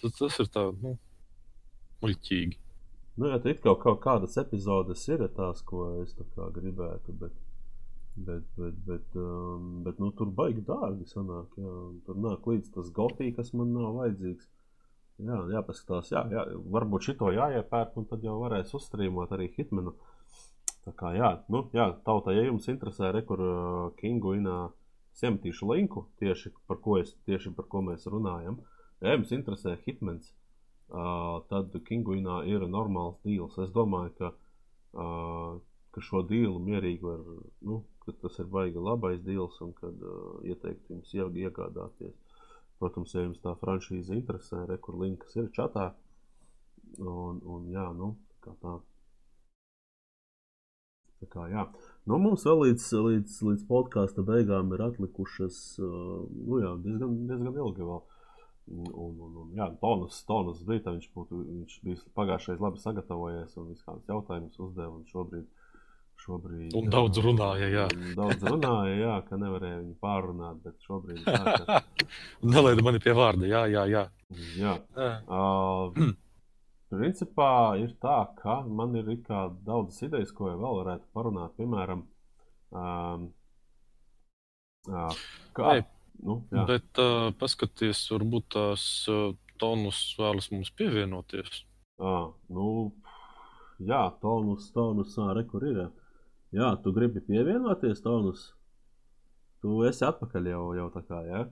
Tas, 0.04 0.18
tas 0.20 0.34
ir 0.42 0.48
tā, 0.52 0.66
nu, 0.82 0.98
muļķīgi. 2.04 2.58
Nu, 3.16 3.30
jā, 3.30 3.38
tur 3.40 3.54
kaut, 3.62 3.78
kaut 3.84 4.00
kādas 4.04 4.34
epizodes 4.42 5.00
ir 5.08 5.22
tās, 5.32 5.62
ko 5.64 5.86
es 6.02 6.12
tā 6.18 6.26
kā 6.34 6.50
gribētu, 6.52 7.14
bet, 7.22 7.38
bet, 8.26 8.50
bet, 8.58 8.82
bet, 8.88 9.16
um, 9.16 9.70
bet 9.86 10.02
nu, 10.02 10.10
tur 10.18 10.28
baigi 10.34 10.64
dārgi 10.66 11.08
sanāk. 11.08 11.54
Jā, 11.56 11.76
tur 12.04 12.20
nāk 12.20 12.44
līdz 12.50 12.74
tas 12.74 12.90
gotī, 12.92 13.30
kas 13.32 13.54
man 13.56 13.72
nav 13.72 13.96
vajadzīgs. 14.02 14.50
Jā, 15.24 15.40
jāpaskatās, 15.54 16.12
jā, 16.12 16.24
jā, 16.34 16.44
varbūt 16.74 17.08
šito 17.08 17.32
jāiepērk, 17.32 17.96
un 17.96 18.10
tad 18.10 18.28
jau 18.28 18.36
varēs 18.42 18.76
uzstrīmot 18.76 19.32
arī 19.32 19.48
Hitmanu. 19.56 19.94
Tā 20.84 20.92
kā, 20.98 21.14
jā, 21.16 21.30
nu, 21.48 21.64
jā, 21.72 21.88
tauta, 22.04 22.34
ja 22.36 22.44
jums 22.44 22.68
interesē, 22.68 23.08
rekur 23.14 23.40
uh, 23.40 23.84
Kingu 23.96 24.34
inā 24.36 24.58
siemetīšu 25.16 25.70
linku, 25.70 26.08
tieši 26.20 26.52
par 26.68 26.82
ko, 26.84 26.98
es, 27.00 27.14
tieši 27.24 27.54
par 27.56 27.70
ko 27.72 27.80
mēs 27.88 28.04
runājam. 28.10 28.58
Ja 29.04 29.12
jums 29.12 29.32
interesē 29.36 29.74
Hitmans, 29.84 30.30
uh, 30.88 31.42
tad 31.50 31.74
Kinguinā 31.88 32.38
ir 32.48 32.62
normāls 32.72 33.18
deals. 33.26 33.58
Es 33.60 33.72
domāju, 33.74 34.14
ka, 34.20 34.30
uh, 34.96 35.58
ka 35.92 36.04
šo 36.06 36.22
dealu 36.30 36.62
mierīgi 36.64 37.04
var, 37.04 37.20
nu, 37.68 37.82
ka 38.06 38.14
tas 38.22 38.38
ir 38.40 38.48
baigi 38.54 38.80
labais 38.80 39.20
deals 39.26 39.60
un 39.64 39.74
kad 39.76 40.00
uh, 40.08 40.38
ieteikt 40.48 40.88
jums 40.88 41.12
ie- 41.12 41.28
iegādāties. 41.44 42.16
Protams, 42.80 43.12
ja 43.14 43.26
jums 43.26 43.44
tā 43.44 43.52
franšīze 43.60 44.16
interesē, 44.16 44.64
re, 44.70 44.80
kur 44.80 44.96
linkas 45.02 45.36
ir 45.36 45.52
čatā. 45.52 45.90
Un, 46.96 47.44
un 47.44 47.68
jā, 47.74 47.84
nu, 48.00 48.14
kā 48.40 48.56
tā. 48.64 48.78
Tā 51.20 51.28
kā, 51.30 51.44
jā. 51.52 51.68
Nu, 52.08 52.16
mums 52.24 52.48
vēl 52.48 52.64
līdz, 52.64 52.88
līdz, 53.04 53.36
līdz 53.50 53.68
podkāstu 53.68 54.24
beigām 54.26 54.72
ir 54.74 54.88
atlikušas 54.88 55.60
nu, 55.80 56.58
jā, 56.64 56.74
diezgan, 56.84 57.20
diezgan 57.28 57.62
ilgi 57.62 57.84
vēl. 57.92 58.02
Un, 58.64 58.86
un, 58.96 59.34
un, 59.42 59.50
jā, 59.58 59.66
tonus, 59.82 60.22
tonus 60.24 60.62
bija, 60.64 60.86
tā 60.86 60.94
viņš, 60.94 61.10
būtu, 61.12 61.42
viņš 61.50 61.74
bija 61.84 62.06
pagājušajā 62.16 62.62
labi 62.64 62.80
sagatavojies 62.80 63.58
un 63.60 63.68
visus 63.68 63.84
kādus 63.84 64.08
jautājumus 64.08 64.60
uzdeva. 64.64 64.88
Un 64.96 65.04
šobrīd, 65.10 65.44
šobrīd, 66.24 66.76
Un 66.80 66.88
daudz 66.92 67.20
runāja, 67.20 67.68
jā. 67.68 67.84
Daudz 68.16 68.46
runāja, 68.48 68.94
jā, 69.02 69.18
ka 69.28 69.38
nevarēja 69.42 69.82
viņu 69.82 69.96
pārrunāt, 70.00 70.62
bet 70.64 70.88
šobrīd 70.88 71.20
tā, 71.28 71.56
ka, 71.68 71.82
Nelaida 72.54 72.86
mani 72.86 73.04
pie 73.04 73.12
vārda. 73.18 73.50
Jā, 73.50 73.66
jā, 73.68 73.84
jā. 73.92 74.06
jā. 74.56 74.76
jā. 74.96 75.12
Uh, 75.28 76.14
principā 76.94 77.52
ir 77.82 77.92
tā, 78.00 78.18
ka 78.40 78.62
man 78.64 78.96
ir 78.96 79.12
daudzas 79.28 80.00
idejas, 80.08 80.32
ko 80.32 80.48
jau 80.54 80.56
vēl 80.62 80.80
varētu 80.80 81.10
parunāt. 81.12 81.52
Piemēram, 81.60 82.06
um, 82.72 83.28
uh, 84.88 85.26
kā, 85.52 85.76
Ei, 85.76 85.84
nu, 86.22 86.38
jā, 86.54 86.64
Bet 86.68 87.00
uh, 87.02 87.30
paskaties, 87.40 88.04
varbūt 88.12 88.48
tās 88.54 88.84
uh, 89.10 89.32
tonus 89.58 90.14
vēlas 90.18 90.50
mums 90.54 90.70
pievienoties. 90.78 91.64
uh, 91.98 92.30
nu, 92.48 92.92
jā, 93.82 94.02
tonus, 94.22 94.70
tonus, 94.74 95.18
ā, 95.18 95.32
re, 95.34 95.44
kur 95.50 95.66
ir. 95.66 95.86
jā. 96.54 96.70
Tu 96.82 96.92
gribi 96.92 97.20
pievienoties, 97.20 98.02
tonus. 98.02 98.52
Tu 99.62 99.82
esi 99.88 100.04
atpakaļ 100.04 100.50
jau, 100.50 100.64
jau 100.76 100.90
tā 100.92 101.02
kā, 101.08 101.22
jā. 101.26 101.44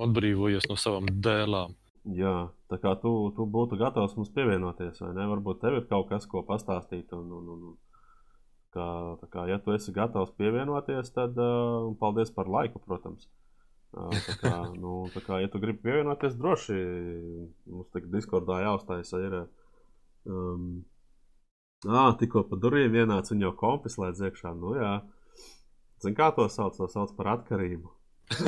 Atbrīvojies 0.00 0.68
no 0.70 0.76
savām 0.78 1.06
dēlām. 1.22 1.76
Jā, 2.16 2.48
tā 2.70 2.78
kā 2.80 2.94
tu, 3.02 3.10
tu 3.36 3.44
būtu 3.44 3.76
gatavs 3.76 4.14
mums 4.16 4.30
pievienoties, 4.32 5.00
vai 5.02 5.12
ne? 5.14 5.26
Varbūt 5.28 5.60
tev 5.60 5.76
ir 5.76 5.86
kaut 5.90 6.08
kas, 6.08 6.24
ko 6.26 6.42
pastāstīt. 6.48 7.12
Un, 7.12 7.26
un, 7.36 7.48
un, 7.54 7.64
un, 7.70 7.76
kā, 8.72 8.86
kā, 9.34 9.44
ja 9.50 9.58
tu 9.60 9.74
esi 9.74 9.92
gatavs 9.92 10.32
pievienoties, 10.38 11.12
tad 11.12 11.36
uh, 11.36 11.90
paldies 12.00 12.32
par 12.32 12.48
laiku, 12.48 12.80
protams. 12.86 13.28
Tā 13.90 14.34
kā, 14.38 14.54
nu, 14.78 15.08
tā 15.10 15.20
kā, 15.24 15.40
ja 15.42 15.50
tu 15.50 15.58
gribi 15.62 15.82
pievienoties, 15.82 16.36
droši 16.38 16.76
mums 17.66 17.88
tagad 17.90 18.12
Discordā 18.14 18.60
jāuzstājas. 18.62 19.10
Ir, 19.18 19.32
um, 20.30 20.66
ā, 21.88 22.04
tikko 22.20 22.44
pa 22.46 22.58
durvīm 22.60 22.92
vienāds 22.94 23.34
un 23.34 23.42
jau 23.42 23.50
kompis 23.58 23.98
lēdz 23.98 24.28
iekšā. 24.28 24.50
Nu, 24.58 24.76
jā. 24.78 24.92
Zini, 26.00 26.16
kā 26.16 26.30
to 26.36 26.46
sauc? 26.48 26.78
To 26.78 26.86
sauc 26.88 27.10
par 27.16 27.26
atkarību. 27.34 27.88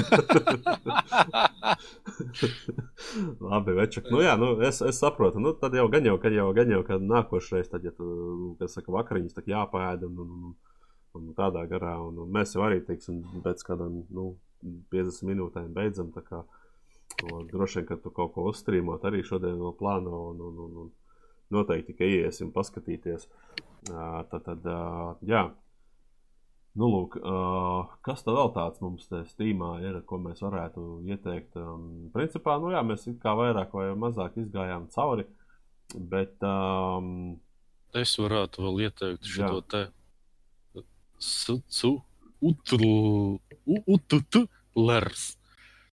Labi, 3.40 3.72
večak. 3.76 4.04
Nu, 4.14 4.22
jā, 4.22 4.36
nu, 4.38 4.54
es, 4.62 4.78
es 4.86 5.00
saprotu. 5.02 5.42
Nu, 5.42 5.52
tad 5.58 5.74
jau 5.74 5.88
gan 5.90 6.06
jau, 6.06 6.16
kad 6.22 6.32
jau, 6.36 6.46
gan 6.54 6.70
jau, 6.70 6.82
kad 6.86 7.02
nākošais, 7.02 7.66
tad, 7.72 7.82
ja 7.82 7.92
tu, 7.96 8.06
kas 8.62 8.78
saka, 8.78 8.94
vakariņas, 8.94 9.34
tad 9.40 9.46
jāpēda 9.50 10.06
un, 10.06 10.14
un, 10.22 10.30
un, 10.38 10.54
un 11.18 11.24
tādā 11.36 11.66
garā. 11.70 11.96
Un, 12.06 12.14
un 12.24 12.28
mēs 12.32 12.54
jau 12.54 12.62
arī, 12.68 12.78
teiksim, 12.86 13.16
pēc 13.44 13.58
kādām, 13.66 13.92
nu, 14.14 14.24
50 14.62 15.28
minūtēm 15.28 15.72
beidzam, 15.74 16.12
kā, 16.14 16.42
un 17.30 17.48
droši 17.50 17.80
vien, 17.80 17.88
ka 17.88 17.98
tu 18.02 18.12
kaut 18.14 18.34
ko 18.36 18.48
uzstrīmot 18.50 19.04
arī 19.08 19.22
šodien 19.26 19.58
vēl 19.60 19.74
plāno 19.78 20.28
un, 20.30 20.44
un, 20.48 20.60
un, 20.66 20.78
un 20.84 20.92
noteikti, 21.52 21.96
ka 21.98 22.08
iesim 22.08 22.52
paskatīties. 22.54 23.28
Tad, 23.88 24.38
tad, 24.46 24.68
jā. 25.26 25.48
Nu, 26.78 26.88
lūk, 26.88 27.18
kas 28.06 28.22
tad 28.24 28.38
vēl 28.38 28.52
tāds 28.54 28.80
mums 28.80 29.04
te 29.10 29.20
stīmā 29.28 29.74
ir, 29.84 29.98
ko 30.08 30.16
mēs 30.22 30.40
varētu 30.40 31.02
ieteikt? 31.04 31.58
Principā, 32.14 32.56
nu 32.62 32.72
jā, 32.72 32.80
mēs 32.86 33.04
kā 33.20 33.34
vairāk 33.36 33.74
vai 33.76 33.90
mazāk 33.98 34.38
izgājām 34.40 34.86
cauri, 34.94 35.26
bet 35.92 36.40
um, 36.48 37.34
Es 37.92 38.14
varētu 38.16 38.62
vēl 38.64 38.86
ieteikt 38.86 39.28
Jā. 39.28 39.50
šo 39.50 39.60
te 39.68 39.82
sucu, 41.20 41.90
utru, 42.42 42.90
u- 43.64 43.84
ututu, 43.96 44.46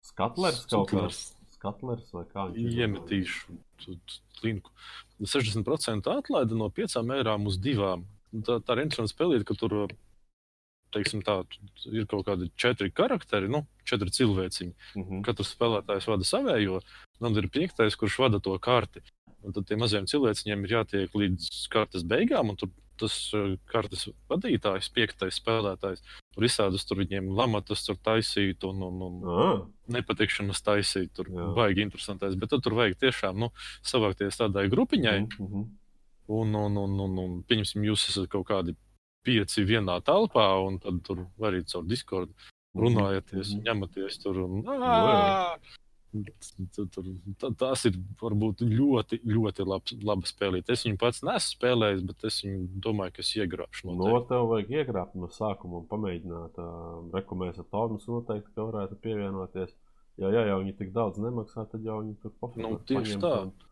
Skatlers. 0.05 0.65
Kaut 0.69 0.91
kāds. 0.91 1.21
Skatlers 1.55 2.11
vai 2.13 2.25
kā 2.29 2.47
viņš 2.51 2.71
ir? 2.71 2.81
Iemetīšu 2.85 3.57
linku. 4.43 4.71
60% 5.21 6.11
atlaida 6.11 6.57
no 6.57 6.69
5 6.69 6.99
eirām 7.17 7.47
uz 7.49 7.57
2. 7.61 7.95
Tā, 8.45 8.59
tā 8.59 8.75
ir 8.75 8.83
interesanta 8.83 9.13
spēlīte, 9.13 9.47
ka 9.47 9.55
tur 9.57 9.87
teiksim, 10.95 11.23
tā, 11.25 11.41
ir 11.91 12.07
kaut 12.11 12.25
kādi 12.27 12.49
četri 12.59 12.91
karakteri, 12.95 13.49
nu, 13.51 13.65
četri 13.87 14.11
cilvēciņi. 14.15 14.73
Mm 14.95 15.03
-hmm. 15.03 15.23
Katrs 15.27 15.55
spēlētājs 15.55 16.07
vada 16.07 16.23
savējo, 16.23 16.79
un 17.19 17.37
ir 17.37 17.49
piektais, 17.49 17.95
kurš 17.99 18.19
vada 18.19 18.39
to 18.39 18.57
karti. 18.59 19.01
Un 19.43 19.53
tad 19.53 19.67
tiem 19.67 19.79
maziem 19.79 20.07
cilvēciņiem 20.09 20.63
ir 20.65 20.71
jātiek 20.77 21.11
līdz 21.13 21.67
kartes 21.69 22.03
beigām, 22.03 22.49
un 22.49 22.55
tur 22.55 22.69
tas 22.99 23.15
uh, 23.35 23.55
kartes 23.71 24.07
vadītājs, 24.31 24.89
piektais 24.95 25.39
spēlētājs, 25.41 26.03
tur 26.35 26.47
izsādus 26.47 26.85
tur 26.87 27.01
viņiem 27.03 27.31
lamatas, 27.37 27.85
tur 27.87 27.99
taisīt 28.01 28.63
un, 28.67 28.81
un, 28.87 29.01
un 29.07 29.29
ah. 29.29 29.61
nepatikšanas 29.95 30.63
taisīt. 30.65 31.13
Tur 31.15 31.29
Jā. 31.31 31.51
baigi 31.57 31.85
interesantais. 31.85 32.37
Bet 32.39 32.55
tur 32.55 32.77
vajag 32.77 32.97
tiešām 33.03 33.39
nu, 33.45 33.51
savākties 33.85 34.41
tādai 34.41 34.67
grupiņai. 34.71 35.19
Mm 35.25 35.47
-hmm. 35.47 35.65
Un, 36.27 36.55
un, 36.55 36.77
un, 36.81 36.99
un, 36.99 37.17
un 37.21 37.33
pieņemsim, 37.45 37.83
jūs 37.85 38.09
esat 38.09 38.29
kaut 38.29 38.47
kādi 38.49 38.73
pieci 39.25 39.65
vienā 39.65 39.99
telpā, 40.01 40.47
un 40.67 40.79
tad 40.81 41.03
tur 41.05 41.27
arī 41.39 41.61
caur 41.69 41.85
Discord 41.85 42.29
runājaties, 42.75 43.53
mm 43.53 43.59
-hmm. 43.59 43.65
ņematies 43.67 44.21
tur. 44.23 44.37
Un, 44.37 44.63
Tur, 44.63 44.79
tur, 44.81 45.84
tas 47.59 47.85
ir 47.89 47.97
varbūt 48.21 48.63
ļoti, 48.65 49.19
ļoti 49.27 49.65
labs, 49.67 49.95
laba 50.05 50.29
spēlīt. 50.29 50.69
Es 50.73 50.85
viņu 50.87 50.99
pats 51.01 51.23
nesu 51.25 51.55
spēlējis, 51.55 52.03
bet 52.09 52.27
es 52.29 52.41
viņu 52.45 52.81
domāju, 52.85 53.15
ka 53.15 53.23
es 53.25 53.31
iegrābšu. 53.39 53.89
No 53.89 54.11
nu, 54.11 54.21
tev 54.29 54.47
vajag 54.51 54.73
iegrābt 54.79 55.17
no 55.19 55.31
sākuma 55.33 55.81
un 55.81 55.89
pamēģināt. 55.91 56.61
Rekomendēs 57.15 57.61
ar 57.63 57.69
tādu 57.71 57.99
noteikti, 58.05 58.53
ka 58.55 58.69
varētu 58.69 58.99
pievienoties. 59.03 59.75
Ja, 60.21 60.31
ja 60.31 60.45
jau 60.47 60.61
viņi 60.61 60.77
tik 60.79 60.93
daudz 60.95 61.19
nemaksā, 61.19 61.65
tad 61.71 61.83
jau 61.83 61.99
viņi 62.01 62.15
tur 62.23 62.35
pafilmē. 62.39 62.75
Nu, 62.77 62.83
tieši 62.87 63.17
tā. 63.19 63.33
Un, 63.49 63.64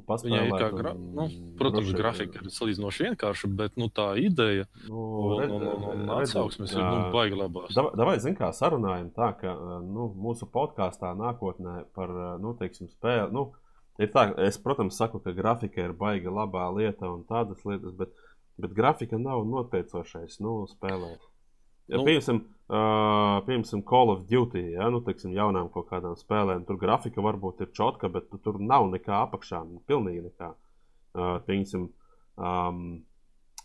Viņai 0.00 0.42
ir 0.48 0.54
kā 0.56 0.68
gra... 0.74 0.92
nu, 0.96 1.26
protams, 1.58 1.88
droši, 1.88 1.98
grafika 1.98 2.40
ir 2.40 2.52
salīdzinoši 2.54 3.06
vienkārša, 3.08 3.50
bet 3.58 3.78
nu, 3.80 3.88
tā 3.92 4.08
ideja 4.20 4.66
nu, 4.88 5.02
un, 5.36 5.42
un, 5.56 5.66
un, 5.72 5.86
un 5.92 6.12
atsauksmes 6.18 6.74
ir 6.76 6.82
nu, 6.82 7.00
baigi 7.14 7.38
labās. 7.38 7.74
Davai, 7.76 8.16
zin 8.22 8.36
kā 8.38 8.52
sarunājam 8.56 9.10
tā, 9.16 9.32
ka 9.40 9.54
nu, 9.84 10.08
mūsu 10.26 10.48
podkāstā 10.52 11.12
nākotnē 11.18 11.82
par, 11.96 12.14
nu, 12.42 12.54
teiksim, 12.58 12.90
spēli, 12.92 13.30
nu, 13.34 13.48
ir 14.00 14.12
tā, 14.14 14.28
es, 14.46 14.60
protams, 14.62 14.98
saku, 15.00 15.22
ka 15.24 15.34
grafika 15.36 15.84
ir 15.84 15.96
baigi 15.98 16.32
labā 16.32 16.68
lieta 16.76 17.10
un 17.10 17.26
tādas 17.28 17.64
lietas, 17.68 17.96
bet, 17.98 18.16
bet 18.62 18.76
grafika 18.76 19.20
nav 19.20 19.44
noteicošais, 19.48 20.40
nu, 20.44 20.62
spēlēt. 20.70 21.31
Ja, 21.90 21.98
nu, 21.98 22.04
piemēram, 22.06 22.40
uh, 22.70 23.38
piemēram, 23.46 23.84
Call 23.88 24.12
of 24.14 24.26
Duty, 24.30 24.62
ja, 24.76 24.88
nu, 24.92 25.02
teiksim, 25.04 25.32
jaunām 25.36 25.70
kaut 25.74 25.88
kādām 25.90 26.14
spēlēm, 26.18 26.66
tur 26.68 26.78
grafika 26.80 27.24
varbūt 27.24 27.64
ir 27.64 27.72
čotka, 27.74 28.10
bet 28.12 28.28
tu, 28.30 28.38
tur 28.42 28.60
nav 28.62 28.86
nekā 28.92 29.24
apakšā, 29.26 29.64
nu, 29.68 29.82
pilnīgi 29.90 30.26
nekā. 30.28 30.52
Uh, 31.12 31.34
piemēram, 31.48 31.88
um, 32.38 32.84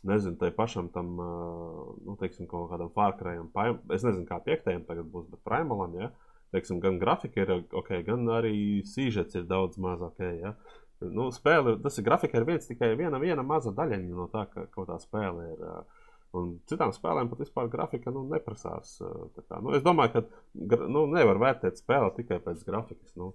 nezinu, 0.07 0.39
tai 0.41 0.49
pašam 0.55 0.89
tam, 0.95 1.13
uh, 1.21 1.83
nu, 2.07 2.17
teiksim, 2.19 2.49
kaut 2.49 2.71
kādam 2.71 2.89
Fārkrajam, 2.95 3.51
es 3.93 4.03
nezinu, 4.07 4.25
kā 4.29 4.41
piektajam 4.43 4.87
tagad 4.89 5.11
būs, 5.13 5.29
bet 5.31 5.43
Primalam, 5.47 5.93
ja, 6.01 6.09
teiksim, 6.55 6.81
gan 6.83 6.97
grafika 7.01 7.45
ir 7.45 7.53
ok, 7.69 7.93
gan 8.07 8.25
arī 8.33 8.81
sīžets 8.87 9.37
ir 9.37 9.47
daudz 9.47 9.79
mazāk, 9.83 10.25
ja. 10.41 10.55
Nu, 10.97 11.29
spēle, 11.29 11.75
tas 11.83 11.99
ir 11.99 12.07
grafika 12.07 12.39
ir 12.39 12.47
viens 12.47 12.65
tikai 12.65 12.95
viena, 12.97 13.21
viena 13.21 13.45
maza 13.45 13.69
daļaņa 13.77 14.17
no 14.17 14.25
tā, 14.33 14.47
ka 14.49 14.65
kaut 14.73 14.89
tā 14.89 14.97
spēle 15.03 15.51
ir. 15.53 15.61
Uh, 15.61 15.96
Un 16.35 16.57
citām 16.67 16.91
spēlēm 16.91 17.29
pat 17.31 17.41
vispār 17.45 17.69
grafika 17.71 18.11
nu, 18.11 18.25
neprasās. 18.27 18.97
Nu, 19.01 19.73
es 19.77 19.83
domāju, 19.85 20.23
ka 20.69 20.79
nu, 20.91 21.05
nevar 21.11 21.39
vērtēt 21.41 21.79
spēli 21.79 22.11
tikai 22.19 22.41
pēc 22.43 22.65
grafikas. 22.67 23.13
Nu, 23.19 23.31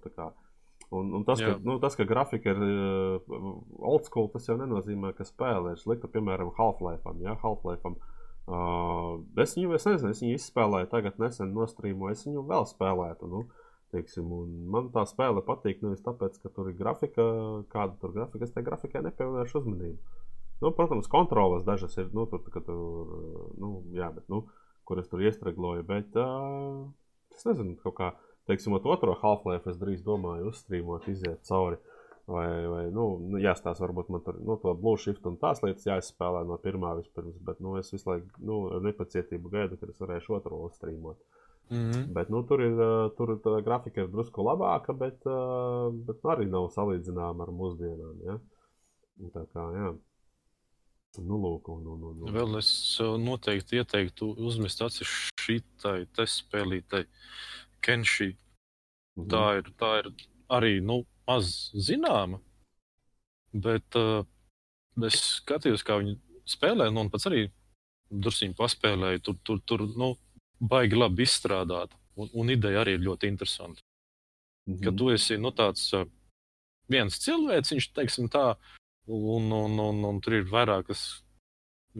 un, 0.93 1.09
un 1.17 1.25
tas, 1.25 1.41
Jā. 1.41 1.55
ka, 1.55 1.63
nu, 1.65 1.79
tas, 1.81 1.97
ka 1.97 2.05
grafika 2.07 2.53
ir 2.53 2.61
uh, 2.61 3.33
old 3.81 4.05
school, 4.05 4.29
tas 4.33 4.45
jau 4.49 4.59
nenozīmē, 4.61 5.15
ka 5.17 5.25
spēle 5.27 5.73
ir 5.73 5.81
slikta. 5.81 6.11
Piemēram, 6.13 6.53
Half-Life. 6.59 7.17
Ja? 7.25 7.35
Half-Life 7.41 7.89
uh, 7.89 9.17
es 9.41 9.57
viņu 9.57 9.75
es 9.79 9.89
nezinu, 9.89 10.13
es 10.13 10.23
viņu 10.23 10.37
izspēlēju, 10.37 10.91
tagad 10.93 11.21
nesen 11.23 11.53
nostrīmoju, 11.57 12.13
es 12.13 12.25
viņu 12.29 12.45
vēl 12.53 12.69
spēlētu. 12.69 13.31
Nu, 13.33 13.47
teiksim, 13.93 14.29
man 14.73 14.93
tā 14.93 15.07
spēle 15.09 15.41
patīk 15.45 15.81
nevis 15.85 16.05
tāpēc, 16.05 16.37
ka 16.41 16.53
tur 16.53 16.69
ir 16.69 16.77
grafika, 16.77 17.25
kāda 17.73 17.97
tur 18.01 18.13
grafika, 18.15 18.45
es 18.45 18.53
tai 18.53 18.65
grafikai 18.65 19.03
nepievēršu 19.05 19.61
uzmanību. 19.61 20.21
Nu, 20.63 20.71
protams, 20.71 21.09
kontrolas 21.11 21.65
dažas 21.67 21.97
ir, 21.99 22.09
nu, 22.15 22.25
tur, 22.31 22.43
tur, 22.55 23.15
nu, 23.59 23.71
jā, 23.97 24.07
bet, 24.15 24.27
nu, 24.31 24.45
kur 24.87 25.01
es 25.01 25.09
tur 25.11 25.23
iestrēgloju. 25.23 25.83
Bet 25.89 26.15
uh, 26.19 26.85
es 27.35 27.43
nezinu, 27.47 27.75
kaut 27.83 27.97
kā, 27.97 28.11
teiksim, 28.49 28.77
otro 28.79 29.17
Half-Life 29.19 29.71
es 29.71 29.81
drīz 29.81 30.05
domāju 30.05 30.53
uzstrīmot, 30.53 31.09
iziet 31.11 31.43
cauri. 31.49 31.81
Vai, 32.25 32.47
vai 32.71 32.83
nu, 32.95 33.17
nu 33.19 33.39
jāstāsta, 33.43 33.83
varbūt 33.83 34.07
man 34.13 34.21
tur 34.23 34.37
nu, 34.39 34.55
to 34.61 34.71
blue 34.79 34.95
shift 34.95 35.25
un 35.27 35.35
tās 35.41 35.59
lietas 35.59 35.83
jāizspēlē 35.89 36.45
no 36.47 36.55
pirmā 36.63 36.93
vispirms. 37.01 37.35
Bet 37.43 37.59
nu, 37.59 37.75
es 37.81 37.91
visu 37.91 38.07
laiku 38.07 38.45
nu, 38.47 38.59
ar 38.77 38.85
nepacietību 38.85 39.51
gaidu, 39.51 39.79
kad 39.81 39.91
es 39.91 39.99
varēšu 39.99 40.37
otru 40.37 40.61
uzstrīmot. 40.69 41.19
Mm 41.73 41.89
-hmm. 41.89 42.07
Bet 42.15 42.31
nu, 42.31 42.43
tur 42.47 42.63
ir 42.63 42.79
tur 43.17 43.35
tā 43.43 43.59
grafika 43.63 44.01
ir 44.01 44.07
drusku 44.07 44.43
labāka, 44.43 44.95
bet, 44.95 45.19
bet 46.07 46.23
arī 46.23 46.47
nav 46.47 46.69
salīdzināma 46.71 47.43
ar 47.43 47.51
mūsdienām. 47.51 48.23
Ja? 48.23 48.39
Tā 49.33 49.45
kā, 49.53 49.67
jā. 49.75 49.93
Nu, 51.21 51.37
lūk, 51.37 51.69
un, 51.69 51.85
un, 51.85 52.05
un, 52.09 52.21
un. 52.25 52.33
Vēl 52.33 52.57
es 52.57 52.69
noteikti 53.21 53.77
ieteiktu 53.77 54.31
uzmest 54.41 54.81
acis 54.81 55.09
šitai 55.43 56.07
spēlītai, 56.17 57.03
Kenšī. 57.85 58.31
Mhm. 59.19 59.27
Tā, 59.29 59.43
ir, 59.59 59.69
tā 59.77 59.91
ir 60.01 60.09
arī 60.49 60.79
nu, 60.81 61.03
maz 61.29 61.69
zināma, 61.77 62.39
bet 63.53 63.99
uh, 63.99 64.25
es 65.05 65.19
skatījos, 65.37 65.85
kā 65.85 65.99
viņi 66.01 66.17
spēlē, 66.49 66.89
nu, 66.89 67.05
un 67.05 67.13
pats 67.13 67.29
arī 67.29 67.45
druskuļi 68.09 68.57
paspēlēju. 68.57 69.23
Tur, 69.27 69.37
tur, 69.45 69.61
tur 69.69 69.85
nu, 69.99 70.15
baigi 70.57 70.97
labi 70.97 71.27
izstrādāta, 71.27 71.97
un, 72.17 72.31
un 72.33 72.49
ideja 72.53 72.81
arī 72.81 72.97
ir 72.97 73.05
ļoti 73.05 73.29
interesanta. 73.29 73.85
Mhm. 74.65 74.81
Kad 74.81 74.97
tu 74.97 75.13
esi 75.13 75.37
nu, 75.37 75.53
tāds 75.53 75.91
uh, 75.93 76.07
viens 76.89 77.21
cilvēks, 77.21 77.75
viņš 77.75 77.89
teiksim, 77.93 78.33
tā, 78.33 78.55
un, 79.07 79.51
un, 79.51 79.79
un, 79.79 80.03
un 80.05 80.21
tur 80.21 80.39
ir 80.39 80.49
vairākas 80.49 81.23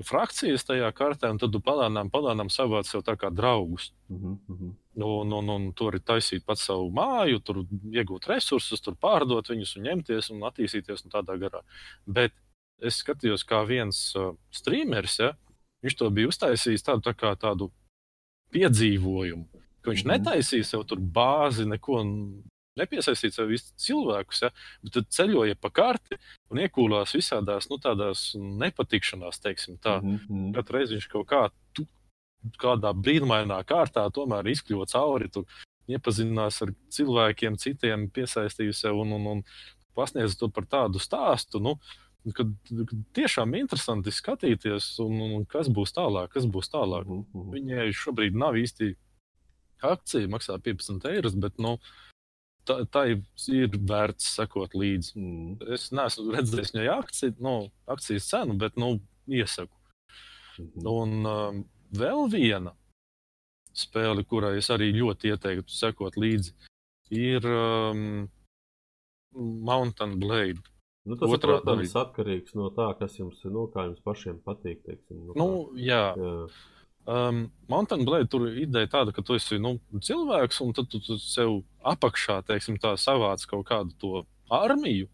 frakcijas 0.02 0.66
tajā 0.66 0.90
kartē, 0.96 1.30
un 1.30 1.38
tad 1.38 1.54
tu 1.54 1.60
palānām, 1.62 2.10
palānām 2.10 2.50
savāc 2.50 2.88
sev 2.90 3.04
tā 3.06 3.14
kā 3.20 3.30
draugus. 3.30 3.92
Mm 4.10 4.40
-hmm. 4.48 4.72
un, 4.96 5.34
un, 5.34 5.50
un 5.50 5.74
tur 5.74 5.96
ir 5.96 6.02
taisīt 6.02 6.46
pats 6.46 6.66
savu 6.66 6.90
māju, 6.90 7.40
tur 7.40 7.66
iegūt 7.92 8.28
resursus, 8.28 8.82
tur 8.82 8.96
pārdot 8.96 9.50
viņus 9.50 9.78
un 9.78 9.84
ņemties 9.84 10.32
un 10.32 10.42
attīstīties 10.50 11.06
un 11.06 11.12
tādā 11.12 11.38
garā. 11.38 11.62
Bet 12.06 12.34
es 12.82 13.04
skatījos, 13.04 13.46
kā 13.46 13.66
viens 13.68 14.16
uh, 14.16 14.36
streameris, 14.52 15.20
ja, 15.20 15.34
viņš 15.84 15.96
to 15.98 16.10
bija 16.10 16.28
uztaisījis 16.28 16.84
tādu, 16.84 17.02
tā 17.02 17.14
kā 17.14 17.36
tādu 17.36 17.72
piedzīvojumu. 18.52 19.46
Viņš 19.86 20.04
mm 20.04 20.10
-hmm. 20.10 20.18
netaisīja 20.18 20.64
sev 20.64 20.84
tur 20.86 21.00
bāzi, 21.00 21.66
neko 21.66 22.04
nepiesaistīt 22.80 23.36
sev 23.36 23.52
īsti 23.54 23.76
cilvēkus, 23.86 24.44
ja, 24.46 24.50
bet 24.84 24.96
tad 24.98 25.10
ceļoja 25.14 25.58
pa 25.62 25.70
karti 25.74 26.18
un 26.52 26.62
iekūlās 26.64 27.16
visādās 27.18 27.70
nu, 27.70 27.80
nepatikšanās, 28.64 29.42
teiksim 29.44 29.78
tā. 29.78 30.00
Mm 30.02 30.18
-hmm. 30.18 30.54
Katru 30.56 30.78
reizi 30.78 30.98
viņš 30.98 31.10
kaut 31.12 31.28
kā, 31.30 31.44
tu, 31.74 31.86
kādā 32.60 32.94
brīnumainā 32.94 33.64
kārtā 33.64 34.10
tomēr 34.14 34.50
izkļuva 34.56 34.90
cauri. 34.90 35.30
Tur, 35.30 35.46
Iepazinās 35.88 36.62
ar 36.64 36.70
cilvēkiem, 36.96 37.58
citiem, 37.60 38.06
piesaistīja 38.10 38.74
sev 38.74 39.02
un, 39.02 39.12
un, 39.12 39.26
un 39.28 39.42
pasniedz 39.96 40.38
to 40.40 40.48
par 40.48 40.64
tādu 40.64 41.02
stāstu. 41.04 41.60
Nu, 41.60 41.76
kad, 42.32 42.54
kad 42.70 42.94
tiešām 43.18 43.56
interesanti 43.60 44.14
skatīties, 44.16 44.94
un, 45.04 45.20
un 45.22 45.46
kas 45.46 45.68
būs 45.68 45.92
tālāk, 45.92 46.32
kas 46.32 46.48
būs 46.48 46.72
tālāk. 46.72 47.04
Mm 47.04 47.26
-hmm. 47.34 47.52
Viņai 47.52 47.92
šobrīd 47.92 48.40
nav 48.40 48.56
īsti 48.56 48.96
akcija, 49.82 50.32
maksā 50.32 50.58
15 50.58 51.10
eiro, 51.12 51.30
bet 51.36 51.60
nu, 51.60 51.78
tā 52.68 53.06
ir 53.12 53.78
vērts 53.90 54.34
sekot 54.38 54.76
līdzi. 54.78 55.14
Mm. 55.20 55.56
Es 55.76 55.90
neesmu 55.96 56.32
redzējis 56.36 56.74
viņai 56.76 56.90
akciju, 56.98 57.36
nu, 57.44 57.56
akcijas 57.96 58.30
cenu, 58.30 58.58
bet 58.60 58.80
nu, 58.80 58.96
iesaku. 59.28 59.74
Mm 60.58 60.66
-hmm. 60.66 60.90
Un 60.92 61.26
um, 61.26 61.64
vēl 61.92 62.30
viena 62.32 62.76
spēle, 63.74 64.24
kurai 64.24 64.58
es 64.58 64.70
arī 64.70 64.92
ļoti 64.94 65.34
ieteiktu 65.34 65.74
sekot 65.74 66.18
līdzi, 66.18 66.54
ir 67.10 67.46
um, 67.46 68.30
Mountain 69.34 70.20
Blade. 70.20 70.62
Nu, 71.06 71.18
tas 71.20 71.30
Otrā, 71.30 71.58
ir 71.58 71.64
protams, 71.66 71.96
atkarīgs 72.00 72.54
no 72.56 72.70
tā, 72.72 72.94
kas 73.00 73.18
jums, 73.20 73.42
nu, 73.44 73.66
jums 73.76 74.00
pašiem 74.06 74.38
patīk. 74.46 74.84
Teiksim, 74.86 75.26
nu, 75.26 75.34
nu, 75.36 75.48
jā. 75.76 76.14
jā. 76.16 76.36
Um, 77.06 77.52
Mountain 77.68 78.06
Blade 78.08 78.30
tur 78.32 78.46
ideja 78.48 78.88
tāda, 78.88 79.12
ka 79.12 79.24
tu 79.26 79.36
esi 79.36 79.58
nu, 79.60 79.76
cilvēks, 79.92 80.62
un 80.64 80.72
tad 80.76 80.88
tu, 80.92 81.02
tu 81.04 81.18
sev 81.20 81.58
apakšā, 81.84 82.40
teiksim, 82.48 82.78
tā 82.80 82.94
savāc 83.00 83.44
kaut 83.50 83.66
kādu 83.68 83.98
to 84.00 84.22
armiju. 84.54 85.10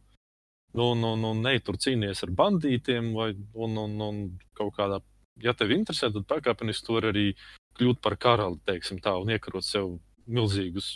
Un, 0.78 1.02
un, 1.02 1.24
un 1.26 1.40
ne 1.42 1.56
tur 1.66 1.80
cīnīties 1.82 2.28
ar 2.28 2.34
bandītiem, 2.38 3.10
vai 3.18 3.32
un, 3.58 3.78
un, 3.82 3.96
un 4.06 4.20
kaut 4.58 4.76
kādā, 4.78 5.00
ja 5.42 5.56
tev 5.58 5.74
interesē, 5.74 6.12
tad 6.14 6.28
pakāpeniski 6.30 6.86
tur 6.86 7.10
arī 7.10 7.32
kļūt 7.80 8.04
par 8.06 8.20
karali, 8.22 8.62
teiksim 8.70 9.00
tā, 9.02 9.16
un 9.18 9.34
iekarot 9.34 9.66
sev 9.66 9.96
milzīgus 10.30 10.92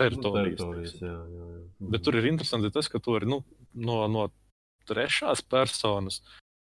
teritorijas. 0.00 0.56
Nu, 0.56 0.72
teritorijas 0.72 0.96
jā, 1.02 1.12
jā, 1.12 1.50
jā. 1.58 1.90
Bet 1.92 2.06
tur 2.06 2.16
ir 2.16 2.30
interesanti 2.30 2.72
tas, 2.72 2.88
ka 2.88 3.02
tu 3.02 3.18
vari 3.18 3.28
nu, 3.28 3.42
no, 3.76 4.00
no 4.08 4.30
trešās 4.88 5.44
personas 5.44 6.22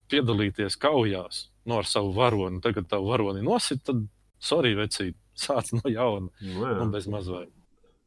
piedalīties 0.09 0.78
kaujās 0.80 1.48
no 1.68 1.82
ar 1.82 1.88
savu 1.88 2.14
varoni. 2.16 2.62
Tagad 2.64 2.88
tā 2.90 3.00
varoni 3.02 3.44
nosit, 3.44 3.84
tad 3.86 4.02
sorry, 4.42 4.74
vecīt, 4.78 5.18
sāc 5.38 5.70
no 5.76 5.84
jauna. 5.92 6.32
Nu, 6.40 6.64
jā. 6.64 6.74
Nu, 6.80 6.88
bez 6.94 7.08
mazliet. 7.10 7.54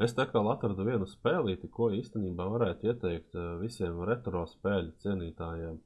Es 0.01 0.15
tā 0.17 0.25
kā 0.25 0.41
atradu 0.49 0.88
vienu 0.88 1.05
spēlīti, 1.05 1.69
ko 1.69 1.91
īstenībā 1.93 2.47
varētu 2.49 2.89
ieteikt 2.89 3.38
eh, 3.38 3.49
visiem 3.61 4.01
retro 4.07 4.47
spēļu 4.49 4.95
cienītājiem. 5.03 5.77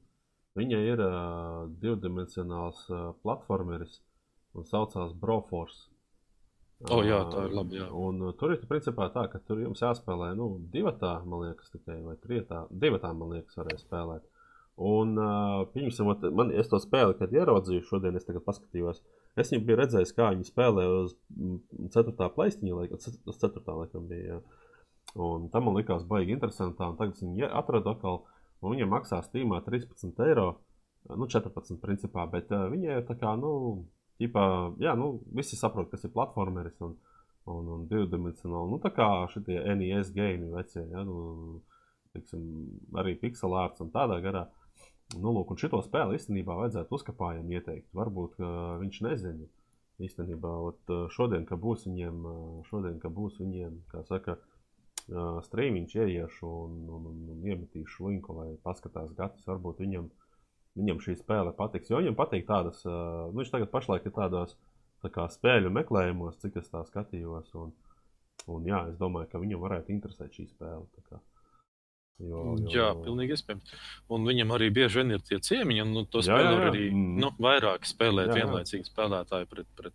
Viņa 0.56 0.78
ir 0.88 1.02
uh, 1.04 1.66
divdimensionāls 1.82 2.86
uh, 2.88 3.10
platformeris 3.20 3.98
un 4.56 4.64
saucās 4.64 5.12
Broforce. 5.20 5.90
O, 6.88 7.02
jā, 7.04 7.18
tā 7.32 7.44
ir 7.48 7.52
labi. 7.56 7.76
Jā. 7.76 7.90
Un 7.92 8.22
uh, 8.24 8.32
tur 8.40 8.54
ir 8.54 8.64
principā 8.68 9.10
tā, 9.12 9.26
ka 9.32 9.40
tur 9.44 9.60
jums 9.60 9.84
jāspēlē, 9.84 10.30
nu, 10.38 10.48
divatā, 10.72 11.12
man 11.28 11.44
liekas, 11.44 11.68
tikai 11.74 11.98
vai 12.06 12.16
trietā. 12.22 12.62
Divatā, 12.72 13.12
man 13.16 13.36
liekas, 13.36 13.56
varēja 13.60 13.82
spēlēt. 13.82 14.24
Un, 14.76 15.14
uh, 15.16 15.62
pieņemsim, 15.72 16.08
ot, 16.12 16.24
man, 16.36 16.50
es 16.52 16.68
to 16.68 16.76
spēli, 16.82 17.14
kad 17.16 17.32
ieraudzīju 17.32 17.86
šodien, 17.88 18.16
es 18.18 18.26
tagad 18.28 18.44
paskatījos. 18.44 19.00
Es 19.40 19.52
viņu 19.52 19.64
biju 19.64 19.78
redzējis, 19.80 20.12
kā 20.16 20.28
viņi 20.34 20.48
spēlē 20.48 20.84
uz 20.98 21.14
4. 21.94 22.12
plaistiņa, 22.36 22.76
laikam, 22.76 23.00
uz 23.00 23.40
4. 23.40 23.64
laikam 23.80 24.04
bija. 24.10 24.36
Jā. 24.36 24.62
Un 25.16 25.48
tam 25.52 25.68
man 25.68 25.78
likās 25.78 26.04
baigi 26.08 26.34
interesanti. 26.36 26.82
Un 26.84 26.96
tagad 26.98 27.20
viņi 27.22 27.48
atrada 27.48 27.94
atkal, 27.94 28.24
un 28.60 28.74
viņiem 28.74 28.92
maksā 28.92 29.22
stīmā 29.24 29.62
13 29.64 30.24
eiro. 30.26 30.48
Nu, 31.06 31.28
14 31.30 31.78
principā, 31.80 32.26
bet 32.28 32.50
uh, 32.52 32.66
viņi 32.72 33.00
tā 33.06 33.14
kā, 33.20 33.32
nu, 33.38 33.52
ģipā, 34.20 34.44
jā, 34.82 34.96
nu, 34.98 35.20
visi 35.36 35.56
saprot, 35.56 35.88
kas 35.92 36.04
ir 36.04 36.12
platformeris 36.12 36.80
un, 36.84 36.96
un, 37.46 37.68
un 37.76 37.84
divdimensionāli. 37.88 38.72
Nu, 38.72 38.80
tā 38.82 38.90
kā 38.96 39.08
šitie 39.32 39.60
NES 39.78 40.10
game 40.16 40.50
vecie, 40.56 40.82
ja, 40.90 41.04
nu, 41.06 41.60
teiksim, 42.16 42.42
arī 42.98 43.14
pixel 43.20 43.54
arts 43.56 43.84
un 43.84 43.92
tādā 43.94 44.18
garā. 44.24 44.46
Nu, 45.14 45.30
lūk, 45.30 45.52
un 45.54 45.60
šito 45.60 45.78
spēli 45.86 46.18
īstenībā 46.18 46.56
vajadzētu 46.58 46.98
uzkapājiem 46.98 47.52
ieteikt. 47.54 47.88
Varbūt 47.94 48.40
viņš 48.82 48.98
nezina. 49.06 49.46
Īstenībā, 50.02 50.50
ot, 50.66 50.92
šodien, 51.14 51.46
kad 51.48 51.60
būs 51.62 51.86
viņiem, 51.86 52.26
šodien, 52.68 52.98
kad 53.00 53.14
būs 53.16 53.38
viņiem, 53.40 53.78
kā 53.92 54.02
saka, 54.08 54.34
strīmiņš 55.46 55.94
ieiešu 56.02 56.48
un, 56.50 56.78
un, 56.90 57.06
un, 57.12 57.20
un 57.36 57.46
iemetīšu 57.46 58.10
linku, 58.10 58.34
lai 58.36 58.48
paskatās 58.66 59.14
gatis, 59.16 59.46
varbūt 59.46 59.84
viņam, 59.84 60.10
viņam 60.76 61.02
šī 61.04 61.16
spēle 61.20 61.54
patiks. 61.56 61.92
Jo 61.92 62.02
viņam 62.02 62.18
patīk 62.18 62.48
tādas, 62.50 62.82
nu, 62.84 63.36
viņš 63.38 63.54
tagad 63.54 63.70
pašlaik 63.72 64.10
ir 64.10 64.16
tādos 64.18 64.56
tā 65.04 65.12
kā 65.14 65.28
spēļu 65.30 65.70
meklējumos, 65.78 66.40
cik 66.42 66.58
es 66.60 66.68
tā 66.72 66.82
skatījos. 66.90 67.54
Un, 67.62 67.72
un 68.50 68.66
jā, 68.66 68.82
es 68.90 68.98
domāju, 68.98 69.30
ka 69.30 69.42
viņam 69.42 69.62
varētu 69.62 69.94
interesēt 69.94 70.34
šī 70.34 70.50
spēle. 70.50 71.22
Tā 72.16 72.24
kā. 72.24 72.28
Jo, 72.30 72.42
jo, 72.56 72.70
Jā, 72.72 72.86
pilnīgi 73.04 73.36
iespējams. 73.36 73.74
Un 74.10 74.24
viņam 74.24 74.54
arī 74.56 74.70
bieži 74.72 75.02
vien 75.02 75.10
ir 75.16 75.20
tie 75.20 75.38
ciemiņi, 75.38 75.82
un 75.84 75.92
nu, 75.92 76.04
to 76.08 76.22
Jā, 76.24 76.30
spēlē 76.30 76.52
jā, 76.52 76.60
jā. 76.62 76.70
arī 76.70 76.84
Mm. 76.92 77.18
nu, 77.20 77.30
vairāk 77.38 77.84
spēlēt 77.84 78.30
Jā, 78.30 78.34
jā. 78.34 78.38
vienlaicīgi 78.44 78.88
spēlētāji 78.90 79.48
pret, 79.52 79.66
pret 79.76 79.92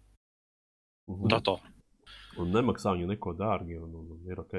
Mhm. 1.09 1.27
datoru. 1.27 1.61
Un 2.39 2.51
nemaksā 2.53 2.93
viņu 2.95 3.07
neko 3.07 3.33
dārgi, 3.35 3.75
un, 3.81 3.89
un, 3.95 4.11
un 4.15 4.29
ir 4.31 4.39
ok. 4.39 4.53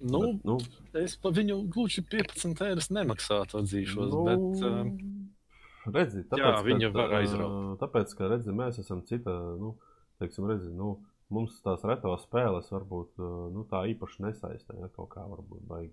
Nu, 0.00 0.20
Bet, 0.20 0.44
nu, 0.44 0.58
es 0.94 1.16
par 1.16 1.32
viņu 1.32 1.68
gluži 1.70 2.02
15 2.02 2.62
eiro 2.66 2.80
nemaksātu, 2.90 3.60
atzīšos. 3.62 4.08
Nu... 4.10 4.24
Bet, 4.26 4.64
uh, 4.64 5.92
redzi, 5.94 6.24
tāpēc, 6.30 6.40
jā, 6.40 6.62
viņa 6.66 6.88
ka, 6.90 6.96
var 6.98 7.10
ā, 7.14 7.20
aizraut. 7.22 7.78
Tāpēc, 7.82 8.14
ka 8.18 8.28
redzi, 8.32 8.50
mēs 8.56 8.78
esam 8.82 9.02
cita, 9.06 9.30
nu, 9.60 9.74
teiksim, 10.18 10.48
redzi, 10.50 10.72
nu, 10.74 10.96
mums 11.30 11.60
tās 11.62 11.84
reto 11.86 12.14
spēles 12.24 12.70
varbūt 12.74 13.20
nu, 13.54 13.66
tā 13.70 13.84
īpaši 13.92 14.24
nesaistē, 14.26 14.78
ja 14.80 14.88
kaut 14.96 15.10
kā 15.14 15.22
varbūt 15.28 15.62
baigi. 15.68 15.92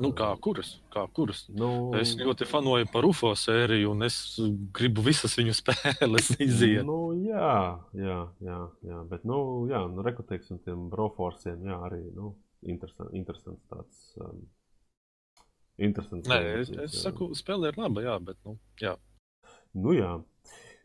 Nu, 0.00 0.10
kā 0.16 0.28
kuras? 0.42 0.74
Kā 0.92 1.04
kuras? 1.14 1.44
Nu, 1.52 1.68
Es 1.98 2.14
ļoti 2.18 2.48
fanoju 2.48 2.88
par 2.92 3.06
UFO 3.08 3.32
sēriju, 3.38 3.92
un 3.94 4.06
es 4.06 4.18
gribu 4.74 5.04
visas 5.06 5.36
viņu 5.38 5.54
spēles 5.60 6.32
iziet. 6.38 6.82
Nu, 6.86 6.98
jā, 7.24 7.54
jā, 7.96 8.18
jā, 8.44 8.58
jā, 8.88 9.00
bet, 9.10 9.24
nu, 9.28 9.38
jā, 9.70 9.84
nu, 9.90 10.04
rekrutēksim 10.06 10.60
tiem 10.66 10.88
broforsiem, 10.92 11.64
jā, 11.70 11.80
arī, 11.88 12.02
nu, 12.16 12.34
interesants, 12.66 13.14
interesants 13.16 13.64
tāds, 13.72 14.04
um, 14.20 14.44
interesants. 15.78 16.28
Nē, 16.30 16.40
es, 16.40 16.70
variants, 16.70 16.76
es 16.78 17.00
jā. 17.00 17.08
saku, 17.08 17.32
spēle 17.38 17.72
ir 17.72 17.80
laba, 17.80 18.04
jā, 18.04 18.16
bet, 18.24 18.40
nu, 18.46 18.58
jā. 18.82 18.96
Nu, 19.74 19.94
jā. 19.96 20.16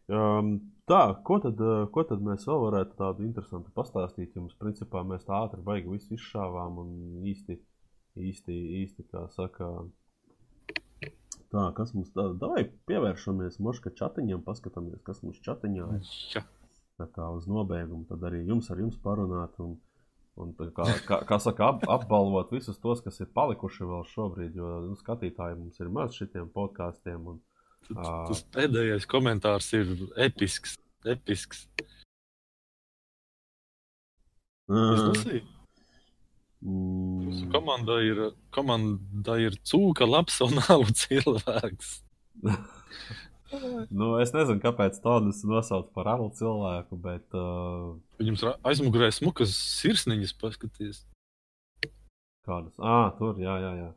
Um, 0.10 0.56
tā, 0.89 1.03
ko 1.26 1.38
tad, 1.43 1.60
uh, 1.61 1.84
ko 1.93 2.03
tad 2.10 2.23
mēs 2.26 2.47
vēl 2.49 2.64
varētu 2.64 2.95
tādu 2.97 3.26
interesantu 3.27 3.69
pastāstīt? 3.76 4.34
Jums, 4.38 4.56
principā, 4.57 5.03
mēs 5.06 5.27
tā 5.27 5.38
ātri 5.38 5.61
baigi 5.65 5.91
visu 5.91 6.15
izšāvām 6.18 6.80
un 6.81 7.27
īsti, 7.30 7.60
īsti, 8.20 8.56
īsti 8.84 9.06
kā 9.12 9.26
saka, 9.34 9.70
tā, 11.52 11.66
kas 11.78 11.94
mums 11.96 12.14
tā, 12.16 12.30
davai 12.40 12.66
pievēršamies 12.90 13.60
moška 13.64 13.94
čatiņam, 14.00 14.44
paskatāmies, 14.46 15.02
kas 15.08 15.22
mums 15.26 15.41
čatiņā 15.46 15.91
ir. 15.98 16.16
jā. 16.36 16.46
Tā 17.00 17.08
kā 17.16 17.30
uz 17.32 17.46
nobeigumu, 17.48 18.04
tad 18.10 18.26
arī 18.28 18.41
jums 18.44 18.68
ar 18.74 18.82
jums 18.82 18.98
parunāt 19.00 19.54
un, 19.64 19.78
un 20.36 20.50
kā, 20.76 20.88
kā, 21.08 21.22
kā 21.28 21.38
saka, 21.40 21.70
ap, 21.72 21.86
apbalvot 21.88 22.52
visus 22.52 22.82
tos, 22.84 23.00
kas 23.06 23.22
ir 23.24 23.30
palikuši 23.36 23.88
vēl 23.88 24.04
šobrīd, 24.12 24.58
jo 24.60 24.72
nu, 24.90 24.98
skatītāji 25.00 25.62
mums 25.62 25.80
ir 25.80 25.94
maz 25.96 26.18
šitiem 26.20 26.50
podkāstiem. 26.52 27.32
Un. 27.32 27.40
Tas 27.96 28.44
pēdējais 28.52 29.08
komentārs 29.10 29.72
ir 29.80 29.96
episks. 30.28 30.76
episks. 31.08 31.64
Es 34.70 35.32
lasīju. 36.64 37.45
Mm, 37.45 37.52
Komanda 37.53 37.99
ir, 38.03 38.18
komanda 38.52 39.38
ir 39.40 39.56
cūka, 39.64 40.07
labs 40.10 40.41
un 40.44 40.60
alu 40.73 40.90
cilvēks. 40.91 41.94
nu, 43.90 44.10
es 44.22 44.34
nezinu, 44.36 44.60
kāpēc 44.64 44.99
tādu 45.03 45.31
nosaukt 45.49 45.94
par 45.95 46.10
alu 46.15 46.30
cilvēku, 46.36 46.99
bet 47.02 47.26
uh, 47.38 47.95
Viņam 48.19 48.57
aizmugurē 48.68 49.11
smukas 49.15 49.56
sirsniņas 49.56 50.36
paskaties. 50.41 51.06
kādas. 52.45 52.76
Ah, 52.81 53.11
tur, 53.18 53.40
jā, 53.40 53.56
jā. 53.61 53.73
jā. 53.86 53.90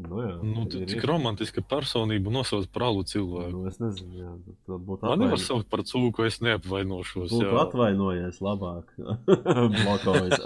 Nu, 0.00 0.20
jā 0.22 0.34
Nu, 0.42 0.64
ir- 0.78 0.88
cik 0.88 1.04
romantiska 1.04 1.62
personība 1.66 2.32
nosauc 2.32 2.66
par 2.72 2.86
alu 2.88 3.02
cilvēku. 3.04 3.52
Nu, 3.52 3.66
es 3.68 3.78
nezinu, 3.82 4.12
jā, 4.16 4.30
tad 4.66 4.84
būtu 4.86 5.08
Man 5.08 5.18
nevar 5.24 5.40
saukt 5.42 5.68
par 5.70 5.82
cūku, 5.84 6.24
es 6.26 6.40
neapvainošos. 6.44 7.30
Būtu 7.32 7.48
jā. 7.50 7.64
atvainojies 7.64 8.40
labāk. 8.40 8.94
Blokojas 9.76 10.40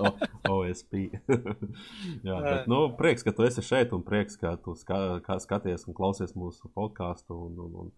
OSP. 0.51 0.95
Jā, 2.27 2.39
bet, 2.41 2.67
nu, 2.71 2.81
prieks, 2.99 3.25
ka 3.27 3.33
tu 3.37 3.45
esi 3.47 3.63
šeit 3.65 3.93
un 3.97 4.03
prieks, 4.07 4.37
ka 4.41 4.57
tu 4.61 4.75
ska, 4.79 5.21
kā 5.25 5.39
skaties 5.43 5.87
un 5.89 5.97
klausies 5.97 6.35
mūsu 6.39 6.71
podkāstu. 6.75 7.37
Un, 7.47 7.59
un, 7.67 7.77
un, 7.85 7.93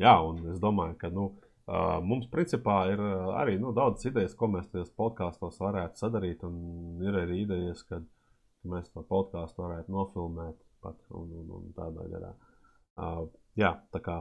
jā, 0.00 0.16
un 0.26 0.42
es 0.54 0.60
domāju, 0.62 0.96
ka 1.00 1.12
nu, 1.14 1.28
ā, 1.68 2.00
mums 2.04 2.26
principā 2.32 2.82
ir 2.92 3.02
arī 3.36 3.58
nu, 3.62 3.74
daudz 3.76 4.04
idejas, 4.10 4.34
ko 4.34 4.50
mēs 4.52 4.70
tajos 4.72 4.90
podkāstos 4.98 5.60
varētu 5.62 6.02
sadarīt. 6.02 6.42
Un 6.48 7.04
ir 7.04 7.20
arī 7.24 7.44
idejas, 7.44 7.84
ka 7.88 8.02
mēs 8.68 8.90
to 8.92 9.04
podkāstu 9.06 9.64
varētu 9.64 9.94
nofilmēt 9.94 10.58
pat 10.82 10.98
un, 11.16 11.30
un, 11.42 11.54
un 11.60 11.72
tādā 11.76 12.06
garā. 12.12 12.34
Uh, 13.00 13.24
jā, 13.58 13.74
tā 13.94 14.02
kā 14.04 14.20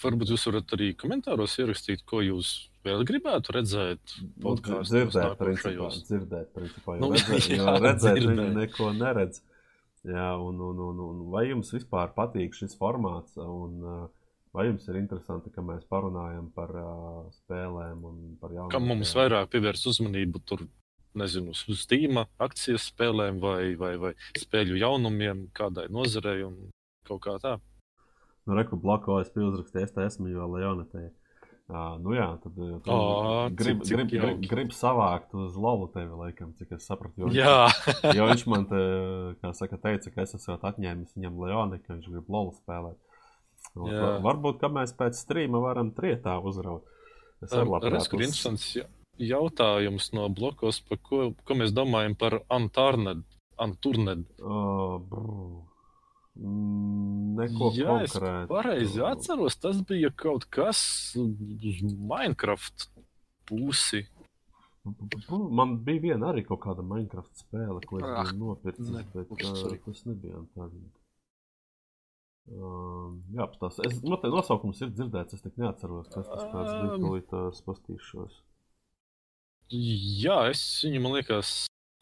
Varbūt 0.00 0.30
jūs 0.32 0.46
varat 0.48 0.72
arī 0.76 0.92
komentāros 0.96 1.56
ierakstīt, 1.60 2.04
ko 2.08 2.22
jūs 2.24 2.70
vēl 2.86 3.02
gribētu 3.08 3.52
redzēt. 3.56 4.14
podkāstos 4.40 4.92
Nu, 4.94 5.02
dzirdēt, 5.10 5.34
principā, 5.40 5.88
dzirdēt, 6.08 6.52
principā, 6.56 6.96
jo 6.96 7.02
Nu, 7.02 7.10
redzēt, 7.16 7.48
jo 7.50 7.66
jā, 7.66 7.74
redzēt 7.84 8.20
viņi 8.22 8.46
neko 8.54 8.92
neredz. 8.96 9.42
Jā, 10.08 10.30
un, 10.40 10.62
un, 10.64 10.80
un, 10.86 11.02
un 11.04 11.20
vai 11.34 11.50
jums 11.50 11.74
vispār 11.74 12.14
patīk 12.16 12.56
šis 12.56 12.78
formāts, 12.80 13.36
un 13.36 13.82
uh, 13.84 14.06
vai 14.56 14.70
jums 14.70 14.86
ir 14.88 14.96
interesanti, 15.02 15.52
ka 15.52 15.64
mēs 15.66 15.84
parunājam 15.90 16.48
par 16.56 16.72
uh, 16.80 17.26
spēlēm 17.42 18.06
un 18.08 18.22
par 18.40 18.54
jaunām 18.56 18.72
Kam 18.72 18.88
mums 18.88 19.12
vairāk 19.18 19.52
pievērst 19.52 19.90
uzmanību 19.92 20.40
tur, 20.48 20.64
nezinu, 21.18 21.54
uz 21.54 21.80
Steam, 21.84 22.20
akcijas 22.38 22.90
spēlēm 22.92 23.40
vai, 23.42 23.74
vai, 23.80 23.94
vai 24.00 24.12
spēļu 24.38 24.78
jaunumiem, 24.80 25.48
kādai 25.56 25.88
nozarei 25.92 26.44
un 26.46 26.56
kaut 27.08 27.22
kā 27.24 27.38
tā. 27.42 27.56
Nu, 28.46 28.56
reku 28.56 28.78
blakus 28.80 29.26
es 29.28 29.32
pilsrakstīju, 29.34 29.86
es 29.86 29.96
te 29.96 30.04
esmu 30.06 30.30
jau 30.32 30.46
Leonetē. 30.54 31.10
Uh, 31.70 31.94
nu 32.02 32.16
jā, 32.16 32.24
tad 32.42 32.56
uh, 32.58 32.70
tu 32.82 32.90
Ā, 32.90 33.50
grib, 33.54 33.82
cik- 33.84 33.86
cik 33.86 33.94
grib, 33.94 34.08
grib, 34.10 34.40
grib 34.50 34.72
savākt 34.74 35.36
uz 35.38 35.54
lolu 35.54 35.86
tevi, 35.94 36.10
laikam, 36.18 36.50
cik 36.58 36.72
es 36.74 36.88
sapratu. 36.88 37.28
Jo, 37.28 37.30
Jā, 37.30 37.68
Jo 38.16 38.26
viņš 38.26 38.42
man 38.50 38.66
te, 38.66 38.80
saka, 39.54 39.78
teica, 39.78 40.10
ka 40.10 40.24
es 40.26 40.34
esmu 40.34 40.56
atņēmis 40.66 41.14
viņam 41.14 41.38
Leoni, 41.44 41.78
ka 41.84 41.94
viņš 41.94 42.08
grib 42.10 42.32
lolu 42.32 42.56
spēlēt. 42.58 42.98
Un 43.78 43.92
Varbūt, 44.24 44.58
ka 44.58 44.72
mēs 44.72 44.96
pēc 44.98 45.20
strīma 45.20 45.60
varam 45.62 45.92
trietā 45.94 46.40
uzraut. 46.42 46.88
Es 47.44 47.54
arī 47.54 47.70
labprāt 47.70 48.10
redz, 48.18 48.74
jautājums 49.20 50.10
no 50.16 50.28
blokos, 50.32 50.80
par 50.88 50.98
ko, 51.04 51.32
ko 51.44 51.56
mēs 51.60 51.74
domājam 51.76 52.16
par 52.18 52.40
Antārnedu. 52.50 53.24
Anturned. 53.60 54.24
Mm, 56.40 57.34
Neko 57.40 57.68
Jā, 57.74 57.96
es 58.04 58.14
konkrētu. 58.14 58.48
pareizi 58.54 59.02
atceros, 59.04 59.56
tas 59.60 59.80
bija 59.88 60.10
kaut 60.16 60.46
kas 60.52 60.80
uz 61.18 61.82
Minecraft 61.82 62.86
pusi. 63.50 64.04
Man 65.50 65.74
bija 65.84 66.00
viena 66.06 66.30
arī 66.32 66.44
kaut 66.48 66.62
kāda 66.64 66.84
Minecraft 66.86 67.42
spēle, 67.42 67.82
ko 67.84 67.98
es 68.00 68.06
Ah, 68.08 68.30
nopircis, 68.32 68.88
ne, 68.94 69.02
bet 69.12 69.28
uh, 69.36 69.76
tas 69.84 70.04
nebija 70.08 70.40
tā 70.54 70.70
viņa. 70.70 70.90
Um, 72.50 73.18
jā, 73.36 73.44
tas 73.60 73.76
es, 73.86 74.00
no, 74.02 74.16
te 74.18 74.30
nosaukums 74.32 74.80
ir 74.82 74.88
dzirdēts, 74.94 75.36
es 75.36 75.44
tik 75.44 75.58
neatceros, 75.60 76.08
kas 76.10 76.26
tas 76.26 76.46
tāds 76.50 76.72
bija, 76.72 76.94
Um. 76.96 77.04
tūlīt 77.04 77.34
uh, 77.36 77.50
spastīšos. 77.54 78.40
Jā, 79.70 80.48
es 80.50 80.62
viņu, 80.82 81.00
man 81.04 81.14
liekas, 81.14 81.52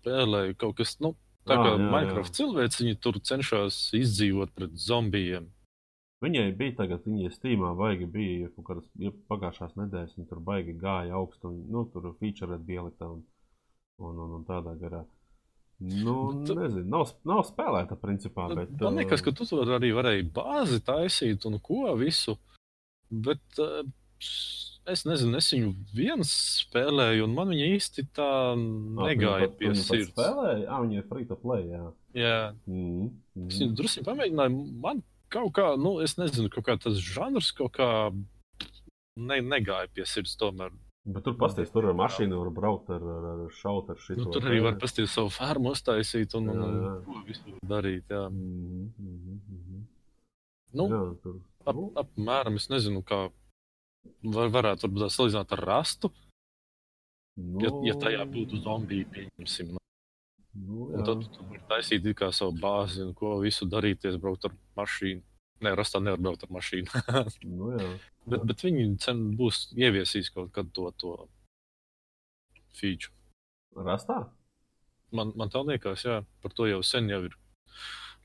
spēlēju 0.01 0.57
kaut 0.57 0.79
kas, 0.79 0.95
nu, 1.05 1.13
tā 1.49 1.59
Ā, 1.59 1.61
kā 1.61 1.73
jā, 1.75 1.77
jā. 1.77 1.89
Minecraft 1.93 2.39
cilvēks, 2.39 2.81
viņi 2.81 2.99
tur 3.05 3.19
cenšas 3.21 3.81
izdzīvot 3.99 4.55
pret 4.57 4.77
zombijiem. 4.81 5.51
Viņai 6.25 6.49
bija 6.59 6.79
tagad, 6.81 7.05
viņai 7.07 7.29
stīmā 7.31 7.75
baigi 7.79 8.09
bija, 8.11 8.47
ja 8.47 8.55
kaut 8.57 8.67
kādas 8.71 8.89
ja 8.99 9.13
pagājušās 9.31 9.77
nedēļas, 9.79 10.17
viņa 10.17 10.31
tur 10.31 10.41
baigi 10.49 10.75
gāja 10.81 11.15
augstu, 11.21 11.53
un, 11.53 11.61
nu, 11.71 11.85
tur 11.93 12.09
feature 12.19 12.59
bielita 12.59 13.07
un, 13.13 13.21
un, 14.03 14.17
un, 14.25 14.33
un 14.41 14.49
tādā 14.49 14.75
garā. 14.81 15.05
Nu, 15.79 16.17
Bet 16.33 16.49
tu- 16.49 16.57
nezinu, 16.59 16.89
nav, 16.91 17.13
nav 17.29 17.45
spēlēta 17.47 18.01
principā, 18.01 18.49
bet... 18.51 18.73
Man 18.81 18.99
liekas, 18.99 19.23
ka 19.23 19.31
uh, 19.31 19.37
tu 19.39 19.47
tur 19.47 19.77
arī 19.77 19.93
varēji 19.95 20.27
bāzi 20.35 20.81
taisīt 20.83 21.47
un 21.47 21.61
ko 21.63 21.93
visu. 22.01 22.35
Bet 23.09 23.61
uh, 23.63 23.85
es 24.93 25.05
nezinu, 25.09 25.37
es 25.39 25.49
viņu 25.53 25.71
viens 25.95 26.31
spēlēju, 26.65 27.25
un 27.29 27.35
man 27.37 27.49
viņa 27.53 27.67
īsti 27.77 28.05
tā 28.17 28.29
pat- 29.45 29.59
pie 29.59 29.69
pat 29.73 29.77
sirds. 29.83 30.11
Spēlēja? 30.15 30.65
Ā, 30.69 30.81
viņa 30.85 30.99
ir 31.03 31.07
free 31.11 31.25
to 31.29 31.37
play, 31.37 31.63
jā. 31.69 31.85
Jā, 32.19 32.39
Mm, 32.67 33.11
es 33.47 33.59
mm. 33.59 33.63
viņu 33.63 33.77
drusku 33.79 34.05
pamēģināju. 34.09 34.59
Man 34.83 35.03
kaut 35.31 35.53
kā, 35.59 35.69
nu, 35.79 35.99
es 36.01 36.17
nezinu, 36.19 36.49
kaut 36.51 36.65
kā 36.67 36.79
tas 36.81 36.95
žanrs 36.99 37.53
kaut 37.53 37.73
kā 37.77 37.89
ne, 39.17 39.41
negāja 39.43 39.89
pie 39.95 40.05
sirds 40.09 40.37
tomēr. 40.41 40.71
Bet 41.09 41.25
tur 41.25 41.37
pasties, 41.41 41.71
tur 41.73 41.87
ar 41.89 41.95
mašīnu 41.97 42.37
var 42.37 42.51
braukt 42.53 42.91
ar, 42.93 43.01
ar, 43.01 43.27
ar 43.47 43.53
šaut 43.57 43.89
ar 43.89 43.97
šito. 43.97 44.27
Nu, 44.27 44.33
tur 44.35 44.45
arī 44.51 44.59
var 44.67 44.75
pasties 44.81 45.09
savu 45.15 45.31
fermu 45.33 45.71
uztaisīt 45.73 46.35
un, 46.37 46.51
un, 46.53 46.59
Jā, 46.59 46.67
un 46.67 46.83
jā. 46.85 46.97
ko 47.07 47.23
visu 47.29 47.55
darīt. 47.65 48.05
Jā. 48.13 48.27
Mm, 48.29 48.91
mm, 48.99 49.39
mm, 49.49 49.87
Nu, 50.77 50.85
jā, 50.93 50.99
tur. 51.23 51.39
ap, 51.65 51.79
apmēram 52.05 52.59
es 52.61 52.67
nezinu, 52.69 53.01
kā 53.09 53.31
var, 54.35 54.53
varētu 54.55 54.87
varbūt 54.87 55.05
tā 55.07 55.11
salīdzināt 55.15 55.59
ar 55.59 55.65
rastu. 55.73 56.13
Nu, 57.39 57.61
Ja, 57.63 57.71
ja 57.93 57.95
tajā 57.95 58.25
būtu 58.27 58.59
zombiji, 58.65 59.07
pieņemsim, 59.15 59.75
nu, 59.77 59.79
Nu, 60.67 60.89
jā. 60.91 61.05
tad 61.07 61.25
tu 61.35 61.45
vari 61.47 61.61
taisīt 61.71 62.07
kā 62.19 62.31
savu 62.35 62.57
bāzi 62.59 63.03
un 63.05 63.13
ko 63.17 63.37
visu 63.43 63.69
darīties, 63.71 64.19
braukt 64.21 64.49
ar 64.49 64.55
mašīnu. 64.79 65.23
Nē, 65.63 65.73
rastā 65.79 66.01
nevar 66.03 66.21
braukt 66.23 66.47
ar 66.47 66.53
mašīnu. 66.55 67.03
Nu, 67.59 67.73
jā. 67.77 67.89
bet, 68.27 68.45
bet 68.51 68.65
viņi 68.67 68.89
cen 69.03 69.23
būs 69.39 69.69
ieviesīs 69.77 70.33
kaut 70.35 70.51
kad 70.55 70.71
to, 70.75 70.89
to 70.99 71.15
feature. 72.79 73.15
Rastā? 73.77 74.25
Man, 75.15 75.33
man 75.39 75.51
tā 75.53 75.63
liekas, 75.65 76.05
jā, 76.05 76.21
par 76.43 76.55
to 76.57 76.67
jau 76.69 76.81
sen 76.85 77.09
jau 77.11 77.23
ir 77.29 77.37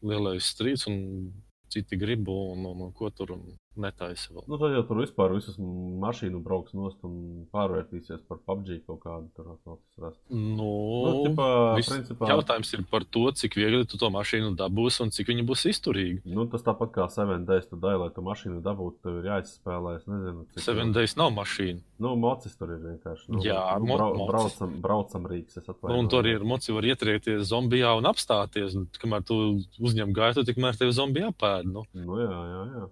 lielais 0.03 0.49
strīds, 0.55 0.87
un 0.89 1.31
citi 1.71 1.97
grib, 1.99 2.27
un, 2.29 2.65
un, 2.69 2.87
un 2.87 2.95
ko 2.97 3.09
tur 3.13 3.35
un 3.37 3.45
netaisa 3.79 4.33
vēl. 4.33 4.45
Nu, 4.47 4.57
tad 4.61 4.73
jau 4.75 4.83
tur 4.87 5.01
vispār 5.01 5.33
visas 5.35 5.57
mašīnu 5.57 6.41
brauks 6.43 6.73
nost 6.77 6.99
un 7.07 7.45
pārvērtīsies 7.53 8.23
par 8.27 8.39
PUBG 8.45 8.81
kaut 8.87 9.01
kādu 9.03 9.29
tur 9.35 9.79
rast. 10.01 10.19
Nu, 10.29 10.69
Nu, 11.03 11.13
tipā, 11.27 11.47
principā, 11.79 12.29
jautājums 12.31 12.73
ir 12.77 12.83
par 12.89 13.05
to, 13.05 13.25
cik 13.31 13.57
viegli 13.59 13.85
tu 13.89 13.97
to 14.01 14.09
mašīnu 14.13 14.53
dabūsi 14.59 15.03
un 15.05 15.13
cik 15.15 15.31
viņa 15.33 15.45
būs 15.47 15.65
izturīga. 15.71 16.21
nu, 16.25 16.45
tas 16.51 16.63
tāpat 16.65 16.93
kā 16.95 17.07
7 17.09 17.45
days, 17.45 17.67
dai, 17.71 17.95
lai 17.99 18.09
tu 18.15 18.21
mašīnu 18.21 18.61
dabūtu, 18.63 19.01
tev 19.03 19.19
ir 19.21 19.29
jāizspēlē, 19.31 19.97
es 19.99 20.07
nezinu, 20.07 20.45
cik. 20.53 20.63
Seven 20.63 20.91
days 20.95 21.15
nav 21.19 21.31
mašīna. 21.35 21.81
Nu, 21.99 22.15
mocis 22.19 22.55
tur 22.59 22.71
ir 22.73 22.81
vienkārši. 22.83 23.29
Nu, 23.31 23.43
Jā, 23.45 23.79
nu, 23.79 23.87
mo- 23.87 23.97
brau, 23.97 24.27
braucam, 24.27 24.73
braucam 24.83 25.27
rīks, 25.29 25.57
es 25.57 25.67
Nu, 25.67 25.99
un 25.99 26.07
tur 26.11 26.27
ar 26.27 26.43
moci 26.43 26.73
var 26.75 26.83
ietriekties 26.83 27.47
zombijā 27.49 27.93
un 27.97 28.07
apstāties. 28.09 28.75
Un, 28.75 28.87
kamēr 28.99 29.23
tu 29.27 29.37
uzņem 29.79 30.13
gaitu, 30.15 30.43
tikmēr 30.47 30.77
tevi 30.79 30.95
zombija 30.95 31.31
apēd. 31.31 31.69
Nu. 31.69 31.85
Nu, 31.93 32.19
jā, 32.19 32.41
jā, 32.53 32.63
jā. 32.77 32.89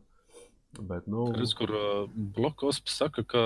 Bet, 0.80 1.08
nu, 1.12 1.26
Redz, 1.36 1.52
kur 1.58 1.72
uh, 1.76 2.08
blokos 2.16 2.80
saka, 2.88 3.24
ka 3.28 3.42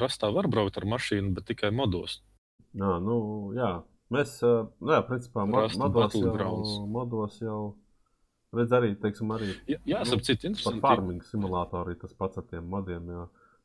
rastā 0.00 0.30
var 0.32 0.48
braukt 0.48 0.78
ar 0.80 0.86
mašīnu, 0.88 1.34
bet 1.36 1.44
tikai 1.52 1.68
modos. 1.70 2.22
jā, 2.72 2.94
nu, 3.04 3.16
jā. 3.56 3.82
Mēs, 4.12 4.38
nu, 4.44 4.90
jā, 4.92 5.00
principā, 5.08 5.44
Rust 5.48 5.78
modos 5.80 6.12
jau, 6.16 6.32
modos 6.88 7.38
jau, 7.40 7.60
redz 8.52 8.72
arī, 8.76 8.90
teiksim, 9.00 9.30
arī 9.32 9.54
Jā, 9.68 9.78
jā 9.88 10.02
Nu, 10.04 10.16
par 10.44 10.50
interesanti. 10.50 10.80
farming 10.84 11.22
simulātoru 11.24 11.86
arī 11.92 11.98
tas 12.00 12.12
pats 12.12 12.36
ar 12.40 12.44
tiem 12.50 12.66
modiem, 12.68 13.06
jo, 13.08 13.22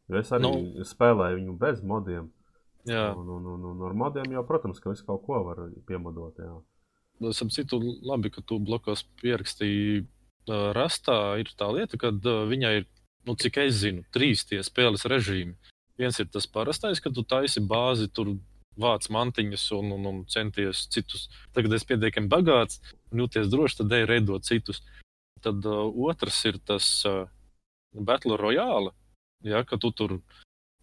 jo 0.08 0.20
es 0.22 0.32
arī 0.32 0.48
Nu. 0.48 0.86
spēlēju 0.88 1.40
viņu 1.42 1.58
bez 1.60 1.82
modiem. 1.84 2.30
Jā, 2.88 3.10
Un, 3.20 3.28
un, 3.28 3.46
un, 3.56 3.66
un 3.74 3.82
ar 3.90 3.94
modiem 4.00 4.32
jau, 4.32 4.44
protams, 4.48 4.80
ka 4.80 4.90
visu 4.94 5.04
kaut 5.08 5.26
ko 5.26 5.42
var 5.44 5.58
piemodot, 5.88 6.38
jā. 6.40 6.54
starp 7.36 7.52
citu, 7.52 7.82
labi, 8.08 8.30
ka 8.32 8.42
tu 8.42 8.60
blokos 8.60 9.04
pierakstīji. 9.24 10.06
Uh, 10.48 10.72
rastā 10.72 11.36
ir 11.42 11.50
tā 11.60 11.68
lieta, 11.76 11.98
ka 12.00 12.08
uh, 12.08 12.46
viņai 12.48 12.72
ir, 12.80 12.86
nu, 13.28 13.36
cik 13.36 13.60
es 13.66 13.82
zinu, 13.84 14.06
trīs 14.16 14.46
tie 14.48 14.62
spēles 14.64 15.06
režīmi. 15.10 15.56
Viens 16.00 16.20
ir 16.22 16.30
tas 16.32 16.48
parastais, 16.48 17.02
ka 17.02 17.12
tu 17.14 17.26
taisi 17.26 17.64
bāzi, 17.64 18.08
tur 18.14 18.38
vāc 18.78 19.10
mantiņas 19.14 19.66
un, 19.78 19.92
un, 19.98 20.06
un 20.12 20.20
centies 20.30 20.86
citus. 20.94 21.28
Tagad 21.56 21.74
es 21.78 21.86
pietiekami 21.90 22.30
bagāts 22.32 22.80
un 23.12 23.24
jūties 23.24 23.50
droši, 23.52 23.82
tad 23.82 23.96
ej 23.98 24.06
reidot 24.10 24.46
citus. 24.46 24.84
Tad 25.42 25.66
uh, 25.66 25.88
otrs 26.10 26.38
ir 26.50 26.60
tas 26.66 26.88
uh, 27.10 27.26
Battle 27.94 28.38
Royale, 28.38 28.94
ja, 29.46 29.64
ka 29.66 29.80
tu 29.82 29.92
tur 29.92 30.20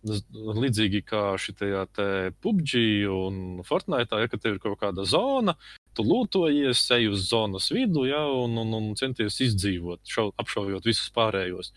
līdzīgi 0.05 1.01
kā 1.09 1.23
šitajā 1.41 1.87
te 1.97 2.07
PUBG 2.45 2.75
un 3.09 3.39
Fortnite, 3.65 4.21
ja, 4.21 4.29
tev 4.29 4.57
ir 4.57 4.61
kaut 4.61 4.77
kāda 4.83 5.07
zona, 5.09 5.57
tu 5.97 6.05
lūtojies, 6.05 6.83
ej 6.99 7.09
uz 7.15 7.25
zonas 7.31 7.71
vidu 7.73 8.05
ja, 8.09 8.21
un, 8.29 8.59
un, 8.61 8.75
un 8.77 8.93
centies 9.01 9.41
izdzīvot, 9.47 10.03
šau, 10.11 10.29
apšaujot 10.43 10.85
visus 10.91 11.09
pārējos. 11.15 11.73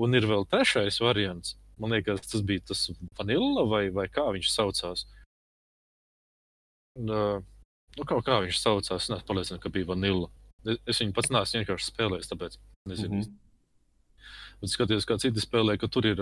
Un 0.00 0.16
ir 0.18 0.26
vēl 0.26 0.46
trešais 0.50 0.98
variants. 1.02 1.54
Man 1.78 1.94
liekas, 1.94 2.22
tas 2.30 2.42
bija 2.46 2.62
tas 2.70 2.86
vanilla 3.18 3.64
vai, 3.66 3.88
vai 3.94 4.06
kā 4.10 4.26
viņš 4.34 4.50
saucās. 4.50 5.04
Un, 6.98 7.10
nu, 7.10 8.06
kaut 8.06 8.26
kā 8.26 8.38
viņš 8.44 8.60
saucās, 8.60 9.02
es 9.02 9.10
neesmu 9.10 9.26
pārliecināts, 9.28 9.62
ka 9.62 9.72
bija 9.74 9.90
vanilla. 9.90 10.30
Es, 10.64 11.00
viņu 11.02 11.14
pats 11.16 11.32
neesmu 11.34 11.60
vienkārši 11.60 11.90
spēlējis, 11.90 12.30
tāpēc 12.30 12.58
nezinu. 12.90 13.14
Mm. 13.14 13.22
-hmm. 13.22 13.40
Bet 14.60 14.70
skaties, 14.70 15.06
kā 15.06 15.18
citi 15.18 15.42
spēlē, 15.42 15.76
ka 15.78 15.90
tur 15.90 16.06
ir, 16.06 16.20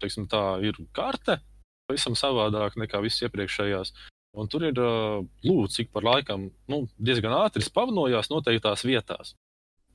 teiksim, 0.00 0.28
tā 0.30 0.62
ir 0.64 0.78
karte, 0.96 1.40
pavisam 1.86 2.14
savādāk 2.18 2.78
nekā 2.78 3.02
visas 3.02 3.26
iepriekšējās. 3.26 3.92
Un 4.36 4.48
tur 4.52 4.66
ir 4.68 4.76
lūdzu, 4.76 5.72
cik 5.72 5.92
par 5.92 6.04
laikam 6.04 6.50
nu, 6.68 6.82
diezgan 6.98 7.32
ātri 7.32 7.64
spawnojās 7.64 8.28
noteiktās 8.30 8.84
vietās. 8.84 9.34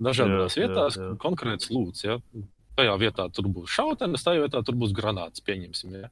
Dažādās 0.02 0.58
Jā, 0.58 0.64
jā, 0.64 0.68
vietās 0.68 0.98
jā. 0.98 1.10
konkrēts 1.22 1.70
lūdzu. 1.70 2.08
Ja? 2.08 2.18
Tajā 2.82 2.98
vietā 2.98 3.28
tur 3.30 3.46
būs 3.54 3.70
šautenes, 3.78 4.24
tajā 4.26 4.42
vietā 4.48 4.64
tur 4.66 4.78
būs 4.82 4.94
granāts, 4.98 5.44
pieņemsim. 5.46 6.00
Ja? 6.02 6.10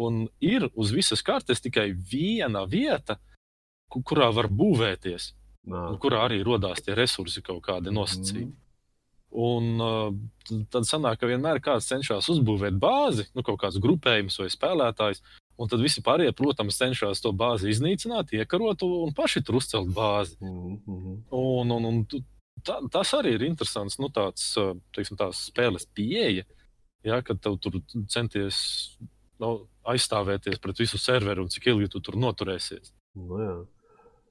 Un 0.00 0.26
ir 0.40 0.70
uz 0.72 0.92
visas 0.96 1.20
kartes 1.24 1.60
tikai 1.60 1.90
viena 1.92 2.64
vieta, 2.68 3.18
ku- 3.92 4.00
kurā 4.00 4.30
var 4.32 4.48
būvēties, 4.48 5.34
kurā 6.00 6.22
arī 6.24 6.40
rodās 6.46 6.80
tie 6.84 6.94
resursi 6.96 7.42
kaut 7.44 7.62
kādi 7.68 7.92
nosacīti. 7.92 8.46
Mhm. 8.48 8.62
Un 9.36 9.80
uh, 9.82 10.12
tad 10.72 10.86
sanāk, 10.88 11.18
ka 11.20 11.28
vienmēr 11.28 11.58
kāds 11.60 11.88
cenšas 11.90 12.28
uzbūvēt 12.32 12.78
bāzi, 12.80 13.26
nu, 13.34 13.42
kaut 13.44 13.58
kāds 13.60 13.76
grupējums 13.82 14.38
vai 14.40 14.48
spēlētājs. 14.48 15.20
Un 15.58 15.68
tad 15.68 15.82
visi 15.82 16.00
pārējie, 16.04 16.32
protams, 16.36 16.78
cenšas 16.78 17.20
to 17.20 17.32
bāzi 17.36 17.68
iznīcināt, 17.72 18.32
iekarot 18.32 18.84
un 18.86 19.12
paši 19.16 19.42
tur 19.44 19.58
uzcelt 19.60 19.92
bāzi. 19.92 20.38
Mhm, 20.40 20.78
mhm. 20.86 21.18
Un, 21.36 21.74
un, 21.76 21.84
un 21.90 22.00
tā, 22.64 22.78
tas 22.92 23.12
arī 23.18 23.36
ir 23.36 23.46
interesants, 23.48 23.98
nu, 24.02 24.08
tāds, 24.12 24.54
teiksim, 24.96 25.18
tās 25.20 25.46
spēles 25.50 25.88
pieeja. 25.96 26.46
Ja, 27.06 27.20
kad 27.22 27.38
tev 27.38 27.58
tur 27.62 27.78
centies 28.10 28.58
nu, 29.42 29.68
aizstāvēties 29.86 30.58
pret 30.62 30.80
visu 30.82 30.98
serveru 30.98 31.44
un 31.44 31.52
cik 31.52 31.68
ilgi 31.70 31.90
tu 31.92 32.00
tur 32.02 32.16
noturēsies. 32.18 32.92
Nu, 33.20 33.40
jā. 33.42 33.56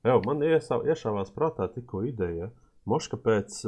Jā, 0.05 0.19
man 0.25 0.43
iesa- 0.45 0.83
iešāvās 0.85 1.31
prātā 1.33 1.65
tikko 1.73 2.03
ideja. 2.05 2.51
Moška 2.85 3.17
pēc, 3.17 3.63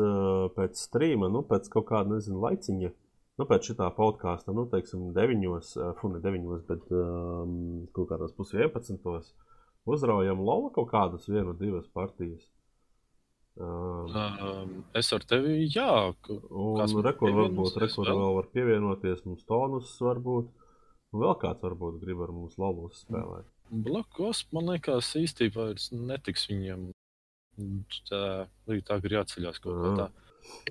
pēc 0.53 0.77
strīma, 0.77 1.31
nu, 1.34 1.41
pēc 1.41 1.69
kaut 1.73 1.88
kāda, 1.89 2.17
nezinu, 2.17 2.38
laiciņa, 2.43 2.91
nu, 3.41 3.45
pēc 3.49 3.71
šitā 3.71 3.88
podkāsta, 3.95 4.53
nu, 4.53 4.67
teiksim, 4.69 5.07
deviņos, 5.15 5.71
uh, 5.79 5.93
fu, 5.97 6.11
ne 6.13 6.21
deviņos, 6.21 6.61
bet 6.67 6.91
um, 6.93 7.88
kaut 7.95 8.11
kādos 8.11 8.35
pus 8.38 8.53
vienpadsmitos, 8.53 9.31
uzraujam 9.89 10.43
lova 10.45 10.69
kaut 10.75 10.91
kādas 10.91 11.25
vienu, 11.31 11.55
divas 11.57 11.89
partijas. 11.89 12.45
Um, 13.57 14.84
es 14.97 15.09
ar 15.15 15.23
tevi, 15.25 15.65
jā, 15.73 15.89
kāds 16.27 16.93
man 16.93 17.05
rekur 17.07 17.34
varbūt, 17.34 17.79
rekur 17.81 18.05
vēl? 18.05 18.21
var 18.35 18.49
pievienoties, 18.53 19.23
mums 19.25 19.47
tonus 19.49 19.95
varbūt, 20.03 20.51
un 21.13 21.23
vēl 21.23 21.34
kāds 21.41 21.65
varbūt 21.65 21.97
grib 22.03 22.21
ar 22.27 22.35
mums 22.35 22.59
lalus 22.61 23.01
spēlēt. 23.07 23.49
Blakos, 23.88 24.45
man 24.55 24.69
liekas, 24.71 25.09
īstenībā 25.19 25.71
netiks 25.91 26.47
viņiem. 26.51 26.88
Tā 28.07 28.21
tā 28.85 29.01
ir 29.01 29.17
jāceļās 29.17 29.61
kaut 29.63 29.81
kā 29.81 29.93
tā. 29.97 30.07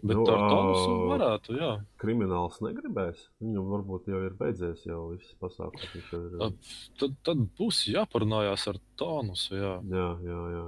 Bet 0.00 0.16
Nu, 0.16 0.22
ar 0.30 0.42
tādu 0.48 0.94
varētu, 1.10 1.54
jā. 1.58 1.70
Krimināls 2.00 2.60
negribēs. 2.64 3.26
Viņam 3.42 3.68
varbūt 3.74 4.08
jau 4.12 4.20
ir 4.24 4.36
beidzies 4.38 4.84
jau 4.86 5.00
viss 5.10 5.34
pasākums. 5.42 6.12
Ir. 6.16 6.54
Tad, 7.00 7.16
tad 7.26 7.42
būs 7.58 7.82
jāparunājās 7.90 8.66
ar 8.72 8.80
Tānusu. 9.00 9.56
Jā. 9.58 9.74
Jā, 9.92 10.08
jā, 10.24 10.40
jā. 10.54 10.64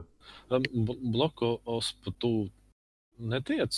Em, 0.50 0.64
B- 0.88 0.98
Bloko 1.14 1.58
ospu 1.68 2.12
tu 2.18 2.32
netiec, 3.18 3.74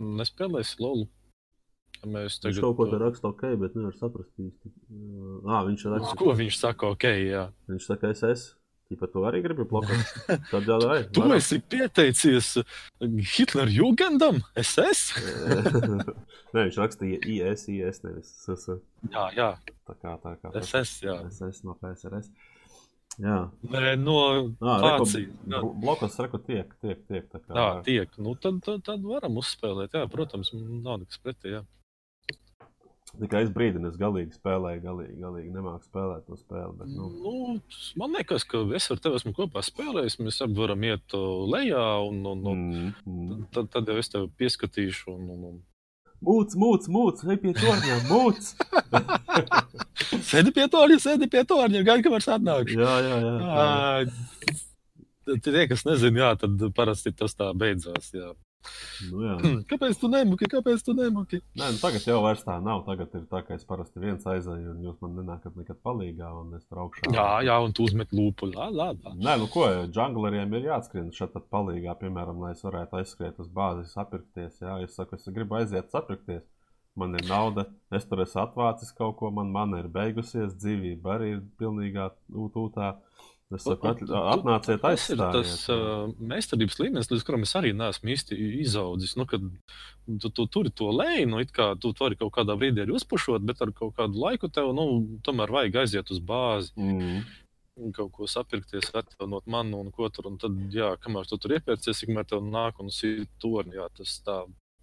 nespēlēsi 0.00 0.80
lolu. 0.82 1.08
Mēs 2.06 2.36
Viņš 2.36 2.42
tagad, 2.44 2.60
kaut 2.62 2.76
ko 2.76 2.86
te 2.92 2.98
raksta 3.00 3.30
ok, 3.32 3.42
bet 3.62 3.74
nevar 3.78 3.94
saprast 3.96 4.36
īsti. 4.42 4.70
Ā, 5.48 5.62
viņš 5.66 5.86
raksta, 5.94 6.14
ko 6.20 6.34
viņš 6.36 6.58
saka, 6.60 6.90
ok, 6.92 7.06
jā. 7.24 7.46
viņš 7.72 7.86
saka, 7.88 8.12
es 8.12 8.22
esmu. 8.28 8.60
Tīpat 8.86 9.10
tu 9.10 9.22
arī 9.26 9.40
gribi 9.42 9.64
blokot. 9.66 10.10
Tad 10.52 10.68
jau 10.70 10.76
vai. 10.84 11.00
Tu 11.10 11.22
esi 11.34 11.56
pieteicies 11.58 12.52
Hitler 13.34 13.66
Jugendam, 13.74 14.36
SS? 14.62 15.00
Nē, 16.54 16.68
viņš 16.68 16.78
rakstīja 16.78 17.18
IS, 17.26 17.64
IS, 17.72 17.98
nevis 18.04 18.30
SS. 18.44 18.76
Jā, 19.10 19.24
jā, 19.34 19.48
Tā 19.88 19.96
kā 19.98 20.14
tā 20.22 20.36
kā. 20.38 20.52
SS, 20.62 20.92
jā. 21.02 21.16
SS 21.26 21.64
no 21.66 21.74
PSRS. 21.80 22.30
Jā. 23.22 23.36
Nē, 23.72 23.94
no 23.96 24.16
blokos 25.80 26.18
reku 26.20 26.40
tiek, 26.44 26.74
tiek, 26.82 27.00
tiek. 27.08 27.24
Tā 27.32 27.40
kā. 27.40 27.54
Jā, 27.56 27.68
tiek. 27.86 28.18
Nu, 28.20 28.34
tad, 28.36 28.60
tad, 28.66 28.82
tad 28.84 29.06
varam 29.06 29.38
uzspēlēt. 29.40 29.96
Jā, 29.96 30.04
protams, 30.12 30.52
nav 30.52 31.00
nekas 31.00 31.22
pretī. 31.24 31.54
Jā. 31.56 31.62
Tikai 33.16 33.46
es 33.46 33.52
brīdinu, 33.54 33.88
es 33.88 33.96
galīgi 33.96 34.34
spēlēju, 34.36 34.82
galīgi, 34.82 35.14
galīgi 35.22 35.52
nemāku 35.54 35.86
spēlēt 35.86 36.26
to 36.28 36.36
spēli. 36.36 36.74
Bet, 36.76 36.90
nu, 36.92 37.06
Nu, 37.22 37.54
man 37.96 38.16
liekas, 38.18 38.44
ka 38.44 38.60
es 38.76 38.90
ar 38.92 39.00
tevi 39.00 39.16
esmu 39.20 39.32
kopā 39.38 39.62
spēlējis. 39.64 40.18
Mēs 40.20 40.42
abi 40.44 40.58
varam 40.58 40.84
iet 40.84 41.16
uh, 41.16 41.46
lejā, 41.54 41.86
un, 42.04 42.20
un, 42.34 42.44
un 42.52 42.66
mm, 42.66 42.90
mm. 43.06 43.46
tad, 43.56 43.70
tad 43.72 43.88
jau 43.88 43.96
es 44.02 44.12
tevi 44.12 44.28
pieskatīšu. 44.42 45.14
Un, 45.14 45.32
un, 45.32 45.48
un... 45.52 45.64
Mūts, 46.26 46.56
mūts, 46.60 46.90
mūts, 46.92 47.24
ej 47.28 47.40
pie 47.40 47.52
torņa, 47.56 47.96
mūts! 48.10 48.54
Sēdi 50.30 50.54
pie 50.56 50.66
torņa, 50.72 50.98
sēdi 51.02 51.28
pie 51.32 51.44
torņa, 51.48 51.84
gaidi, 51.86 52.06
kamēr 52.06 52.24
es 52.24 52.32
atnākšu. 52.36 52.80
jā, 52.80 52.96
jā, 53.06 53.20
jā. 53.26 53.36
jā. 53.42 53.52
Ā, 53.52 54.34
tad 55.26 55.46
Tie, 55.46 55.62
kas 55.66 55.82
nezina, 55.86 56.20
jā, 56.22 56.34
tad 56.38 56.68
parasti 56.76 57.10
tas 57.16 57.34
tā 57.34 57.50
beidzās. 57.58 58.12
Jā. 58.14 58.32
Nu, 59.10 59.22
jā. 59.24 59.34
Kāpēc 59.70 59.98
tu 60.00 60.10
nemuki? 60.10 60.48
Kāpēc 60.50 60.82
tu 60.86 60.94
nemuki? 60.96 61.40
Nē, 61.58 61.72
nu 61.74 61.80
tagad 61.82 62.06
jau 62.06 62.20
tā 62.46 62.56
nav. 62.62 62.84
Tagad 62.86 63.14
ir 63.18 63.24
tā, 63.30 63.42
ka 63.46 63.56
es 63.58 63.66
parasti 63.66 64.02
viens 64.02 64.26
aizēju, 64.26 64.74
un 64.74 64.86
jūs 64.86 64.98
man 65.02 65.16
nenākat 65.20 65.58
nekad 65.58 65.80
palīgā, 65.86 66.30
un 66.40 66.56
es 66.58 66.66
tur 66.66 66.84
augšā. 66.86 67.10
Jā, 67.14 67.28
jā, 67.46 67.58
un 67.62 67.74
tu 67.76 67.86
uzmet 67.86 68.14
lūpu. 68.16 68.50
Lā, 68.54 68.68
lā, 68.70 68.88
lā. 68.94 69.14
Nē, 69.18 69.36
nu 69.42 69.50
ko, 69.52 69.66
džungleriem 69.90 70.58
ir 70.58 70.70
jāatskrien 70.70 71.12
šeit 71.14 71.34
pat 71.34 71.48
palīgā, 71.52 71.96
piemēram, 72.02 72.42
lai 72.42 72.54
es 72.56 72.64
varētu 72.66 73.00
aizskriet 73.02 73.40
uz 73.42 73.50
bāzes, 73.52 73.94
sapirkties. 73.96 74.60
Jā, 74.62 74.78
es 74.86 74.94
saku, 74.98 75.18
es 75.18 75.34
gribu 75.34 75.58
aiziet 75.60 75.90
sapirkties. 75.94 76.46
Man 76.96 77.16
ir 77.18 77.26
nauda, 77.28 77.66
es 77.92 78.06
tur 78.08 78.22
esmu 78.24 78.40
atvācis 78.46 78.94
kaut 78.96 79.18
ko, 79.20 79.30
man 79.34 79.50
mana 79.52 79.82
ir 79.82 79.90
beigusies, 79.92 80.54
dzīvība 80.56 81.16
arī 81.18 81.34
ir 81.34 81.42
pilnīgā 81.60 82.08
ūtā. 82.32 82.94
Es 83.54 83.62
saku, 83.62 83.86
at, 83.92 84.00
atnāciet 84.02 84.80
Tas 84.82 85.04
ir 85.06 85.20
aizstājiet. 85.20 85.36
tas 85.36 85.68
uh, 85.70 86.08
meistarības 86.18 86.80
līmenis, 86.80 87.10
līdz 87.12 87.26
kuram 87.28 87.44
es 87.46 87.52
arī 87.54 87.70
neesmu 87.78 88.10
īsti 88.16 88.38
izaudzis. 88.64 89.12
Nu, 89.20 89.22
kad 89.30 89.44
tu, 90.24 90.32
tu 90.34 90.48
turi 90.50 90.72
to 90.74 90.88
leju, 90.90 91.28
nu, 91.30 91.44
kā 91.54 91.68
tu 91.78 91.92
vari 92.00 92.18
kaut 92.18 92.32
kādā 92.34 92.56
brīdī 92.58 92.82
arī 92.82 92.96
uzpušot, 92.98 93.46
bet 93.46 93.62
ar 93.62 93.70
kaut 93.76 93.94
kādu 94.00 94.18
laiku 94.18 94.50
tev 94.50 94.72
nu, 94.74 94.88
tomēr 95.22 95.54
vajag 95.60 95.78
aiziet 95.84 96.10
uz 96.10 96.18
bāzi. 96.18 96.74
Mm. 96.74 97.22
kaut 97.94 98.10
ko 98.16 98.26
sapirkties, 98.26 98.90
atjaunot 98.96 99.46
manu 99.52 99.78
un 99.84 99.94
ko 99.94 100.08
tur. 100.10 100.26
Un 100.32 100.40
tad, 100.42 100.58
jā, 100.74 100.94
kamēr 101.04 101.30
tu 101.30 101.38
tur 101.38 101.54
iepērcies, 101.60 102.02
tikmēr 102.02 102.26
tev 102.26 102.42
nāk 102.42 102.80
un 102.82 102.90
sīt 102.90 103.30
torni. 103.38 103.76
Jā, 103.78 103.86
tas 103.94 104.18
tā. 104.26 104.40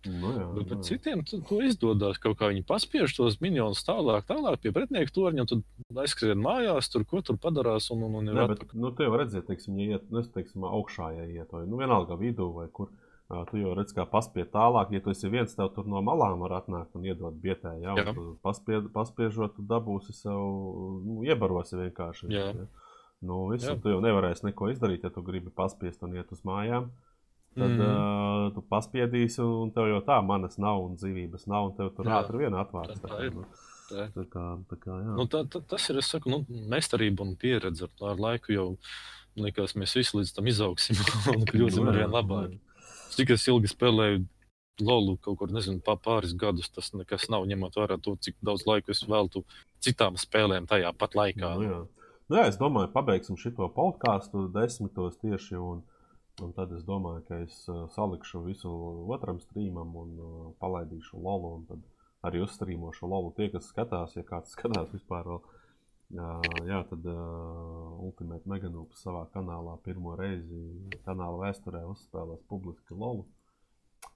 Nu, 0.09 0.31
jā, 0.35 0.47
Bet, 0.55 0.65
bet 0.67 0.73
jā. 0.79 0.85
citiem 0.89 1.21
to 1.27 1.59
izdodas. 1.63 2.19
Kaut 2.21 2.35
kā 2.39 2.49
viņi 2.51 2.65
paspiež 2.67 3.13
tos 3.15 3.37
minionus 3.43 3.85
tālāk, 3.87 4.25
tālāk 4.27 4.59
pie 4.63 4.73
pretinieka 4.75 5.13
torņa, 5.15 5.45
tad 5.49 6.01
aizskrien 6.03 6.41
mājās, 6.43 6.89
tur 6.91 7.05
ko 7.07 7.21
tur 7.23 7.39
padarās. 7.41 7.87
Un, 7.95 8.03
un, 8.09 8.19
un 8.19 8.33
Nē, 8.35 8.47
bet, 8.51 8.65
nu, 8.75 8.91
tu 8.95 9.05
jau 9.07 9.15
redzēji, 9.15 9.47
teiksim, 9.47 9.79
ja 9.79 9.97
iet, 9.97 10.11
nu, 10.11 10.25
teiksim, 10.35 10.67
augšā, 10.67 11.13
ja 11.15 11.25
iet, 11.29 11.55
vai 11.55 11.63
nu, 11.69 11.79
vienalga 11.79 12.19
vidū, 12.19 12.51
vai 12.57 12.67
kur. 12.71 12.91
Tu 13.49 13.57
jau 13.63 13.71
redz, 13.73 13.93
kā 13.95 14.03
paspied 14.05 14.51
tālāk, 14.53 14.91
ja 14.93 15.01
tu 15.01 15.09
esi 15.09 15.29
viens, 15.31 15.55
tev 15.55 15.71
tur 15.73 15.87
no 15.89 16.03
malām 16.05 16.43
var 16.43 16.59
atnākt 16.59 16.93
un 16.99 17.07
iedot 17.07 17.33
bietē. 17.41 17.71
Jā, 17.81 17.95
Jā. 17.97 18.13
paspied, 18.43 18.91
paspiežot, 18.93 19.55
tu 19.55 19.63
dabūsi 19.65 20.13
sev, 20.13 20.37
nu, 21.07 21.23
iebarosi 21.25 21.79
vienkārši. 21.79 22.29
Jā. 22.29 22.51
Ja? 22.51 22.67
Nu, 23.23 23.47
visu, 23.49 23.71
Jā. 23.71 23.77
tu 23.79 23.89
jau 23.89 24.03
nevarēsi 24.03 24.45
neko 24.49 24.69
izdarīt, 24.73 25.07
ja 25.07 25.09
tu 25.15 25.23
gribi 25.25 25.49
paspiest 25.55 26.03
un 26.05 26.13
iet 26.19 26.29
uz 26.35 26.43
mājām. 26.45 26.91
Tad 27.53 27.69
mm. 27.69 27.79
-hmm. 27.79 28.47
uh, 28.47 28.53
tu 28.55 28.63
paspiedīsi, 28.69 29.41
un 29.45 29.71
tev 29.71 29.87
jau 29.91 30.01
tā 30.01 30.17
manas 30.25 30.57
nav, 30.57 30.81
un 30.87 30.95
dzīvības 30.97 31.45
nav, 31.47 31.69
un 31.69 31.75
tev 31.77 31.91
tur 31.93 32.09
ātri 32.09 32.41
vien 32.41 32.55
atvērts. 32.57 33.01
Tā 33.01 33.11
Tā 33.11 33.25
ir. 33.25 33.35
nu, 33.35 33.45
Tā. 33.91 34.07
tā 34.15 34.23
kā, 34.25 34.45
tā 34.71 34.77
kā, 34.79 34.97
jā. 35.03 35.15
Nu, 35.19 35.27
tā, 35.29 35.43
tā, 35.45 35.61
tas 35.69 35.89
ir 35.89 36.01
saku, 36.01 36.31
nu, 36.33 36.45
meistarība 36.49 37.21
un 37.21 37.35
pieredze. 37.35 37.85
Ar, 37.85 38.13
ar 38.13 38.19
laiku 38.19 38.55
jau 38.55 38.67
likās, 39.35 39.75
mēs 39.75 39.95
visi 39.99 40.17
līdz 40.17 40.33
tam 40.33 40.49
izaugsim 40.49 40.97
un 41.35 41.45
kļūsim 41.49 41.85
Nu, 41.85 41.91
ar 41.91 41.99
vien 42.01 42.13
labāk. 42.13 42.57
Cik 43.13 43.35
es 43.35 43.47
ilgi 43.47 43.69
spēlēju 43.69 44.25
Lolu, 44.81 45.19
kaut 45.21 45.37
kur 45.37 45.51
nezinu, 45.53 45.83
pāris 45.85 46.33
gadus, 46.33 46.71
tas 46.73 46.89
nekas 46.97 47.27
nav 47.29 47.45
ņemot 47.45 47.75
vērā 47.77 47.99
to, 48.01 48.15
cik 48.17 48.39
daudz 48.41 48.65
laika 48.65 48.89
es 48.89 49.03
veltu 49.05 49.43
citām 49.85 50.17
spēlēm 50.17 50.65
tajā 50.65 50.89
pat 50.97 51.13
laikā. 51.13 51.51
Nu, 51.59 51.67
jā. 51.67 51.81
Nu, 52.31 52.39
jā, 52.39 52.47
es 52.49 52.57
domāju, 52.57 52.89
pabeigsim 52.95 53.37
šo 53.37 53.67
podkāstu 53.75 54.47
desmitos 54.53 55.19
tieši. 55.21 55.59
Un, 55.61 55.83
un 56.41 56.53
tad 56.55 56.71
es 56.73 56.85
domāju, 56.87 57.23
ka 57.27 57.41
es 57.43 57.57
uh, 57.69 57.83
salikšu 57.93 58.43
visu 58.47 58.71
otram 59.13 59.41
streamam 59.43 59.93
un 59.99 60.15
uh, 60.17 60.47
palaidīšu 60.61 61.19
lolu. 61.21 61.57
Un 61.59 61.67
tad 61.69 61.83
arī 62.25 62.41
uzstrīmošu 62.45 63.09
lolu. 63.09 63.33
Tie, 63.37 63.51
kas 63.53 63.69
skatās, 63.69 64.17
ja 64.17 64.25
kāds 64.25 64.53
skatās 64.55 64.93
vispār 64.95 65.29
vēl. 65.29 65.43
Uh, 66.13 66.41
jā, 66.67 66.81
tad 66.89 67.05
Ultimate 67.09 68.49
Meganūps 68.49 69.01
savā 69.01 69.23
kanālā 69.33 69.77
pirmo 69.85 70.13
reizi 70.19 70.59
kanāla 71.07 71.47
vēsturē 71.47 71.85
uzspēlēs 71.89 72.43
publiski 72.49 72.97
lolu. 72.97 73.25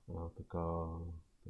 Tā 0.08 0.44
kā, 0.52 0.66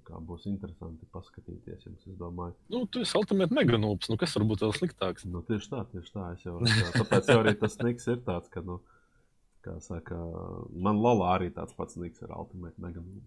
kā 0.07 0.19
būs 0.29 0.45
interesanti 0.49 1.07
paskatīties 1.13 1.87
jums, 1.87 2.05
es 2.07 2.15
domāju. 2.17 2.55
Nu, 2.73 2.85
tu 2.89 3.03
esi 3.03 3.17
ultimate 3.19 3.53
meganūps, 3.57 4.09
nu 4.11 4.17
kas 4.21 4.33
var 4.37 4.45
būt 4.49 4.63
vēl 4.65 4.73
sliktāks? 4.77 5.27
Nu, 5.29 5.43
tieši 5.45 5.73
tā, 5.73 5.83
tieši 5.91 6.13
tā. 6.13 6.29
Es 6.37 6.45
jau 6.45 6.55
redzēju. 6.61 6.93
Tāpēc 6.95 7.31
jau 7.33 7.37
arī 7.43 7.53
tas 7.59 7.77
niks 7.83 8.07
ir 8.13 8.23
tāds, 8.25 8.49
ka, 8.53 8.63
nu, 8.65 8.79
kā 9.67 9.75
saka, 9.83 10.17
man 10.73 11.03
Lola 11.03 11.35
arī 11.35 11.51
tāds 11.53 11.75
pats 11.77 11.99
niks 12.01 12.23
ir 12.23 12.33
Ultimate 12.33 12.79
Meganū. 12.81 13.21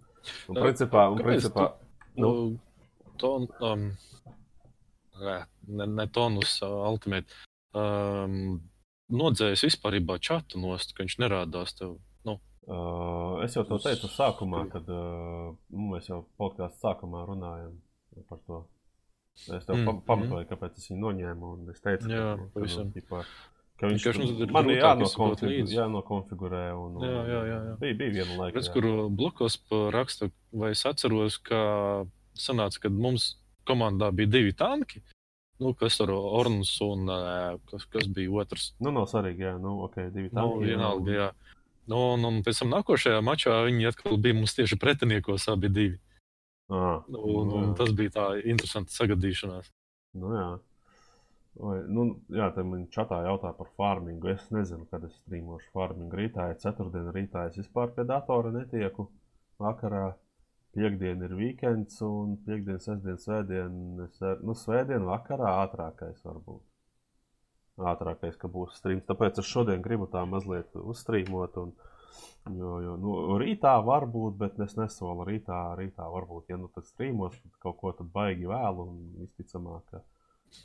Un 0.51 0.59
principā, 0.59 1.07
un 1.13 1.23
principā, 1.25 1.71
Nu, 2.15 2.59
ton, 3.17 3.47
um, 3.61 3.97
ne, 5.67 5.87
ne 5.87 6.07
tonus, 6.07 6.59
uh, 6.63 6.89
ultimate. 6.91 7.31
Um, 7.77 8.61
nodzējis 9.11 9.67
vispār 9.69 10.01
čatu 10.19 10.61
nost, 10.61 10.95
ka 10.95 11.05
viņš 11.05 11.19
nerādās 11.23 11.77
tev. 11.79 11.99
Nu, 12.27 12.39
uh, 12.67 13.39
es 13.45 13.55
jau 13.57 13.65
to 13.69 13.79
teicu 13.79 14.11
sākumā, 14.11 14.67
kad 14.73 14.91
uh, 14.91 15.55
nu, 15.71 15.87
mēs 15.95 16.11
jau 16.11 16.25
podkāstu 16.41 16.83
sākumā 16.83 17.25
runājam 17.29 17.79
par 18.29 18.43
to. 18.47 18.67
Es 19.41 19.65
tev 19.65 19.79
Mm, 19.79 19.87
mm, 19.87 20.01
pamatoju, 20.05 20.47
kāpēc 20.51 20.77
es 20.77 20.91
viņu 20.91 21.01
noņēmu. 21.01 21.51
un 21.55 21.71
Es 21.71 21.81
teicu, 21.81 22.11
Jā, 22.11 22.19
ka, 22.19 22.35
ka, 22.35 22.43
nu, 22.43 22.49
pavisam. 22.53 22.91
Ka 23.81 23.89
viņš 23.89 24.03
Vienkārši 24.05 24.21
mums 24.21 24.41
ir 24.45 24.51
man 24.55 24.69
ir 24.71 24.77
grūtāk 24.77 25.03
izsekot 25.07 25.21
jānokonfigu, 25.41 25.53
līdzi. 25.55 25.77
jānokonfigurē. 25.79 26.65
Un, 26.77 26.99
Jā, 27.05 27.21
jā, 27.25 27.41
jā, 27.51 27.59
jā. 27.69 27.75
Bija, 27.81 27.95
bija 28.03 28.11
viena 28.19 28.37
laika. 28.43 28.59
redz, 28.59 28.69
kur 28.75 28.89
blokos 29.11 29.57
pa 29.71 29.79
raksta, 29.95 30.29
vai 30.53 30.71
es 30.77 30.85
atceros, 30.87 31.39
ka 31.41 31.61
sanāca, 32.37 32.83
kad 32.87 32.93
mums 32.93 33.31
komandā 33.69 34.11
bija 34.13 34.29
divi 34.37 34.53
tanki. 34.53 35.01
Nu, 35.61 35.75
kas 35.77 35.99
ar 36.01 36.09
Ornus 36.17 36.71
un 36.81 37.09
uh, 37.13 37.59
kas, 37.69 37.85
kas 37.93 38.07
bija 38.09 38.33
otrs? 38.41 38.71
Nu, 38.81 38.93
nav 38.97 39.05
svarīgi, 39.11 39.45
jā, 39.45 39.57
nu, 39.61 39.75
ok, 39.85 39.99
divi 40.15 40.31
Nu, 40.33 40.37
tanki. 40.39 40.65
jā, 40.65 40.71
vienalga, 40.71 41.11
jā. 41.19 41.31
Nu, 41.91 41.99
un, 42.15 42.25
un 42.25 42.39
pēc 42.47 42.63
tam 42.63 42.71
nākošajā 42.73 43.21
mačā 43.25 43.59
viņi 43.67 43.89
atkal 43.91 44.17
bija 44.17 44.37
mums 44.39 44.55
tieši 44.57 44.79
pretiniekos 44.81 45.49
abi 45.53 45.69
divi. 45.69 45.99
Ah, 46.71 47.01
Nu, 47.11 47.19
Un, 47.43 47.49
un 47.61 47.75
tas 47.75 47.91
bija 47.93 48.11
tā 48.15 48.27
interesanti 48.47 48.95
sagadīšanās. 48.95 49.69
Nu, 50.17 50.33
jā. 50.37 50.49
Vai, 51.61 51.77
nu, 51.93 52.05
jā, 52.33 52.47
te 52.57 52.63
man 52.65 52.87
čatā 52.95 53.19
jautā 53.27 53.51
par 53.57 53.69
farmingu. 53.77 54.31
Es 54.33 54.47
nezinu, 54.55 54.87
kad 54.89 55.05
es 55.05 55.13
strīmošu 55.25 55.69
farmingu. 55.75 56.17
Rītā 56.17 56.47
ir 56.53 56.59
ceturtdiena, 56.63 57.13
rītā 57.13 57.47
es 57.51 57.59
vispār 57.61 57.93
pie 57.97 58.07
datora 58.09 58.53
netieku. 58.55 59.11
Vakarā 59.61 60.07
piekdiena 60.77 61.27
ir 61.27 61.35
weekends, 61.37 61.99
un 62.07 62.39
piekdiena, 62.47 62.81
sestdiena, 62.81 63.21
svētdiena. 63.21 64.09
Ar, 64.31 64.41
nu, 64.47 64.57
svētdiena 64.57 65.05
vakarā 65.11 65.53
ātrākais 65.67 66.23
varbūt. 66.25 66.63
Ātrākais, 67.91 68.39
ka 68.41 68.49
būs 68.53 68.79
strīms. 68.81 69.05
Tāpēc 69.09 69.41
es 69.43 69.49
šodien 69.51 69.85
gribu 69.85 70.09
tā 70.13 70.23
mazliet 70.29 70.73
uzstrīmot. 70.81 71.59
Un, 71.61 71.75
jo, 72.57 72.77
jo, 72.87 72.95
nu, 73.01 73.19
rītā 73.43 73.75
var 73.85 74.07
būt, 74.09 74.39
bet 74.41 74.57
es 74.65 74.79
nesolu 74.81 75.29
rītā. 75.29 75.61
Rītā 75.81 76.09
varbūt, 76.17 76.49
ja 76.55 76.61
nu 76.61 76.73
tad 76.73 76.89
strīmos, 76.89 77.37
tad 77.43 77.61
kaut 77.67 77.81
ko 77.85 77.93
tad 78.01 78.09
baigi 78.17 78.49
vēlu 78.49 78.89
un 78.95 79.05
visticamāk, 79.27 79.85
ka, 79.93 80.05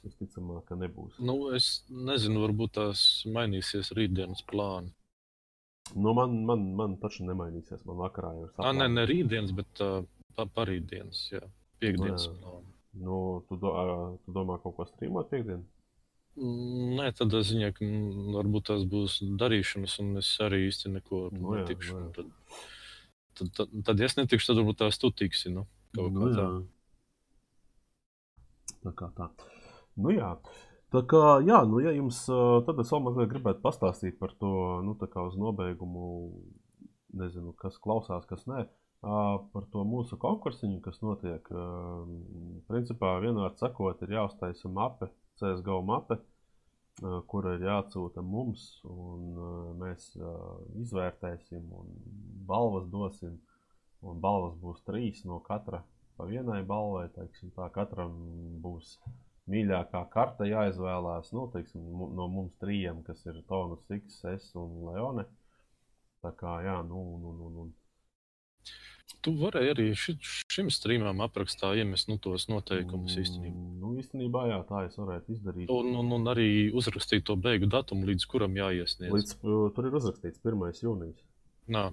visticamāk, 0.03 0.63
ka 0.69 0.77
nebūs. 0.79 1.17
Nu, 1.19 1.35
es 1.55 1.83
nezinu, 1.89 2.41
varbūt 2.45 2.75
tās 2.79 3.01
mainīsies 3.29 3.91
rītdienas 3.97 4.41
plāni. 4.49 4.93
Nu, 5.93 6.13
man, 6.17 6.33
man, 6.47 6.63
man 6.79 6.95
taču 7.01 7.25
nemainīsies. 7.27 7.83
Man 7.85 7.99
vakarā 8.01 8.31
jau 8.37 8.47
ir 8.47 8.55
Ah, 8.57 8.73
ne, 8.73 8.87
ne 8.89 9.03
rītdienas, 9.05 9.53
bet 9.57 9.83
uh, 9.85 10.01
pa, 10.37 10.47
parītdienas, 10.49 11.19
jā, 11.35 11.43
piekdienas. 11.83 12.29
Nu, 12.33 12.41
No. 12.41 12.61
Nu, 12.95 13.15
tu, 13.49 13.57
do, 13.59 13.73
ā, 13.75 13.85
tu 14.23 14.31
domā 14.31 14.55
kaut 14.63 14.77
ko 14.77 14.85
streamot 14.87 15.27
piekdien? 15.27 15.65
Mm, 16.39 16.93
Nē, 16.95 17.09
tādā 17.19 17.41
ziņā, 17.43 17.73
ka 17.75 17.83
mm, 17.83 18.29
varbūt 18.37 18.69
tās 18.69 18.85
būs 18.87 19.17
darīšanas, 19.39 19.97
un 20.03 20.21
es 20.21 20.29
arī 20.43 20.61
īsti 20.69 20.93
neko 20.93 21.19
Nu 21.35 21.57
jā, 21.57 21.65
netikšu. 21.65 21.97
nu 21.97 22.05
jā. 22.05 22.11
Tad, 22.15 22.31
tad, 23.35 23.51
tad, 23.59 23.75
tad, 23.89 23.99
ja 23.99 24.07
es 24.07 24.15
netikšu, 24.15 24.47
tad 24.47 24.61
varbūt 24.61 24.79
tās 24.85 24.99
tu 25.01 25.11
tiksi. 25.11 25.51
Nu, 25.51 25.65
kaut 25.95 26.15
kā 26.15 26.31
tā. 26.39 26.47
Tā 28.85 28.95
kā 29.01 29.11
tā. 29.19 29.27
Nu, 29.95 30.11
jā. 30.11 30.35
Tā 30.93 31.01
kā, 31.09 31.21
jā, 31.43 31.61
nu, 31.67 31.79
ja 31.83 31.91
jums, 31.95 32.21
tad 32.67 32.79
es 32.83 32.91
vēl 32.93 33.03
mazliet 33.07 33.31
gribētu 33.31 33.63
pastāstīt 33.63 34.19
par 34.19 34.35
to, 34.39 34.51
nu, 34.85 34.95
tā 34.99 35.09
kā 35.11 35.23
uz 35.27 35.35
nobeigumu, 35.39 36.05
nezinu, 37.19 37.55
kas 37.59 37.79
klausās, 37.83 38.27
kas 38.29 38.45
nē, 38.49 38.65
par 39.01 39.65
to 39.73 39.83
mūsu 39.87 40.19
konkursiņu, 40.21 40.79
kas 40.85 41.01
notiek. 41.03 41.49
Principā, 42.69 43.15
vienmēr 43.23 43.57
sakot, 43.59 44.03
ir 44.05 44.15
jāuztaisa 44.17 44.71
mape, 44.71 45.09
CSGO 45.39 45.81
mape, 45.85 46.19
kura 47.31 47.55
ir 47.57 47.65
jāatsūta 47.67 48.23
mums, 48.23 48.67
un 48.87 49.35
mēs 49.81 50.13
izvērtēsim 50.83 51.67
un 51.75 51.91
balvas 52.47 52.87
dosim. 52.91 53.35
Un 54.05 54.19
balvas 54.21 54.53
būs 54.61 54.83
trīs 54.85 55.23
no 55.25 55.39
katra 55.41 55.81
pa 56.17 56.27
vienai 56.29 56.61
balvai. 56.67 57.07
Teiksim, 57.15 57.49
tā 57.55 57.67
katram 57.73 58.13
būs 58.61 58.99
mīļākā 59.51 60.01
karte 60.13 60.47
jāizvēlās 60.49 61.31
nu, 61.35 61.47
teiksim, 61.53 61.85
no 62.17 62.27
mums 62.31 62.55
trījiem, 62.61 63.03
kas 63.05 63.25
ir 63.29 63.41
Tonus, 63.49 63.85
X, 63.93 64.23
S 64.31 64.53
un 64.59 64.85
Leone. 64.89 65.25
Tā 66.25 66.31
kā 66.37 66.59
jā, 66.65 66.79
nu, 66.87 67.01
nu, 67.21 67.33
nu, 67.37 67.49
nu. 67.53 67.65
Tu 69.21 69.33
vari 69.37 69.69
arī 69.69 69.85
ši, 69.97 70.15
šim 70.53 70.71
streamam 70.73 71.21
aprakstā 71.25 71.71
iemest 71.77 72.09
nu, 72.09 72.17
tos 72.21 72.47
noteikumus 72.49 73.17
īstenībā. 73.21 73.53
Mm, 73.53 73.75
Nu, 73.85 73.91
īstenībā 74.01 74.47
jā, 74.49 74.57
tā 74.65 74.79
es 74.87 74.95
varētu 74.97 75.35
izdarīt. 75.35 75.69
Un, 75.69 75.91
un, 75.99 76.09
un 76.17 76.31
arī 76.31 76.71
uzrakstīt 76.73 77.25
to 77.27 77.35
beigu 77.37 77.69
datumu, 77.69 78.07
līdz 78.09 78.25
kuram 78.31 78.57
jāiesniedz. 78.57 79.13
Līdz, 79.13 79.35
tur 79.77 79.89
ir 79.89 79.97
uzrakstīts 79.99 80.41
1. 80.41 80.65
jūnijas. 80.81 81.21
Nā, 81.69 81.83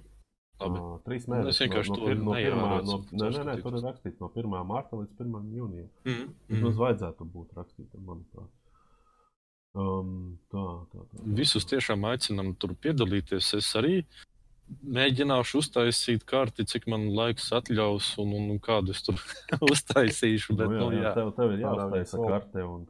labi. 0.61 0.79
Uh, 0.79 0.97
trīs 1.05 1.27
Nu, 1.27 1.35
es 1.35 1.59
mēnešus. 1.59 1.61
vienkārši 1.65 1.93
to 1.93 2.01
pir- 2.01 2.09
pirmā, 2.13 2.35
neievēroju, 2.37 2.83
no, 2.89 2.97
nē, 3.11 3.29
nē, 3.37 3.45
nē, 3.49 3.55
tur 3.63 3.77
ir 3.79 3.85
rakstīts 3.87 4.19
no 4.21 4.29
1. 4.35 4.59
mārta 4.69 4.99
līdz 4.99 5.23
1. 5.23 5.47
jūnijam. 5.59 5.89
Mm, 6.05 6.27
Vismaz 6.49 6.75
mm. 6.75 6.81
vajadzētu 6.83 7.29
būt 7.33 7.57
rakstītam, 7.57 8.05
manuprāt. 8.05 8.51
Um, 9.73 10.37
tā, 10.53 10.63
tā, 10.93 11.01
tā. 11.09 11.23
Visus 11.39 11.65
tiešām 11.65 12.03
aicinām 12.05 12.53
tur 12.61 12.75
piedalīties. 12.77 13.47
Es 13.57 13.71
arī 13.79 14.03
mēģināšu 14.85 15.59
uztaisīt 15.63 16.23
karti, 16.29 16.65
cik 16.69 16.85
man 16.93 17.07
laiks 17.17 17.49
atļaus, 17.57 18.11
un, 18.21 18.35
un, 18.37 18.51
un 18.53 18.59
kādu 18.63 18.93
es 18.93 19.01
tur 19.05 19.17
uztaisīšu. 19.73 20.55
Bet, 20.59 20.69
nu, 20.69 20.77
jā, 20.77 20.83
nu, 20.85 20.91
jā, 20.99 21.07
jā. 21.07 21.13
tev, 21.17 21.31
tev 21.39 21.55
ir 21.55 21.65
jāuztaisa 21.65 22.21
karte, 22.21 22.67
un, 22.69 22.85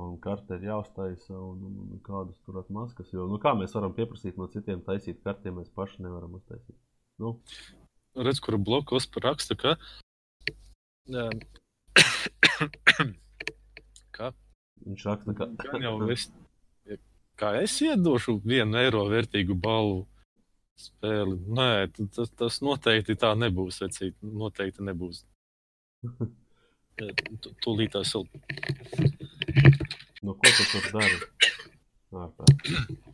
un 0.00 0.16
karte 0.24 0.56
ir 0.56 0.66
jāuztaisa, 0.70 1.36
un, 1.36 1.60
un, 1.68 1.76
un 1.92 2.00
kādas 2.08 2.40
tur 2.46 2.62
ir 2.62 2.72
maskas. 2.72 3.12
Jo, 3.12 3.28
nu, 3.28 3.38
kā 3.42 3.52
mēs 3.60 3.76
varam 3.76 3.92
pieprasīt 3.94 4.40
no 4.40 4.48
citiem 4.48 4.80
taisīt 4.88 5.20
karti, 5.22 5.52
ja 5.52 5.58
mēs 5.60 5.68
paši 5.76 6.02
nevaram 6.08 6.40
uztaisīt? 6.40 6.80
Nu, 7.22 7.34
redz, 8.16 8.40
kur 8.42 8.58
blokos 8.58 9.08
raksta, 9.22 9.54
ka. 9.58 9.76
Kā, 14.14 14.30
viņš 14.86 15.04
raksta, 15.08 15.34
ka 15.34 15.46
gan 15.58 15.82
jau 15.82 15.96
es, 16.14 16.28
kā 17.38 17.48
es 17.58 17.74
iedošu 17.82 18.38
vienu 18.46 18.78
eiro 18.78 19.02
vērtīgu 19.10 19.56
balvu 19.58 20.04
spēli. 20.78 21.36
Nē, 21.58 21.70
tas, 22.14 22.30
tas 22.38 22.60
noteikti 22.66 23.16
tā 23.18 23.34
nebūs. 23.38 23.80
Vecīt. 23.84 24.16
Noteikti 24.22 24.86
nebūs. 24.86 25.24
Tūlīt 27.64 27.94
tās 27.94 28.14
vēl. 28.14 28.26
nu, 30.22 30.34
ko 30.34 30.54
tu 30.54 30.68
tur 30.70 30.90
dari? 30.94 31.18
Ārprāt. 32.24 33.13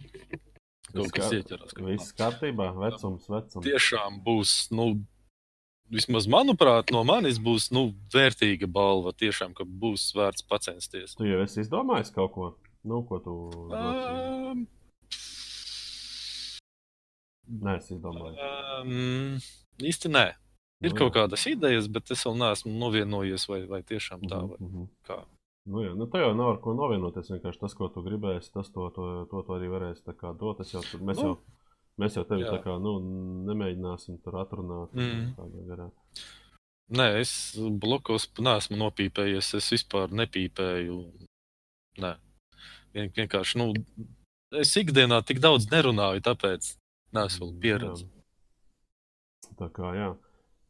Kaut 0.92 1.12
kas 1.12 1.30
ieķerās. 1.32 1.72
ka- 1.74 1.84
Viss 1.84 2.12
kārtībā, 2.18 2.68
vecums, 2.76 3.26
vecums. 3.28 3.64
Tiešām 3.64 4.20
būs, 4.24 4.70
nu, 4.72 5.04
vismaz 5.90 6.26
manuprāt, 6.26 6.90
no 6.92 7.02
manis 7.04 7.38
būs 7.38 7.70
nu, 7.72 7.94
vērtīga 8.14 8.66
balva. 8.70 9.12
Tiešām, 9.12 9.54
ka 9.54 9.64
būs 9.64 10.12
vērts 10.14 10.42
pacensties. 10.46 11.14
Tu 11.16 11.24
jau 11.30 11.42
esi 11.42 11.60
izdomājis 11.64 12.12
kaut 12.14 12.32
ko? 12.34 12.54
Nu, 12.84 13.02
ko 13.04 13.18
tu? 13.20 13.34
Um, 13.74 14.66
Nē, 17.50 17.76
es 17.78 17.90
izdomāju. 17.90 18.36
um, 18.80 19.40
īsti 19.82 20.08
nē. 20.12 20.26
Ir 20.82 20.94
Nu, 20.94 20.96
kaut 20.96 21.12
kādas 21.12 21.42
idejas, 21.50 21.88
bet 21.92 22.10
es 22.14 22.22
vēl 22.24 22.38
neesmu 22.40 22.70
novienojies, 22.78 23.48
vai, 23.50 23.58
vai 23.68 23.82
tiešām 23.82 24.22
tā 24.30 24.38
vai 24.48 24.56
Mhm, 24.60 24.64
mhm. 24.70 24.88
kā. 25.04 25.24
Nu, 25.68 25.82
jā, 25.84 25.92
nu, 25.94 26.06
tā 26.08 26.22
jau 26.22 26.32
nav 26.34 26.54
ar 26.54 26.60
ko 26.64 26.72
novienoties. 26.74 27.28
Vienkārši 27.34 27.60
tas, 27.60 27.74
ko 27.76 27.90
tu 27.92 28.02
gribēsi, 28.06 28.52
tas 28.54 28.70
to, 28.72 28.88
to, 28.96 29.08
to, 29.30 29.42
to 29.46 29.56
arī 29.58 29.68
varēsi 29.72 30.06
dot. 30.40 30.62
Jau, 30.72 30.82
mēs, 31.04 31.20
Nu, 31.20 31.26
jau, 31.26 31.34
mēs 32.00 32.16
jau 32.16 32.24
tevi 32.28 32.48
kā 32.64 32.78
nu, 32.80 32.96
nemēģināsim 33.50 34.22
tur 34.24 34.40
atrunāt. 34.40 34.96
Mm. 34.96 35.90
Nē, 36.96 37.12
es 37.20 37.34
blokos 37.58 38.30
neesmu 38.40 38.80
nopīpējies. 38.80 39.52
Es 39.60 39.70
vispār 39.76 40.10
nepīpēju. 40.10 40.98
Nē, 42.00 42.16
Vien, 42.94 43.10
vienkārši. 43.14 43.60
Nu, 43.60 43.70
es 44.58 44.72
ikdienā 44.80 45.20
tik 45.26 45.42
daudz 45.42 45.68
nerunāju, 45.70 46.22
tāpēc 46.26 46.72
neesmu 47.16 47.46
vēl 47.46 47.60
pieredzējis. 47.64 48.08
Tā 49.60 49.68
kā 49.76 49.92
jā. 49.96 50.10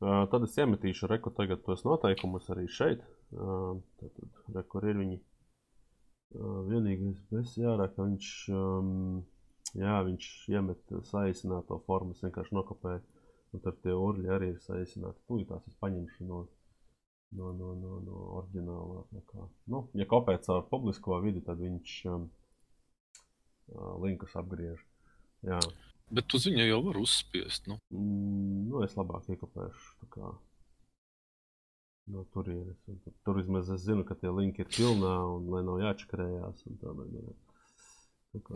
Tad 0.00 0.44
es 0.46 0.56
iemetīšu 0.56 1.08
reku 1.10 1.32
tagad 1.36 1.62
tos 1.64 1.84
noteikumus 1.84 2.48
arī 2.52 2.66
šeit. 2.72 3.02
Uh, 3.30 3.78
tad, 4.00 4.14
tad 4.16 4.56
reku 4.56 4.82
ir 4.84 5.02
viņi. 5.04 5.20
Vienīgais, 6.30 7.18
kas 7.26 7.56
jārā, 7.58 7.88
ka 7.90 8.04
viņš, 8.06 8.26
jā, 9.80 9.94
viņš 10.06 10.26
iemet 10.54 10.92
saīsināto 11.08 11.80
formu, 11.88 12.14
es 12.14 12.22
vienkārši 12.22 12.54
nokopēju. 12.54 13.02
Un 13.50 13.62
tur 13.64 13.74
tie 13.82 13.94
urļi 13.98 14.30
arī 14.30 14.52
ir 14.52 14.60
saīsināti. 14.62 15.24
Tūlīt 15.26 15.48
tās 15.50 15.66
es 15.66 15.74
paņemšu 15.82 16.26
no, 16.28 16.44
no, 17.34 17.50
no, 17.50 17.72
no, 17.74 17.96
no 18.06 18.20
oriģinālā. 18.38 19.02
tā 19.10 19.24
kā. 19.32 19.48
Nu, 19.74 19.82
ja 19.98 20.06
kopēt 20.06 20.46
caur 20.46 20.62
publisko 20.70 21.18
vidi, 21.24 21.42
tad 21.42 21.58
viņš 21.58 21.96
um, 22.14 22.28
linkus 24.04 24.38
apgriež. 24.38 24.84
Jā. 25.46 25.58
Bet 26.14 26.30
tu 26.30 26.38
ziņā 26.42 26.68
jau 26.68 26.78
vari 26.86 27.02
uzspiest. 27.02 27.66
Nu. 27.70 27.80
Mm, 27.90 28.70
nu, 28.70 28.84
es 28.86 28.94
labāk 28.98 29.26
iekopēšu 29.34 30.10
no 32.10 32.24
turienes. 32.34 32.78
Un 32.90 32.98
Tur, 33.04 33.14
tur 33.26 33.38
vismaz 33.40 33.70
es 33.74 33.84
zinu, 33.86 34.04
ka 34.08 34.16
tie 34.18 34.32
linki 34.34 34.64
ir 34.64 34.70
pilnā 34.72 35.14
un 35.36 35.48
lai 35.52 35.62
nav 35.66 35.80
jāčakarējās. 35.82 36.66
un 36.70 36.78
tādā 36.82 37.06
garā. 37.14 37.34
Tā 38.30 38.42
kā 38.46 38.54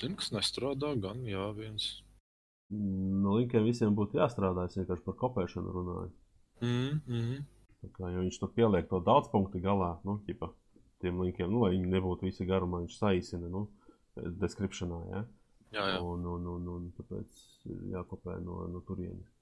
tā. 0.00 0.12
kas 0.20 0.30
nestrādā, 0.34 0.94
gan 1.02 1.24
jā, 1.26 1.46
viens. 1.56 1.90
Mm, 2.70 3.22
No 3.24 3.36
linkiem 3.38 3.66
visiem 3.66 3.96
būtu 3.98 4.20
jāstrādā. 4.20 4.66
Es 4.68 4.78
vienkārši 4.78 5.06
par 5.06 5.18
kopēšanu 5.22 5.74
runāju. 5.74 6.12
Mm, 6.60 7.00
mm. 7.06 7.42
Tā 7.80 7.90
kā, 7.96 8.10
jo 8.12 8.22
viņš 8.26 8.38
tur 8.42 8.52
pieliek 8.54 8.88
to 8.90 9.00
daudz 9.00 9.30
punktu 9.32 9.62
galā, 9.64 9.94
nu, 10.04 10.18
ķipa, 10.26 10.50
tiem 11.00 11.20
linkiem, 11.24 11.48
nu, 11.50 11.62
lai 11.64 11.72
viņi 11.74 11.88
nebūtu 11.94 12.28
visi 12.28 12.44
garumā, 12.48 12.82
viņš 12.84 12.98
saīsina, 13.00 13.48
nu, 13.48 13.64
descriptionā, 14.42 14.98
ja? 15.14 15.22
Jā, 15.72 15.84
jā. 15.94 15.98
Un, 16.04 16.26
un, 16.26 16.46
un, 16.50 16.68
un 16.74 16.88
tāpēc 16.98 17.44
jākopē 17.94 18.36
no, 18.44 18.64
no 18.68 18.82
turienes. 18.86 19.39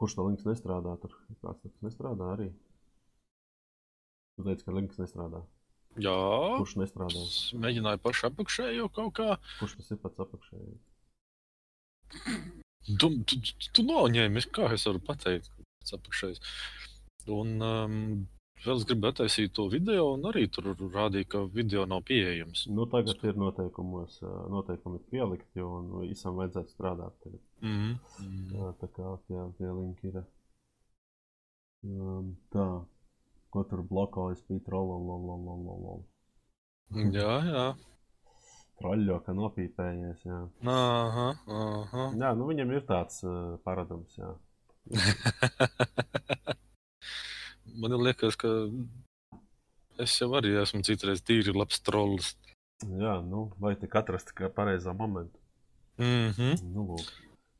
Kurš 0.00 0.16
tā 0.16 0.26
links 0.26 0.46
nestrādā? 0.48 0.96
Tur 1.02 1.14
kāds 1.42 1.62
tas 1.64 1.74
nestrādā 1.84 2.34
arī. 2.34 2.50
Tu 4.36 4.46
teici, 4.46 4.64
ka 4.64 4.76
links 4.76 5.00
nestrādā. 5.00 5.42
jā. 6.00 6.16
Kurš 6.60 6.76
nestrādā? 6.80 7.24
Es 7.26 7.52
mēģināju 7.60 8.02
pašu 8.04 8.28
apakšējo 8.30 8.88
kaut 8.96 9.12
kā. 9.18 9.30
Kurš 9.58 9.76
tas 9.80 9.90
ir 9.92 10.00
pats 10.04 10.24
apakšējais? 10.26 10.82
Tu, 13.00 13.10
tu, 13.28 13.40
tu, 13.76 13.84
noņēmi, 13.86 14.42
kā 14.54 14.70
es 14.74 14.86
varu 14.88 15.02
pateikt, 15.04 15.50
kas 15.82 15.96
apakšējais. 15.98 16.40
Un 17.30 17.56
um, 17.62 17.98
vēl 18.64 18.80
es 18.80 18.86
gribēju 18.88 19.14
attaisīt 19.14 19.52
to 19.56 19.66
video, 19.72 20.10
un 20.16 20.26
arī 20.30 20.44
tur 20.52 20.70
rādīja, 20.78 21.28
ka 21.34 21.42
video 21.54 21.86
nav 21.88 22.02
pieejams. 22.08 22.66
Nu, 22.72 22.86
tagad 22.90 23.22
ir 23.26 23.38
noteikumos, 23.40 24.20
noteikumi 24.52 25.00
pielikti, 25.12 25.64
un 25.64 25.90
visam 26.04 26.38
vajadzētu 26.40 26.74
strādāt. 26.74 27.16
Tagad. 27.24 27.40
Mm, 27.64 27.96
mm. 28.24 28.46
Jā, 28.56 28.70
tā 28.82 28.90
kā 28.96 29.14
tie, 29.26 29.40
tie 29.58 29.72
linki 29.72 30.12
ir. 30.12 30.22
Um, 31.86 32.34
tā, 32.52 32.66
ko 33.50 33.64
tur 33.70 33.84
blokojas, 33.88 34.42
bija 34.48 34.64
trolololololol. 34.68 36.04
Jā, 37.14 37.34
jā. 37.46 37.66
Troļļo, 38.80 39.18
ka 39.24 39.32
nopīpējies, 39.36 40.24
jā. 40.24 40.40
Aha, 40.72 41.26
aha. 41.46 42.06
Jā, 42.16 42.32
nu 42.36 42.48
viņam 42.48 42.72
ir 42.76 42.86
tāds 42.88 43.20
uh, 43.28 43.56
paradums, 43.64 44.16
jā. 44.20 44.32
Man 47.78 47.94
liekas, 48.00 48.36
ka 48.40 48.48
es 50.00 50.16
jau 50.20 50.30
arī 50.38 50.54
esmu 50.62 50.82
citreiz 50.86 51.22
tīri 51.22 51.54
labs 51.54 51.82
trolls. 51.84 52.34
Jā, 52.80 53.18
nu, 53.24 53.50
vai 53.60 53.74
tik 53.76 53.94
atrast 54.00 54.32
kā 54.36 54.48
pareizā 54.52 54.94
momentu. 54.96 55.38
Mm 56.00 56.30
-hmm. 56.32 56.62
Nu, 56.72 56.86
lūk. 56.90 57.10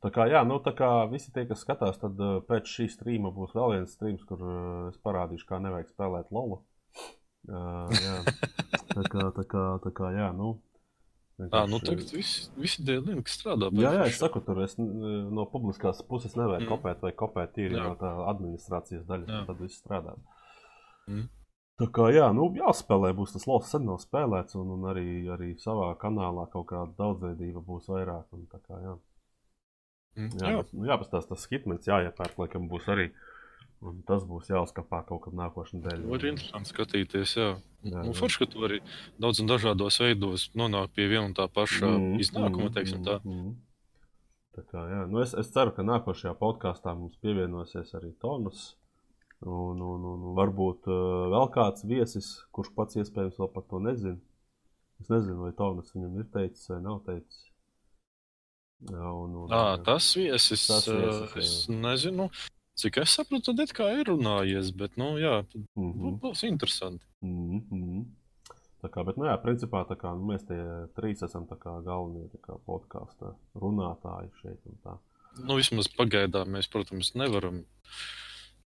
tā 0.01 0.09
kā, 0.09 0.25
jā, 0.25 0.43
nu, 0.47 0.57
tā 0.59 0.73
kā 0.73 1.09
visi 1.11 1.31
tie, 1.31 1.45
kas 1.45 1.61
skatās, 1.61 1.99
tad 2.01 2.19
uh, 2.19 2.41
pēc 2.41 2.65
šī 2.65 2.89
streama 2.89 3.29
būs 3.29 3.53
vēl 3.53 3.71
viens 3.75 3.91
streams, 3.93 4.23
kur 4.23 4.41
uh, 4.41 4.89
es 4.89 4.97
parādīšu, 4.97 5.45
kā 5.45 5.59
nevajag 5.59 5.89
spēlēt 5.89 6.31
lolu. 6.31 6.65
Uh, 7.47 7.89
jā. 8.05 8.15
tā 8.95 9.03
kā, 9.11 9.31
tā 9.37 9.43
kā, 9.43 9.79
tā 9.83 9.91
kā, 9.91 10.11
jā, 10.11 10.31
nu. 10.33 10.61
À, 11.49 11.65
nu 11.65 11.79
tagad 11.81 12.11
visi, 12.13 12.49
visi 12.59 12.83
kas 13.25 13.37
strādā. 13.39 13.71
Jā, 13.79 13.91
jā, 13.97 14.07
es 14.11 14.19
saku, 14.21 14.41
tur 14.45 14.61
es 14.61 14.75
no 14.77 15.47
publiskās 15.49 16.03
puses 16.05 16.35
nevaru 16.37 16.65
mm. 16.65 16.69
kopēt 16.69 17.05
vai 17.05 17.11
kopēt 17.17 17.55
tīri 17.55 17.79
jā. 17.79 17.85
no 17.87 17.95
tā 17.97 18.11
administrācijas 18.29 19.07
daļas, 19.09 19.31
jā. 19.31 19.43
tad 19.47 19.63
viss 19.63 19.81
strādā. 19.81 20.17
Mm. 21.09 21.29
Tā 21.81 21.87
kā 21.95 22.11
jā, 22.13 22.27
nu, 22.37 22.45
jāspēlē, 22.59 23.09
būs 23.17 23.33
tas 23.33 23.47
loks, 23.49 23.71
sen 23.73 23.87
nav 23.87 23.97
spēlēts, 24.03 24.53
un, 24.59 24.75
un 24.75 24.83
arī, 24.91 25.05
arī 25.33 25.55
savā 25.61 25.87
kanālā 26.01 26.45
kaut 26.53 26.67
kāda 26.69 26.93
daudzveidība 26.99 27.63
būs 27.65 27.89
vairāk. 27.89 28.27
Un, 28.37 28.45
kā, 28.51 28.77
jā. 28.83 28.93
Mm, 30.19 30.29
jā, 30.37 30.51
jā. 30.53 30.63
Nu, 30.75 30.85
jāpastāsta 30.91 31.33
tas 31.33 31.47
hitmens, 31.49 31.87
jāiepērk, 31.89 32.37
laikam 32.37 32.67
būs 32.69 32.89
arī. 32.91 33.09
Un 33.81 34.03
tas 34.05 34.21
būs 34.29 34.51
jāuzkapā 34.51 34.99
kaut 35.07 35.23
kad 35.23 35.33
nākošais 35.37 35.79
nedēļa. 35.79 36.09
Var 36.11 36.25
interesanti 36.29 36.69
skatīties, 36.69 37.31
jā. 37.39 37.47
jā 37.89 38.03
nu, 38.05 38.13
forši, 38.13 38.43
ka 38.43 38.47
tu 38.51 38.61
vari 38.61 38.77
daudz 39.21 39.41
un 39.41 39.49
dažādos 39.49 39.97
veidos 40.03 40.43
nonākt 40.53 40.93
pie 40.93 41.07
viena 41.09 41.25
un 41.25 41.33
tā 41.37 41.47
paša 41.49 41.89
mm, 41.89 42.19
iznākuma, 42.21 42.69
mm, 42.69 43.07
tā. 43.07 43.15
Mm. 43.25 43.55
Tā 44.53 44.65
kā, 44.67 44.83
jā. 44.91 45.01
nu, 45.09 45.23
es, 45.23 45.33
es 45.33 45.49
ceru, 45.55 45.73
ka 45.73 45.85
nākošajā 45.87 46.35
podkāstā 46.37 46.93
mums 46.93 47.17
pievienosies 47.25 47.95
arī 47.97 48.13
Tonus. 48.21 48.75
Un, 49.41 49.81
un, 49.81 50.03
un 50.05 50.25
varbūt 50.37 50.85
uh, 50.85 51.31
vēl 51.33 51.47
kāds 51.55 51.81
viesis, 51.89 52.27
kurš 52.53 52.69
pats 52.77 52.99
iespējams 53.01 53.39
vēl 53.41 53.49
par 53.55 53.65
to 53.65 53.81
nezina. 53.81 54.19
Es 55.01 55.09
nezinu, 55.09 55.47
vai 55.47 55.55
Tomas 55.57 55.89
viņam 55.95 56.19
ir 56.21 56.27
teicis 56.29 56.69
vai 56.69 56.77
nav 56.85 57.01
teicis. 57.07 57.47
Jā, 58.91 59.09
un, 59.09 59.33
un, 59.43 59.53
à, 59.53 59.77
tas 59.81 60.05
viesis, 60.17 60.69
tas 60.69 60.85
viesis 60.85 61.37
es 61.41 61.55
jā. 61.65 61.79
nezinu. 61.81 62.29
Cik 62.79 63.01
es 63.03 63.13
saprotu, 63.17 63.51
tad 63.51 63.59
it 63.65 63.73
kā 63.75 63.89
ir 63.99 64.07
runājies, 64.07 64.71
bet, 64.77 64.97
nu, 64.97 65.17
jā, 65.19 65.43
mm 65.75 65.91
-hmm. 65.91 66.19
būs 66.19 66.43
interesanti. 66.47 67.05
Mm 67.21 67.59
-hmm. 67.59 68.05
Tā 68.81 68.89
kā, 68.89 69.05
bet, 69.05 69.17
nu, 69.17 69.25
jā, 69.25 69.37
principā, 69.43 69.85
kā 69.85 70.15
nu, 70.17 70.25
mēs 70.25 70.47
tie 70.47 70.61
trīs 70.95 71.23
esam 71.23 71.45
kā, 71.47 71.83
galvenie 71.83 72.29
kā, 72.41 72.57
podkāstu 72.65 73.35
runātāji 73.55 74.31
šeit. 74.41 74.59
Nu, 75.43 75.55
vismaz 75.55 75.87
pagaidām 75.87 76.47
mēs, 76.47 76.71
protams, 76.71 77.13
nevaram 77.15 77.63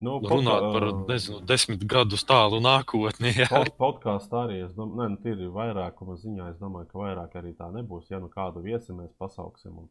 Nu, 0.02 0.16
runāt 0.18 0.64
par 0.74 0.84
nezinu, 1.06 1.38
desmit 1.46 1.84
gadus 1.86 2.24
tālu 2.26 2.58
nākotni. 2.62 3.30
Pod, 3.52 3.68
podkāstā 3.78 4.40
arī 4.48 4.56
es 4.64 4.72
domāju, 4.74 4.98
ne, 4.98 5.08
nu, 5.14 5.18
tīri 5.22 5.50
vairākuma 5.54 6.16
ziņā, 6.18 6.48
es 6.50 6.56
domāju, 6.58 6.88
ka 6.90 6.98
vairāk 6.98 7.36
arī 7.38 7.52
tā 7.54 7.68
nebūs. 7.70 8.08
Ja 8.10 8.18
nu 8.18 8.30
kādu 8.32 8.64
viesi 8.64 8.96
mēs 8.96 9.12
pasauksim. 9.22 9.76
Un, 9.84 9.86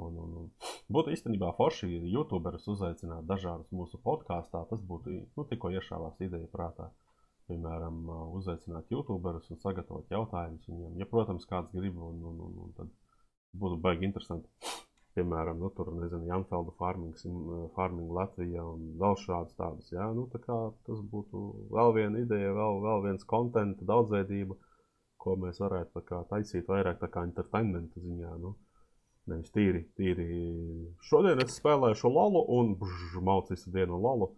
un, 0.00 0.18
un, 0.24 0.36
un. 0.42 0.50
Būtu 0.96 1.14
īstenībā 1.14 1.52
forši, 1.58 1.90
ja 1.92 2.12
youtuberus 2.16 2.68
uzaicinātu 2.70 3.28
dažādus 3.30 3.72
mūsu 3.74 4.00
podkāstā. 4.04 4.64
Tas 4.70 4.82
būtu 4.92 5.18
nu, 5.22 5.46
tikko 5.50 5.72
iešāvās 5.74 6.20
ideja 6.24 6.50
prātā. 6.52 6.90
Piemēram, 7.48 8.06
uzaicināt 8.38 8.88
youtuberus 8.92 9.50
un 9.52 9.60
sagatavot 9.60 10.08
jautājumus 10.12 10.70
viņiem. 10.70 10.96
Ja, 11.02 11.08
protams, 11.10 11.44
kāds 11.50 11.74
grib, 11.76 11.98
un, 12.00 12.22
un, 12.30 12.40
un, 12.46 12.56
un 12.64 12.72
tad 12.78 12.94
būtu 13.60 13.82
baigi 13.84 14.08
interesanti 14.08 14.48
piemēram, 15.14 15.60
nu, 15.62 15.70
tur, 15.76 15.90
nezinu, 15.94 16.26
Janfelda 16.28 16.74
farming, 16.78 17.18
farming 17.76 18.12
Latvijā 18.18 18.64
un 18.66 18.86
vēl 19.00 19.18
šādas 19.22 19.56
tādas. 19.58 19.90
Jā, 19.94 20.08
nu, 20.16 20.26
tā 20.32 20.40
kā 20.42 20.58
tas 20.88 21.02
būtu 21.12 21.42
vēl 21.74 21.94
viena 21.98 22.22
ideja, 22.24 22.54
vēl, 22.56 22.80
vēl 22.84 23.04
viens 23.08 23.26
kontenta 23.30 23.86
daudzveidība, 23.90 24.58
ko 25.22 25.36
mēs 25.40 25.60
varētu 25.62 26.02
kā, 26.08 26.24
taisīt 26.30 26.68
vairāk 26.70 27.00
tā 27.02 27.10
kā 27.14 27.24
entertainmenta 27.28 28.02
ziņā. 28.02 28.34
Nu. 28.42 28.54
Nevis 29.30 29.52
tīri, 29.54 29.86
tīri. 29.96 30.26
Šodien 31.08 31.40
es 31.44 31.56
spēlēšu 31.56 32.10
lolu 32.12 32.42
un 32.58 32.74
bžž, 32.80 33.20
maucīšu 33.24 33.72
dienu 33.72 33.96
lolu. 34.00 34.34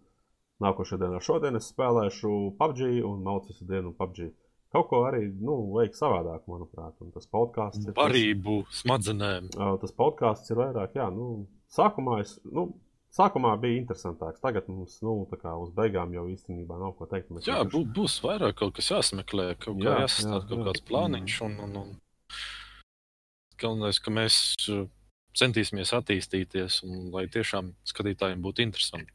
Nākošajā 0.63 1.03
dienā 1.03 1.19
šodien 1.21 1.59
es 1.59 1.67
spēlēšu 1.73 2.33
PUBG 2.57 3.03
un 3.05 3.21
maucīšu 3.25 3.67
dienu 3.69 3.93
PUBG. 3.97 4.31
Kaut 4.73 4.89
ko 4.89 5.03
arī 5.07 5.27
nu, 5.27 5.57
vajag 5.75 5.95
savādāk, 5.95 6.47
manuprāt. 6.49 6.95
Un 7.03 7.13
tas 7.15 7.27
podkāsts 7.31 7.85
ir. 7.85 7.93
Parību 7.97 8.61
smadzenēm. 8.81 9.51
Tas 9.83 9.95
podkāsts 9.95 10.51
ir 10.51 10.59
vairāk, 10.59 10.97
jā, 10.99 11.07
nu, 11.13 11.45
sākumā 11.77 12.21
es. 12.25 12.35
Nu, 12.47 12.69
Sākumā 13.17 13.53
bija 13.57 13.79
interesantāks. 13.79 14.41
Tagad 14.43 14.67
mums, 14.69 14.97
nu, 15.01 15.13
tā 15.31 15.39
kā 15.41 15.53
uz 15.57 15.71
beigām 15.73 16.11
jau 16.13 16.25
īstenībā 16.29 16.75
nav 16.77 16.91
ko 16.99 17.07
teikt. 17.09 17.31
Mēs 17.33 17.47
jā, 17.47 17.61
vienkārši... 17.63 17.93
būs 17.95 18.17
vairāk 18.21 18.57
kaut 18.59 18.75
kas 18.77 18.91
jāsmeklē, 18.91 19.45
kaut 19.63 19.79
kā 19.79 19.93
jāsastāv 20.03 20.43
kaut 20.49 20.59
jā. 20.59 20.65
kāds 20.67 20.83
plāniņš. 20.89 21.37
Un, 21.47 21.55
un, 21.63 21.77
un... 21.81 21.95
Galvenais, 23.61 23.99
ka 24.03 24.13
mēs 24.13 24.37
centīsimies 25.37 25.93
attīstīties 25.97 26.81
un 26.87 27.09
lai 27.13 27.27
tiešām 27.31 27.71
skatītājiem 27.87 28.41
būtu 28.43 28.65
interesanti. 28.65 29.13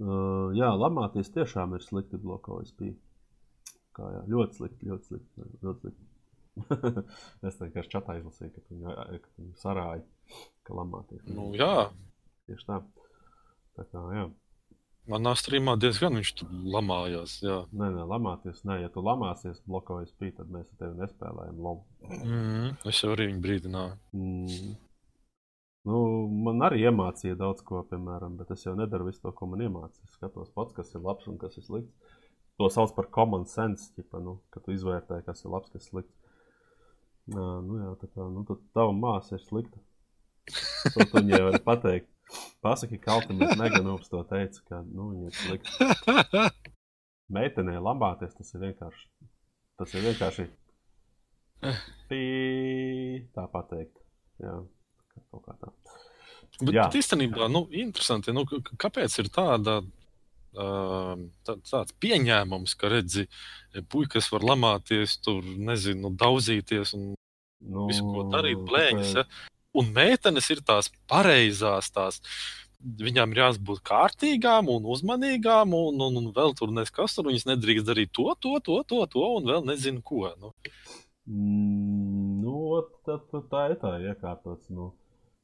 Uh, 0.00 0.50
jā, 0.56 0.70
lamāties 0.80 1.28
tiešām 1.34 1.74
ir 1.76 1.84
slikti 1.84 2.20
blokojas 2.20 2.72
bija. 2.78 2.96
Kā, 3.96 4.06
jā, 4.14 4.22
ļoti 4.32 4.60
slikti, 4.60 4.88
ļoti 4.88 5.10
slikti. 5.10 5.48
Ļoti 5.66 5.82
slikti. 5.82 6.06
es 7.48 7.58
vienkārši 7.60 7.92
čatā 7.92 8.16
izlasīju, 8.18 8.52
ka 8.54 8.62
viņi, 8.70 9.20
ka 9.24 9.34
viņi 9.36 9.52
sarāja, 9.60 10.04
ka 10.66 10.78
lamāties. 10.78 11.26
Nu, 11.34 11.50
jā. 11.58 11.90
Tieši 12.48 12.66
tā. 12.70 12.80
Tā 13.76 13.86
kā, 13.92 14.06
jā. 14.16 14.24
Manā 15.10 15.32
strīmā 15.38 15.74
diezgan 15.80 16.18
viņš 16.18 16.30
tur 16.38 16.52
lamājās. 16.74 17.38
Jā. 17.42 17.56
Nē, 17.74 17.88
nē, 17.96 18.04
lamāties. 18.10 18.62
Nē, 18.68 18.80
ja 18.84 18.92
tu 18.94 19.02
lamāsies, 19.04 19.58
blokojies 19.66 20.14
pīt, 20.20 20.36
tad 20.38 20.52
mēs 20.54 20.68
ar 20.68 20.84
tevi 20.84 21.00
nespēlējam 21.00 21.58
lomu. 21.66 21.82
Mm, 22.20 22.70
es 22.90 23.02
jau 23.02 23.10
arī 23.16 23.30
viņu 23.32 23.42
brīdināju. 23.46 23.98
Mm. 24.14 24.78
Nu, 25.90 25.98
man 26.46 26.62
arī 26.68 26.84
iemācīja 26.86 27.38
daudz 27.40 27.64
ko, 27.66 27.82
piemēram, 27.90 28.36
bet 28.38 28.52
es 28.54 28.66
jau 28.66 28.76
nedaru 28.78 29.08
visu 29.08 29.22
to, 29.24 29.32
ko 29.34 29.48
man 29.50 29.64
iemācīja. 29.66 30.06
Es 30.06 30.16
skatos 30.18 30.52
pats, 30.54 30.76
kas 30.76 30.92
ir 30.94 31.02
labs 31.04 31.28
un 31.30 31.40
kas 31.40 31.56
ir 31.58 31.66
slikts 31.66 32.16
to 32.60 32.68
sauc 32.68 32.92
par 32.92 33.06
common 33.08 33.46
sense, 33.48 33.88
ķipa, 33.96 34.20
nu, 34.20 34.34
ka 34.52 34.60
tu 34.60 34.74
izvērtē, 34.74 35.22
kas 35.24 35.40
ir 35.46 35.52
labs, 35.54 35.70
kas 35.72 35.86
ir 35.86 35.94
slikts. 35.94 36.16
Nā, 37.32 37.44
nu, 37.64 37.78
jā, 37.80 37.92
tā 38.02 38.08
kā 38.12 38.26
nu, 38.28 38.44
tava 38.76 38.92
māsa 38.92 39.38
ir 39.38 39.46
slikta. 39.46 39.80
To 40.92 41.04
tu 41.06 41.20
viņai 41.20 41.40
vari 41.46 41.60
pateikt. 41.64 42.08
Pasaki, 42.64 42.98
ka 43.00 43.14
Kaltiņš 43.14 43.56
Meganūps 43.60 44.10
to 44.12 44.22
teica, 44.30 44.64
ka 44.68 44.80
nu, 44.86 45.10
viņa 45.14 45.30
slikta. 45.38 46.46
Meitenē 47.36 47.78
lambāties 47.80 48.34
tas 48.36 48.54
ir 48.54 48.64
vienkārši. 48.66 49.06
Tas 49.80 49.94
ir 49.94 50.04
vienkārši. 50.08 50.48
Pī, 52.10 52.24
tā 53.36 53.46
pateikt. 53.52 53.96
Jā, 54.40 54.56
kaut 55.30 55.46
kā 55.46 55.56
tā. 55.60 55.72
Bet, 56.60 56.74
jā. 56.74 56.84
bet 56.84 56.98
īstenībā, 57.00 57.48
nu, 57.52 57.64
interesanti, 57.76 58.34
nu, 58.36 58.44
kāpēc 58.80 59.16
ir 59.22 59.30
tāda 59.32 59.80
tā, 60.54 61.54
tāds 61.70 61.94
pieņēmums, 62.02 62.74
ka 62.78 62.90
redzi, 62.90 63.26
puikas 63.92 64.30
var 64.32 64.44
lamāties, 64.52 65.18
tur 65.22 65.44
nezinu, 65.44 66.10
daudzīties 66.18 66.94
un 66.98 67.12
nu, 67.14 67.86
visu, 67.90 68.04
ko 68.04 68.26
darīt, 68.32 68.58
blēņas. 68.66 69.14
Ja? 69.20 69.26
Un 69.78 69.92
meitenes 69.94 70.48
ir 70.50 70.62
tās 70.66 70.90
pareizās, 71.10 71.92
tās 71.94 72.18
viņām 72.80 73.34
ir 73.34 73.42
jābūt 73.42 73.82
kārtīgām 73.86 74.70
un 74.72 74.88
uzmanīgām, 74.94 75.74
un, 75.76 76.00
un, 76.06 76.16
un 76.22 76.30
vēl 76.36 76.56
tur 76.58 76.72
neskas 76.74 77.14
tur. 77.14 77.28
Viņas 77.30 77.46
nedrīkst 77.52 77.86
darīt 77.86 78.14
to, 78.16 78.30
to, 78.40 78.56
to, 78.66 78.80
to, 78.88 79.04
to 79.12 79.26
un 79.36 79.50
vēl 79.50 79.66
nezinu 79.68 80.02
ko. 80.02 80.24
Nu. 80.40 80.54
Nu, 81.30 82.56
tā, 83.06 83.20
tā, 83.30 83.44
tā 83.52 83.68
ir 83.70 83.78
tā 83.82 83.94
iekārtots. 84.10 84.72
Nu. 84.74 84.94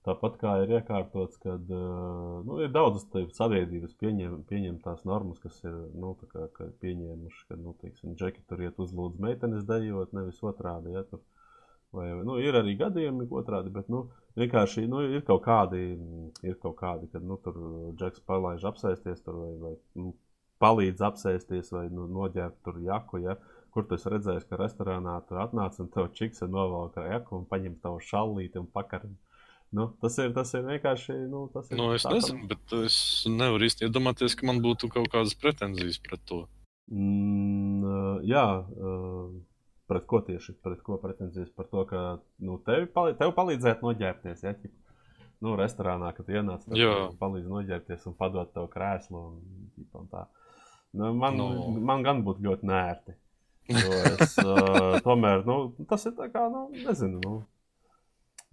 Tāpat 0.06 0.36
kā 0.38 0.52
ir 0.62 0.70
iekārtots, 0.76 1.38
ka 1.42 1.56
nu, 1.66 2.60
ir 2.62 2.70
daudzas 2.70 3.08
sabiedrības 3.34 3.96
pieņem, 3.98 4.36
pieņemtās 4.46 5.02
normas, 5.08 5.40
kas 5.42 5.56
ir 5.66 5.74
nu, 5.98 6.12
kā, 6.30 6.46
ka 6.54 6.68
pieņēmuši, 6.82 7.40
ka 7.48 7.58
nu, 7.58 7.74
teiksim, 7.80 8.12
džeki 8.14 8.44
tur 8.46 8.62
iet 8.62 8.78
uzlūdz 8.82 9.18
meitenes 9.24 9.66
dejot, 9.66 10.14
nevis 10.14 10.38
otrādi. 10.46 10.94
Ja, 10.94 11.02
tur, 11.10 11.24
vai, 11.96 12.10
nu, 12.28 12.38
ir 12.42 12.60
arī 12.60 12.76
gadījumi 12.78 13.26
otrādi, 13.40 13.72
bet 13.74 13.90
nu, 13.92 14.06
vienkārši 14.38 14.86
nu, 14.90 15.02
ir 15.16 15.24
kaut 15.26 15.42
kādi, 15.46 15.82
ir 16.46 16.56
kaut 16.62 16.78
kādi 16.80 17.10
kad 17.12 17.24
nu, 17.24 17.40
tur 17.42 17.58
džeks 17.98 18.24
palaiž 18.28 18.68
apsēsties 18.70 19.24
tur, 19.26 19.42
vai, 19.42 19.52
vai 19.64 19.74
nu, 20.02 20.14
palīdz 20.62 21.04
apsēsties 21.10 21.72
vai 21.74 21.86
nu, 21.92 22.08
noģērbt 22.20 22.62
tur 22.64 22.80
jaku. 22.84 23.24
Ja, 23.26 23.36
Kur 23.76 23.84
tu 23.84 23.96
redzēji, 24.00 24.46
ka 24.48 24.56
restorānā 24.56 25.18
tur 25.28 25.42
atnāca 25.42 25.82
un 25.82 25.88
tev 25.92 26.06
čiks 26.16 26.40
ir 26.40 26.48
novelk 26.48 26.94
jaku 26.96 27.34
un 27.36 27.42
paņem 27.50 27.74
tavu 27.82 27.98
šallīti 28.00 28.56
un 28.56 28.70
pakarni. 28.72 29.12
Nu, 29.76 29.90
tas, 30.00 30.16
ir, 30.22 30.30
tas 30.32 30.54
ir 30.56 30.64
vienkārši. 30.64 31.16
Nu, 31.28 31.42
tas 31.52 31.68
ir 31.68 31.76
nu, 31.76 31.90
es 31.92 32.06
nezinu, 32.08 32.46
bet 32.48 32.72
es 32.78 32.96
nevaru 33.28 33.66
īsti 33.68 33.84
iedomāties, 33.84 34.38
ka 34.38 34.48
man 34.48 34.62
būtu 34.64 34.88
kaut 34.94 35.10
kādas 35.12 35.36
pretenzijas 35.36 36.00
pret 36.00 36.24
to. 36.30 36.38
Mm, 36.88 38.24
jā, 38.24 38.46
pret 39.90 40.06
ko 40.10 40.20
tieši? 40.26 40.56
Pret 40.64 40.82
ko 40.86 40.98
pretenzijas? 41.02 41.52
Par 41.56 41.68
to, 41.70 41.84
ka 41.90 42.02
nu, 42.42 42.58
tev, 42.66 42.88
palīdz, 42.94 43.18
tev 43.20 43.32
palīdzētu 43.36 43.86
noģērbties. 43.86 44.44
Ja? 44.46 44.54
Nu, 45.44 45.54
restorānā, 45.60 46.12
kad 46.16 46.30
ienāc, 46.32 46.64
tad 46.66 47.18
palīdz 47.20 47.50
noģērbties 47.52 48.06
un 48.10 48.16
padot 48.18 48.52
tev 48.54 48.70
krēslu. 48.72 49.22
Un, 49.30 49.86
un 50.00 50.08
tā. 50.12 50.26
nu, 50.96 51.12
man, 51.14 51.38
no. 51.38 51.50
Nu. 51.74 51.84
man 51.92 52.06
gan 52.06 52.24
būtu 52.26 52.46
ļoti 52.48 52.70
nērti. 52.70 53.16
Es, 53.66 54.36
uh, 54.46 54.96
tomēr 55.04 55.44
nu, 55.46 55.58
tas 55.90 56.06
ir 56.06 56.14
tā 56.18 56.30
kā, 56.32 56.46
nu, 56.52 56.68
nezinu. 56.86 57.20
Nu, 57.22 57.36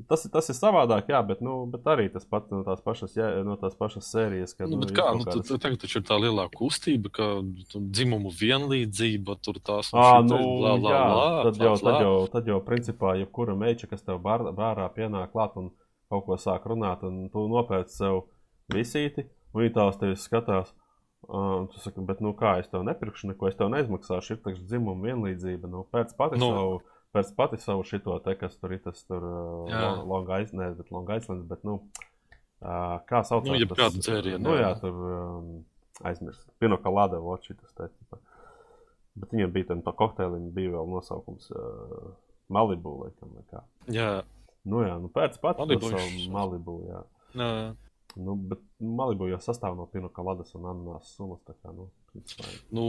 tas, 0.10 0.24
tas 0.32 0.50
ir 0.52 0.56
savādāk, 0.58 1.08
jā, 1.12 1.20
bet, 1.28 1.42
nu, 1.46 1.66
bet 1.72 1.84
arī 1.90 2.06
tas 2.14 2.26
pats 2.26 2.52
no 2.52 2.62
tās 2.68 2.82
pašas, 2.86 3.14
jā, 3.18 3.28
no 3.46 3.56
tās 3.62 3.76
pašas 3.80 4.10
sērijas. 4.14 4.54
Kad, 4.58 4.70
Nu, 4.70 4.78
nu, 4.82 4.88
ir 4.88 4.94
kā, 4.98 5.06
nu, 5.18 5.24
kādas- 5.28 5.62
tagad 5.62 5.80
taču 5.82 6.00
ir 6.02 6.06
tā 6.08 6.18
lielā 6.22 6.46
kustība, 6.54 7.12
ka 7.14 7.28
tu 7.72 7.80
dzimumu 7.80 8.32
vienlīdzība, 8.32 9.38
tur 9.42 9.60
tās 9.60 9.92
Ā, 9.94 10.06
šitais, 10.22 10.30
nu, 10.32 10.40
bla, 10.60 10.76
bla, 10.78 10.92
jā, 10.94 11.04
bla, 11.14 11.44
tad, 11.44 11.58
bla, 11.58 11.66
jau, 11.66 11.76
bla. 11.80 11.92
tad, 11.92 12.02
jau, 12.08 12.16
tad 12.38 12.48
jau, 12.54 12.60
principā, 12.68 13.16
jebkura 13.22 13.56
meitene, 13.56 13.90
kas 13.90 14.02
tev 14.06 14.22
bārā 14.24 14.88
pienāk 14.96 15.32
klāt 15.34 15.58
un 15.58 15.72
kaut 16.10 16.26
ko 16.26 16.38
sāk 16.38 16.66
runāt, 16.70 17.04
un 17.04 17.30
tu 17.34 17.48
nopērci 17.50 17.96
sev 18.04 18.24
visīti, 18.74 19.26
un 19.54 19.62
viņi 19.64 19.74
tās 19.76 20.00
tevi 20.02 20.16
skatās. 20.20 20.74
Uh, 21.24 21.70
tu 21.72 21.80
saki, 21.80 22.02
bet, 22.04 22.20
nu, 22.20 22.34
kā 22.36 22.58
es 22.60 22.68
tev 22.68 22.82
nepirkšu, 22.84 23.30
neko 23.30 23.48
es 23.48 23.56
tev 23.56 23.70
neizmaksāšu. 23.72 24.36
Ir 24.36 24.40
taču 24.44 24.66
dzimuma 24.68 25.06
vienlīdzība. 25.08 25.70
Nu, 25.72 25.86
pēc 25.88 26.12
pati 26.20 26.36
Nu. 26.42 26.82
Pēc 27.14 27.30
pati 27.38 27.60
savu 27.62 27.84
šito 27.88 28.16
te, 28.26 28.36
kas 28.40 28.58
tur 28.60 28.74
ir, 28.76 28.82
tas 28.86 29.04
tur 29.08 29.22
uh, 29.24 29.70
Jā. 29.72 29.80
Long, 29.84 30.04
long, 30.10 30.34
Island, 30.42 30.60
ne, 30.62 30.72
bet 30.80 30.92
Long 30.94 31.10
Island, 31.16 31.46
bet, 31.50 31.64
nu, 31.68 31.78
uh, 32.64 32.98
kā 33.10 33.24
sauc 33.28 33.48
Nu, 33.48 33.56
jebkādu 33.60 34.02
dzērienu, 34.04 34.42
Nu, 34.44 34.58
jā, 34.58 34.74
jā. 34.74 34.80
tur 34.82 35.00
um, 35.14 35.50
aizmirst. 36.10 36.46
Pinokalāda, 36.64 37.22
voči 37.24 37.56
tas 37.60 37.74
te. 37.78 37.90
tipa. 37.94 38.22
Bet 39.14 39.34
viņiem 39.36 39.52
bija 39.54 39.70
tam 39.72 39.84
pa 39.86 39.94
kokteilim, 39.94 40.50
bija 40.56 40.74
vēl 40.74 40.88
nosaukums 40.90 41.52
uh, 41.54 42.14
Malibu, 42.54 42.98
laikam, 43.06 43.34
vai 43.38 43.46
kā. 43.54 43.64
Jā, 43.94 44.14
Nu 44.64 44.80
jā, 44.80 44.94
nu 44.96 45.10
pēc 45.12 45.34
pati 45.44 45.60
Malibu 45.60 45.90
to 45.90 45.98
savu 45.98 46.30
Malibu, 46.32 46.78
jā. 46.88 47.02
nē, 47.40 47.50
Nu, 48.16 48.36
bet 48.38 48.62
Malibu 48.80 49.26
jau 49.28 49.40
sastāv 49.42 49.74
no 49.76 49.88
pinokaladas 49.90 50.54
un 50.56 50.68
ananās 50.70 51.10
sulas, 51.18 51.42
tā 51.48 51.56
kā, 51.58 51.72
nu, 51.74 51.88
principā. 52.14 52.46
nu, 52.72 52.84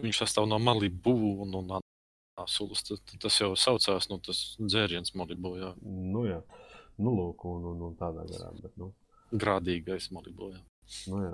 viņš 0.00 0.22
sastāv 0.24 0.48
no 0.48 0.58
Malibu 0.58 1.12
un, 1.44 1.52
un 1.60 1.74
Sulas. 2.50 2.82
Tas, 2.86 3.00
tas 3.22 3.38
jau 3.40 3.52
saucās, 3.58 4.08
nu, 4.10 4.18
tas 4.24 4.42
dzēriens 4.60 5.14
Malibu, 5.18 5.56
jā. 5.60 5.72
Nu 5.82 6.26
jā, 6.28 6.40
nu 6.98 7.14
lūk, 7.16 7.46
un, 7.50 7.70
un, 7.72 7.86
un 7.90 7.96
tādā 8.00 8.26
garā, 8.30 8.52
bet, 8.62 8.76
nu, 8.80 8.92
Grādīgais 9.32 10.10
Malibu, 10.12 10.52
jā. 10.52 10.60
nu 11.12 11.22
jā. 11.24 11.32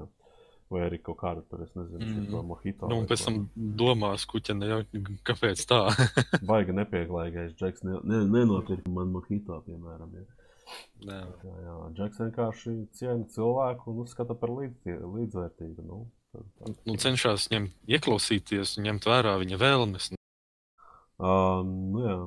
Vai 0.69 0.83
arī 0.85 0.99
kaut 1.01 1.17
kāda 1.23 1.41
tur, 1.49 1.63
es 1.65 1.71
nezinu, 1.73 2.05
Mm. 2.05 2.27
mm. 2.29 2.43
mojito. 2.45 2.89
Nu, 2.91 2.99
un 3.01 3.07
pēc 3.09 3.23
tam 3.25 3.39
domās, 3.57 4.27
kuķene, 4.29 4.67
jā, 4.69 4.77
kāpēc 5.25 5.63
tā? 5.65 5.79
Baigi 6.51 6.75
nepieklājīgais 6.77 7.55
džeks, 7.57 7.87
ne, 7.89 7.97
ne, 8.05 8.19
nenopirka 8.29 8.93
man 8.93 9.09
mojito, 9.15 9.63
piemēram, 9.65 10.13
ja. 10.13 10.27
Nē. 11.09 11.19
Jā, 11.47 11.55
jā, 11.65 11.75
Džeks 11.97 12.21
vienkārši 12.21 12.75
ciena 12.99 13.25
cilvēku 13.33 13.89
un 13.89 14.03
uzskata 14.05 14.37
par 14.37 14.53
līdz, 14.53 14.99
līdzvērtīgu. 15.15 15.87
Nu, 15.89 16.03
tad, 16.35 16.45
tā. 16.61 16.75
Nu, 16.85 16.97
cenšas 17.01 17.49
ņemt, 17.55 17.73
ieklausīties, 17.89 18.77
ņemt 18.85 19.09
vērā 19.09 19.39
viņa 19.41 19.61
vēlmes. 19.65 20.11
Uh, 21.19 21.65
nu, 21.67 22.03
jā, 22.05 22.19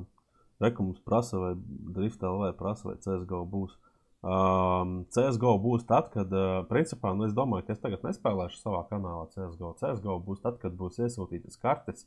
Reku 0.62 0.84
mums 0.86 1.00
prasa, 1.02 1.38
vai 1.38 1.54
Drift 1.96 2.22
LV 2.22 2.52
prasa, 2.58 2.92
vai 2.92 2.98
CSGO 3.02 3.42
būs. 3.50 3.74
Um, 4.22 5.00
CSGO 5.10 5.56
būs 5.58 5.86
tad, 5.88 6.12
kad, 6.14 6.30
principā, 6.68 7.10
nu, 7.18 7.26
es 7.26 7.34
domāju, 7.34 7.66
ka 7.66 7.74
es 7.74 7.82
tagad 7.82 8.04
nespēlēšu 8.06 8.60
savā 8.60 8.84
kanālā 8.90 9.26
CSGO. 9.32 9.72
CSGO 9.80 10.20
būs 10.22 10.44
tad, 10.44 10.60
kad 10.62 10.76
būs 10.78 11.00
iesūtītas 11.02 11.58
kartes, 11.62 12.06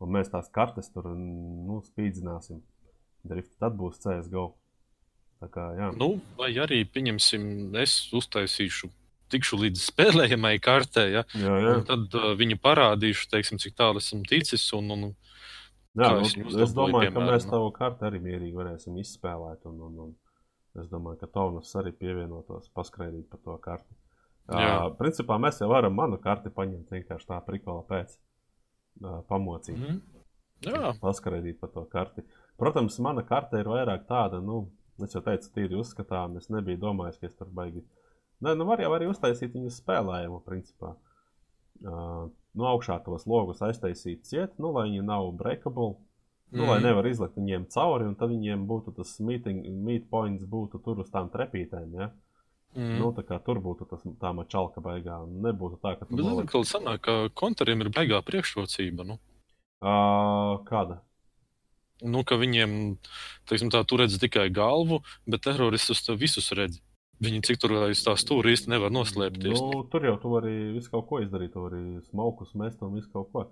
un 0.00 0.14
mēs 0.16 0.32
tās 0.32 0.48
kartes 0.54 0.88
tur, 0.94 1.10
nu, 1.12 1.82
spīdzināsim. 1.90 2.62
Drift, 3.28 3.52
tad 3.60 3.76
būs 3.78 4.00
CSGO. 4.02 4.48
Tā 5.42 5.50
kā, 5.52 5.68
jā. 5.76 5.92
Nu, 5.98 6.14
vai 6.38 6.48
arī, 6.64 6.80
pieņemsim, 6.88 7.44
es 7.82 7.98
uztaisīšu, 8.16 8.88
tikšu 9.32 9.58
līdz 9.66 9.84
spēlējamai 9.90 10.56
kartē, 10.64 11.04
ja? 11.12 11.26
jā, 11.36 11.54
jā. 11.66 11.76
tad 11.88 12.16
uh, 12.16 12.32
viņu 12.38 12.56
parādīšu, 12.62 13.28
teiksim, 13.32 13.60
cik 13.60 13.76
tālu 13.76 14.00
esmu 14.00 14.22
ticis. 14.30 14.64
Un, 14.78 14.88
un, 14.96 15.04
Jā, 15.92 16.08
nu, 16.16 16.24
es 16.24 16.54
es 16.64 16.70
domāju, 16.72 17.10
ka 17.10 17.18
piemēram, 17.18 17.34
mēs 17.34 17.44
nu? 17.44 17.52
tavu 17.52 17.72
karti 17.76 18.06
arī 18.08 18.20
mierīgi 18.24 18.56
varēsim 18.56 18.96
izspēlēt. 19.02 19.66
Un, 19.68 19.80
un, 19.88 19.98
un 20.06 20.80
es 20.80 20.88
domāju, 20.92 21.20
ka 21.20 21.28
Tonas 21.34 21.72
arī 21.76 21.92
pievienotos, 21.96 22.70
paskraidīt 22.76 23.28
pa 23.28 23.40
to 23.44 23.58
karti. 23.60 23.92
Uh, 24.52 24.88
principā 24.98 25.36
mēs 25.40 25.60
jau 25.62 25.68
varam 25.70 25.94
manu 25.94 26.18
karti 26.20 26.50
paņemt 26.52 26.90
vienkārši 26.96 27.28
tā 27.28 27.38
prikola 27.46 27.84
pēc. 27.88 28.16
Uh, 29.02 29.20
pamocīt, 29.28 29.78
mm. 29.78 30.00
jā, 30.68 30.94
paskraidīt 31.00 31.60
pa 31.60 31.68
to 31.72 31.84
karti. 31.92 32.24
Protams, 32.60 32.98
mana 33.04 33.24
karte 33.24 33.60
ir 33.60 33.68
vairāk 33.70 34.04
tāda, 34.08 34.40
nu, 34.44 34.66
es 35.04 35.14
jau 35.16 35.22
teicu, 35.24 35.52
tīri 35.54 35.78
uzskatām. 35.80 36.36
Es 36.40 36.50
nebiju 36.52 36.80
domājis, 36.82 37.20
ka 37.20 37.28
es 37.28 37.36
tur 37.36 37.52
baigi. 37.52 37.84
Nē, 38.42 38.56
nu 38.58 38.66
var 38.68 38.80
jau 38.82 38.90
arī 38.96 39.08
uztaisīt 39.12 39.54
viņu 39.54 39.72
spēlējumu, 39.72 40.40
principā. 40.48 40.96
Uh, 41.82 42.30
nu, 42.54 42.64
augšā 42.64 43.02
tos 43.04 43.26
logus 43.26 43.60
aiztaisīt 43.60 44.24
ciet, 44.28 44.58
nu, 44.58 44.72
lai 44.72 44.88
viņi 44.90 45.04
nav 45.04 45.32
breakable. 45.36 45.96
Nu, 46.52 46.66
lai 46.66 46.78
Mhm. 46.80 46.84
nevar 46.86 47.06
izlikt 47.08 47.36
viņiem 47.36 47.64
cauri, 47.72 48.04
un 48.04 48.14
tad 48.14 48.28
viņiem 48.28 48.66
būtu 48.66 48.94
tas 48.96 49.18
meeting, 49.20 49.64
meet 49.84 50.10
points, 50.10 50.44
būtu 50.44 50.82
tur 50.84 50.98
uz 51.00 51.08
tām 51.10 51.30
trepītēm. 51.30 51.94
Ja? 51.96 52.10
mm. 52.76 52.82
Mm. 52.82 52.98
Nu, 52.98 53.12
tā 53.12 53.22
kā 53.24 53.38
tur 53.44 53.56
būtu 53.60 53.88
tas 53.88 54.02
tā 54.20 54.34
mačalka 54.34 54.80
beigā. 54.80 55.16
Nebūtu 55.28 55.80
tā, 55.80 55.98
ka 55.98 56.04
tur 56.04 56.16
Bet 56.16 56.24
noliek- 56.26 56.44
atkal 56.44 56.64
sanāk, 56.64 57.00
ka 57.00 57.28
kontriem 57.34 57.80
ir 57.80 57.88
baigā 57.88 58.20
priekšrocība. 58.22 59.06
Nu. 59.06 59.18
Ā, 59.82 60.62
Kāda? 60.64 61.00
Nu, 62.02 62.24
ka 62.24 62.34
viņiem, 62.34 62.98
teiksim, 63.46 63.70
tā, 63.70 63.86
tu 63.86 63.96
redzi 63.96 64.18
tikai 64.18 64.50
galvu, 64.52 65.00
bet 65.26 65.40
teroristus 65.42 66.02
tu 66.04 66.16
visus 66.16 66.50
redzi. 66.52 66.80
Viņi 67.22 67.42
cik 67.46 67.60
tur 67.62 67.74
aiz 67.86 68.00
tā 68.02 68.16
stūra 68.18 68.50
īsti 68.52 68.72
nevar 68.72 68.90
noslēpties. 68.94 69.58
Nu, 69.60 69.82
tur 69.92 70.06
jau 70.08 70.16
tu 70.22 70.32
vari 70.32 70.54
visu 70.74 70.90
kaut 70.90 71.06
ko 71.10 71.20
izdarīt. 71.22 71.52
Tu 71.54 71.62
vari 71.62 71.82
smalkus 72.10 72.54
mest 72.58 72.82
un 72.82 72.96
visu 72.98 73.10
kaut 73.14 73.30
ko. 73.32 73.44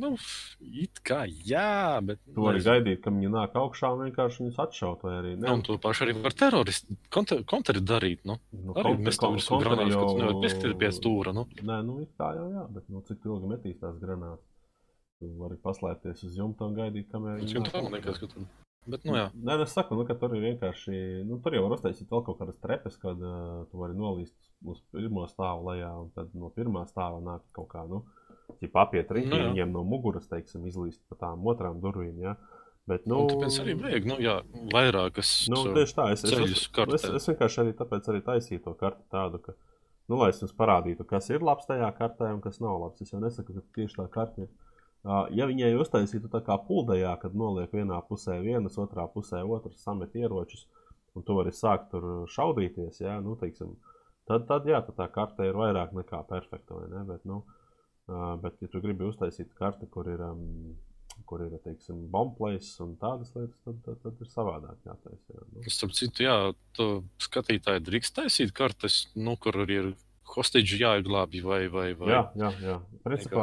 Nu, 0.00 0.14
it 0.60 1.02
kā 1.04 1.26
jā, 1.28 2.00
bet. 2.00 2.20
Tu 2.32 2.40
vari 2.40 2.62
gaidīt, 2.64 3.02
ka 3.04 3.10
viņi 3.12 3.28
nāk 3.32 3.56
augšā 3.60 3.90
un 3.92 4.06
vienkārši 4.06 4.40
viņus 4.40 4.60
atšaut. 4.64 5.02
Arī 5.04 5.34
Ne, 5.36 5.50
un 5.52 5.60
to 5.66 5.76
pašu 5.76 6.06
arī 6.06 6.14
var 6.22 6.32
teroristi 6.32 6.96
kontra, 7.12 7.42
kontra 7.44 7.80
darīt. 7.80 8.22
Nu. 8.24 8.38
Nu, 8.56 8.72
Arī 8.72 8.94
mēs 9.04 9.20
tam 9.20 9.36
visu 9.36 9.58
granātu, 9.60 9.92
ka 9.92 10.00
tu 10.00 10.16
jau- 10.16 10.18
nevari 10.22 10.40
piesties 10.46 10.78
pie 10.80 10.90
stūra. 10.96 11.34
Nu. 11.36 11.44
Nē, 11.60 11.82
nu, 11.84 12.00
it 12.00 12.16
kā 12.16 12.32
jau 12.38 12.48
jā, 12.54 12.64
bet 12.72 12.88
nu, 12.88 13.04
cik 13.04 13.20
ilgi 13.28 13.52
metīs 13.52 13.80
tās 13.84 14.00
granātas? 14.00 14.48
Tu 15.20 15.28
vari 15.38 15.60
paslēpties 15.60 16.24
uz 16.24 16.40
jumta 16.40 16.64
un 16.64 16.74
gaidīt, 16.74 17.10
kamēr 17.12 17.40
viņi 17.44 17.52
jau 17.52 17.62
nāk 17.68 18.48
Bet, 18.82 19.04
nu 19.06 19.14
jā. 19.14 19.28
Nē, 19.38 19.60
es 19.62 19.74
saku, 19.76 19.94
nu, 19.94 20.04
ka 20.08 20.16
tur 20.18 20.32
ir 20.34 20.42
vienkārši. 20.42 21.22
Nu, 21.28 21.38
tur 21.42 21.54
jau 21.54 21.62
var 21.68 21.76
uztaisīt 21.76 22.10
vēl 22.10 22.24
kaut 22.26 22.40
kādas 22.40 22.58
trepes, 22.62 22.96
kad 23.02 23.20
uh, 23.22 23.62
tu 23.70 23.78
vari 23.78 23.94
nolīst 23.94 24.34
uz 24.66 24.80
pirmo 24.94 25.28
stāvu 25.30 25.68
lejā, 25.70 25.92
un 26.02 26.10
tad 26.16 26.32
no 26.38 26.50
pirmā 26.54 26.82
stāva 26.90 27.20
nāk 27.22 27.44
kaut 27.54 27.70
kā, 27.70 27.84
nu, 27.90 28.02
apiet 28.58 29.12
jā. 29.14 29.22
viņiem 29.52 29.70
no 29.74 29.84
muguras, 29.86 30.26
teiksim, 30.30 30.66
izlīst 30.66 31.02
pa 31.10 31.20
tām 31.20 31.46
otrām 31.46 31.78
durvīm. 31.82 32.18
Ja? 32.24 32.34
Bet, 32.90 33.06
nu, 33.06 33.20
Nu, 33.22 33.30
tāpēc 33.30 33.60
arī 33.62 33.74
vajag, 33.78 34.06
nu 34.10 34.16
jā, 34.18 34.40
vairākas. 34.72 35.30
Nu, 35.52 35.62
tieši 35.76 35.94
tā, 35.94 36.08
es, 36.16 36.24
es, 36.26 36.32
es, 36.34 37.04
es, 37.06 37.28
vienkārši 37.30 37.60
arī 37.62 37.74
tāpēc 37.78 38.08
arī 38.10 38.22
taisīju 38.26 38.64
to 38.64 38.74
karti 38.80 39.06
tādu, 39.14 39.38
ka, 39.44 39.54
nu, 40.10 40.18
lai 40.18 40.32
es 40.32 40.42
jums 40.42 40.54
parādītu, 40.58 41.06
kas 41.06 41.30
ir 41.30 41.46
labs 41.46 41.68
tajā 41.70 41.92
kartē 41.98 42.32
un 42.34 42.42
kas 42.42 42.58
nav 42.62 42.80
labs. 42.82 43.04
Es 43.04 43.14
jau 43.14 43.22
nesaku, 43.22 43.54
ka 43.54 43.78
tieši 43.78 44.00
tā 44.00 44.08
karte 44.10 44.48
ir. 44.48 44.50
Ja 45.02 45.48
viņai 45.50 45.72
uztaisītu 45.82 46.28
tā 46.30 46.38
kā 46.46 46.54
puldejā, 46.62 47.16
kad 47.18 47.34
noliek 47.34 47.72
vienā 47.74 47.98
pusē 48.06 48.36
vienas, 48.44 48.78
otrā 48.78 49.08
pusē 49.10 49.40
otras, 49.42 49.80
samet 49.82 50.14
ieročus, 50.14 50.68
un 51.18 51.26
tu 51.26 51.34
vari 51.34 51.50
sākt 51.50 51.90
tur 51.90 52.28
šaudīties, 52.30 53.00
jā, 53.02 53.16
nu, 53.24 53.34
teiksim, 53.40 53.74
tad, 54.30 54.46
tad 54.46 54.68
jā, 54.70 54.78
tad 54.86 55.00
tā 55.00 55.08
karte 55.10 55.48
ir 55.48 55.58
vairāk 55.58 55.90
nekā 55.98 56.22
perfekta, 56.28 56.78
vai 56.78 56.86
ne? 56.92 57.02
Bet, 57.08 57.26
nu, 57.26 57.40
bet 58.44 58.62
ja 58.62 58.70
tu 58.70 58.82
gribi 58.84 59.08
uztaisīt 59.08 59.50
karti, 59.58 59.90
kur 59.90 60.06
ir, 60.12 60.22
kur 61.26 61.42
ir, 61.48 61.58
teiksim, 61.66 62.06
bombplays 62.14 62.70
un 62.84 62.94
tādas 63.02 63.34
lietas, 63.34 63.58
tad, 63.66 63.82
tad, 63.82 63.98
tad 64.06 64.22
ir 64.22 64.30
savādāk 64.30 64.86
jātaisa. 64.86 65.34
Jā, 65.34 65.48
nu. 65.50 65.66
Starp 65.66 65.98
citu, 65.98 66.28
jā, 66.28 66.38
tu 66.78 66.88
skatītāji 67.26 67.82
drīkst 67.90 68.20
taisīt 68.22 68.54
kartes, 68.54 69.02
nu, 69.18 69.34
kur 69.34 69.64
arī 69.66 69.82
ir 69.82 69.92
hostage 70.34 70.78
jāizglābj 70.80 71.42
vai, 71.44 71.60
vai, 71.68 71.88
vai. 71.98 72.08
Jā, 72.12 72.22
jā, 72.40 72.50
jā. 72.62 72.76
Principā 73.04 73.42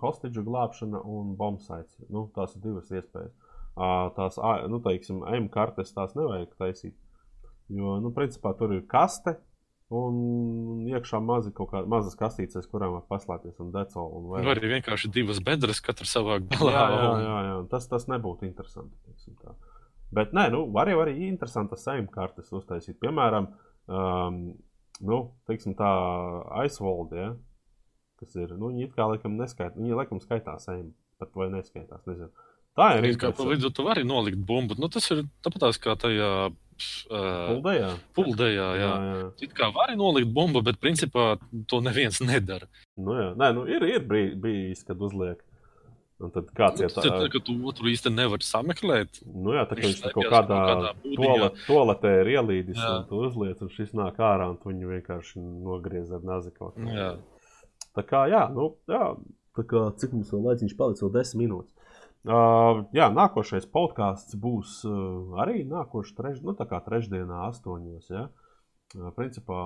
hostage 0.00 0.42
glābšana 0.46 1.00
un 1.04 1.34
bombsaits. 1.38 1.98
Nu, 2.10 2.26
tās 2.34 2.54
ir 2.56 2.62
divas 2.64 2.90
iespējas. 2.90 3.32
Tās, 4.16 4.38
nu, 4.72 4.80
teiksim, 4.84 5.22
M 5.36 5.48
kartes 5.52 5.92
tās 5.92 6.14
nevajag 6.16 6.54
taisīt. 6.60 6.94
Jo, 7.68 7.98
nu, 8.00 8.12
principā 8.14 8.54
tur 8.56 8.72
ir 8.76 8.84
kaste 8.88 9.36
un 9.90 10.86
iekšā 10.90 11.20
mazi 11.22 11.52
kaut 11.54 11.70
kā 11.70 11.82
mazas 11.86 12.16
kastītes, 12.18 12.66
kurām 12.70 12.96
var 12.96 13.04
paslēpties 13.10 13.60
un 13.62 13.68
decolu. 13.74 14.18
Un 14.18 14.28
Vai 14.32 14.40
vairāk. 14.42 14.58
arī 14.62 14.70
vienkārši 14.76 15.10
divas 15.14 15.38
bedres, 15.44 15.80
katra 15.84 16.06
savā 16.08 16.38
Jā, 16.40 16.46
galā. 16.56 16.72
jā, 16.72 17.10
un- 17.12 17.22
jā, 17.26 17.36
jā. 17.50 17.56
Tas, 17.70 17.86
tas 17.90 18.06
nebūtu 18.10 18.46
interesanti. 18.48 18.94
teiksim 19.06 19.36
tā. 19.44 19.54
Bet, 20.12 20.32
nē, 20.32 20.50
nu, 20.54 20.64
var 20.72 20.86
jau 20.88 20.98
arī 21.04 21.16
interesantas 21.28 21.84
sēņu 21.86 22.10
kartes 22.14 22.50
uztaisīt. 22.54 22.98
Piemēram, 23.02 23.48
um, 23.88 24.54
nu, 25.04 25.20
teiksim, 25.48 25.74
tā 25.78 25.90
aizvalde, 26.62 27.16
ja, 27.20 27.30
kas 28.20 28.36
ir, 28.38 28.54
nu, 28.56 28.70
viņi 28.72 28.88
it 28.88 28.96
kā 28.96 29.08
laikam 29.10 29.36
neskaitās, 29.38 29.78
viņi 29.78 29.98
laikam 29.98 30.22
skaitās 30.22 30.68
sēņu, 30.68 30.92
pat 31.20 31.34
vai 31.36 31.50
neskaitās, 31.52 32.04
nezinu. 32.08 32.30
Tā 32.76 32.90
ir 32.98 33.06
It 33.08 33.16
Kā 33.22 33.30
vidu 33.32 33.70
tu 33.72 33.86
vari 33.86 34.02
nolikt 34.04 34.36
bumbu. 34.36 34.76
Nu, 34.76 34.90
tas 34.92 35.06
ir 35.14 35.22
tāpat 35.44 35.78
kā 35.80 35.94
tajā 35.96 36.28
Puldejā. 36.76 37.88
puldejā. 38.12 38.66
Jā. 38.76 38.90
Jā, 39.00 39.14
jā. 39.16 39.28
It 39.46 39.54
kā 39.56 39.70
vari 39.72 39.96
nolikt 39.96 40.28
bumbu, 40.36 40.60
bet 40.64 40.76
principā 40.82 41.38
to 41.70 41.80
neviens 41.80 42.20
nedara. 42.30 42.68
Nu, 43.00 43.16
jā. 43.16 43.30
Nē, 43.40 43.48
nu, 43.56 43.64
ir, 43.70 43.86
ir 43.88 44.04
bijis, 44.04 44.84
kad 44.84 45.00
uzliek. 45.00 45.40
Un 46.16 46.32
tad 46.32 46.46
kāds 46.56 46.80
Nu, 46.80 46.86
ir 46.86 46.92
ir 47.04 47.12
tā, 47.12 47.26
ka 47.34 47.40
tu 47.44 47.54
otru 47.68 47.90
īsti 47.90 48.08
nevari 48.08 48.46
sameklēt. 48.46 49.18
Nu, 49.28 49.52
jā, 49.52 49.66
tā 49.68 49.76
kā 49.76 49.84
Viņš 49.84 49.98
viņš 50.00 50.14
kaut 50.14 50.28
kādā, 50.32 50.60
kaut 50.64 51.18
kādā 51.20 51.48
toaletē 51.66 52.12
ir 52.22 52.30
ielīdis, 52.38 52.78
Jā. 52.80 52.92
un 52.94 53.04
tu 53.10 53.20
uzliec, 53.26 53.60
un 53.60 53.72
šis 53.74 53.92
nāk 53.98 54.16
ārā, 54.24 54.46
un 54.48 54.56
tu 54.62 54.70
viņu 54.72 54.94
vienkārši 54.94 55.42
nogriez 55.44 56.14
ar 56.16 56.24
nazi 56.24 56.54
kaut 56.56 56.78
kā. 56.78 56.88
Jā. 56.88 57.10
Tā 57.98 58.06
kā, 58.08 58.22
jā, 58.32 58.46
nu, 58.54 58.70
jā, 58.88 59.02
tā 59.58 59.66
kā 59.68 59.84
cik 60.00 60.16
mums 60.16 60.32
vēl 60.32 60.48
laiciņš 60.48 60.74
palicis, 60.80 61.04
vēl 61.04 61.12
desmit 61.18 61.42
minūtes. 61.44 61.92
Uh, 62.26 62.86
jā, 62.96 63.10
nākošais 63.12 63.68
podkāsts 63.70 64.40
būs 64.40 64.80
uh, 64.88 65.36
arī 65.44 65.60
nākošais 65.68 66.16
treš, 66.16 66.40
nu, 66.48 66.56
trešdienā, 66.56 67.44
astoņos. 67.52 68.08
Ja? 68.08 68.24
Uh, 68.24 68.45
principā 69.16 69.60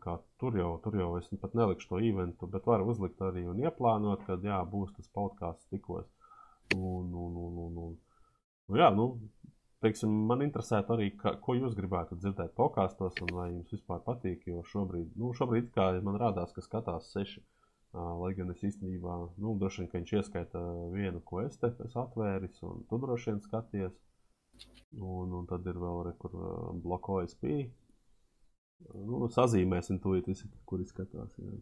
kā, 0.00 0.16
tur, 0.40 0.56
jau, 0.58 0.70
tur 0.84 0.96
jau 0.98 1.10
es 1.18 1.28
pat 1.40 1.54
nelikšu 1.58 1.90
to 1.90 2.00
eventu, 2.00 2.48
bet 2.52 2.68
varu 2.68 2.88
uzlikt 2.92 3.20
arī 3.24 3.44
un 3.50 3.60
ieplānot, 3.62 4.24
kad 4.28 4.44
jā, 4.44 4.58
būs 4.70 4.94
tas 4.96 5.10
podkāsts 5.16 5.68
tikos. 5.72 6.06
Un, 6.74 7.12
un, 7.14 7.36
un, 7.46 7.58
un, 7.66 7.80
un. 7.86 7.98
Nu, 8.66 8.78
jā, 8.80 8.88
nu, 8.94 9.08
teiksim, 9.84 10.14
man 10.30 10.42
interesētu 10.46 10.96
arī, 10.96 11.10
ka, 11.20 11.36
ko 11.42 11.54
jūs 11.58 11.76
gribētu 11.78 12.18
dzirdēt 12.18 12.56
podkāstos, 12.58 13.20
un 13.22 13.34
vai 13.36 13.50
jums 13.52 13.74
vispār 13.76 14.00
patīk. 14.06 14.46
Jo 14.50 14.64
šobrīd, 14.72 15.12
nu, 15.20 15.34
šobrīd 15.36 15.70
kā 15.76 15.92
man 16.06 16.18
rādās, 16.22 16.54
ka 16.56 16.64
skatās 16.64 17.12
seši. 17.12 17.44
Lai 17.96 18.34
gan 18.36 18.50
es 18.52 18.60
īstenībā, 18.66 19.14
nu, 19.40 19.54
droši 19.56 19.82
vien, 19.82 19.88
ka 19.88 20.00
viņš 20.00 20.10
ieskaita 20.18 20.60
vienu, 20.92 21.22
ko 21.24 21.40
es 21.46 21.56
te 21.56 21.70
esmu 21.70 22.02
atvēris, 22.02 22.58
un 22.66 22.82
tu 22.90 22.98
droši 23.00 23.30
vien 23.30 23.40
skaties. 23.44 23.94
Un, 24.96 25.32
un 25.38 25.46
tad 25.48 25.64
ir 25.68 25.78
vēl 25.80 26.02
re, 26.06 26.12
kur 26.20 26.34
uh, 26.36 26.50
bloko 26.82 27.20
OSP. 27.20 27.44
Nu, 28.96 29.26
sazīmēsim 29.32 29.98
to, 30.02 30.14
visi, 30.26 30.48
kuri 30.68 30.86
skatās. 30.88 31.34
Jā. 31.40 31.56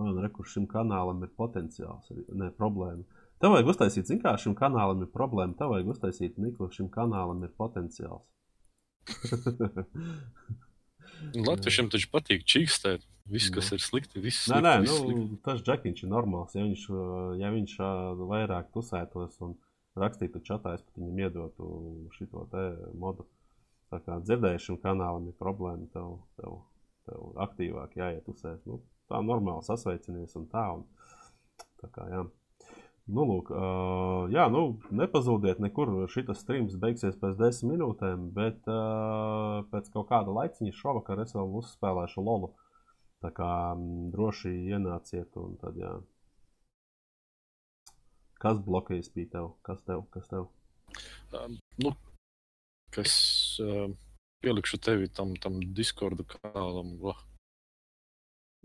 Un, 0.00 0.16
re, 0.18 0.28
kur 0.34 0.46
šim 0.50 0.66
kanālam 0.70 1.22
ir 1.22 1.30
potenciāls, 1.38 2.10
ne 2.34 2.48
problēma. 2.54 3.04
Tev 3.42 3.54
vajag 3.54 3.70
uztaisīt, 3.74 4.08
zināmā 4.08 4.24
kā 4.24 4.42
šim 4.42 4.54
kanālam 4.58 5.02
ir 5.04 5.10
problēma. 5.14 5.54
Tev 5.58 5.74
vajag 5.74 5.90
uztaisīt, 5.94 6.38
Nikla, 6.42 6.70
šim 6.74 6.88
kanālam 6.94 7.42
ir 7.46 7.52
potenciāls. 7.58 8.24
Latviešiem 11.48 11.90
taču 11.92 12.08
patīk 12.12 12.46
čīkstēt. 12.48 13.04
Viss, 13.30 13.48
kas 13.52 13.70
ir 13.72 13.80
slikti, 13.80 14.20
viss 14.20 14.48
Nē, 14.50 14.58
slikti. 14.58 14.64
nē, 14.66 14.72
viss 14.84 14.92
nu, 14.92 15.04
slikti. 15.06 15.38
tas 15.46 15.62
džekiņš 15.64 16.02
ir 16.04 16.10
normāls. 16.12 16.56
Ja 16.56 16.64
viņš, 16.66 16.82
uh, 16.92 17.30
ja 17.40 17.52
viņš 17.54 17.76
uh, 17.80 18.24
vairāk 18.28 18.68
tusētos 18.74 19.38
un 19.46 19.54
rakstītu 19.96 20.42
čatā, 20.44 20.74
es 20.76 20.82
pat 20.84 20.98
viņam 21.00 21.22
iedotu 21.24 21.70
šo 22.18 22.44
modu. 23.00 23.24
Tā 23.92 24.00
kā 24.04 24.18
dzirdējušam 24.24 24.80
kanālam 24.82 25.28
ir 25.30 25.36
problēma, 25.40 25.86
tev, 25.92 26.16
tev, 26.40 26.62
tev 27.08 27.42
aktīvāk 27.44 27.98
jāiet 28.00 28.30
uzsēs. 28.30 28.62
Nu, 28.68 28.80
tā 29.10 29.20
normāli 29.22 29.66
sasveicinies 29.66 30.34
un 30.40 30.48
tā. 30.52 30.64
Un, 30.78 30.86
tā 31.82 31.90
kā, 31.94 32.08
jā. 32.12 32.24
Nu, 33.04 33.26
lūk, 33.28 33.50
uh, 33.52 34.30
jā, 34.32 34.46
nu, 34.48 34.78
nepazūdiet 34.96 35.60
nekur. 35.60 35.92
Šis 36.08 36.30
streams 36.40 36.78
beigsies 36.80 37.18
pēc 37.20 37.36
desmit 37.36 37.74
minūtēm, 37.74 38.30
bet 38.36 38.64
uh, 38.70 39.60
pēc 39.68 39.90
kaut 39.92 40.08
kāda 40.08 40.32
laiciņa 40.32 40.72
šovakar 40.78 41.20
es 41.26 41.36
vēl 41.36 41.52
uzspēlēšu 41.60 42.24
lolu. 42.24 42.54
Tā 43.24 43.30
kā 43.36 43.50
m, 43.76 44.08
droši 44.12 44.54
ienāciet, 44.72 45.36
un 45.40 45.58
tad, 45.60 45.76
jā. 45.80 45.92
Kas 48.40 48.58
bloķējas 48.64 49.12
pie 49.12 49.28
tev? 49.32 49.52
Kas 49.64 49.84
tev? 49.84 50.06
Kas 50.12 50.28
tev? 50.32 50.48
Um, 51.36 51.56
nu, 51.80 51.92
kas 52.92 53.14
uh, 53.60 53.90
pielikšu 54.42 54.78
tevi 54.82 55.08
tam, 55.08 55.34
tam 55.36 55.60
Discord 55.74 56.20
kanālam, 56.26 56.96
oh, 57.02 57.16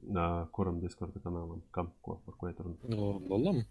Nā, 0.09 0.47
kuram 0.55 0.79
Discord 0.79 1.13
kanālam? 1.19 1.61
Kam? 1.75 1.89
Ko? 2.01 2.21
Par 2.25 2.35
ko 2.39 2.47
ir 2.47 2.55
runa? 2.59 2.77
no 2.87 3.19
Lolam. 3.27 3.65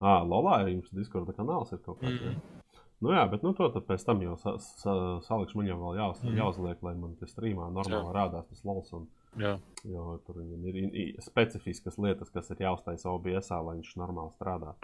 Ah, 0.00 0.22
Lolā 0.24 0.62
ja 0.62 0.70
jums 0.72 0.88
Discord 0.96 1.28
kanāls 1.36 1.72
ir 1.76 1.82
kaut 1.84 2.00
kāds. 2.00 2.22
Mm. 2.24 2.40
Nu 3.04 3.12
jā, 3.12 3.22
bet 3.32 3.42
nu, 3.44 3.52
to 3.56 3.68
pēc 3.88 4.02
tam 4.04 4.20
jau 4.24 4.34
sa 4.40 4.54
sa 4.60 4.94
salikšu. 5.24 5.56
Man 5.60 5.68
jau 5.68 5.76
vēl 5.80 5.98
jāuz 6.00 6.22
Mhm. 6.24 6.36
jāuzliek, 6.40 6.82
lai 6.82 6.94
man 6.94 7.16
tas 7.16 7.32
streamā 7.34 7.68
normāli 7.72 8.14
rādās 8.16 8.48
tas 8.48 8.64
lols. 8.64 8.92
Un, 8.92 9.06
Jā, 9.38 9.60
jo 9.84 10.18
tur 10.26 10.34
viņam 10.40 10.64
ir 10.68 10.74
i- 10.76 10.90
i- 11.02 11.16
specifiskas 11.22 11.96
lietas, 11.98 12.32
kas 12.32 12.50
ir 12.50 12.56
jāuztaisa 12.56 13.06
OBS, 13.12 13.50
lai 13.50 13.76
viņš 13.76 13.94
normāli 13.96 14.32
strādā. 14.36 14.74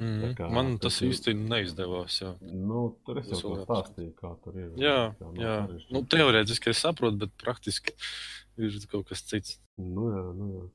Mm 0.00 0.34
kā 0.38 0.48
man 0.52 0.72
tas 0.78 0.96
tas 0.98 1.02
ir- 1.02 1.10
īsti 1.12 1.34
neizdevās. 1.48 2.20
Jā, 2.22 2.32
Nu, 2.42 2.96
tur 3.06 3.18
es 3.22 3.28
jau 3.30 3.54
vēl 3.54 3.64
stāstīju, 3.64 4.14
kā 4.18 4.34
tur 4.44 4.56
ir. 4.56 4.70
jā, 4.76 5.14
jā. 5.38 5.54
sarežģīti. 5.66 5.92
Nu, 5.92 6.02
teorētiski 6.02 6.70
es 6.72 6.82
saprotu, 6.84 7.18
bet 7.24 7.30
praktiski 7.42 7.92
ir 8.58 8.76
kaut 8.90 9.08
kas 9.08 9.22
cits. 9.22 9.58
Nu, 9.78 10.10
jā, 10.12 10.24
nu, 10.36 10.48
jā. 10.54 10.66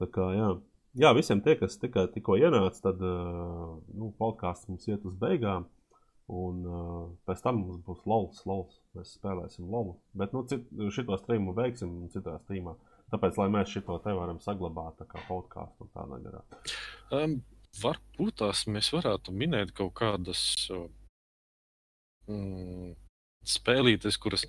Tā 0.00 0.06
kā, 0.10 0.30
jā. 0.36 0.48
jā, 0.96 1.14
visiem 1.16 1.40
tie, 1.44 1.56
kas 1.56 1.76
tikai 1.78 2.06
tikko 2.12 2.36
ienāca, 2.40 2.80
tad 2.88 3.00
nu, 3.00 4.12
podkāsts 4.18 4.68
mums 4.68 4.86
iet 4.88 5.04
uz 5.04 5.14
beigām. 5.14 5.66
Un 6.30 6.60
uh, 6.62 7.08
pēc 7.26 7.40
tam 7.42 7.56
mums 7.58 7.80
būs 7.82 8.04
lols, 8.06 8.44
lols. 8.46 8.76
Mēs 8.94 9.16
spēlēsim 9.18 9.66
lolu. 9.66 9.96
Bet 10.14 10.32
nu, 10.32 10.44
cit, 10.46 10.68
šito 10.94 11.16
streamu 11.18 11.52
veiksim 11.56 12.04
citā 12.14 12.36
streamā. 12.44 12.76
Tāpēc, 13.10 13.34
lai 13.40 13.48
mēs 13.50 13.72
šo 13.72 13.96
te 13.98 14.12
varam 14.14 14.38
saglabāt 14.38 15.00
tā 15.00 15.06
kā 15.10 15.18
podkāstu 15.26 15.82
un 15.82 15.90
tādā 15.90 16.20
garā. 16.22 16.42
Um, 17.10 17.40
varbūt 17.78 18.40
tās 18.42 18.66
mēs 18.66 18.90
varētu 18.94 19.34
minēt 19.36 19.72
kaut 19.76 19.94
kādas 20.00 20.42
uh, 20.74 20.88
mm, 22.28 22.92
spēlītes, 23.46 24.18
kuras 24.20 24.46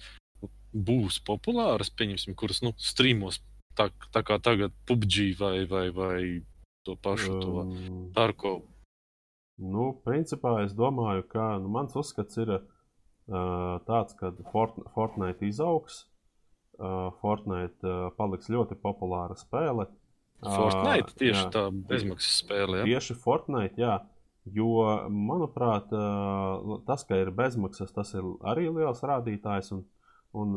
būs 0.71 1.19
populāras, 1.27 1.91
pieņemsim, 1.93 2.35
kuras 2.39 2.61
nu, 2.65 2.73
streamos 2.79 3.41
tā, 3.77 3.89
tā 4.15 4.23
kā 4.27 4.39
tagad 4.43 4.73
PUBG 4.87 5.33
vai, 5.39 5.55
vai, 5.69 5.87
vai 5.95 6.21
to 6.87 6.95
pašu 6.95 7.39
to 7.43 7.65
Tarko. 8.15 8.53
Nu, 9.61 9.91
principā 10.05 10.61
es 10.65 10.73
domāju, 10.73 11.25
ka 11.29 11.57
nu, 11.61 11.69
mans 11.69 11.95
uzskats 11.99 12.39
ir 12.41 12.55
uh, 12.57 12.63
tāds, 13.85 14.15
ka 14.17 14.33
Fort, 14.53 14.79
Fortnite 14.95 15.45
izaugs. 15.45 16.05
Uh, 16.81 17.11
Fortnite 17.21 17.85
uh, 17.85 18.07
paliks 18.17 18.49
ļoti 18.49 18.79
populāra 18.81 19.37
spēle. 19.37 19.85
Fortnite 20.41 21.13
tieši 21.19 21.43
jā. 21.43 21.49
tā 21.53 21.67
bezmaksas 21.71 22.39
spēle. 22.41 22.81
Ja? 22.81 22.87
Tieši 22.89 23.17
Fortnite, 23.21 23.81
jā. 23.81 23.97
Jo, 24.49 24.69
manuprāt, 25.13 25.91
tas, 26.87 27.03
ka 27.05 27.19
ir 27.21 27.29
bezmaksas, 27.37 27.91
tas 27.93 28.13
ir 28.17 28.25
arī 28.49 28.71
liels 28.73 29.03
rādītājs. 29.05 29.69
Un, 29.75 29.83
un, 30.33 30.55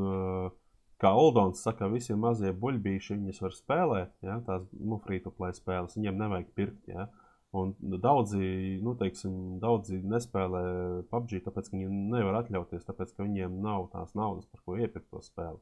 kā 1.03 1.11
Oldons 1.21 1.61
saka, 1.61 1.91
visi 1.93 2.17
mazie 2.17 2.55
buļbuļsakti, 2.57 3.21
viņas 3.27 3.43
var 3.45 3.59
spēlēt, 3.59 4.15
ja, 4.25 4.39
tās 4.47 4.65
nu, 4.73 4.97
free-to-play 5.05 5.53
spēles. 5.57 5.99
Viņiem 5.99 6.17
nevajag 6.23 6.51
pirkt. 6.57 6.89
Ja. 6.89 7.11
Un 7.55 7.75
daudzi, 8.03 8.81
nu, 8.83 8.97
teiksim, 8.99 9.61
daudzi 9.63 10.01
nespēlē 10.01 10.65
PUBG, 11.13 11.45
tāpēc, 11.45 11.71
viņi 11.71 11.93
nevar 12.11 12.41
atļauties, 12.41 12.89
tāpēc, 12.89 13.13
ka 13.15 13.29
viņiem 13.29 13.61
nav 13.63 13.91
tās 13.93 14.17
naudas, 14.19 14.49
par 14.51 14.65
ko 14.65 14.81
iepirkt 14.81 15.13
to 15.13 15.21
spēli. 15.23 15.61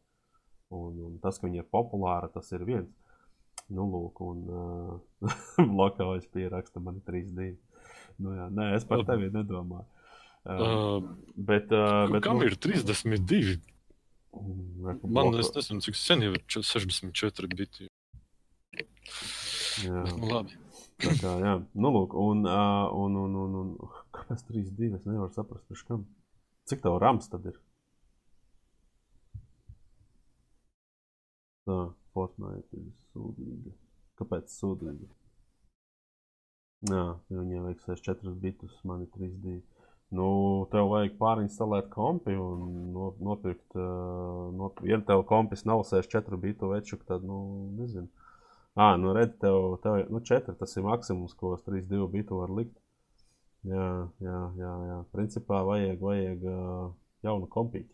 Un, 0.73 1.03
un 1.11 1.19
tas, 1.21 1.37
ka 1.37 1.51
viņi 1.51 1.61
ir 1.61 1.69
populāri, 1.75 2.31
tas 2.33 2.49
ir 2.55 2.65
viens. 2.65 2.95
Nu, 3.73 3.87
lūk, 3.89 4.21
un 4.27 4.41
uh, 4.53 5.29
blokājas 5.73 6.27
pieraksta 6.35 6.81
man 6.85 6.99
3D. 7.07 7.53
Nu, 8.21 8.35
jā, 8.37 8.49
nē, 8.53 8.67
es 8.77 8.85
par 8.89 9.05
tevi 9.09 9.31
nedomāju. 9.33 9.87
Uh, 10.43 10.59
Uh, 10.59 11.05
bet, 11.39 11.71
uh, 11.71 12.09
bet, 12.11 12.25
kam 12.25 12.41
nu, 12.41 12.49
ir 12.49 12.57
32? 12.59 13.61
mm, 14.35 14.81
Man 14.83 14.99
bloko- 15.07 15.39
es 15.39 15.53
nezinu, 15.55 15.85
cik 15.87 15.95
sen 15.95 16.25
jau 16.27 16.33
ir 16.35 16.43
ču- 16.51 16.65
64 16.67 17.47
biti. 17.55 17.87
jā, 19.87 20.03
Bet, 20.03 20.17
nu, 20.19 20.27
labi. 20.33 20.59
tā 20.99 21.15
kā, 21.21 21.37
jā. 21.47 21.55
Nu, 21.79 21.93
lūk, 21.95 22.17
un, 22.19 22.43
uh, 22.43 22.91
un, 23.05 23.15
un, 23.23 23.37
un, 23.45 23.55
un 23.63 23.93
kāpēc 24.19 24.43
3D? 24.51 24.91
Es 24.99 25.07
nevaru 25.07 25.31
saprast, 25.33 25.63
priekš 25.71 25.87
kam. 25.93 26.03
Cik 26.67 26.83
tev 26.83 26.99
rams 27.03 27.31
tad 27.31 27.47
ir? 27.53 27.57
Tā, 31.67 31.79
Fortnite 32.13 32.83
ir 32.83 32.91
sūdīga. 33.13 33.75
Kāpēc 34.21 34.53
sūdīga? 34.53 35.11
Jā, 36.91 37.05
viņiem 37.31 37.69
vajag 37.69 37.85
64 37.87 38.35
bitus, 38.43 38.75
man 38.89 39.05
ir 39.05 39.13
3D. 39.15 39.61
Nu, 40.13 40.27
tev 40.73 40.91
vajag 40.91 41.15
pārinstalēt 41.21 41.87
kompi 41.93 42.35
un 42.37 42.65
no, 42.93 43.13
nopirkt. 43.23 43.69
Uh, 43.79 44.51
nop... 44.59 44.83
Ja 44.85 44.99
tev 45.09 45.23
kompis 45.29 45.65
nav 45.69 45.87
64 45.89 46.41
bitu 46.43 46.69
veču, 46.73 46.99
tad, 47.09 47.25
nu, 47.25 47.39
nezinu. 47.79 48.11
Ah, 48.75 48.97
nu, 49.01 49.15
redz, 49.17 49.39
tev, 49.41 49.79
tev 49.85 50.03
nu, 50.13 50.21
4 50.21 50.57
tas 50.59 50.77
ir 50.77 50.85
maksimums, 50.85 51.37
ko 51.39 51.55
uz 51.57 51.65
3,2 51.65 52.11
bitu 52.13 52.43
var 52.43 52.53
likt. 52.53 52.77
Jā, 53.69 53.89
jā, 54.21 54.39
jā. 54.59 54.75
jā. 54.91 54.99
Principā 55.15 55.63
vajag, 55.69 56.03
vajag 56.03 56.47
uh, 56.51 56.87
jaunu 57.25 57.49
kompīti. 57.49 57.93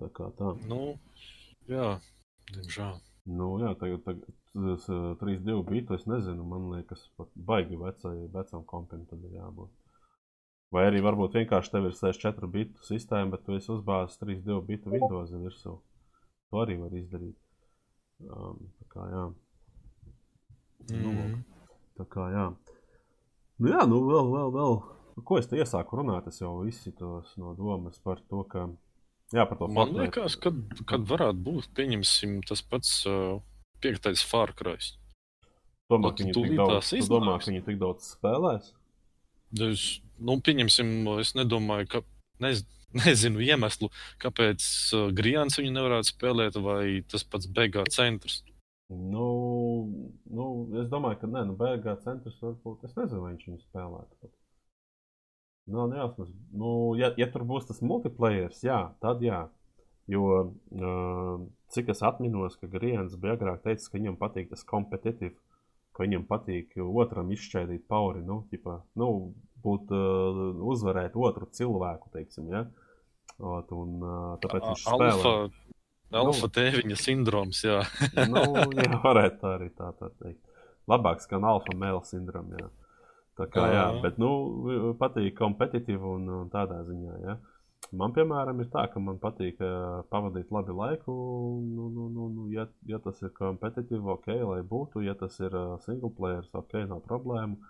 Tā 0.00 0.08
kā 0.12 0.28
tā. 0.38 0.52
Nu, 0.68 0.96
jā, 1.70 1.96
diemžēl. 2.52 2.98
Nu, 3.26 3.48
jā, 3.62 3.72
tagad, 3.80 4.04
tagad 4.06 4.26
tas, 4.54 4.84
uh, 4.92 5.16
3,2 5.18 5.56
bitu 5.66 5.96
es 5.96 6.06
nezinu. 6.06 6.44
Man 6.46 6.68
liekas, 6.74 7.02
pat 7.18 7.32
baigi 7.34 7.78
vecai, 7.80 8.14
vecam 8.34 8.62
kompim 8.68 9.02
tad 9.10 9.24
ir 9.26 9.40
jābūt. 9.40 9.72
Vai 10.74 10.84
arī 10.88 11.00
varbūt 11.02 11.38
vienkārši 11.38 11.72
tev 11.72 11.88
ir 11.88 11.96
64 11.96 12.50
bitu 12.52 12.86
sistēma, 12.86 13.32
bet 13.34 13.44
tu 13.46 13.56
esi 13.56 13.70
uzbāzis 13.74 14.18
3,2 14.22 14.60
bitu 14.66 14.92
Windows 14.92 15.34
virsū. 15.34 15.76
To 16.50 16.62
arī 16.62 16.78
var 16.80 16.94
izdarīt. 16.94 17.36
Um, 18.22 18.70
tā 18.80 18.88
kā, 18.94 19.06
jā. 19.12 19.24
Mm. 20.86 21.02
Nu, 21.02 21.12
lūk. 21.16 21.62
tā 21.98 22.06
kā, 22.12 22.28
jā. 22.34 22.46
Nu, 23.58 23.70
jā, 23.72 23.86
nu, 23.88 24.02
vēl, 24.06 24.30
vēl, 24.34 24.52
vēl. 24.54 24.78
Ko 25.26 25.38
es 25.40 25.48
te 25.48 25.58
iesāku 25.58 25.98
runāt? 25.98 26.26
Es 26.30 26.42
jau 26.42 26.58
izsitos 26.68 27.32
no 27.40 27.54
domas 27.58 27.98
par 28.04 28.20
to, 28.30 28.42
ka. 28.50 28.68
Jā, 29.34 29.46
par 29.48 29.58
to 29.58 29.66
Man 29.66 29.90
Fortnite. 29.90 30.04
liekas, 30.04 30.36
kad, 30.38 30.58
kad 30.86 31.06
varētu 31.10 31.42
būt, 31.48 31.68
pieņemsim, 31.74 32.38
tas 32.46 32.62
pats 32.62 32.92
uh, 33.10 33.40
piektais 33.82 34.22
Cry. 34.58 34.78
Domā, 35.90 36.12
ka 36.12 36.22
viņi 36.22 36.34
tik 36.34 36.54
daudz, 36.58 36.92
domā, 37.10 37.36
ka 37.38 37.50
viņi 37.50 37.64
tik 37.66 37.78
daudz 37.78 38.12
spēlēs? 38.16 38.72
Es, 39.66 39.84
nu, 40.18 40.38
pieņemsim, 40.42 40.92
es 41.22 41.34
nedomāju, 41.38 41.90
ka. 41.90 42.02
Nez, 42.42 42.66
nezinu 42.96 43.40
iemeslu, 43.42 43.88
kāpēc 44.22 44.64
uh, 44.94 45.06
Grijāns 45.16 45.58
viņu 45.58 45.72
nevarētu 45.74 46.12
spēlēt, 46.12 46.58
vai 46.62 47.02
tas 47.10 47.24
pats 47.26 47.48
Begā 47.48 47.86
centrs. 47.92 48.42
Nu, 48.88 49.26
nu, 50.30 50.46
es 50.80 50.90
domāju, 50.92 51.18
ka 51.22 51.30
nē, 51.30 51.42
nu, 51.48 51.56
beigās 51.58 52.04
centrs 52.04 52.36
varbūt. 52.42 52.84
Es 52.86 52.94
nezinu, 52.94 53.24
vai 53.24 53.32
viņš 53.32 53.48
viņu 53.48 53.62
spēlētu. 53.64 54.30
Nav 55.66 55.88
nejausmas. 55.90 56.28
Nu, 56.54 56.94
ja, 56.98 57.10
ja 57.18 57.26
tur 57.30 57.42
būs 57.48 57.66
tas 57.66 57.82
multiplayer, 57.82 58.54
jā, 58.62 58.78
tad 59.02 59.22
jā. 59.24 59.46
Jo, 60.06 60.22
uh, 60.46 61.40
cik 61.74 61.90
es 61.90 62.02
atminos, 62.06 62.54
ka 62.60 62.68
Grijans 62.70 63.16
bija 63.18 63.34
agrāk 63.34 63.64
teicis, 63.64 63.88
ka 63.90 63.98
viņam 63.98 64.18
patīk 64.20 64.52
tas 64.52 64.62
kompetitīvs, 64.68 65.40
ka 65.96 66.04
viņam 66.04 66.28
patīk 66.28 66.76
otram 66.86 67.32
izšķērdīt 67.34 67.88
pauri, 67.90 68.22
nu, 68.22 68.44
ķipa, 68.52 68.78
nu 69.02 69.10
būt, 69.66 69.90
uh, 69.90 70.62
uzvarēt 70.70 71.18
otru 71.18 71.50
cilvēku, 71.58 72.12
teiksim, 72.14 72.52
ja. 72.54 72.62
Ot, 73.42 73.74
un, 73.74 73.98
uh, 73.98 74.32
tāpēc 74.44 74.70
viņš 74.70 74.86
spēlē. 74.86 75.10
Alfa, 75.10 75.34
alfa 76.22 76.52
tēviņa 76.60 77.02
sindroms, 77.02 77.66
jā. 77.66 77.82
nu, 78.30 78.46
jā, 78.78 78.90
varētu 79.02 79.42
tā 79.42 79.54
arī 79.58 79.72
tā, 79.74 79.90
tā 79.98 80.14
teikt. 80.22 80.42
Labāks 80.86 81.26
kā 81.26 81.42
alfa 81.42 81.74
mēls 81.74 82.14
sindroms. 82.14 82.54
Jā. 82.62 82.70
Tā 83.36 83.46
kā, 83.52 83.66
jā, 83.68 83.84
bet, 84.00 84.16
nu, 84.22 84.30
patīk 85.00 85.34
kompetitīvi 85.36 86.08
un, 86.16 86.28
un 86.38 86.48
tādā 86.52 86.80
ziņā, 86.86 87.18
jā. 87.26 87.36
Man, 87.94 88.10
piemēram, 88.16 88.60
ir 88.62 88.70
tā, 88.72 88.86
ka 88.90 89.00
man 89.02 89.18
patīk 89.22 89.60
uh, 89.62 90.00
pavadīt 90.10 90.50
labi 90.54 90.74
laiku. 90.74 91.12
Nu, 91.62 91.86
nu, 91.92 92.08
nu, 92.10 92.26
nu, 92.32 92.46
ja, 92.50 92.66
ja 92.88 92.98
tas 93.02 93.20
ir 93.22 93.30
kompetitīvi, 93.36 94.02
ok, 94.16 94.26
lai 94.42 94.60
būtu. 94.66 95.04
Ja 95.06 95.14
tas 95.18 95.38
ir 95.38 95.54
uh, 95.54 95.76
single 95.84 96.10
player, 96.16 96.42
ok, 96.56 96.80
nav 96.90 97.04
problēmu. 97.06 97.60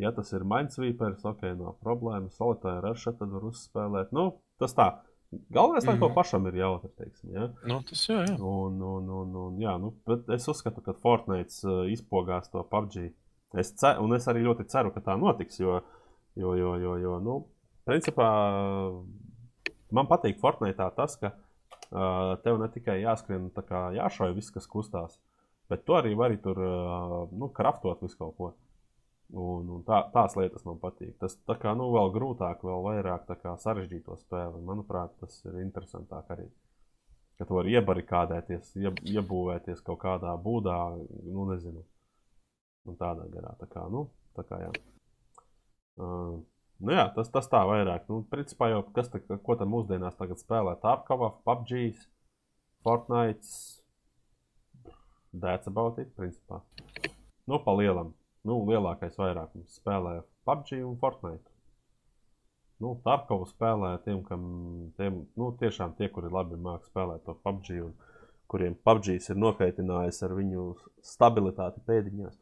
Ja 0.00 0.14
tas 0.16 0.32
ir 0.32 0.46
minesweepers, 0.48 1.26
ok, 1.28 1.44
nav 1.58 1.76
problēmu. 1.84 2.32
Solitāri 2.32 2.88
ar 2.88 2.96
šeit 2.96 3.18
tad 3.20 3.34
var 3.34 3.44
uzspēlēt. 3.50 4.14
Nu, 4.16 4.30
tas 4.62 4.76
tā. 4.78 4.88
Galvenais, 5.30 5.84
lai 5.84 5.94
mm 5.94 6.00
-hmm. 6.00 6.08
to 6.08 6.14
pašam 6.14 6.46
ir 6.46 6.56
jautri, 6.56 6.90
teiksim, 6.98 7.34
ja. 7.34 7.50
Nu, 7.66 7.82
tas 7.88 8.08
jā, 8.08 8.22
jā. 8.26 8.34
Un, 8.40 8.80
un, 8.82 9.10
un, 9.10 9.36
un, 9.36 9.58
jā, 9.62 9.76
nu, 9.78 9.92
bet 10.06 10.28
es 10.28 10.48
uzskatu, 10.48 10.80
ka 10.80 10.92
Fortnite 10.92 11.54
uh, 11.68 11.84
izpogās 11.92 12.50
to 12.50 12.64
PUBG. 12.70 13.12
Es 13.58 13.72
ce, 13.74 13.94
un 13.98 14.14
es 14.14 14.28
arī 14.30 14.44
ļoti 14.46 14.68
ceru, 14.70 14.92
ka 14.94 15.02
tā 15.04 15.16
notiks. 15.18 15.58
Jo, 15.60 15.80
jo, 16.38 16.54
jo, 16.58 16.74
jo, 16.78 16.94
jo 17.02 17.18
nu, 17.24 17.36
principā 17.88 18.28
man 19.90 20.10
patīk 20.10 20.38
Fortnite 20.42 20.86
tas, 20.96 21.16
ka 21.18 21.32
uh, 21.34 22.36
tev 22.44 22.60
ne 22.62 22.70
tikai 22.70 23.00
jāskrien, 23.02 23.50
tā 23.56 23.66
kā 23.66 23.88
jāšauj 23.96 24.36
viss, 24.36 24.54
kas 24.54 24.70
kustās, 24.70 25.18
bet 25.70 25.84
tu 25.86 25.98
arī 25.98 26.14
vari 26.18 26.38
tur 26.42 26.62
uh, 26.62 27.20
nu, 27.34 27.50
kraftot 27.54 28.02
visu 28.06 28.18
kaut 28.20 28.36
ko. 28.38 28.52
Un, 29.30 29.68
un 29.76 29.82
tā, 29.86 30.00
tās 30.10 30.34
lietas 30.34 30.64
man 30.66 30.80
patīk. 30.82 31.12
Tas 31.22 31.36
tā 31.46 31.54
kā 31.58 31.74
nu, 31.78 31.92
vēl 31.94 32.10
grūtāk, 32.16 32.64
vēl 32.66 32.82
vairāk 32.82 33.30
sarežģīto 33.62 34.16
spēli. 34.24 34.58
Manuprāt, 34.66 35.14
tas 35.22 35.36
ir 35.46 35.60
interesantāk 35.62 36.32
arī 36.34 36.48
ka 37.40 37.46
tu 37.48 37.56
vari 37.56 37.72
iebarikādēties, 37.72 38.74
ie, 38.76 38.90
iebūvēties 39.14 39.80
kaut 39.86 40.02
kādā 40.02 40.34
būdā, 40.44 40.76
nu, 41.24 41.46
nezinu. 41.48 41.80
Un 42.88 42.96
tādā 43.00 43.26
garā. 43.32 43.52
Tā 43.60 43.68
kā, 43.70 43.84
nu, 43.92 44.06
tā 44.36 44.44
kā 44.48 44.60
jā. 44.62 44.70
Uh, 46.00 46.38
nu, 46.80 46.94
jā, 46.94 47.08
tas, 47.16 47.28
tas 47.32 47.50
tā 47.52 47.60
vairāk. 47.68 48.06
Nu, 48.08 48.22
principā 48.30 48.70
jau, 48.72 48.80
kas 48.96 49.12
tā, 49.12 49.20
ko 49.20 49.58
tam 49.60 49.72
mūsdienās 49.74 50.16
tagad 50.20 50.40
spēlē? 50.40 50.76
Tarkova, 50.80 51.34
PUBG, 51.44 51.92
Fortnite. 52.86 53.52
That's 55.30 55.70
about 55.70 56.00
it, 56.02 56.14
principā. 56.16 56.62
Nu, 57.46 57.60
pa 57.62 57.76
lielam. 57.76 58.14
Nu, 58.46 58.62
lielākais 58.64 59.18
vairākums 59.20 59.76
spēlē 59.78 60.20
PUBG 60.48 60.80
un 60.86 60.96
Fortnite. 61.00 61.50
Nu, 62.80 62.94
Tarkovu 63.04 63.44
spēlē 63.50 63.98
tiem, 64.06 64.22
kam 64.24 64.44
tiem, 64.96 65.24
nu, 65.36 65.50
tiešām 65.60 65.92
tie, 65.98 66.08
kuri 66.08 66.30
labi 66.32 66.56
māca 66.56 66.88
spēlēt 66.88 67.26
to 67.26 67.34
PUBG, 67.44 67.82
un 67.84 67.92
kuriem 68.48 68.76
PUBG 68.86 69.18
ir 69.18 69.40
nokaitinājis 69.42 70.22
ar 70.24 70.32
viņu 70.38 70.64
stabilitāti 71.04 71.84
pēdiņās. 71.84 72.38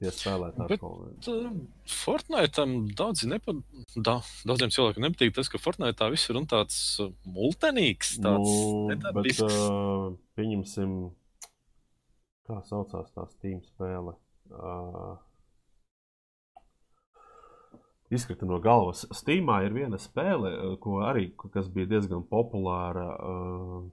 Tie 0.00 0.08
spēlē 0.16 0.46
Bet- 0.56 0.80
Tarkovu. 0.80 1.10
Tā, 1.20 1.32
Fortnite 1.92 2.64
daudzi 2.96 3.28
nepa, 3.28 3.52
da, 4.00 4.14
daudziem 4.48 4.72
cilvēkiem 4.72 5.04
nepatīk 5.04 5.34
tas, 5.36 5.50
ka 5.52 5.60
Fortnite 5.60 6.08
viss 6.14 6.30
ir 6.32 6.38
un 6.40 6.46
tāds 6.48 6.78
uh, 7.04 7.10
multenīgs. 7.28 8.14
Tāds 8.24 8.48
Nu, 8.48 8.96
bet, 9.20 9.42
uh, 9.44 10.06
pieņemsim, 10.40 10.94
kā 12.48 12.62
saucās 12.70 13.12
tā 13.12 13.28
Steam 13.34 13.60
spēle. 13.68 14.16
Uh, 14.48 15.18
Izkrita 18.10 18.48
no 18.48 18.56
galvas. 18.58 19.04
Steamā 19.14 19.60
ir 19.68 19.76
viena 19.76 20.00
spēle, 20.00 20.54
uh, 20.56 20.76
ko 20.80 21.02
arī, 21.04 21.28
kas 21.52 21.68
bija 21.68 21.92
diezgan 21.92 22.24
populāra. 22.24 23.10
Uh, 23.20 23.84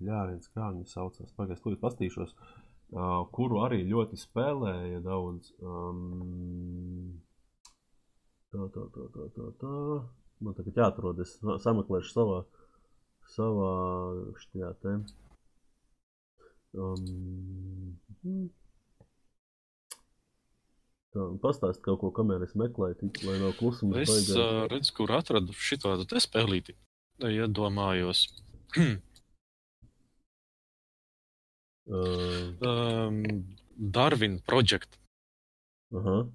jā, 0.00 0.24
viens 0.32 0.48
kā 0.48 0.72
viņa 0.72 0.88
saucās, 0.96 1.36
pagaidzi, 1.36 1.60
tūlīt 1.60 1.84
pastīšos. 1.84 2.32
Uh, 2.32 2.65
kuru 2.92 3.62
arī 3.66 3.82
ļoti 3.88 4.18
spēlēja 4.20 5.00
daudz. 5.04 5.50
Um, 5.60 7.16
tā, 8.52 8.68
tā, 8.74 8.84
tā, 8.94 9.06
tā, 9.14 9.26
tā, 9.34 9.48
tā. 9.62 9.78
Man 10.44 10.54
tagad 10.54 10.76
jāatrod, 10.76 11.22
es 11.24 11.38
sameklēšu 11.64 12.12
savā, 12.12 12.42
savā 13.32 13.72
šajā 14.42 14.72
te. 14.82 14.94
Um, 16.76 17.96
mhm. 18.20 18.48
tā, 21.16 21.26
pastāst 21.40 21.80
kaut 21.84 22.02
ko, 22.02 22.12
kamēr 22.12 22.44
es 22.44 22.52
meklēju, 22.52 23.00
tik, 23.00 23.22
lai 23.24 23.38
nav 23.40 23.56
klusums. 23.56 23.96
Es 24.04 24.30
uh, 24.36 24.66
redzu, 24.70 24.92
kur 24.98 25.16
atradu 25.16 25.56
šo 25.56 25.96
te 26.04 26.20
spēlīti. 26.22 26.76
Iedomājos. 27.24 28.26
Uh, 31.86 32.54
um, 32.66 33.22
Darwin 33.76 34.40
Project. 34.46 34.98
aha, 35.94 36.26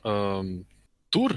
Um, 0.00 0.64
tur 1.12 1.34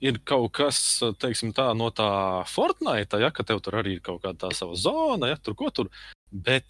ir 0.00 0.16
kaut 0.24 0.54
kas, 0.56 0.78
teiksim, 1.20 1.50
tā 1.52 1.66
no 1.76 1.90
tā 1.92 2.08
Fortnite, 2.48 3.20
ja, 3.20 3.28
ka 3.28 3.44
tev 3.44 3.60
tur 3.60 3.76
arī 3.80 3.98
ir 3.98 4.04
kaut 4.04 4.22
kāda 4.24 4.48
sava 4.56 4.72
zona, 4.72 5.28
ja 5.28 5.36
tur 5.36 5.56
ko 5.58 5.68
tur. 5.68 5.90
Bet 6.32 6.64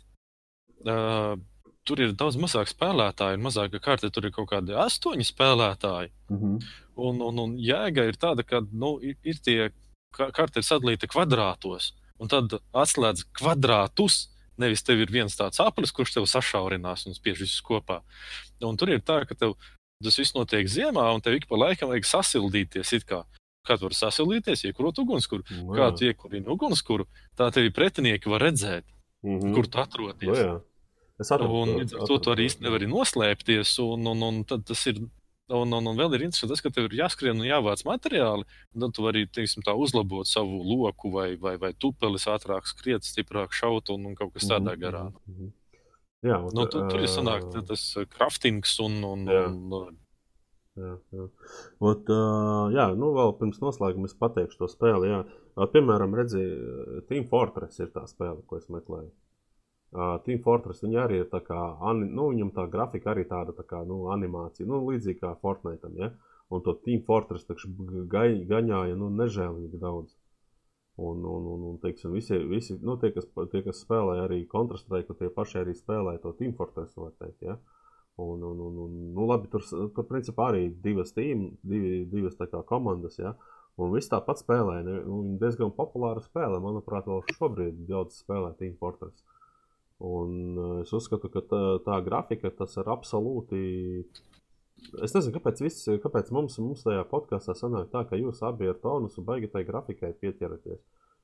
uh, 0.82 1.39
tur 1.86 2.03
ir 2.03 2.16
daudz 2.19 2.39
mazāk 2.41 2.70
spēlētāju, 2.73 3.39
un 3.39 3.47
mazāka 3.47 3.81
kārta 3.82 4.11
tur 4.11 4.28
ir 4.28 4.35
kaut 4.35 4.51
kādi 4.53 4.74
astoņi 4.74 5.27
spēlētāji. 5.28 6.11
uh 6.31 6.41
-huh. 6.41 6.59
Un, 6.97 7.20
un, 7.23 7.39
un 7.39 7.57
jēga 7.59 8.07
ir 8.09 8.16
tāda, 8.16 8.45
ka 8.47 8.62
nu, 8.73 8.99
ir, 9.03 9.16
ir 9.23 9.39
tie 9.43 9.73
karte 10.15 10.61
ir 10.61 10.66
sadalīta 10.66 11.09
kvadrātos, 11.11 11.93
un 12.19 12.28
tad 12.28 12.55
atslēdz 12.73 13.27
kvadrātus. 13.32 14.31
Nevis 14.59 14.82
tev 14.82 15.01
ir 15.01 15.10
viens 15.10 15.35
tāds 15.36 15.59
aplis, 15.60 15.90
kurš 15.93 16.14
tev 16.14 16.26
sašaurinās 16.31 17.06
un 17.06 17.14
spiež 17.14 17.40
visus 17.43 17.60
kopā. 17.60 18.02
Un 18.62 18.76
tur 18.76 18.89
ir 18.90 19.01
tā, 19.01 19.26
ka 19.26 19.35
tev 19.35 19.55
tas 20.02 20.16
viss 20.18 20.35
notiek 20.35 20.66
ziemā, 20.66 21.14
un 21.14 21.20
tev 21.20 21.35
ik 21.35 21.48
pa 21.48 21.56
laikam 21.56 21.89
vajag 21.89 22.05
sasildīties. 22.05 22.93
it 22.93 23.05
Kā, 23.64 23.78
tu 23.78 23.86
vari 23.89 23.94
sasildīties, 23.97 24.64
iekurot 24.68 24.98
ugunskura. 25.01 25.43
Nu, 25.51 25.72
Kā 25.72 25.89
jā. 25.90 25.97
tu 25.97 26.05
iekurini 26.05 26.44
ugunskura, 26.47 27.06
tā 27.35 27.51
tevi 27.51 27.70
pretinieki 27.72 28.28
var 28.28 28.40
redzēt, 28.40 28.85
Mhm. 29.24 29.55
kur 29.55 29.64
tu 29.64 29.78
Nu, 29.78 29.85
atrodies. 29.85 30.36
jā. 30.39 30.60
Es 31.18 31.31
atradu 31.31 31.62
Un 31.62 31.68
to- 31.68 31.78
līdz 31.81 31.94
ar 32.01 32.06
to 32.06 32.18
tu 32.18 32.31
arī 32.31 32.44
īsti 32.44 32.60
nevari 32.60 32.86
noslēpties. 32.86 33.78
Un, 33.78 34.06
un, 34.06 34.22
un 34.22 34.44
tad 34.44 34.66
tas 34.66 34.86
ir. 34.86 34.94
Un, 35.52 35.68
un, 35.76 35.84
un 35.90 35.98
vēl 35.98 36.14
ir 36.16 36.22
interesanti 36.24 36.54
tas, 36.54 36.62
ka 36.64 36.70
tev 36.72 36.86
ir 36.88 36.94
jāskrien 37.02 37.36
un 37.36 37.44
jāvāc 37.44 37.82
materiāli. 37.84 38.46
un 38.72 38.80
Tad 38.86 38.94
tu 38.96 39.02
vari 39.04 39.26
teiksim, 39.28 39.60
uzlabot 39.76 40.24
savu 40.28 40.62
loku 40.64 41.10
vai, 41.12 41.34
vai, 41.36 41.56
vai 41.60 41.74
tupelis, 41.76 42.24
ātrāk 42.32 42.64
skriet, 42.70 43.04
stiprāk 43.04 43.52
šaut 43.52 43.90
un, 43.92 44.06
un 44.08 44.14
kaut 44.16 44.32
kas 44.32 44.48
tādā 44.48 44.72
Mhm, 44.72 44.80
garā. 44.80 45.02
mhm, 45.10 45.34
mhm. 45.34 45.52
Jā, 46.24 46.38
un, 46.40 46.50
Nu, 46.56 46.64
tu, 46.64 46.80
tur 46.88 47.00
ir 47.04 47.10
sanāk 47.12 47.50
tas 47.68 47.82
craftings 48.08 48.78
un, 48.80 49.02
un, 49.04 49.26
Jā. 49.28 49.44
un, 49.52 49.98
Jā, 50.74 50.96
jā. 51.14 51.24
Ot, 51.86 52.08
uh, 52.10 52.72
jā, 52.74 52.88
nu 52.98 53.12
vēl 53.14 53.36
pirms 53.38 53.60
noslēguma 53.62 54.08
es 54.10 54.14
pateikšu 54.18 54.58
to 54.58 54.66
spēli. 54.72 55.06
Jā. 55.12 55.20
Piemēram, 55.70 56.16
redziet, 56.18 57.04
Team 57.06 57.28
Fortress 57.30 57.78
ir 57.78 57.92
tā 57.94 58.02
spēle, 58.10 58.40
ko 58.48 58.56
es 58.58 58.66
meklēju. 58.66 59.12
Uh, 59.94 60.16
Team 60.26 60.40
Fortress 60.42 60.82
viņa 60.82 61.02
arī 61.04 61.20
ir 61.22 61.28
tā 61.30 61.38
kā, 61.46 61.56
nu, 61.94 62.24
viņam 62.32 62.48
tā 62.56 62.64
grafika 62.70 63.12
arī 63.12 63.22
tāda 63.30 63.52
tā 63.54 63.62
kā, 63.62 63.84
nu, 63.86 64.08
animācija, 64.10 64.66
nu, 64.66 64.80
līdzīga 64.88 65.20
kā 65.20 65.30
Fortnite. 65.38 65.90
Ja? 66.00 66.08
Un 66.50 66.64
to 66.66 66.74
Team 66.82 67.04
Fortress 67.06 67.46
taču 67.46 67.70
gai, 68.10 68.42
gaņāja, 68.48 68.96
nu, 68.98 69.12
nežēlīgi 69.20 69.78
daudz. 69.78 70.16
Un, 70.96 71.22
un, 71.26 71.46
un, 71.50 71.62
un 71.70 71.78
teiksim, 71.82 72.12
visi, 72.14 72.36
visi 72.50 72.76
nu, 72.82 72.96
tie, 73.02 73.12
kas, 73.14 73.26
tie, 73.50 73.62
kas 73.66 73.80
spēlē 73.82 74.20
arī 74.24 74.44
kontrastraiku, 74.50 75.14
tie 75.18 75.30
paši 75.34 75.60
arī 75.62 75.74
spēlē 75.78 76.16
to 76.22 76.34
Team 76.38 76.54
Fortress, 76.58 76.94
var 76.98 77.14
teikt. 77.22 77.46
Ja? 77.46 77.56
Un, 78.16 78.42
un, 78.46 78.60
un, 78.66 78.76
un, 78.84 78.98
nu, 79.14 79.26
labi, 79.26 79.50
tur, 79.50 79.62
tur 79.94 80.06
principā 80.06 80.52
arī 80.52 80.68
divas 80.82 81.14
tīm, 81.14 81.48
divi, 81.66 82.04
divas 82.10 82.38
kā, 82.38 82.62
komandas. 82.66 83.18
Ja? 83.18 83.34
Un 83.74 83.90
viss 83.94 84.10
tāpat 84.10 84.42
spēlē. 84.42 84.80
Ne? 84.86 85.00
Un 85.10 85.34
diezgan 85.40 85.74
populāra 85.74 86.22
spēle. 86.22 86.62
Manuprāt, 86.62 87.08
vēl 87.10 87.24
šobrīd 87.34 87.86
daudz 87.88 88.20
spēlē 88.22 88.52
Team 88.60 88.76
Fortress. 88.78 89.22
Un 90.05 90.81
es 90.82 90.93
uzskatu, 90.93 91.31
ka 91.32 91.40
tā, 91.48 91.64
tā 91.86 91.98
grafika 92.05 92.51
tas 92.52 92.74
ir 92.81 92.90
absolūti 92.93 93.60
Es 95.05 95.14
nezinu, 95.14 95.32
kāpēc, 95.39 95.62
viss, 95.64 95.86
kāpēc 96.02 96.31
mums, 96.35 96.59
mums 96.60 96.85
tajā 96.85 97.05
podkāstā 97.09 97.55
sanāk 97.56 97.89
tā, 97.93 98.05
ka 98.09 98.18
jūs 98.20 98.43
abi 98.44 98.68
ar 98.68 98.76
tonusu 98.82 99.24
baigi 99.24 99.48
tai 99.52 99.64
grafikai 99.66 100.12
pieķeraties. 100.20 100.81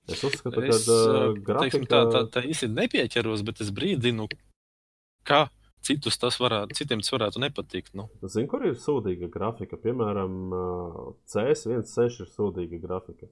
Es 0.09 0.23
uzskatu, 0.24 0.62
ka 0.65 0.77
uh, 0.78 1.35
grafika... 1.44 1.85
tā, 1.90 2.01
tā, 2.15 2.23
tā 2.36 2.44
īsti 2.48 2.70
nepieķeros, 2.73 3.44
bet 3.47 3.61
es 3.62 3.73
brīdinu, 3.74 4.31
kā 5.28 5.44
citus 5.85 6.16
tas 6.20 6.39
varētu, 6.40 6.77
citiem 6.78 7.05
tas 7.05 7.12
varētu 7.12 7.43
nepatikt. 7.44 7.93
Nu. 7.98 8.09
Zinu, 8.24 8.48
kur 8.51 8.65
ir 8.66 8.78
sūdīga 8.81 9.28
grafika. 9.32 9.78
Piemēram, 9.81 10.40
uh, 10.57 10.98
CS16 11.31 12.24
ir 12.24 12.32
sūdīga 12.32 12.81
grafika. 12.82 13.28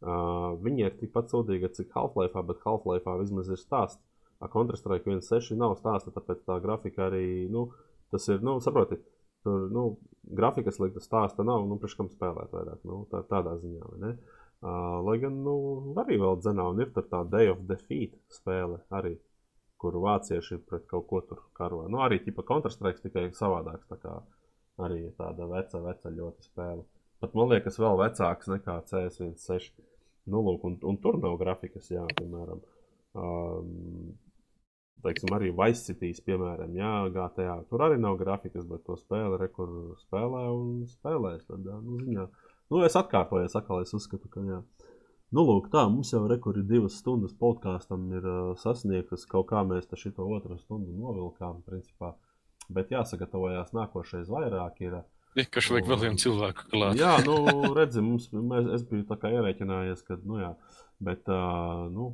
Uh, 0.00 0.56
Viņa 0.64 0.88
ir 0.88 0.96
tikpat 1.02 1.28
sūdīga, 1.32 1.68
cik 1.76 1.92
Half-Life, 1.92 2.46
bet 2.48 2.64
Half-Life 2.64 3.18
vismaz 3.20 3.52
ir 3.52 3.60
stāsts. 3.60 4.00
Counter-Strike 4.48 5.04
1.6 5.04 5.58
nav 5.60 5.76
stāsta, 5.76 6.14
tāpēc 6.14 6.46
tā 6.46 6.56
grafika 6.64 7.10
arī, 7.10 7.48
nu, 7.52 7.66
tas 8.14 8.24
ir, 8.32 8.40
nu, 8.46 8.56
saprotiet, 8.64 9.04
Tur 9.42 9.70
nu, 9.72 9.84
grafikas 10.22 10.78
likta 10.82 11.00
stāsta 11.00 11.44
nav, 11.46 11.64
nu, 11.68 11.78
priekš 11.80 11.96
kam 11.96 12.10
spēlēt 12.12 12.52
vairāk. 12.52 12.82
Nu, 12.84 13.04
tā, 13.12 13.22
tādā 13.30 13.56
ziņā, 13.62 13.86
vai 13.88 14.00
ne? 14.02 14.12
Uh, 14.60 14.98
lai 15.06 15.16
gan, 15.22 15.38
nu, 15.46 15.54
arī 16.02 16.18
vēl 16.20 16.36
dzenā, 16.42 16.66
un 16.68 16.82
ir 16.84 16.90
tā 16.92 17.22
Day 17.32 17.48
of 17.48 17.62
Defeat 17.68 18.18
spēle 18.28 18.82
arī, 18.92 19.14
kur 19.80 19.96
vācieši 20.04 20.60
pret 20.68 20.84
kaut 20.90 21.06
ko 21.08 21.22
tur 21.24 21.40
karo. 21.56 21.86
Nu, 21.88 22.02
arī 22.04 22.20
tipa 22.20 22.44
Counter-Strike 22.50 23.00
tikai 23.06 23.30
savādāks, 23.36 23.88
tā 23.88 23.96
kā 24.02 24.18
arī 24.84 25.06
tāda 25.16 25.48
veca, 25.48 25.80
veca 25.88 26.12
ļoti 26.12 26.50
spēle. 26.50 26.84
Pat 27.24 27.36
man 27.36 27.48
liekas, 27.54 27.80
vēl 27.80 27.96
vecāks 28.00 28.52
nekā 28.52 28.76
CS16. 28.92 29.86
Nu, 30.28 30.44
lūk, 30.44 30.68
un, 30.68 30.76
un 30.84 31.00
tur 31.00 31.16
nav 31.20 31.40
grafikas, 31.40 31.88
jā, 31.88 32.04
piemēram. 32.20 32.60
Um, 33.16 34.12
teiksim, 35.04 35.32
arī 35.36 35.50
Vaiscitīs, 35.56 36.22
piemēram, 36.26 36.74
jā, 36.78 36.92
GTA. 37.14 37.56
Tur 37.70 37.84
arī 37.86 37.98
nav 38.00 38.18
grafikas, 38.20 38.66
bet 38.68 38.84
to 38.86 38.96
spēli 39.00 39.40
rekur 39.40 39.96
spēlē 40.02 40.44
un 40.54 40.86
spēlēs. 40.90 41.46
Tad, 41.48 41.66
jā, 41.66 41.76
nu, 41.84 41.98
ziņā. 42.02 42.26
Nu, 42.70 42.82
es 42.86 42.96
atkārtoju, 42.98 43.50
atkal 43.58 43.82
es 43.84 43.94
uzskatu, 43.96 44.30
ka 44.30 44.44
jā. 44.46 44.60
Nu, 45.30 45.44
lūk, 45.46 45.68
tā 45.70 45.84
mums 45.86 46.10
jau 46.10 46.24
rekur 46.30 46.58
ir 46.58 46.66
divas 46.66 46.96
stundas 46.98 47.34
podkāstam 47.38 48.08
ir 48.18 48.24
uh, 48.26 48.38
sasniegtas. 48.58 49.28
Kaut 49.30 49.46
kā 49.52 49.62
mēs 49.66 49.86
te 49.90 49.98
šito 49.98 50.26
otru 50.26 50.58
stundu 50.58 50.94
novilkām, 50.98 51.60
principā. 51.66 52.16
Bet 52.70 52.90
jāsagatavojās 52.94 53.70
nākošais 53.74 54.30
vairāk 54.30 54.82
ir. 54.86 54.98
Vienkārši 55.38 55.76
vajag 55.76 55.90
vēl 55.92 56.00
vienu 56.02 56.18
cilvēku 56.18 56.66
klāt. 56.72 56.98
Jā, 56.98 57.12
nu, 57.26 57.36
redzi, 57.78 58.02
mums, 58.02 58.26
mēs, 58.34 58.66
es 58.74 58.86
biju 58.90 59.06
tā 59.06 59.18
kā 59.22 59.30
ierēķinājies, 59.36 60.02
ka, 60.06 60.18
nu, 60.26 60.40
jā, 60.42 60.50
bet, 61.06 61.30
uh, 61.30 61.86
nu, 61.94 62.10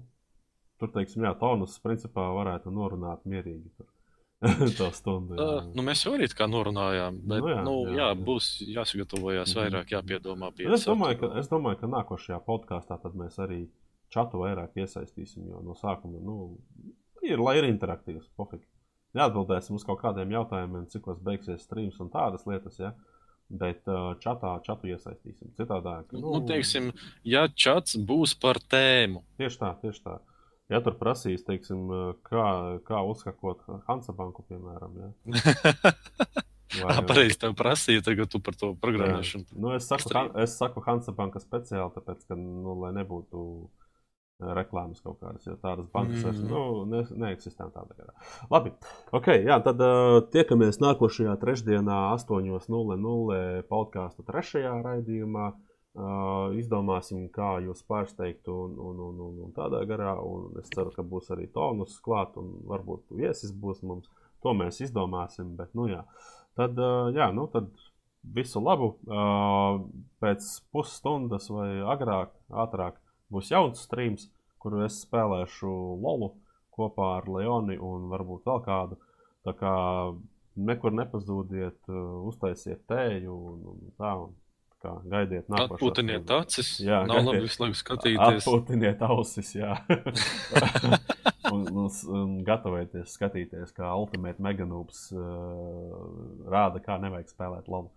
tur, 0.80 0.90
teiksim, 0.94 1.24
jā, 1.26 1.34
tonus 1.40 1.78
principā 1.84 2.26
varētu 2.36 2.72
norunāt 2.74 3.24
mierīgi. 3.28 3.70
Tur. 3.76 3.92
to 4.78 4.90
stundu. 4.92 5.32
Jā. 5.38 5.44
Uh, 5.62 5.68
nu, 5.72 5.82
mēs 5.86 6.02
jau 6.04 6.12
arī 6.12 6.26
tā 6.28 6.36
kā 6.42 6.46
norunājām, 6.52 7.22
bet 7.24 7.40
Nu 7.40 7.46
nu, 7.46 7.48
jā, 7.54 7.62
nu, 7.64 7.74
jā, 7.88 7.94
jā, 7.96 8.08
jā, 8.10 8.18
būs 8.28 8.48
jāsagatavojas 8.68 9.54
Mhm. 9.54 9.60
vairāk, 9.62 9.94
jāpiedomā 9.94 10.50
pie 10.52 10.66
Nu, 10.68 10.74
Es 10.76 10.84
domāju, 10.84 11.18
ka, 11.22 11.30
es 11.40 11.48
domāju, 11.48 11.80
ka 11.80 11.86
nākošajā 11.94 12.40
podkāstā 12.44 12.98
mēs 13.16 13.38
arī 13.40 13.62
čatu 14.12 14.42
vairāk 14.44 14.76
iesaistīsim. 14.76 15.48
Jo 15.48 15.62
no 15.64 15.74
sākuma 15.74 16.20
nu, 16.20 16.58
ir, 17.22 17.40
lai 17.40 17.56
ir 17.58 17.64
interaktīvs. 17.70 18.28
Pofīgi. 18.36 18.66
Neatbildēsim 19.16 19.74
uz 19.78 19.84
kaut 19.88 20.02
kādiem 20.02 20.30
jautājumiem, 20.36 20.86
cikos 20.92 21.18
beigsies 21.24 21.64
streams 21.64 21.98
un 22.04 22.10
tādas 22.12 22.44
lietas. 22.46 22.76
Ja? 22.78 22.92
Bet 23.48 23.86
uh, 23.88 24.12
čatā 24.20 24.56
čatu 24.66 24.90
iesaistīsim. 24.90 25.52
Citādāk, 25.56 26.12
Nu, 26.12 26.40
teiksim, 26.44 26.90
ja 27.24 27.46
čats 27.48 27.94
būs 27.96 28.34
par 28.42 28.58
tēmu, 28.58 29.22
Tieši 29.38 29.60
tā, 29.62 29.70
tieši 29.80 30.02
tā. 30.02 30.16
Ja 30.72 30.80
tur 30.82 30.96
prasīs, 30.98 31.44
teiksim, 31.46 31.86
kā, 32.26 32.44
kā 32.88 33.00
uzskakot 33.06 33.60
Hansabanku, 33.86 34.42
piemēram, 34.50 34.96
ja? 34.98 35.10
ah, 36.90 36.98
pareizi 37.06 37.38
tev 37.44 37.54
prasīja, 37.58 38.02
tagad 38.08 38.32
tu 38.32 38.40
par 38.42 38.56
to 38.58 38.72
programmēšanu. 38.82 39.46
Nu, 39.62 39.70
es 39.76 39.86
saku. 39.86 40.10
Han- 40.16 40.32
es 40.42 40.56
saku 40.58 40.82
Hansabanka 40.82 41.38
speciāli, 41.42 41.92
tāpēc, 41.94 42.24
ka, 42.26 42.34
nu, 42.40 42.74
lai 42.82 42.90
nebūtu 42.98 43.42
eh, 44.42 44.50
reklāmas 44.58 44.98
kaut 45.04 45.20
kādas, 45.22 45.46
jo 45.46 45.54
tādas 45.62 45.86
bankas 45.94 46.26
Mm. 46.34 46.50
nu, 46.50 46.64
ne, 46.90 47.04
neeksistē 47.26 47.70
tādā 47.70 47.94
garā. 47.96 48.12
Labi, 48.50 48.74
ok, 49.14 49.30
jā, 49.46 49.60
tad 49.64 49.80
uh, 49.86 50.18
tiekamies 50.34 50.82
nākošajā 50.82 51.38
trešdienā 51.46 52.00
8.00 52.18 53.62
podkāstu 53.70 54.26
trešajā 54.26 54.74
raidījumā. 54.82 55.52
Uh, 55.96 56.52
izdomāsim, 56.60 57.22
kā 57.32 57.54
jūs 57.64 57.78
pārsteigt 57.88 58.50
un, 58.52 58.74
un, 58.76 58.98
un, 59.00 59.20
un, 59.26 59.36
un 59.46 59.52
tādā 59.56 59.78
garā. 59.88 60.12
Un 60.20 60.58
es 60.60 60.68
ceru, 60.74 60.90
ka 60.92 61.00
būs 61.00 61.30
arī 61.32 61.46
tonus 61.54 61.94
klāt 62.04 62.36
un 62.36 62.50
varbūt 62.68 63.14
viesis 63.16 63.54
būs 63.56 63.80
mums. 63.80 64.10
To 64.44 64.52
mēs 64.52 64.82
izdomāsim, 64.84 65.54
bet, 65.56 65.72
nu 65.72 65.88
jā. 65.88 66.02
Tad, 66.60 66.76
uh, 66.76 67.08
jā, 67.16 67.30
nu 67.32 67.46
tad 67.48 67.72
visu 68.36 68.60
labu. 68.60 68.92
Uh, 69.08 69.86
pēc 70.20 70.50
pusstundas 70.68 71.48
vai 71.48 71.70
agrāk, 71.96 72.36
ātrāk 72.52 73.00
būs 73.32 73.54
jauns 73.56 73.88
streams, 73.88 74.28
kur 74.60 74.76
es 74.84 75.00
spēlēšu 75.06 75.72
Lolu 76.04 76.34
kopā 76.76 77.14
ar 77.22 77.32
Leoni 77.32 77.80
un 77.80 78.10
varbūt 78.12 78.44
vēl 78.44 78.64
kādu. 78.68 79.00
Tā 79.48 79.56
kā 79.56 79.76
nekur 80.56 80.92
nepazūdiet, 80.92 81.88
uztaisiet 82.28 82.84
tēju 82.90 83.32
un, 83.32 83.70
un 83.72 83.94
tā. 83.96 84.12
Un, 84.26 84.36
tā 84.82 84.92
kā 84.92 84.94
gaidiet 85.12 85.50
nākošo 85.52 85.76
Atpūtiniet 85.76 86.32
acis. 86.36 86.70
Jā, 86.84 87.02
nav 87.08 87.22
labi 87.22 87.36
gaidiet. 87.36 87.46
visu 87.48 87.62
laiku 87.62 87.78
skatīties. 87.80 88.40
Atpūtiniet 88.44 89.04
ausis, 89.06 89.52
jā. 89.56 89.74
un, 91.54 91.66
un, 91.66 91.90
un 92.18 92.34
gatavojieties 92.46 93.14
skatīties, 93.18 93.74
kā 93.76 93.92
Ultimate 93.96 94.42
Meganūps 94.42 95.06
uh, 95.16 96.02
rāda, 96.52 96.82
kā 96.84 96.98
nevajag 97.02 97.32
spēlēt 97.32 97.70
labu. 97.72 97.92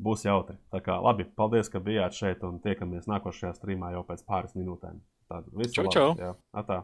Būs 0.00 0.24
jautri. 0.24 0.56
Tā 0.72 0.80
kā 0.84 0.96
labi, 1.00 1.26
paldies, 1.36 1.68
ka 1.72 1.80
bijāt 1.84 2.16
šeit 2.16 2.44
un 2.46 2.60
tiekamies 2.64 3.08
nākošajā 3.10 3.54
streamā 3.58 3.92
jau 3.94 4.04
pēc 4.08 4.24
pāris 4.28 4.56
minūtēm. 4.56 5.00
Tāda 5.30 5.52
visu 5.56 5.76
Čau, 5.76 5.84
labu, 5.86 5.94
čau. 5.94 6.08
Jā, 6.18 6.32
atā. 6.56 6.80